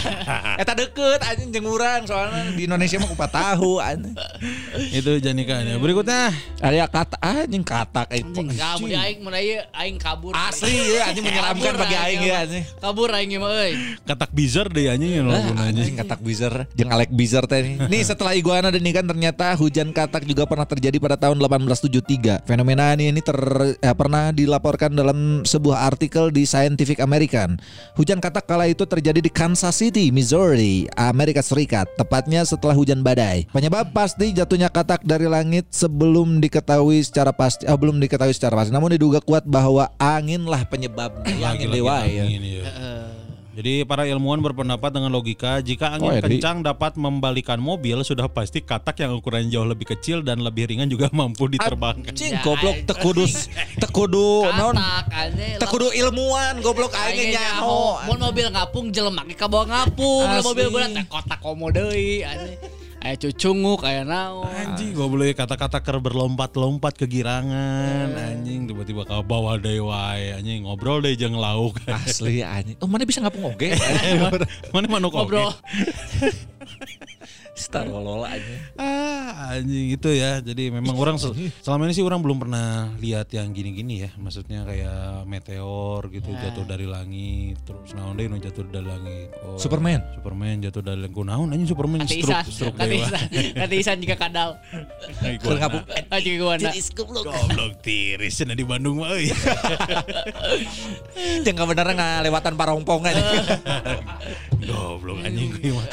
Eta 0.58 0.74
deket 0.82 1.22
anjing 1.22 1.54
jeung 1.54 1.70
urang 1.70 2.02
soalnya 2.10 2.50
di 2.58 2.66
Indonesia 2.66 2.98
mah 2.98 3.10
kupat 3.14 3.30
tahu 3.30 3.78
anjing. 3.78 4.18
Itu 4.90 5.22
hujan 5.22 5.38
ikan 5.46 5.70
ya. 5.70 5.78
Berikutnya 5.78 6.34
Aya 6.66 6.90
kata 6.90 7.22
anjing 7.22 7.62
katak 7.62 8.10
aing. 8.10 8.34
Anjing 8.34 8.98
aing 8.98 9.18
mun 9.22 9.38
aya 9.38 9.70
aing 9.78 10.02
kabur. 10.02 10.34
Asli 10.34 10.74
ya 10.74 11.14
anjing 11.14 11.22
menyeramkan 11.22 11.74
bagi 11.78 11.96
aing 11.96 12.22
ya 12.26 12.36
anjing. 12.42 12.64
Kabur 12.82 13.10
aing 13.14 13.30
mah 13.38 13.52
euy. 13.54 13.74
katak 14.10 14.34
bizar 14.34 14.66
deh 14.74 14.90
anjing 14.90 15.22
yang 15.22 15.30
anjing 15.30 15.94
katak 15.94 16.26
bizer 16.26 16.66
jeung 16.74 16.90
Alec 16.90 17.14
Bizer 17.14 17.46
teh 17.46 17.62
nih. 17.62 17.76
Nih 17.86 18.02
setelah 18.02 18.34
iguana 18.34 18.74
dan 18.74 18.82
ikan 18.82 19.06
ternyata 19.06 19.54
hujan 19.54 19.94
katak 19.94 20.26
juga 20.26 20.50
pernah 20.50 20.66
terjadi 20.66 20.98
pada 20.98 21.20
tahun 21.20 21.38
1873. 21.38 22.48
Fenomena 22.48 22.79
ini 22.96 23.12
ini 23.12 23.22
ter, 23.22 23.36
eh, 23.78 23.96
pernah 23.96 24.32
dilaporkan 24.32 24.96
dalam 24.96 25.44
sebuah 25.44 25.88
artikel 25.92 26.32
di 26.32 26.48
Scientific 26.48 27.04
American. 27.04 27.60
Hujan 28.00 28.24
katak 28.24 28.48
kala 28.48 28.72
itu 28.72 28.88
terjadi 28.88 29.20
di 29.20 29.28
Kansas 29.28 29.76
City, 29.80 30.10
Missouri, 30.10 30.88
Amerika 30.96 31.44
Serikat, 31.44 31.92
tepatnya 32.00 32.48
setelah 32.48 32.74
hujan 32.74 33.04
badai. 33.04 33.46
Penyebab 33.52 33.92
pasti 33.92 34.32
jatuhnya 34.32 34.72
katak 34.72 35.04
dari 35.04 35.28
langit 35.28 35.68
sebelum 35.74 36.40
diketahui 36.40 37.04
secara 37.04 37.36
pasti, 37.36 37.68
eh, 37.68 37.76
belum 37.76 38.00
diketahui 38.00 38.32
secara 38.32 38.56
pasti. 38.56 38.72
Namun 38.72 38.96
diduga 38.96 39.20
kuat 39.20 39.44
bahwa 39.44 39.92
angin 40.00 40.48
lah 40.48 40.64
penyebabnya. 40.64 41.28
Angin 41.44 41.70
dewa 41.72 42.04
ya. 42.08 42.24
angin, 42.28 42.42
iya. 42.44 42.64
Jadi 43.60 43.84
para 43.84 44.08
ilmuwan 44.08 44.40
berpendapat 44.40 44.88
dengan 44.88 45.12
logika 45.12 45.60
jika 45.60 45.92
angin 45.92 46.16
Oh, 46.16 46.24
kencang 46.24 46.64
dapat 46.64 46.96
membalikan 46.96 47.60
mobil 47.60 48.00
sudah 48.08 48.32
pasti 48.32 48.64
katak 48.64 49.04
yang 49.04 49.20
ukurannya 49.20 49.52
jauh 49.52 49.68
lebih 49.68 49.84
kecil 49.84 50.24
dan 50.24 50.40
lebih 50.40 50.72
ringan 50.72 50.88
juga 50.88 51.12
mampu 51.12 51.52
diterbangkan. 51.52 52.16
Anjing 52.16 52.40
Ya, 52.40 52.40
goblok 52.40 52.88
tekudu 52.88 53.28
tekudu 53.84 54.48
anjing. 54.48 55.60
tekudu 55.60 55.92
ilmuwan 55.92 56.64
goblok 56.64 56.96
aing 56.96 57.36
nyaho. 57.36 58.00
Mun 58.08 58.32
mobil 58.32 58.48
ngapung 58.48 58.96
jelema 58.96 59.28
ge 59.28 59.36
ka 59.36 59.52
bawa 59.52 59.68
ngapung, 59.68 60.40
mobil 60.40 60.68
berat 60.72 60.96
teh 60.96 61.04
kotak 61.12 61.44
komo 61.44 61.68
deui 61.68 62.24
anjing. 63.00 63.08
Aya 63.08 63.16
cucunguk, 63.16 63.82
aya 63.88 64.04
naon. 64.04 64.48
Anjing 64.52 64.92
gak 64.96 65.10
boleh 65.10 65.32
kata-kata 65.32 65.80
ker 65.80 65.98
berlompat-lompat 66.04 67.00
kegirangan 67.00 68.12
anjing 68.16 68.68
tiba-tiba 68.68 69.08
kau 69.08 69.24
bawa 69.24 69.56
deui 69.56 69.80
wae 69.80 70.36
anjing 70.36 70.68
ngobrol 70.68 71.00
deh 71.00 71.16
jeung 71.16 71.40
lauk. 71.40 71.80
Asli 71.88 72.44
anjing. 72.44 72.76
Oh, 72.84 72.88
mana 72.88 73.08
bisa 73.08 73.24
ngapung 73.24 73.56
oge? 73.56 73.76
Mana 74.74 74.88
manuk 74.88 75.16
Ngobrol. 75.16 75.50
oge? 75.50 76.30
lolola 77.88 78.28
anjing. 78.34 78.60
Ah, 78.76 79.56
anjing 79.56 79.88
itu 79.94 80.10
ya. 80.12 80.42
Jadi 80.44 80.74
memang 80.74 80.96
orang 80.98 81.16
sel- 81.22 81.36
selama 81.66 81.88
ini 81.88 81.94
sih 81.96 82.04
orang 82.04 82.20
belum 82.20 82.38
pernah 82.42 82.92
lihat 83.00 83.30
yang 83.32 83.52
gini-gini 83.54 84.08
ya. 84.08 84.10
Maksudnya 84.18 84.66
kayak 84.66 85.28
meteor 85.30 86.08
gitu 86.12 86.30
jatuh 86.34 86.66
dari 86.66 86.88
langit, 86.90 87.60
terus 87.64 87.94
naon 87.96 88.20
nu 88.20 88.38
jatuh 88.38 88.66
dari 88.68 88.88
langit. 88.88 89.30
Oh, 89.46 89.56
Superman. 89.60 90.04
Superman 90.18 90.60
jatuh 90.60 90.82
dari 90.84 91.00
langit. 91.06 91.16
Kunaon 91.16 91.52
anjing 91.54 91.70
Superman 91.70 92.04
Kati 92.04 92.24
kati 92.26 92.52
dewa. 92.90 93.08
Isan, 93.08 93.24
kati 93.56 93.76
Isan 93.80 93.98
juga 94.02 94.16
kadal. 94.18 94.50
Iguana. 95.24 95.60
ngapung. 95.60 95.84
Aja 96.10 96.32
gua 96.40 96.54
na. 96.58 96.72
Goblok 97.00 97.74
tiris 97.84 98.34
cenah 98.40 98.56
di 98.58 98.66
Bandung 98.66 99.04
mah 99.04 99.14
euy. 99.14 99.30
Jangan 101.46 101.66
beneran 101.68 101.96
ngalewatan 101.96 102.54
parongpong 102.56 103.02
aja. 103.06 103.22
Goblok 104.70 105.20
anjing 105.24 105.50
gue 105.54 105.72
mah. 105.74 105.88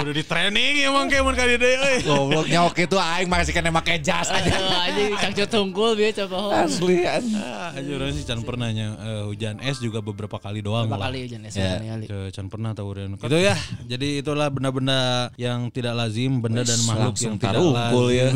Udah 0.00 0.12
di 0.12 0.24
training 0.24 0.72
emang 0.82 1.06
kayak 1.06 1.22
mun 1.22 1.34
kali 1.34 1.54
deui 1.54 1.76
euy. 1.76 1.96
Gobloknya 2.02 2.60
oke 2.64 2.82
tuh 2.84 2.96
aing 2.96 3.28
masih 3.28 3.52
kena 3.52 3.68
make 3.68 4.00
jas 4.00 4.28
aja. 4.28 4.50
Aja 4.82 5.02
cangcut 5.20 5.48
tungkul 5.48 5.92
bieu 5.92 6.10
coba. 6.10 6.64
Asli 6.64 7.04
anjing. 7.04 7.36
Ah, 7.36 7.72
anjir 7.72 7.94
orang 7.94 8.12
sih 8.12 8.24
can 8.24 8.40
pernahnya 8.40 8.86
eh, 8.96 9.22
hujan 9.26 9.60
es 9.60 9.76
juga 9.78 10.00
beberapa 10.00 10.36
kali 10.36 10.60
doang 10.60 10.86
Berapa 10.86 10.96
lah. 10.98 11.08
kali 11.08 11.18
hujan 11.24 11.40
es 11.44 11.54
Ya. 11.54 11.76
kali. 11.76 12.06
Can 12.30 12.46
pernah 12.46 12.72
tahu 12.72 12.88
Ren. 12.92 13.14
Itu 13.14 13.36
ya. 13.36 13.56
Jadi 13.84 14.20
itulah 14.20 14.48
benda-benda 14.48 15.00
yang 15.36 15.68
tidak 15.68 15.92
lazim, 15.94 16.40
benda 16.40 16.62
dan 16.62 16.80
makhluk 16.82 17.14
yang 17.16 17.36
tidak 17.36 17.52
tarumpul 17.54 18.06
lazim. 18.08 18.16
ya. 18.20 18.28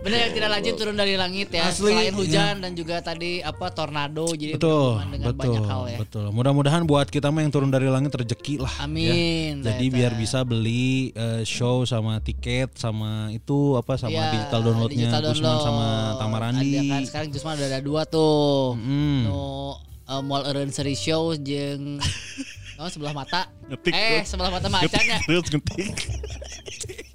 Bener 0.00 0.18
yang 0.20 0.32
tidak 0.34 0.50
lazim 0.50 0.74
turun 0.74 0.94
dari 0.94 1.14
langit 1.14 1.48
ya. 1.50 1.66
Asli, 1.66 1.92
Selain 1.94 2.12
hujan 2.12 2.54
dan 2.60 2.72
juga 2.72 3.00
tadi 3.00 3.40
apa 3.40 3.70
tornado 3.70 4.26
jadi 4.30 4.54
betul, 4.54 4.68
berhubungan 4.98 5.08
dengan 5.10 5.26
betul, 5.28 5.40
banyak 5.40 5.64
hal 5.64 5.82
ya. 5.86 5.98
betul. 5.98 6.24
Mudah-mudahan 6.30 6.82
buat 6.84 7.06
kita 7.06 7.28
mah 7.28 7.40
yang 7.40 7.52
turun 7.52 7.70
dari 7.70 7.86
langit 7.86 8.10
rezeki 8.10 8.60
lah. 8.60 8.74
Amin. 8.80 9.60
Ya. 9.60 9.72
Jadi 9.72 9.84
biar 9.88 10.12
bisa 10.14 10.33
beli 10.42 11.14
eh, 11.14 11.46
show 11.46 11.86
sama 11.86 12.18
tiket 12.18 12.74
sama 12.74 13.30
itu 13.30 13.78
apa 13.78 13.94
sama 13.94 14.10
Ya, 14.10 14.34
digital 14.34 14.60
downloadnya 14.66 15.06
digital 15.06 15.22
Gusman 15.30 15.46
download. 15.46 15.62
sama 15.62 15.86
Tamarandi. 16.18 16.74
Ada 16.74 16.82
kan 16.90 17.02
sekarang 17.06 17.28
Gusman 17.30 17.54
udah 17.54 17.68
ada 17.70 17.80
dua 17.84 18.02
tuh. 18.08 18.74
Mm. 18.74 19.20
Nu 19.30 19.38
uh, 20.10 20.22
Mall 20.24 20.42
Eureun 20.48 20.74
Seri 20.74 20.98
Show 20.98 21.38
jeung 21.38 22.00
Oh 22.82 22.90
sebelah 22.90 23.14
mata. 23.14 23.46
Ngetik, 23.70 23.94
eh 23.94 24.26
sebelah 24.26 24.50
mata 24.50 24.66
macannya. 24.66 25.22
Terus 25.22 25.46
ngetik. 25.46 25.94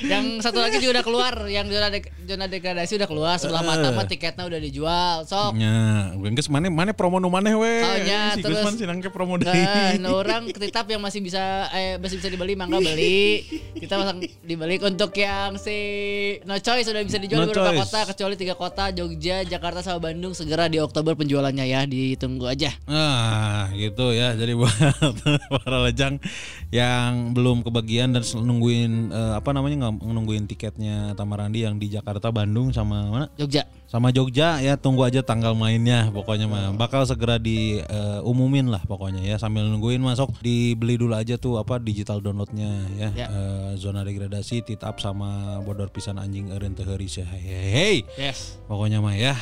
yang 0.00 0.40
satu 0.40 0.56
lagi 0.56 0.80
juga 0.80 1.00
udah 1.00 1.04
keluar, 1.04 1.34
yang 1.44 1.68
zona 1.68 1.92
dek- 1.92 2.08
zona 2.24 2.48
degradasi 2.48 2.96
udah 2.96 3.04
keluar, 3.04 3.36
sebelah 3.36 3.60
mata 3.60 3.92
mah 3.92 4.08
tiketnya 4.08 4.48
udah 4.48 4.56
dijual. 4.56 5.16
Sok. 5.28 5.52
Ya, 5.54 6.10
geus 6.16 6.48
mana 6.48 6.72
mana 6.72 6.96
promo 6.96 7.20
nu 7.20 7.28
maneh 7.28 7.52
we. 7.52 7.74
Oh, 7.78 7.96
nya, 8.00 8.32
si 8.32 8.40
terus- 8.40 8.56
Gusman 8.56 8.74
sinang 8.74 8.98
ke 8.98 9.12
promo 9.12 9.36
deui. 9.36 9.52
Kan 9.52 10.00
orang 10.06 10.48
ketitap 10.48 10.88
yang 10.88 11.04
masih 11.04 11.20
bisa 11.20 11.68
eh 11.70 12.00
masih 12.00 12.16
bisa 12.16 12.32
dibeli 12.32 12.56
mangga 12.56 12.80
beli. 12.80 13.44
Kita 13.76 14.00
masang 14.00 14.24
dibeli 14.40 14.80
untuk 14.80 15.12
yang 15.12 15.60
si 15.60 15.76
No 16.48 16.56
Choice 16.56 16.88
sudah 16.88 17.04
bisa 17.04 17.20
dijual 17.20 17.44
No 17.44 17.46
di 17.46 17.52
beberapa 17.52 17.84
kota 17.84 18.00
kecuali 18.08 18.34
tiga 18.40 18.54
kota 18.56 18.88
Jogja, 18.90 19.44
Jakarta 19.44 19.84
sama 19.84 20.08
Bandung 20.08 20.32
segera 20.32 20.72
di 20.72 20.80
Oktober 20.80 21.12
penjualannya 21.12 21.68
ya 21.68 21.84
ditunggu 21.84 22.48
aja. 22.48 22.72
Nah, 22.88 23.68
gitu 23.76 24.16
ya. 24.16 24.32
Jadi 24.32 24.56
buat 24.58 24.72
para 25.52 25.84
lejang 25.84 26.16
yang 26.72 27.36
belum 27.36 27.60
kebagian 27.60 28.16
dan 28.16 28.24
nungguin 28.24 29.12
eh, 29.12 29.32
apa 29.36 29.49
namanya 29.52 29.88
nggak 29.88 29.94
nungguin 30.06 30.46
tiketnya 30.50 31.14
Tamarandi 31.18 31.66
yang 31.66 31.76
di 31.76 31.90
Jakarta, 31.92 32.30
Bandung 32.30 32.70
sama 32.70 33.06
mana? 33.10 33.26
Jogja. 33.36 33.66
Sama 33.90 34.14
Jogja 34.14 34.62
ya 34.62 34.78
tunggu 34.78 35.02
aja 35.02 35.18
tanggal 35.18 35.50
mainnya 35.58 36.14
pokoknya 36.14 36.46
mah 36.46 36.70
bakal 36.78 37.02
segera 37.02 37.42
diumumin 37.42 38.70
lah 38.70 38.78
pokoknya 38.86 39.18
ya 39.18 39.34
sambil 39.34 39.66
nungguin 39.66 39.98
masuk 39.98 40.30
dibeli 40.38 40.94
dulu 40.94 41.18
aja 41.18 41.34
tuh 41.34 41.58
apa 41.58 41.82
digital 41.82 42.22
downloadnya 42.22 42.70
ya, 42.94 43.10
Ya. 43.18 43.26
Eh, 43.26 43.70
zona 43.82 44.06
degradasi 44.06 44.62
titap 44.62 45.02
sama 45.02 45.58
bodor 45.66 45.90
pisan 45.90 46.22
anjing 46.22 46.54
eureun 46.54 46.70
teu 46.78 46.86
heuris 46.86 47.18
ya 47.18 47.26
hei, 47.34 47.42
hei. 47.42 47.96
Yes. 48.14 48.62
Pokoknya 48.70 49.02
mah 49.02 49.18
ya. 49.18 49.34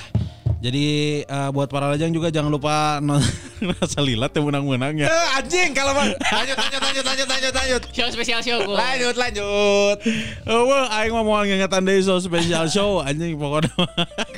Jadi 0.58 1.22
eh, 1.22 1.48
buat 1.54 1.70
para 1.70 1.86
lajang 1.92 2.10
juga 2.10 2.34
jangan 2.34 2.50
lupa 2.50 2.98
rasa 3.78 4.02
lilat 4.08 4.34
yang 4.34 4.50
menang-menang 4.50 4.96
ya. 4.96 5.06
Eh, 5.06 5.28
anjing 5.38 5.70
kalau 5.70 5.94
mah. 5.94 6.08
Lanjut 6.08 6.56
lanjut 6.58 6.80
lanjut 6.82 7.04
lanjut 7.06 7.28
lanjut 7.30 7.52
lanjut. 7.54 7.82
Show 7.94 8.08
spesial 8.10 8.40
show 8.42 8.58
gua. 8.66 8.74
Lanjut 8.74 9.14
lanjut. 9.14 9.96
Oh, 10.50 10.66
well, 10.66 10.90
aing 10.90 11.14
mau 11.14 11.22
mau 11.22 11.46
ngingetan 11.46 11.86
deui 11.86 12.02
so 12.02 12.18
special 12.18 12.66
show 12.66 12.98
anjing 12.98 13.38
pokoknya. 13.38 13.70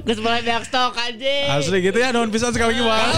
Gus 0.00 0.18
mulai 0.18 0.40
banyak 0.40 0.66
stok 0.66 0.92
anjing. 0.92 1.46
Asli 1.46 1.78
gitu 1.80 1.94
ya, 1.94 2.10
nuhun 2.10 2.28
pisan 2.28 2.50
sekali 2.50 2.74
lagi 2.74 2.82
Bang. 2.82 3.10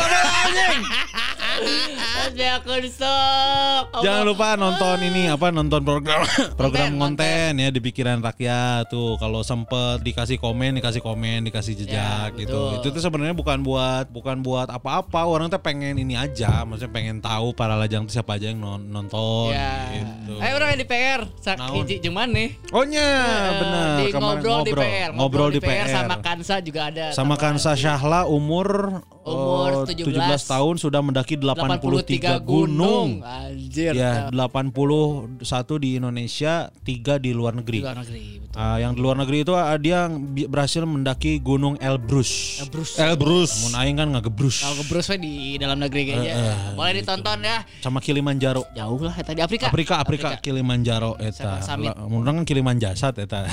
Stok. 2.83 4.01
Jangan 4.01 4.25
lupa 4.25 4.55
nonton 4.55 4.97
ini 5.03 5.29
apa 5.29 5.49
nonton 5.49 5.81
program 5.81 6.25
program 6.55 6.97
konten 6.97 7.53
ya 7.55 7.69
di 7.69 7.79
pikiran 7.79 8.19
rakyat 8.19 8.89
tuh 8.89 9.15
kalau 9.17 9.41
sempet 9.41 10.01
dikasih 10.01 10.37
komen 10.37 10.75
dikasih 10.75 10.99
komen 10.99 11.45
dikasih 11.45 11.77
jejak 11.77 11.93
Ya, 11.93 12.35
gitu 12.35 12.57
betul. 12.73 12.81
itu 12.81 12.89
tuh 12.91 13.03
sebenarnya 13.03 13.33
bukan 13.33 13.61
buat 13.61 14.09
bukan 14.09 14.41
buat 14.41 14.67
apa-apa 14.67 15.23
orang 15.23 15.47
tuh 15.47 15.61
pengen 15.61 15.95
ini 15.95 16.17
aja 16.17 16.65
maksudnya 16.65 16.91
pengen 16.91 17.17
tahu 17.19 17.53
para 17.53 17.77
lajang 17.77 18.03
tuh 18.03 18.15
siapa 18.15 18.35
aja 18.35 18.49
yang 18.49 18.59
non- 18.59 18.89
nonton 18.89 19.53
Ya. 19.53 19.93
gitu. 19.93 20.35
Eh 20.39 20.53
orang 20.53 20.69
yang 20.73 20.81
di 20.81 20.89
PR, 20.89 21.21
sak 21.39 21.57
Naon? 21.57 21.75
hiji 21.79 22.01
jeung 22.01 22.17
maneh. 22.17 22.57
Oh 22.71 22.83
nya 22.83 23.05
Eh, 23.05 23.53
benar 23.55 23.87
Di 23.95 24.05
Kemarin 24.09 24.23
ngobrol, 24.41 24.61
di 24.63 24.73
PR, 24.73 25.11
ngobrol 25.13 25.49
di 25.51 25.61
PR, 25.61 25.87
sama 25.87 26.17
Kansa 26.43 26.59
juga 26.59 26.91
ada. 26.91 27.15
sama 27.15 27.39
Kansa 27.39 27.79
Syahla 27.79 28.27
umur 28.27 28.99
Umur 29.23 29.87
eh, 29.87 29.95
17 29.95 30.19
tahun 30.51 30.75
sudah 30.83 30.99
mendaki 30.99 31.39
83, 31.39 32.43
gunung. 32.43 33.23
Anjir. 33.23 33.95
Ya, 33.95 34.27
81 34.35 35.39
di 35.79 35.95
Indonesia, 35.95 36.75
3 36.83 37.23
di 37.23 37.31
luar 37.31 37.55
di 37.55 37.59
negeri. 37.63 37.79
luar 37.87 38.03
negeri. 38.03 38.42
Ah, 38.53 38.77
yang 38.77 38.93
di 38.93 39.01
luar 39.01 39.17
negeri 39.17 39.49
itu 39.49 39.57
ah, 39.57 39.73
dia 39.81 40.13
berhasil 40.45 40.85
mendaki 40.85 41.41
Gunung 41.41 41.81
Elbrus. 41.81 42.61
Bruce. 42.69 43.01
Elbrus. 43.01 43.65
Mun 43.65 43.75
aing 43.81 43.97
kan 43.97 44.09
ngegebrus. 44.13 44.61
Kalau 44.61 44.77
ke 44.77 44.85
Bruce 44.93 45.09
we 45.09 45.17
di 45.25 45.35
dalam 45.57 45.81
negeri 45.81 46.13
kayaknya. 46.13 46.35
Boleh 46.77 47.01
ditonton 47.01 47.41
ya. 47.41 47.65
Sama 47.81 48.05
Kilimanjaro. 48.05 48.69
Jauh 48.77 49.01
lah 49.01 49.17
eta 49.17 49.33
di 49.33 49.41
Afrika. 49.41 49.73
Afrika, 49.73 50.05
Afrika, 50.05 50.29
Kilimanjaro 50.37 51.17
eta. 51.17 51.65
Orang 52.13 52.45
kan 52.45 52.45
Kilimanjasat 52.45 53.25
eta. 53.25 53.49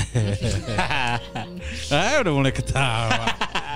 ah, 1.95 2.15
udah 2.23 2.33
mulai 2.35 2.51
ketawa. 2.51 3.23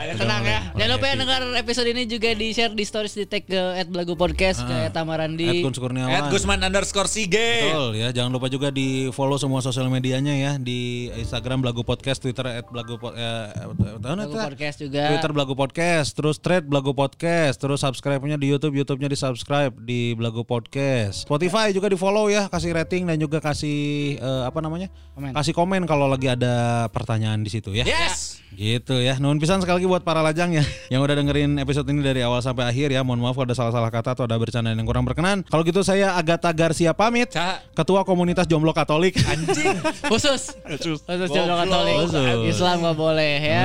Ya, 0.03 0.13
tenang 0.19 0.43
ya. 0.43 0.59
Jangan 0.75 0.91
lupa 0.99 1.05
ya 1.07 1.15
dengar 1.15 1.41
episode 1.55 1.87
ini 1.87 2.03
juga 2.03 2.35
di 2.35 2.51
share 2.51 2.75
di 2.75 2.83
stories 2.83 3.15
di 3.15 3.23
tag 3.23 3.47
ke 3.47 3.55
@blagu 3.87 4.19
podcast 4.19 4.67
ke 4.67 4.91
Tamarandi. 4.91 5.47
Ed 5.47 5.63
Gun 5.63 5.71
Kurniawan. 5.71 6.11
At 6.11 6.27
Gusman 6.27 6.59
underscore 6.59 7.07
Sige. 7.07 7.71
Betul 7.71 7.95
ya, 7.95 8.11
jangan 8.11 8.35
lupa 8.35 8.51
juga 8.51 8.67
di 8.67 9.07
follow 9.15 9.39
semua 9.39 9.63
sosial 9.63 9.87
medianya 9.87 10.35
ya 10.35 10.51
di 10.59 11.07
Instagram 11.15 11.63
Blagu 11.63 11.87
Podcast, 11.87 12.19
Twitter 12.19 12.43
at 12.51 12.67
Blagu 12.67 12.99
Pod- 12.99 13.15
eh, 13.15 13.47
eh, 13.55 14.27
podcast 14.27 14.83
juga. 14.83 15.07
Twitter 15.07 15.31
Blagu 15.31 15.53
Podcast, 15.55 16.09
terus 16.19 16.35
thread 16.43 16.67
Blagu 16.67 16.91
Podcast, 16.91 17.63
terus 17.63 17.79
subscribe-nya 17.79 18.35
di 18.35 18.51
YouTube, 18.51 18.75
YouTube-nya 18.75 19.07
di 19.07 19.15
subscribe 19.15 19.71
di 19.79 20.11
Blagu 20.19 20.43
Podcast. 20.43 21.23
Spotify 21.23 21.71
juga 21.71 21.87
di 21.87 21.95
follow 21.95 22.27
ya, 22.27 22.51
kasih 22.51 22.75
rating 22.75 23.07
dan 23.07 23.15
juga 23.23 23.39
kasih 23.39 24.19
eh, 24.19 24.43
apa 24.43 24.59
namanya? 24.59 24.91
Komen. 25.15 25.31
Kasih 25.31 25.53
komen 25.55 25.81
kalau 25.87 26.11
lagi 26.11 26.27
ada 26.27 26.85
pertanyaan 26.91 27.39
di 27.39 27.49
situ 27.53 27.71
ya. 27.71 27.87
Yes. 27.87 28.43
Gitu 28.53 29.01
ya. 29.01 29.17
Nuhun 29.17 29.41
pisan 29.41 29.61
sekali 29.61 29.81
lagi 29.81 29.89
buat 29.93 30.01
para 30.01 30.25
lajang 30.25 30.57
ya 30.57 30.65
yang 30.93 31.05
udah 31.05 31.13
dengerin 31.13 31.61
episode 31.61 31.85
ini 31.93 32.01
dari 32.01 32.25
awal 32.25 32.41
sampai 32.41 32.65
akhir 32.65 32.89
ya. 32.89 33.05
Mohon 33.05 33.29
maaf 33.29 33.37
kalau 33.37 33.45
ada 33.45 33.53
salah-salah 33.53 33.91
kata 33.93 34.17
atau 34.17 34.25
ada 34.25 34.33
bercandaan 34.41 34.73
yang 34.73 34.89
kurang 34.89 35.05
berkenan. 35.05 35.45
Kalau 35.45 35.61
gitu 35.61 35.85
saya 35.85 36.17
Agatha 36.17 36.49
Garcia 36.49 36.97
pamit. 36.97 37.29
Ca. 37.29 37.61
Ketua 37.77 38.01
Komunitas 38.01 38.49
Jomblo 38.49 38.73
Katolik. 38.73 39.13
Anjing. 39.29 39.77
Khusus. 40.09 40.57
Khusus. 40.65 41.05
Khusus 41.05 41.29
jodoh 41.29 41.61
Katolik. 41.61 42.09
Khusus. 42.09 42.57
Islam 42.57 42.81
nggak 42.81 42.97
boleh 42.97 43.33
ya. 43.37 43.63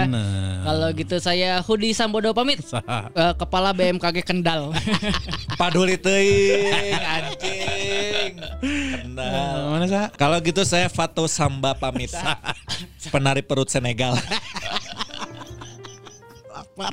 Kalau 0.68 0.88
gitu 0.92 1.16
saya 1.16 1.64
Hudi 1.64 1.96
Sambodo 1.96 2.36
pamit. 2.36 2.60
Eh, 2.60 3.32
Kepala 3.40 3.72
BMKG 3.72 4.20
Kendal. 4.20 4.76
Paduli 5.60 5.96
teuing 5.96 6.92
anjing. 7.00 8.32
Kenal. 8.60 9.80
Mana? 9.80 10.12
Kalau 10.12 10.36
gitu 10.44 10.60
saya 10.68 10.92
Fato 10.92 11.24
Samba 11.24 11.72
pamit. 11.72 12.12
Penari 13.08 13.40
perut 13.40 13.72
Senegal. 13.72 14.12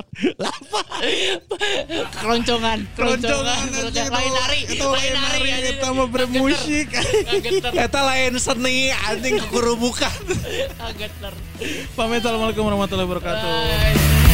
keroncongan, 2.22 2.90
keroncongan, 2.98 3.70
anjing, 3.70 4.10
lain 4.10 4.34
itu 4.66 4.82
lain 4.82 5.14
anjing. 5.14 5.78
kita 5.78 5.94
mau 5.94 6.10
bermusik. 6.10 6.90
Eta 7.70 8.02
lain 8.10 8.34
seni 8.42 8.90
anjing 9.06 9.38
kukurubukan. 9.46 10.26
kageter. 10.82 11.38
Pamit. 11.94 12.26
Assalamualaikum 12.26 12.66
warahmatullahi 12.66 13.06
wabarakatuh. 13.06 13.46
Bye. 13.46 14.34